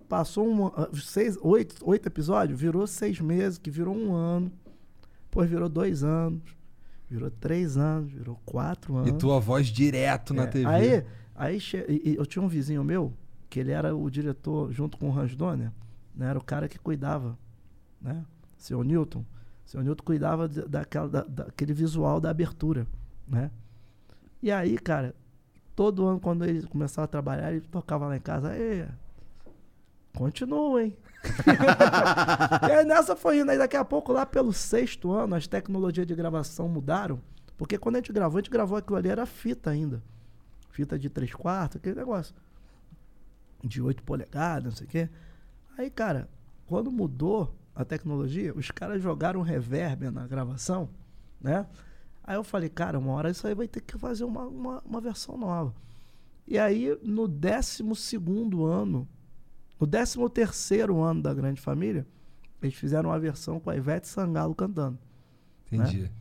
[0.09, 4.51] passou um, seis, oito, oito episódios, virou seis meses, que virou um ano.
[5.25, 6.41] Depois virou dois anos,
[7.09, 9.09] virou três anos, virou quatro anos.
[9.09, 10.65] E tua voz direto na É, TV.
[10.67, 11.03] Aí,
[11.35, 13.13] aí eu tinha um vizinho meu,
[13.49, 15.71] que ele era o diretor, junto com o Hans Donner,
[16.15, 16.27] né?
[16.29, 17.37] Era o cara que cuidava,
[18.01, 18.25] né?
[18.57, 19.23] Seu Newton.
[19.63, 22.87] Seu Newton cuidava daquela, da- daquele visual da abertura,
[23.27, 23.51] né?
[24.41, 25.13] E aí, cara,
[25.75, 28.51] todo ano, quando ele começava a trabalhar, ele tocava lá em casa,
[30.15, 30.97] continuem.
[32.67, 36.07] e aí nessa foi indo, aí daqui a pouco, lá pelo sexto ano, as tecnologias
[36.07, 37.21] de gravação mudaram,
[37.57, 40.01] porque quando a gente gravou, a gente gravou aquilo ali, era fita ainda.
[40.69, 42.33] Fita de 3 quartos, aquele negócio.
[43.61, 45.09] De 8 polegadas, não sei o quê.
[45.77, 46.29] Aí, cara,
[46.65, 50.89] quando mudou a tecnologia, os caras jogaram reverb na gravação,
[51.41, 51.65] né?
[52.23, 55.01] Aí eu falei, cara, uma hora isso aí vai ter que fazer uma, uma, uma
[55.01, 55.73] versão nova.
[56.47, 57.83] E aí, no 12
[58.65, 59.07] ano,
[59.79, 62.05] no 13 terceiro ano da Grande Família,
[62.61, 64.97] eles fizeram uma versão com a Ivete Sangalo cantando.
[65.71, 66.11] Entendi.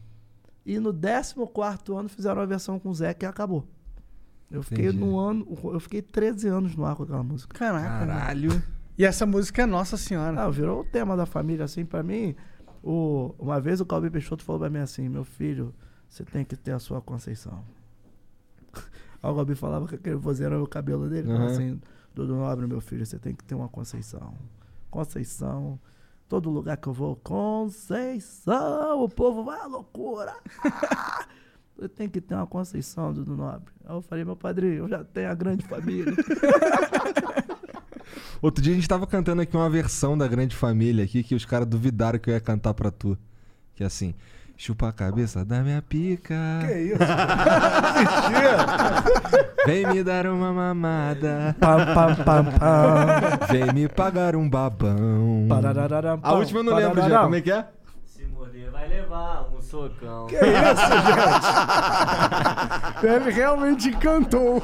[0.64, 3.66] E no 14 ano fizeram a versão com o Zé que acabou.
[4.50, 4.98] Eu fiquei Entendi.
[5.04, 7.56] no ano, eu fiquei 13 anos no ar com aquela música.
[7.58, 8.06] Caraca.
[8.06, 8.62] Caralho.
[8.96, 10.42] E essa música é Nossa Senhora.
[10.42, 12.34] Ah, virou o tema da família, assim, pra mim.
[12.82, 15.74] O, uma vez o Calbi Peixoto falou pra mim assim, meu filho,
[16.08, 17.62] você tem que ter a sua Conceição.
[19.22, 21.46] Aí o Calbi falava que aquele vozeiro era o cabelo dele, Uhum.
[21.46, 21.80] assim,
[22.18, 24.34] Dudu Nobre, meu filho, você tem que ter uma Conceição.
[24.90, 25.78] Conceição,
[26.28, 30.34] todo lugar que eu vou, Conceição, o povo vai à loucura.
[31.78, 33.72] Você tem que ter uma Conceição, Dudu Nobre.
[33.84, 36.12] Aí eu falei, meu padrinho, eu já tenho a grande família.
[38.42, 41.44] Outro dia a gente tava cantando aqui uma versão da Grande Família aqui que os
[41.44, 43.16] caras duvidaram que eu ia cantar pra tu.
[43.76, 44.12] Que é assim.
[44.60, 46.34] Chupa a cabeça da minha pica.
[46.66, 46.98] que isso?
[49.64, 51.54] Vem me dar uma mamada.
[51.60, 53.06] pam, pam, pam, pam.
[53.52, 55.46] Vem me pagar um babão.
[55.48, 57.02] Pararararam, A última eu não lembro já.
[57.02, 57.22] parararam.
[57.22, 57.66] Como é que é?
[58.04, 60.26] Se morder, vai levar um socão.
[63.00, 64.60] Ele realmente cantou.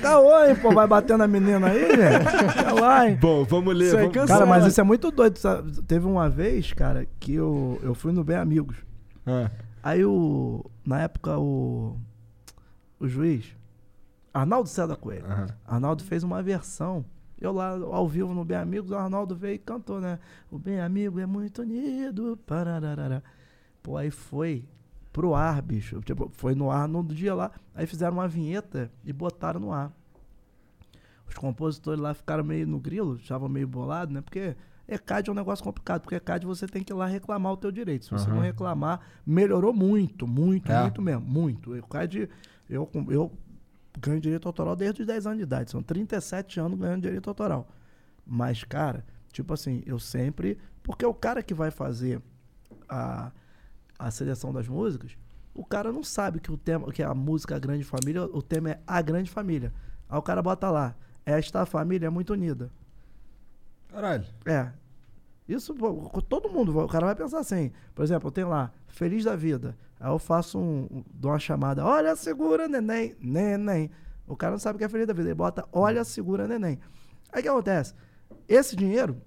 [0.00, 0.72] Tá hein, pô.
[0.72, 2.52] Vai batendo a menina aí, gente.
[2.54, 3.18] Sei lá, hein.
[3.20, 3.88] Bom, vamos ler.
[3.88, 4.26] Isso vamos-.
[4.26, 5.38] Cara, mas isso é muito doido.
[5.38, 5.82] sabe?
[5.82, 8.90] Teve uma vez, cara, que eu, eu fui no Bem Amigos.
[9.26, 9.50] Ah,
[9.82, 10.64] Aí o.
[10.84, 11.96] Na época, o.
[12.98, 13.56] O juiz.
[14.32, 15.26] Arnaldo César Coelho.
[15.26, 15.46] aham.
[15.66, 17.04] Arnaldo fez uma versão.
[17.40, 20.18] Eu lá ao vivo no Bem Amigos, o Arnaldo veio e cantou, né?
[20.50, 22.38] O Bem Amigo é muito unido.
[22.46, 23.22] Parararara.
[23.82, 24.64] Pô, aí foi
[25.12, 26.00] pro ar, bicho.
[26.02, 27.50] Tipo, foi no ar no dia lá.
[27.74, 29.92] Aí fizeram uma vinheta e botaram no ar.
[31.28, 34.20] Os compositores lá ficaram meio no grilo, estavam meio bolados, né?
[34.20, 34.54] Porque
[34.88, 37.70] ECAD é um negócio complicado, porque ECAD você tem que ir lá reclamar o teu
[37.70, 38.04] direito.
[38.04, 38.34] Se você Aham.
[38.36, 40.82] não reclamar, melhorou muito, muito, É?
[40.82, 41.74] muito mesmo, muito.
[41.76, 42.28] ECAD,
[42.68, 43.32] eu, eu
[44.00, 45.70] ganho direito autoral desde os 10 anos de idade.
[45.70, 47.68] São 37 anos ganhando direito autoral.
[48.26, 50.58] Mas, cara, tipo assim, eu sempre.
[50.82, 52.20] Porque o cara que vai fazer
[52.88, 53.30] a,
[53.98, 55.16] a seleção das músicas,
[55.54, 58.80] o cara não sabe que o tema, que a música Grande Família, o tema é
[58.86, 59.72] a Grande Família.
[60.08, 60.94] Aí o cara bota lá,
[61.24, 62.70] esta família é muito unida.
[63.92, 64.24] Caralho.
[64.46, 64.72] É.
[65.48, 65.74] Isso,
[66.28, 67.72] todo mundo, o cara vai pensar assim.
[67.94, 69.76] Por exemplo, eu tenho lá, Feliz da Vida.
[70.00, 73.90] Aí eu faço um, um- dou uma chamada, olha, segura, neném, neném.
[74.26, 75.28] O cara não sabe o que é Feliz da Vida.
[75.28, 76.78] Ele bota, olha, segura, neném.
[77.32, 77.94] Aí o que acontece?
[78.48, 79.20] Esse dinheiro,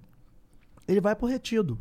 [0.88, 1.78] ele vai pro retido.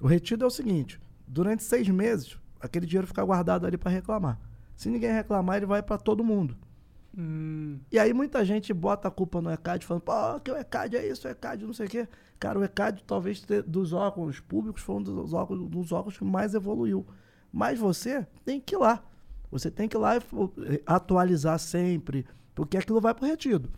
[0.00, 4.38] O retido é o seguinte: durante seis meses, aquele dinheiro fica guardado ali para reclamar.
[4.74, 6.56] Se ninguém reclamar, ele vai para todo mundo.
[7.16, 10.96] Hum, E aí muita gente bota a culpa no ECAD, falando, pô, que o ECAD
[10.96, 12.08] é isso, o ECAD não sei o quê.
[12.40, 16.54] Cara, o ECAD talvez dos órgãos públicos foi um dos órgãos, dos órgãos que mais
[16.54, 17.06] evoluiu.
[17.52, 19.04] Mas você tem que ir lá.
[19.50, 20.50] Você tem que ir lá e fo-
[20.86, 23.70] atualizar sempre, porque aquilo vai pro retido.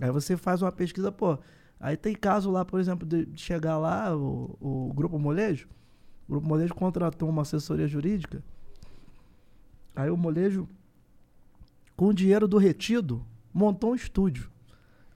[0.00, 1.38] Aí você faz uma pesquisa, pô.
[1.80, 5.68] Aí tem caso lá, por exemplo, de chegar lá, o, o Grupo Molejo.
[6.28, 8.42] O Grupo Molejo contratou uma assessoria jurídica.
[9.94, 10.68] Aí o Molejo,
[11.96, 14.50] com o dinheiro do retido, montou um estúdio.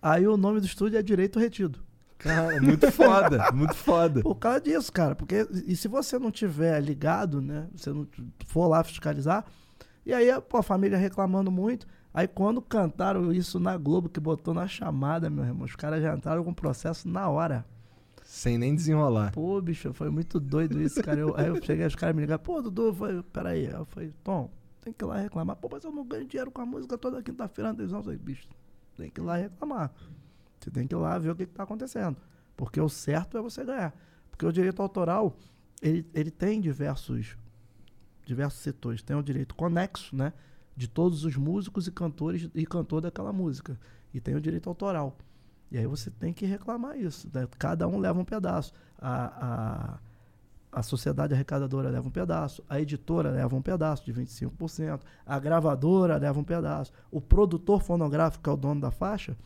[0.00, 1.80] Aí o nome do estúdio é Direito Retido.
[2.18, 4.22] Cara, muito foda, muito foda.
[4.22, 5.14] Por causa disso, cara.
[5.14, 7.68] Porque e se você não tiver ligado, né?
[7.74, 8.06] Você não
[8.46, 9.44] for lá fiscalizar,
[10.06, 11.86] e aí pô, a família reclamando muito.
[12.14, 16.14] Aí quando cantaram isso na Globo, que botou na chamada, meu irmão, os caras já
[16.16, 17.64] entraram com o processo na hora.
[18.24, 19.32] Sem nem desenrolar.
[19.32, 21.18] Pô, bicho, foi muito doido isso, cara.
[21.20, 23.66] Eu- aí eu cheguei, os caras me ligaram, pô, Dudu, falei, peraí.
[23.66, 24.50] Aí eu falei, Tom,
[24.80, 25.56] tem que ir lá reclamar.
[25.56, 28.00] Pô, mas eu não ganho dinheiro com a música toda quinta-feira na televisão.
[28.00, 28.48] Eu falei, bicho,
[28.96, 29.92] tem que ir lá reclamar.
[30.60, 32.16] Você tem que ir lá ver o que, que tá acontecendo.
[32.56, 33.94] Porque o certo é você ganhar.
[34.30, 35.36] Porque o direito autoral,
[35.80, 37.36] ele, ele tem diversos,
[38.24, 39.02] diversos setores.
[39.02, 40.32] Tem o direito conexo, né?
[40.76, 43.78] De todos os músicos e cantores e cantor daquela música.
[44.12, 45.16] E tem o direito autoral.
[45.70, 47.28] E aí você tem que reclamar isso.
[47.32, 47.46] né?
[47.58, 48.72] Cada um leva um pedaço.
[48.98, 49.98] A, a,
[50.70, 52.62] a sociedade arrecadadora leva um pedaço.
[52.68, 55.00] A editora leva um pedaço de 25%.
[55.24, 56.92] A gravadora leva um pedaço.
[57.10, 59.36] O produtor fonográfico, que é o dono da faixa,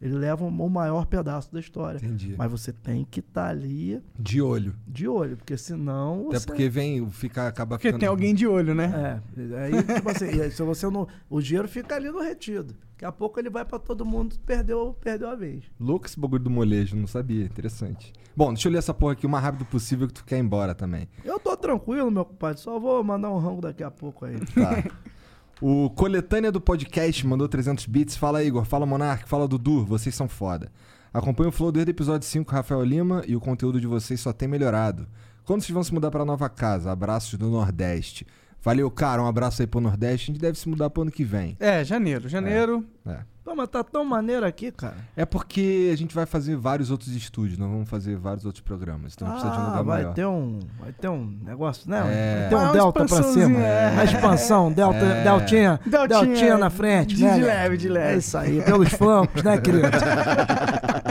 [0.00, 1.98] ele leva o maior pedaço da história.
[1.98, 2.34] Entendi.
[2.38, 4.74] Mas você tem que estar ali De olho.
[4.86, 6.28] de olho, porque senão.
[6.28, 8.00] Até você- porque vem, fica, acaba porque ficando...
[8.00, 9.20] tem alguém de olho, né?
[9.36, 11.06] É, aí, tipo assim, aí, se você não.
[11.28, 12.74] O dinheiro fica ali no retido.
[12.92, 15.64] Daqui a pouco ele vai pra todo mundo, perdeu, perdeu a vez.
[15.78, 17.44] Louco esse bagulho do molejo, não sabia.
[17.44, 18.12] Interessante.
[18.36, 20.40] Bom, deixa eu ler essa porra aqui o mais rápido possível que tu quer ir
[20.40, 21.08] embora também.
[21.24, 24.38] Eu tô tranquilo, meu compadre, só vou mandar um rango daqui a pouco aí.
[24.54, 24.84] Tá.
[25.62, 28.16] O Coletânea do Podcast mandou 300 bits.
[28.16, 28.64] Fala, Igor.
[28.64, 29.28] Fala, Monark.
[29.28, 29.84] Fala, Dudu.
[29.84, 30.72] Vocês são foda.
[31.12, 34.32] Acompanho o Flow desde o episódio 5, Rafael Lima, e o conteúdo de vocês só
[34.32, 35.06] tem melhorado.
[35.44, 36.90] Quando vocês vão se mudar pra nova casa?
[36.90, 38.26] Abraços do Nordeste.
[38.62, 39.22] Valeu, cara.
[39.22, 40.30] Um abraço aí pro Nordeste.
[40.30, 41.56] A gente deve se mudar pro ano que vem.
[41.58, 42.28] É, janeiro.
[42.28, 42.84] Janeiro.
[43.06, 43.18] É.
[43.42, 44.96] Pô, mas tá tão maneiro aqui, cara.
[45.16, 49.14] É porque a gente vai fazer vários outros estúdios, nós vamos fazer vários outros programas.
[49.16, 50.14] Então a gente precisa de um Ah, lugar vai maior.
[50.14, 50.58] ter um.
[50.78, 51.98] Vai ter um negócio, né?
[52.04, 52.40] É.
[52.42, 53.58] Vai ter Ah, um uma delta pra cima.
[53.60, 53.98] é.
[53.98, 55.24] A expansão, delta, É.
[55.24, 57.34] deltinha, Deltinha, deltinha na frente, de- né?
[57.34, 58.14] de leve, de leve.
[58.14, 59.88] É isso aí, pelos flancos, né, querido?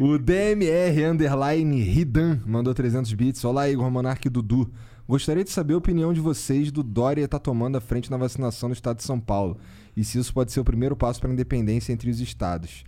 [0.00, 3.44] O DMR Underline Ridan mandou 300 bits.
[3.44, 4.70] Olá, Igor Monarque e Dudu.
[5.08, 8.68] Gostaria de saber a opinião de vocês do Dória tá tomando a frente na vacinação
[8.70, 9.58] no estado de São Paulo.
[9.96, 12.84] E se isso pode ser o primeiro passo para a independência entre os estados.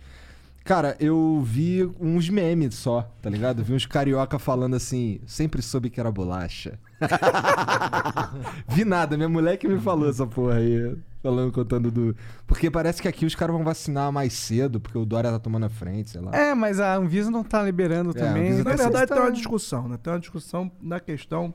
[0.63, 3.63] Cara, eu vi uns memes só, tá ligado?
[3.63, 6.77] Vi uns carioca falando assim, sempre soube que era bolacha.
[8.67, 10.97] vi nada, minha mulher que me falou essa porra aí.
[11.23, 12.15] Falando, contando do.
[12.45, 15.65] Porque parece que aqui os caras vão vacinar mais cedo, porque o Dória tá tomando
[15.65, 16.31] a frente, sei lá.
[16.35, 18.51] É, mas a Anvisa não tá liberando É, também.
[18.53, 19.97] Na Então, verdade, vocês tem uma tão- discussão, né?
[20.01, 21.53] Tem uma discussão na questão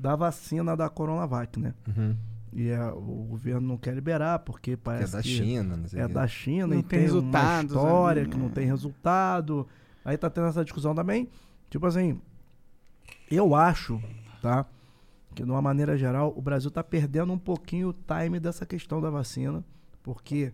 [0.00, 1.74] da vacina da Coronavac, né?
[1.86, 2.16] Uhum.
[2.52, 5.86] E é, o governo não quer liberar, porque Que é parece da que China, não
[5.86, 6.14] sei é o quê.
[6.14, 8.52] da China Não e tem tem, uma história ali, que não né?
[8.54, 9.68] tem resultado.
[10.04, 11.28] Aí tá tendo essa discussão também.
[11.68, 12.20] Tipo assim,
[13.30, 14.02] eu acho,
[14.42, 14.66] tá?
[15.34, 19.00] Que de uma maneira geral, o Brasil tá perdendo um pouquinho o time dessa questão
[19.00, 19.62] da vacina.
[20.02, 20.52] Porque,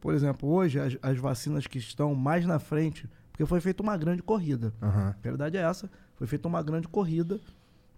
[0.00, 3.96] por exemplo, hoje as, as vacinas que estão mais na frente, porque foi feita uma
[3.98, 4.72] grande corrida.
[4.80, 5.14] Aham.
[5.18, 5.90] A verdade é essa.
[6.14, 7.38] Foi feita uma grande corrida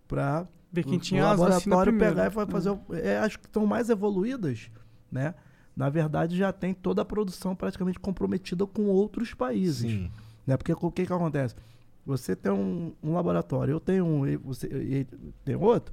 [0.06, 2.14] para Ver quem o tinha as vacinas laboratório primeiro.
[2.14, 2.70] pegar e fa- fazer.
[2.70, 4.70] o- é, acho que estão mais evoluídas,
[5.10, 5.34] né?
[5.76, 9.90] Na verdade, já tem toda a produção praticamente comprometida com outros países.
[9.90, 10.10] Sim.
[10.46, 10.56] Né?
[10.56, 11.54] Porque o que, que acontece?
[12.06, 15.04] Você tem um, um laboratório, eu tenho um, e você e
[15.44, 15.92] tem outro.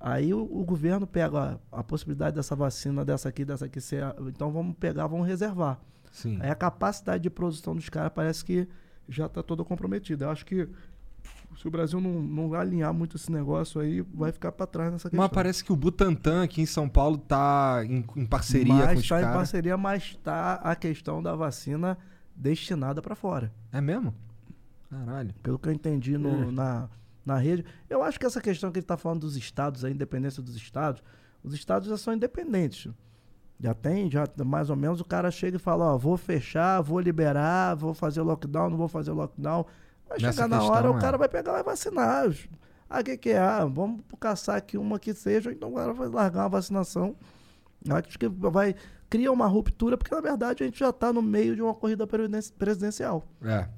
[0.00, 4.02] Aí o, o governo pega a, a possibilidade dessa vacina, dessa aqui, dessa aqui ser.
[4.26, 5.78] Então vamos pegar, vamos reservar.
[6.10, 6.38] Sim.
[6.40, 8.66] Aí a capacidade de produção dos caras parece que
[9.08, 10.24] já está toda comprometida.
[10.24, 10.68] Eu acho que
[11.62, 15.08] se o Brasil não, não alinhar muito esse negócio aí, vai ficar para trás nessa
[15.08, 15.22] questão.
[15.24, 18.98] Mas parece que o Butantan aqui em São Paulo tá em, em parceria mas com
[18.98, 19.36] os tá em caras.
[19.36, 21.96] parceria, mas está a questão da vacina
[22.34, 23.52] destinada para fora.
[23.70, 24.12] É mesmo?
[24.90, 25.32] Caralho.
[25.40, 26.50] Pelo que eu entendi no- Hum.
[26.52, 26.88] na,
[27.24, 27.64] na rede.
[27.88, 31.00] Eu acho que essa questão que ele está falando dos estados, a independência dos estados,
[31.44, 32.92] os estados já são independentes.
[33.60, 36.98] Já tem, já mais ou menos o cara chega e fala, ó, vou fechar, vou
[36.98, 39.64] liberar, vou fazer lockdown, não vou fazer lockdown.
[40.12, 41.00] Vai Nessa chegar na questão, hora, o é.
[41.00, 42.30] cara vai pegar e vacinar.
[42.88, 43.38] Ah, o que, que é?
[43.38, 47.16] Ah, vamos caçar aqui uma que seja, então o cara vai largar uma vacinação.
[47.88, 48.74] Acho que vai
[49.08, 52.06] cria uma ruptura, porque na verdade a gente já está no meio de uma corrida
[52.06, 53.24] presiden- presidencial.
[53.42, 53.68] É.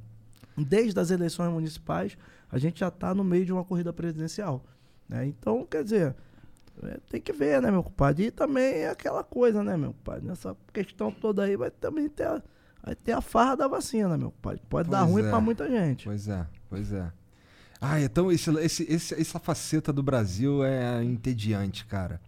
[0.56, 2.16] Desde as eleições municipais,
[2.50, 4.64] a gente já está no meio de uma corrida presidencial.
[5.08, 5.26] né?
[5.26, 6.14] Então, quer dizer,
[6.82, 8.26] é, tem que ver, né, meu compadre?
[8.26, 10.26] E também é aquela coisa, né, meu compadre?
[10.26, 12.40] Nessa questão toda aí vai também ter a,
[12.84, 14.60] vai ter a farra da vacina, meu compadre.
[14.68, 15.30] Pode dar Pois ruim é.
[15.30, 16.04] para muita gente.
[16.04, 17.10] Pois é, pois é.
[17.80, 22.20] Ah, então esse, esse, esse- essa faceta do Brasil é entediante, cara.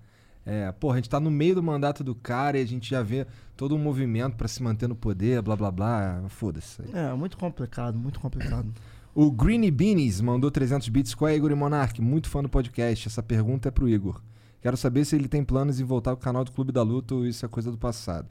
[0.45, 3.03] É, porra, a gente tá no meio do mandato do cara e a gente já
[3.03, 3.27] vê
[3.57, 6.23] todo um movimento pra se manter no poder, blá blá blá.
[6.29, 6.83] Foda-se.
[6.93, 8.73] É, muito complicado, muito complicado.
[9.15, 11.15] O Greeny Beanies mandou 300 bits.
[11.15, 12.01] Qual é, Igor e Monark?
[12.03, 13.09] Muito fã do podcast.
[13.09, 14.21] Essa pergunta é pro Igor.
[14.61, 17.27] Quero saber se ele tem planos em voltar ao canal do Clube da Luta ou
[17.27, 18.29] isso é coisa do passado.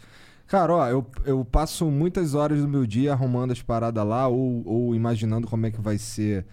[0.48, 4.62] Cara, ó, eu, eu passo muitas horas do meu dia arrumando as paradas lá ou,
[4.66, 6.46] ou imaginando como é que vai ser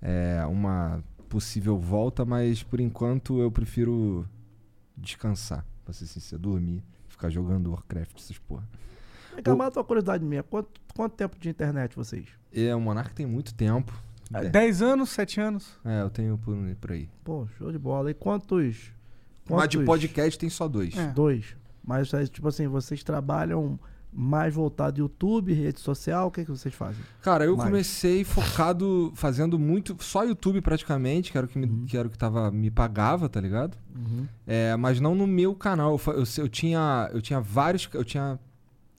[0.00, 4.26] é, uma possível volta, mas por enquanto eu prefiro
[4.96, 8.66] descansar, pra ser sincero, dormir, ficar jogando Warcraft, essas porra.
[9.34, 10.42] Vem cá, mata uma curiosidade minha.
[10.42, 12.26] Quanto, quanto tempo de internet vocês?
[12.52, 13.92] É, o Monark tem muito tempo.
[14.32, 15.78] É, 10 anos, 7 anos.
[15.84, 17.08] é, eu tenho por, por aí.
[17.22, 18.10] Pô, show de bola.
[18.10, 18.92] E quantos?
[19.50, 20.96] Mas de quantos- podcast tem só dois.
[20.96, 21.08] É.
[21.08, 21.56] Dois.
[21.86, 23.78] Mas, é, tipo assim, vocês trabalham
[24.16, 26.28] mais voltado YouTube, rede social?
[26.28, 27.02] O que, que vocês fazem?
[27.20, 27.68] Cara, eu Mais.
[27.68, 31.84] comecei focado, fazendo muito, só YouTube praticamente, que era o que, me, Uhum.
[31.84, 33.76] que, era o que tava, me pagava, tá ligado?
[34.46, 36.00] É, mas não no meu canal.
[36.06, 38.38] Eu, eu, eu tinha, eu tinha vários, eu tinha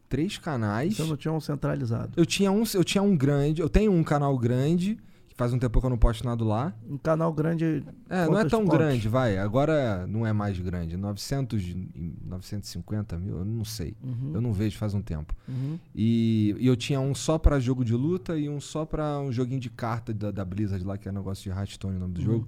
[0.10, 0.98] três canais.
[0.98, 2.12] Você não tinha um centralizado.
[2.16, 4.98] Eu tinha um, eu tinha um grande, eu tenho um canal grande,
[5.36, 6.74] faz um tempo que eu não posto nada lá.
[6.90, 7.84] Um canal grande.
[8.10, 8.78] É, não é tão pontos?
[8.78, 9.38] grande, vai.
[9.38, 13.96] Agora não é mais grande, 900, e 950 mil, eu não sei.
[14.04, 15.34] Uhum, Eu não vejo faz um tempo.
[15.48, 15.78] uhum.
[15.94, 19.32] E, e eu tinha um só pra jogo de luta e um só pra um
[19.32, 22.20] joguinho de carta da, da Blizzard lá, que é negócio de Hearthstone o nome do
[22.22, 22.26] Uhum.
[22.26, 22.48] jogo.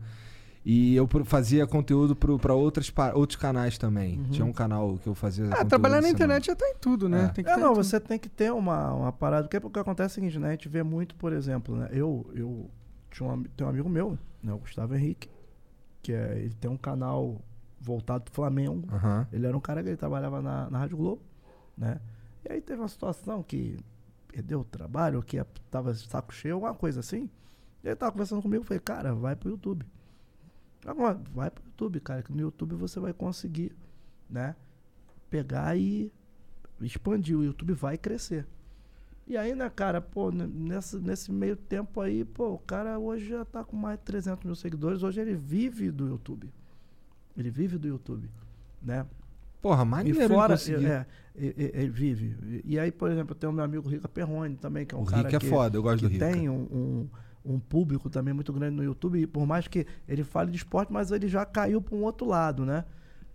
[0.69, 4.17] E eu fazia conteúdo pro, pra outras, pa- outros canais também.
[4.19, 4.23] Uhum.
[4.31, 5.47] Tinha um canal que eu fazia.
[5.51, 7.25] Ah, trabalhar na internet já tá em tudo, né?
[7.25, 7.27] É.
[7.29, 7.83] Tem que É, não, tudo.
[7.85, 9.47] você tem que ter uma, uma parada.
[9.47, 10.49] Porque o que acontece é o seguinte, né?
[10.49, 11.87] A gente vê muito, por exemplo, né?
[11.93, 12.69] Eu, eu
[13.11, 14.53] tinha um, tenho um amigo meu, né?
[14.53, 15.29] O Gustavo Henrique,
[16.01, 17.41] que é, ele tem um canal
[17.79, 18.87] voltado pro Flamengo.
[18.93, 19.27] Aham.
[19.31, 21.21] Ele era um cara que ele trabalhava na, na Rádio Globo,
[21.77, 21.99] né?
[22.45, 23.77] E aí teve uma situação que
[24.27, 27.29] perdeu o trabalho, que tava de saco cheio, alguma coisa assim.
[27.83, 29.85] E ele tava conversando comigo, falei, cara, vai pro YouTube.
[30.85, 33.75] Agora, vai pro YouTube, cara, que no YouTube você vai conseguir,
[34.29, 34.55] né?
[35.29, 36.11] Pegar e
[36.79, 37.37] expandir.
[37.37, 38.47] O YouTube vai crescer.
[39.27, 43.27] E aí, né, cara, pô, n- nessa, nesse meio tempo aí, pô, o cara hoje
[43.27, 45.03] já tá com mais de 300 mil seguidores.
[45.03, 46.49] Hoje ele vive do YouTube.
[47.35, 48.29] Ele vive do YouTube,
[48.81, 49.05] né?
[49.61, 50.85] Porra, E maneiro ele fora, conseguir.
[50.85, 52.61] é, é, é, é, vive.
[52.63, 55.01] E aí, por exemplo, eu tenho o meu amigo Rica Perrone também, que é um
[55.01, 56.19] o cara Rick é que, foda, eu gosto do Rick.
[56.19, 57.09] tem um, um,
[57.53, 59.19] um público também muito grande no YouTube.
[59.19, 62.25] E por mais que ele fale de esporte, mas ele já caiu para um outro
[62.27, 62.85] lado, né?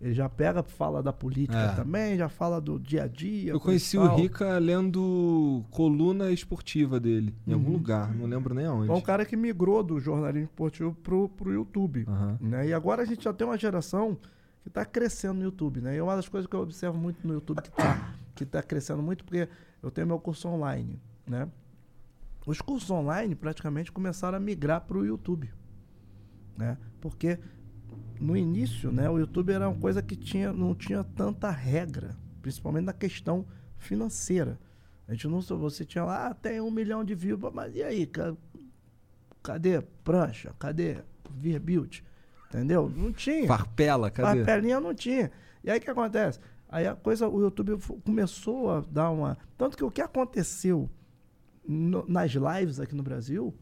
[0.01, 1.75] Ele já pega, fala da política É.
[1.75, 3.51] também, já fala do dia a dia.
[3.53, 4.15] Eu conheci o.
[4.15, 8.89] Rica lendo coluna esportiva dele, em algum lugar, não lembro nem aonde.
[8.89, 12.05] É um cara que migrou do jornalismo esportivo pro, pro YouTube.
[12.07, 12.37] Aham.
[12.41, 12.67] né?
[12.67, 14.17] E agora a gente já tem uma geração
[14.61, 15.95] que está crescendo no YouTube, né?
[15.95, 19.01] E uma das coisas que eu observo muito no YouTube que está que tá crescendo
[19.03, 19.47] muito, porque
[19.81, 21.47] eu tenho meu curso online, né?
[22.45, 25.49] Os cursos online praticamente começaram a migrar para o YouTube,
[26.57, 26.77] né?
[26.99, 27.39] Porque
[28.19, 32.85] no início, né, o YouTube era uma coisa que tinha, não tinha tanta regra, principalmente
[32.85, 33.45] na questão
[33.77, 34.59] financeira.
[35.07, 37.83] A gente não só você tinha lá, ah, tem um milhão de views, mas e
[37.83, 38.35] aí, ca-
[39.41, 40.53] cadê prancha?
[40.59, 40.97] Cadê
[41.29, 42.03] Virbuild?
[42.49, 42.89] Entendeu?
[42.95, 43.47] Não tinha.
[43.47, 44.39] Farpela, cadê?
[44.45, 45.31] Papelinha não tinha.
[45.63, 46.39] E aí o que acontece?
[46.69, 49.37] Aí a coisa, o YouTube começou a dar uma.
[49.57, 50.89] Tanto que o que aconteceu
[51.67, 53.53] no- nas lives aqui no Brasil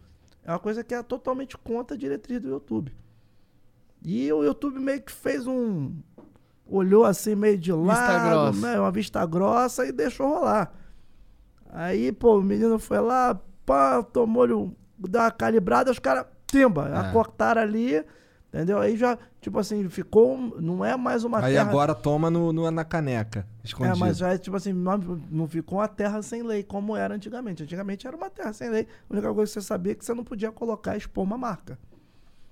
[0.44, 2.94] é uma coisa que é totalmente contra a diretriz do YouTube.
[4.04, 5.94] E o YouTube meio que fez um.
[6.68, 8.62] Olhou assim meio de lado, grossa.
[8.68, 10.72] né, uma vista grossa e deixou rolar.
[11.70, 14.74] Aí, pô, o menino foi lá, pá, tomou-lhe um.
[14.98, 16.98] Deu uma calibrada, os caras, timba, É.
[16.98, 18.04] acortaram ali,
[18.50, 18.78] entendeu?
[18.80, 20.38] Aí já, tipo assim, ficou.
[20.62, 21.70] Não é mais uma Aí terra.
[21.70, 23.96] agora toma no, no- na caneca, escondido.
[23.96, 24.98] É, mas já é tipo assim, não,
[25.30, 27.64] não ficou uma terra sem lei, como era antigamente.
[27.64, 28.88] Antigamente era uma terra sem lei.
[29.10, 31.38] A única coisa que você sabia é que você não podia colocar e expor uma
[31.38, 31.78] marca.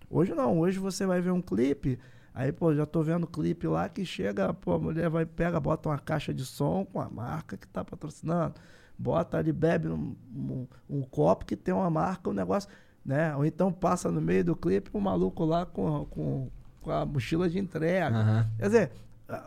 [0.09, 1.99] Hoje não, hoje você vai ver um clipe,
[2.33, 5.89] aí, pô, já tô vendo clipe lá que chega, pô, a mulher vai, pega, bota
[5.89, 8.55] uma caixa de som com a marca que tá patrocinando.
[8.97, 12.69] Bota ali, bebe um, um- um copo que tem uma marca, um negócio,
[13.05, 13.33] né?
[13.35, 16.49] Ou então passa no meio do clipe um maluco lá com, com,
[16.81, 18.15] com a mochila de entrega.
[18.17, 18.49] Aham.
[18.57, 18.91] Quer dizer,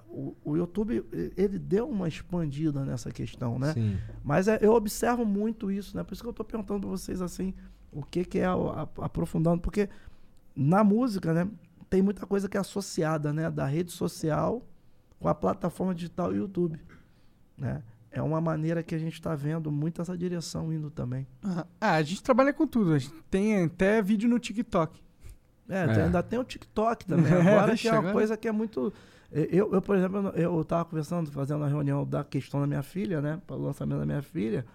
[0.08, 1.05] o, o YouTube,
[1.36, 3.73] ele deu uma expandida nessa questão, né?
[3.74, 3.99] Sim.
[4.24, 6.02] Mas é, eu observo muito isso, né?
[6.05, 7.52] Por isso que eu tô perguntando pra vocês, assim,
[7.92, 9.89] o que que é, a- aprofundando, porque
[10.55, 11.48] na música, né,
[11.89, 14.62] tem muita coisa que é associada, né, da rede social
[15.18, 16.81] com a plataforma digital YouTube,
[17.56, 17.82] né?
[18.10, 21.26] É uma maneira que a gente está vendo muito essa direção indo também.
[21.81, 22.92] Ah, a gente trabalha com tudo.
[22.92, 25.00] A gente tem até vídeo no TikTok.
[25.66, 26.02] É, É.
[26.05, 27.24] ainda tem o TikTok também.
[27.32, 28.92] É, Agora vixe, que é uma agora- coisa que é muito.
[29.31, 32.82] Eu, eu, por exemplo, eu eu tava conversando, fazendo uma reunião da questão da minha
[32.82, 33.40] filha, né?
[33.47, 34.66] Para o lançamento da minha filha.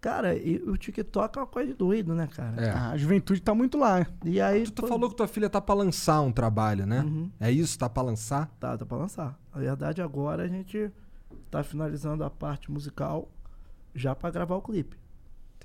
[0.00, 2.64] Cara, e o TikTok é uma coisa de doido, né, cara?
[2.64, 2.70] É.
[2.70, 4.06] A juventude tá muito lá.
[4.24, 4.62] E aí.
[4.64, 7.00] Tu, tu pô, falou que tua filha tá pra lançar um trabalho, né?
[7.00, 7.30] Uhum.
[7.40, 7.76] É isso?
[7.76, 8.48] Tá pra lançar?
[8.60, 9.36] Tá, tá pra lançar.
[9.52, 10.90] Na verdade, agora a gente
[11.50, 13.28] tá finalizando a parte musical
[13.92, 14.96] já pra gravar o clipe.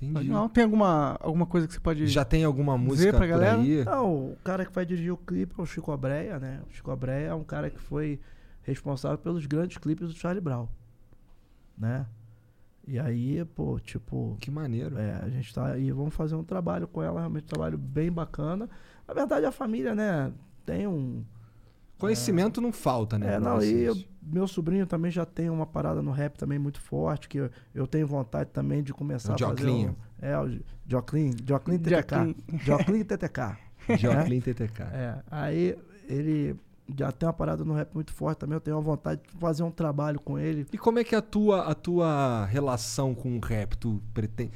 [0.02, 0.28] Entendi.
[0.28, 2.06] Não, tem alguma, alguma coisa que você pode.
[2.08, 3.58] Já tem alguma música pra por galera?
[3.58, 3.84] aí?
[3.84, 6.60] Não, o cara que vai dirigir o clipe é o Chico Abreia, né?
[6.68, 8.18] O Chico Abreia é um cara que foi
[8.62, 10.66] responsável pelos grandes clipes do Charlie Brown,
[11.78, 12.04] né?
[12.86, 14.98] E aí, pô, tipo, Que maneiro.
[14.98, 18.10] é, a gente tá aí, vamos fazer um trabalho com ela, realmente um trabalho bem
[18.12, 18.68] bacana.
[19.08, 20.32] Na verdade, a família, né,
[20.66, 21.24] tem um...
[21.98, 23.34] Conhecimento não falta, né?
[23.34, 26.80] É, não, e eu- meu sobrinho também já tem uma parada no rap também muito
[26.80, 29.90] forte, que eu, eu tenho vontade também de começar O a fazer Joclinho.
[30.20, 32.14] um, É, o Joclin, Joclin TTK.
[32.16, 32.36] Joclin.
[32.58, 33.56] Joclin TTK.
[33.98, 34.82] Joclin TTK.
[34.92, 36.56] É, aí ele
[36.96, 39.62] já tem uma parada no rap muito forte também, eu tenho uma vontade de fazer
[39.62, 40.66] um trabalho com ele.
[40.72, 43.76] E como é que é a tua, a tua relação com o rap?
[43.78, 44.52] Tu pretende...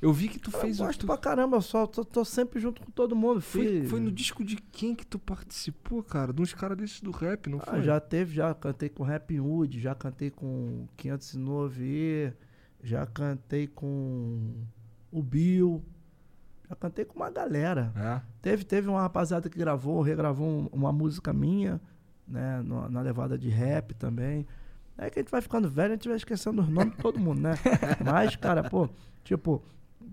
[0.00, 0.80] Eu vi que tu Eu fez...
[0.80, 3.40] o- gosto tu- pra caramba, eu só tô, tô sempre junto com todo mundo.
[3.40, 6.32] Foi, foi no disco de quem que tu participou, cara?
[6.32, 7.82] De uns caras desses do rap, não Ah, foi?
[7.82, 12.32] já teve, já cantei com Rap Hood, já cantei com 509E,
[12.82, 14.52] já cantei com
[15.12, 15.82] o Bill,
[16.76, 17.92] cantei com uma galera.
[17.96, 18.20] É?
[18.40, 21.80] Teve, teve uma rapaziada que gravou, regravou um- uma música minha,
[22.26, 24.46] né, no- na levada de rap também.
[24.98, 27.18] É que a gente vai ficando velho, a gente vai esquecendo os nomes de todo
[27.18, 27.54] mundo, né?
[28.04, 28.88] Mas, cara, pô,
[29.24, 29.62] tipo,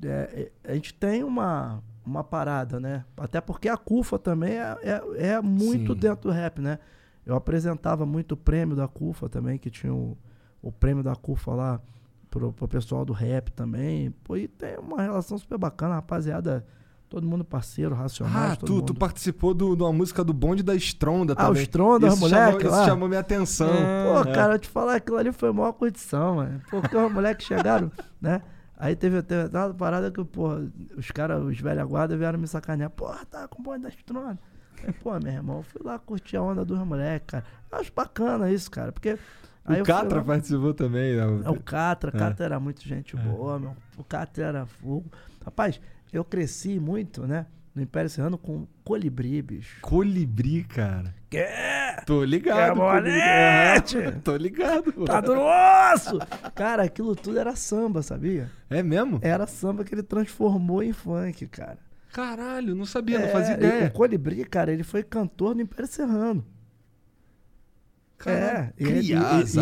[0.03, 3.03] é, é, a gente tem uma, uma parada, né?
[3.17, 5.99] Até porque a CUFA também é, é, é muito Sim.
[5.99, 6.79] dentro do rap, né?
[7.25, 10.17] Eu apresentava muito o prêmio da CUFA também, que tinha o,
[10.61, 11.81] o prêmio da CUFA lá
[12.29, 14.11] pro, pro pessoal do rap também.
[14.23, 16.65] Pô, e tem uma relação super bacana, rapaziada.
[17.09, 18.51] Todo mundo parceiro, racionais.
[18.53, 18.85] Ah, tu, mundo.
[18.85, 21.63] tu participou de uma música do bonde da Estronda Ah, o também.
[21.63, 22.77] Stronda, isso moleque chamou, lá.
[22.81, 23.67] Isso chamou minha atenção.
[23.67, 24.31] Pô, É.
[24.31, 26.61] cara, eu te falar, aquilo ali foi a maior condição, mano.
[26.69, 27.91] Porque os moleques chegaram,
[28.21, 28.43] né?
[28.77, 30.49] Aí teve, teve uma parada que, pô,
[30.95, 32.91] os caras, os velha guarda vieram me sacanear.
[32.91, 34.37] Porra, tá com o bonde da Estrona.
[34.85, 37.43] Aí, pô, meu irmão, eu fui lá curtir a onda dos moleques, cara.
[37.71, 39.17] Eu acho bacana isso, cara, porque...
[39.65, 41.15] aí O Catra participou também.
[41.15, 41.23] né?
[41.45, 42.17] É o Catra, É.
[42.19, 43.75] Catra era muito gente boa, meu.
[43.97, 45.05] O Catra era fogo.
[45.45, 45.79] Rapaz,
[46.11, 47.45] eu cresci muito, né?
[47.75, 49.77] no Império Serrano com colibri, bicho.
[49.81, 51.13] Colibri, cara.
[51.29, 52.03] Quer?
[52.03, 52.75] Tô ligado.
[52.77, 53.11] Colibri.
[53.11, 53.97] bolete?
[53.97, 54.91] Aham, Tô ligado.
[55.05, 56.17] Tá do osso!
[56.55, 58.49] Cara, aquilo tudo era samba, sabia?
[58.69, 59.19] É mesmo?
[59.21, 61.77] Era samba que ele transformou em funk, cara.
[62.11, 63.87] Caralho, não sabia, não É, fazia e ideia.
[63.87, 66.43] O Colibri, cara, ele foi cantor no Império Serrano.
[68.27, 69.13] É, e ele-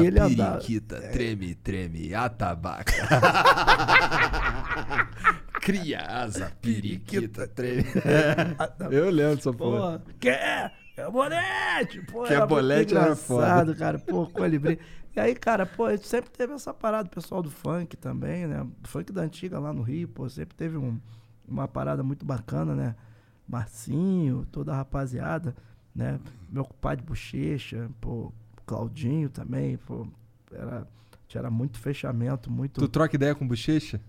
[0.07, 2.91] ele andava- periquita, treme, treme, atabaca.
[5.61, 7.83] Criasa, periquita, treme.
[8.89, 9.99] Eu lembro dessa porra.
[9.99, 10.73] Pô, quer?
[10.95, 12.01] É bolete!
[12.11, 13.99] Pô, era muito bolete era engraçado, cara.
[13.99, 14.79] Pô, colibri.
[15.15, 18.65] E aí, cara, pô, sempre teve essa parada, o pessoal do funk também, né?
[18.83, 20.99] Funk da antiga lá no Rio, pô, sempre teve um-
[21.47, 22.95] uma parada muito bacana, né?
[23.47, 25.55] Marcinho, toda a rapaziada,
[25.93, 26.19] né?
[26.49, 28.31] Meu compadre Bochecha, pô,
[28.67, 30.05] Claudinho também, pô,
[30.51, 30.85] era,
[31.33, 32.79] era muito fechamento, muito...
[32.79, 33.99] Tu troca ideia com bochecha?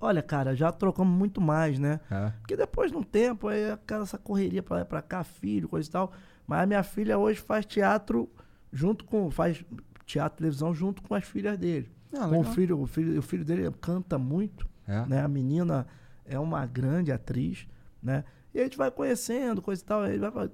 [0.00, 2.00] Olha, cara, já trocamos muito mais, né?
[2.10, 2.30] É.
[2.40, 5.68] Porque depois de um tempo, aí aquela essa correria pra lá e pra cá, filho,
[5.68, 6.12] coisa e tal.
[6.46, 8.30] Mas a minha filha hoje faz teatro
[8.72, 9.28] junto com.
[9.30, 9.64] faz
[10.06, 11.90] teatro e televisão junto com as filhas dele.
[12.16, 15.04] Ah, com o filho, o filho, o filho dele canta muito, É.
[15.04, 15.20] né?
[15.22, 15.84] A menina
[16.24, 17.66] é uma grande atriz,
[18.00, 18.22] né?
[18.54, 20.02] E a gente vai conhecendo, coisa e tal.
[20.02, 20.50] aí vai,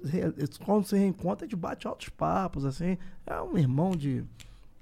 [0.65, 2.97] quando se reencontra, a gente bate altos papos, assim.
[3.25, 4.23] É um irmão de.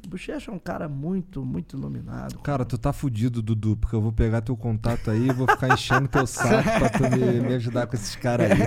[0.06, 2.38] Bochecha é um cara muito, muito iluminado.
[2.40, 5.70] Cara, tu tá fudido, Dudu, porque eu vou pegar teu contato aí e vou ficar
[5.70, 8.58] enchendo teu saco pra tu me, me ajudar com esses caras aí.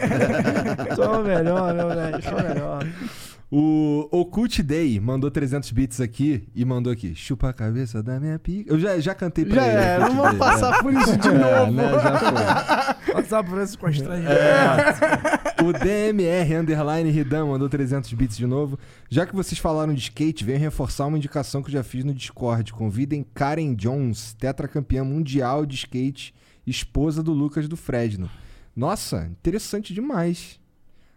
[0.97, 2.23] Sou melhor, meu velho.
[2.23, 2.83] Sou melhor.
[3.50, 7.15] O Ocult Day mandou 300 bits aqui e mandou aqui.
[7.15, 8.73] Chupa a cabeça da minha pica.
[8.73, 9.76] Eu já, já cantei pra Já ele.
[9.76, 11.73] é, Ocult não Day, passar por isso de É, novo.
[11.73, 12.97] né, já foi.
[13.16, 14.34] Passar por esse constrangimento.
[15.65, 18.78] O DMR Underline Ridan mandou 300 bits de novo.
[19.08, 22.12] Já que vocês falaram de skate, venho reforçar uma indicação que eu já fiz no
[22.12, 22.73] Discord.
[22.73, 26.34] Convidem Karen Jones, tetracampeã mundial de skate,
[26.66, 28.28] esposa do Lucas do Fresno.
[28.75, 30.60] Nossa, interessante demais.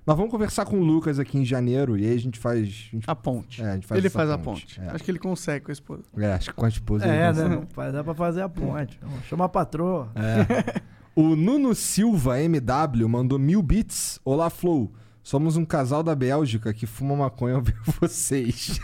[0.10, 2.62] Nós vamos conversar com o Lucas aqui em janeiro e aí a gente faz.
[2.62, 3.62] a gente- A ponte.
[3.62, 4.82] é, a gente faz ele faz a ponte.
[4.82, 4.90] É.
[4.90, 6.02] Acho que ele consegue com a esposa.
[6.18, 7.48] É, acho que com a esposa ele É, consegue.
[7.50, 7.56] né?
[7.58, 9.00] Não faz- dá pra fazer a ponte.
[9.30, 10.10] Chama a patroa.
[10.16, 10.82] É.
[11.16, 14.20] O Nuno Silva MW mandou mil bits.
[14.26, 14.92] Olá, Flow.
[15.22, 18.80] Somos um casal da Bélgica que fuma maconha ao ver vocês.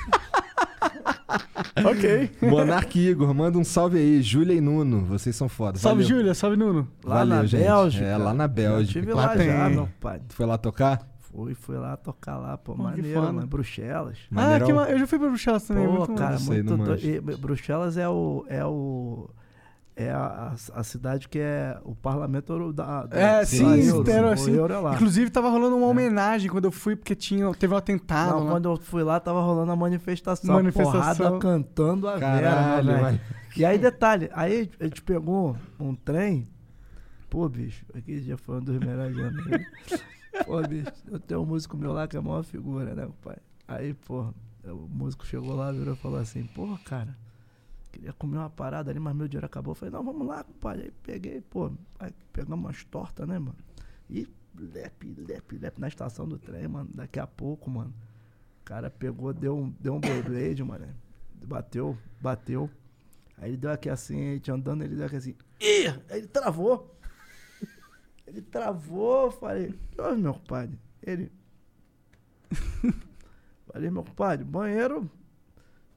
[1.84, 2.30] ok.
[2.48, 4.22] Monark Igor, manda um salve aí.
[4.22, 5.80] Júlia e Nuno, vocês são foda.
[5.80, 6.04] Salve.
[6.04, 6.36] Júlia.
[6.36, 6.88] Salve, Nuno.
[7.04, 7.64] Lá Valeu, na gente.
[7.64, 8.06] Bélgica.
[8.06, 9.00] É, lá na Eu Bélgica.
[9.00, 9.48] tive Lá lá, tem.
[9.48, 10.22] já, meu pai.
[10.28, 11.15] Tu foi lá tocar?
[11.36, 14.18] Fui, fui lá tocar lá, pô, Pô, maneiro, em Bruxelas.
[14.34, 15.86] Ah, que eu já fui pra Bruxelas também.
[15.86, 17.06] Pô, muito cara, sei, muito doido.
[17.06, 18.46] E Bruxelas é o.
[18.48, 19.30] É o.
[19.98, 23.06] É a, a- a cidade que é o parlamento da.
[23.06, 24.52] do- É, sim, euro, era o assim.
[24.54, 24.94] euro é lá.
[24.96, 28.40] Inclusive, tava rolando uma homenagem quando eu fui, porque tinha, teve um atentado.
[28.42, 30.54] Não, quando eu fui lá, tava rolando a manifestação.
[30.56, 31.16] Manifestação.
[31.16, 33.04] Porrada cantando a Vera, Caralho, né, velho?
[33.06, 33.20] mano.
[33.58, 36.48] E aí, detalhe, aí a gente pegou um trem.
[37.30, 39.66] Pô, bicho, aquele dia foi um dos melhores mesmo.
[40.44, 43.38] Pô, bicho, eu tenho um músico meu lá que é a maior figura, né, pai?
[43.68, 44.34] Aí, pô,
[44.64, 47.18] o músico chegou lá, virou e falou assim, porra, cara,
[47.92, 49.72] queria comer uma parada ali, mas meu dinheiro acabou.
[49.72, 50.84] Eu falei, não, vamos lá, compadre.
[50.84, 53.56] Aí peguei, pô, aí pegamos umas tortas, né, mano?
[54.10, 56.90] E lepe, lepe, lepe na estação do trem, mano.
[56.94, 57.94] Daqui a pouco, mano,
[58.62, 60.88] o cara pegou, deu um, deu um Beyblade, mano.
[61.46, 62.70] Bateu, bateu.
[63.38, 65.36] Aí ele deu aqui assim, a gente andando, ele deu aqui assim.
[65.60, 65.88] Ih!
[66.10, 66.96] Aí ele travou.
[68.28, 70.80] Ele travou, falei, houve, meu compadre?
[71.02, 71.32] Ele.
[73.72, 75.10] falei, meu compadre, banheiro.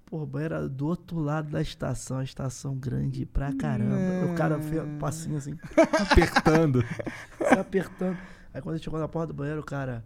[0.06, 4.32] Porra, banheiro era do outro lado da estação, a estação grande pra caramba.
[4.32, 5.58] O cara fez um passinho assim,
[6.10, 6.82] Apertando.
[7.36, 8.18] se apertando.
[8.52, 10.04] Aí quando ele chegou na porta do banheiro, o cara.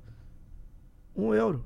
[1.14, 1.64] Um euro.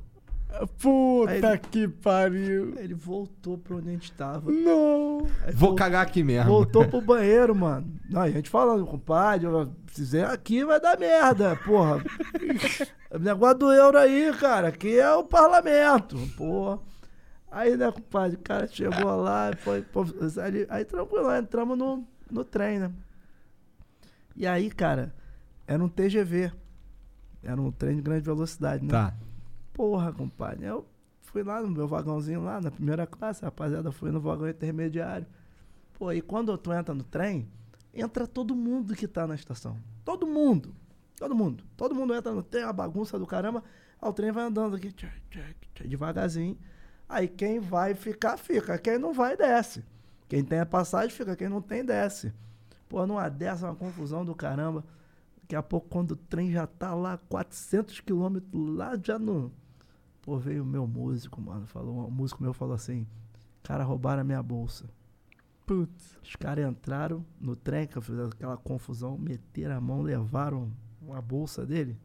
[0.79, 2.75] Puta ele- que pariu.
[2.79, 4.51] Ele voltou pra onde a gente tava.
[4.51, 5.27] Não.
[5.45, 6.51] Aí Vou vol- cagar aqui mesmo.
[6.51, 7.87] Voltou pro banheiro, mano.
[8.09, 9.47] Não, a gente falando, compadre,
[9.89, 12.03] se fizer aqui vai dar merda, porra.
[13.11, 16.79] O negócio do euro aí, cara, aqui é o parlamento, porra.
[17.51, 20.03] Aí, né, compadre, o cara chegou lá, foi, pô,
[20.43, 22.91] aí, aí tranquilo, entramos no, no trem, né?
[24.35, 25.15] E aí, cara,
[25.67, 26.53] era um TGV.
[27.43, 28.91] Era um trem de grande velocidade, né?
[28.91, 29.15] Tá.
[29.77, 30.65] Porra, compadre.
[30.65, 30.87] Eu
[31.21, 35.27] fui lá no meu vagãozinho lá, na primeira classe, rapaziada foi no vagão intermediário.
[35.93, 37.47] Pô, e quando tu entra no trem,
[37.93, 39.77] entra todo mundo que tá na estação.
[40.03, 40.75] Todo mundo.
[41.19, 41.63] Todo mundo.
[41.77, 43.63] Todo mundo entra no trem, a bagunça do caramba.
[44.01, 46.57] Aí o trem vai andando aqui, tchac, tchac, tchac, devagarzinho.
[47.07, 48.79] Aí quem vai ficar, fica.
[48.79, 49.85] Quem não vai, desce.
[50.27, 51.37] Quem tem a passagem, fica.
[51.37, 52.33] Quem não tem, desce.
[52.89, 54.83] Pô, numa dessa, uma confusão do caramba.
[55.43, 59.53] Daqui a pouco, quando o trem já tá lá, 400 quilômetros, lá já no...
[60.27, 61.67] Pô, veio o meu músico, mano.
[61.67, 63.07] Falou, um músico meu falou assim,
[63.63, 64.85] cara, roubaram a minha bolsa.
[65.65, 66.19] Putz.
[66.23, 71.97] Os caras entraram no trem, fizeram aquela confusão, meteram a mão, levaram uma bolsa dele.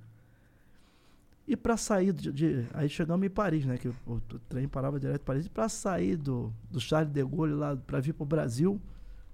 [1.48, 3.78] E para sair de, de- Aí chegamos em Paris, né?
[3.78, 5.48] Que o, o trem parava direto em Paris.
[5.48, 8.80] E para sair do, do Charles de Gaulle lá para vir pro Brasil,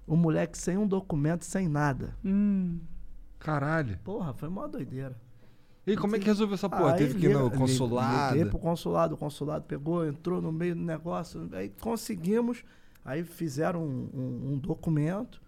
[0.06, 2.16] o moleque sem um documento, sem nada.
[2.24, 2.80] Hum.
[3.38, 3.98] Caralho.
[3.98, 5.14] Porra, foi uma doideira.
[5.92, 6.92] E como é que resolveu essa porra?
[6.92, 8.34] Aí Teve que ir no li- consulado?
[8.34, 12.62] Liguei pro consulado, o consulado pegou, entrou no meio do negócio, aí conseguimos,
[13.04, 15.40] aí fizeram um, um- um documento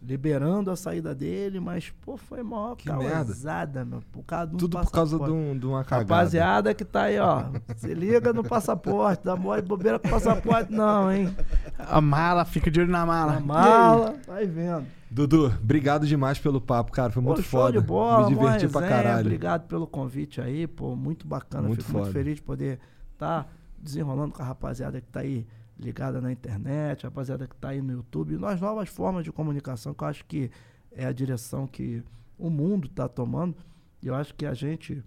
[0.00, 3.10] liberando a saída dele, mas, pô, foi maior Que merda.
[3.26, 6.14] causada, meu, por causa de um Tudo por causa de, um, de uma cagada.
[6.14, 7.44] Rapaziada que tá aí, ó,
[7.76, 11.34] se liga no passaporte, dá mole bobeira com passaporte não, hein?
[11.78, 13.34] A mala, fica de olho na mala.
[13.34, 14.86] Na mala, vai vendo.
[15.10, 17.10] Dudu, obrigado demais pelo papo, cara.
[17.10, 17.80] Foi muito Pô, show foda.
[17.80, 19.20] de bola, Me mó diverti pra resenha, caralho.
[19.26, 21.66] Obrigado pelo convite aí, pô, muito bacana.
[21.66, 22.04] Muito Fico foda.
[22.04, 22.78] muito feliz de poder
[23.14, 25.46] estar desenrolando com a rapaziada que tá aí
[25.78, 29.94] ligada na internet, a rapaziada que tá aí no YouTube, nas novas formas de comunicação,
[29.94, 30.50] que eu acho que
[30.90, 32.02] é a direção que
[32.36, 33.56] o mundo tá tomando.
[34.02, 35.02] E eu acho que a gente,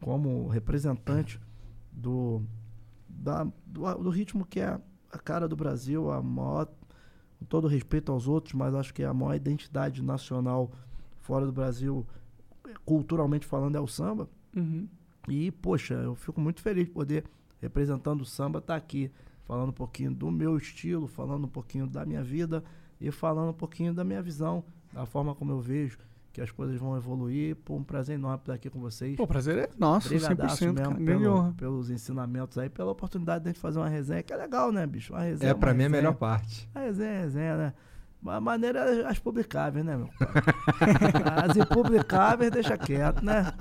[0.00, 1.40] como representante
[1.92, 2.42] do,
[3.08, 4.80] da- do, do ritmo que é
[5.12, 6.66] a cara do Brasil, a maior
[7.38, 10.70] com todo respeito aos outros, mas acho que a maior identidade nacional
[11.20, 12.06] fora do Brasil,
[12.84, 14.28] culturalmente falando, é o samba.
[14.54, 14.88] Uhum.
[15.28, 17.24] E, poxa, eu fico muito feliz de poder,
[17.60, 19.10] representando o samba, estar aqui,
[19.46, 22.62] falando um pouquinho do meu estilo, falando um pouquinho da minha vida
[23.00, 25.98] e falando um pouquinho da minha visão, da forma como eu vejo
[26.32, 27.56] que as coisas vão evoluir.
[27.56, 29.16] Pô, um prazer enorme estar aqui com vocês.
[29.16, 30.94] Pô, o prazer é nosso, Brigadaço 100%, mesmo cara.
[31.04, 34.70] Pelo- pelos ensinamentos aí, pela oportunidade de a gente fazer uma resenha, que é legal,
[34.70, 35.14] né, bicho?
[35.14, 36.02] Uma resenha, É, pra mim é a resenha.
[36.02, 36.68] melhor parte.
[36.74, 37.74] A resenha, é resenha, né?
[38.26, 40.28] A maneira é as publicáveis, né, meu pai?
[41.48, 43.52] As impublicáveis deixa quieto, né?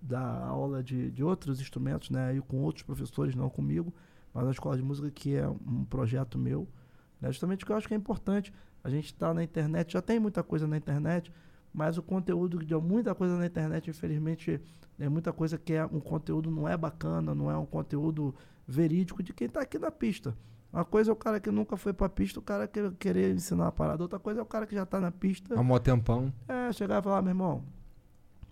[0.00, 3.92] dar aula de, de outros instrumentos, né, aí com outros professores, não comigo,
[4.32, 6.68] mas uma escola de música que é um projeto meu,
[7.20, 8.52] né, justamente porque eu acho que é importante.
[8.84, 11.32] A gente está na internet, já tem muita coisa na internet,
[11.72, 14.60] mas o conteúdo de muita coisa na internet, infelizmente,
[14.98, 18.34] é muita coisa que é um conteúdo não é bacana, não é um conteúdo
[18.66, 20.36] verídico de quem está aqui na pista.
[20.72, 23.68] Uma coisa é o cara que nunca foi pra pista, o cara que querer ensinar
[23.68, 24.02] a parada.
[24.02, 25.58] Outra coisa é o cara que já tá na pista.
[25.58, 26.32] Há mó tempão.
[26.46, 27.64] É, chegar e falar, meu irmão,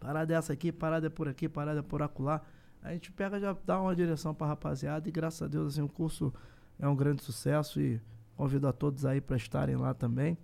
[0.00, 2.42] parada é essa aqui, parada é por aqui, parada é por acolá.
[2.82, 5.88] A gente pega já dá uma direção pra rapaziada e graças a Deus, assim, o
[5.88, 6.32] curso
[6.78, 8.00] é um grande sucesso e
[8.36, 10.38] convido a todos aí pra estarem lá também.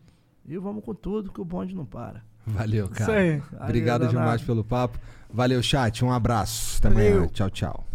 [0.45, 2.25] E vamos com tudo, que o bonde não para.
[2.47, 3.19] Valeu, Isso cara.
[3.19, 3.43] aí.
[3.61, 4.99] Obrigado Valeu, demais pelo papo.
[5.33, 6.05] Valeu, chat.
[6.05, 6.79] Um abraço.
[6.79, 7.27] Até amanhã.
[7.29, 7.94] Tchau, tchau.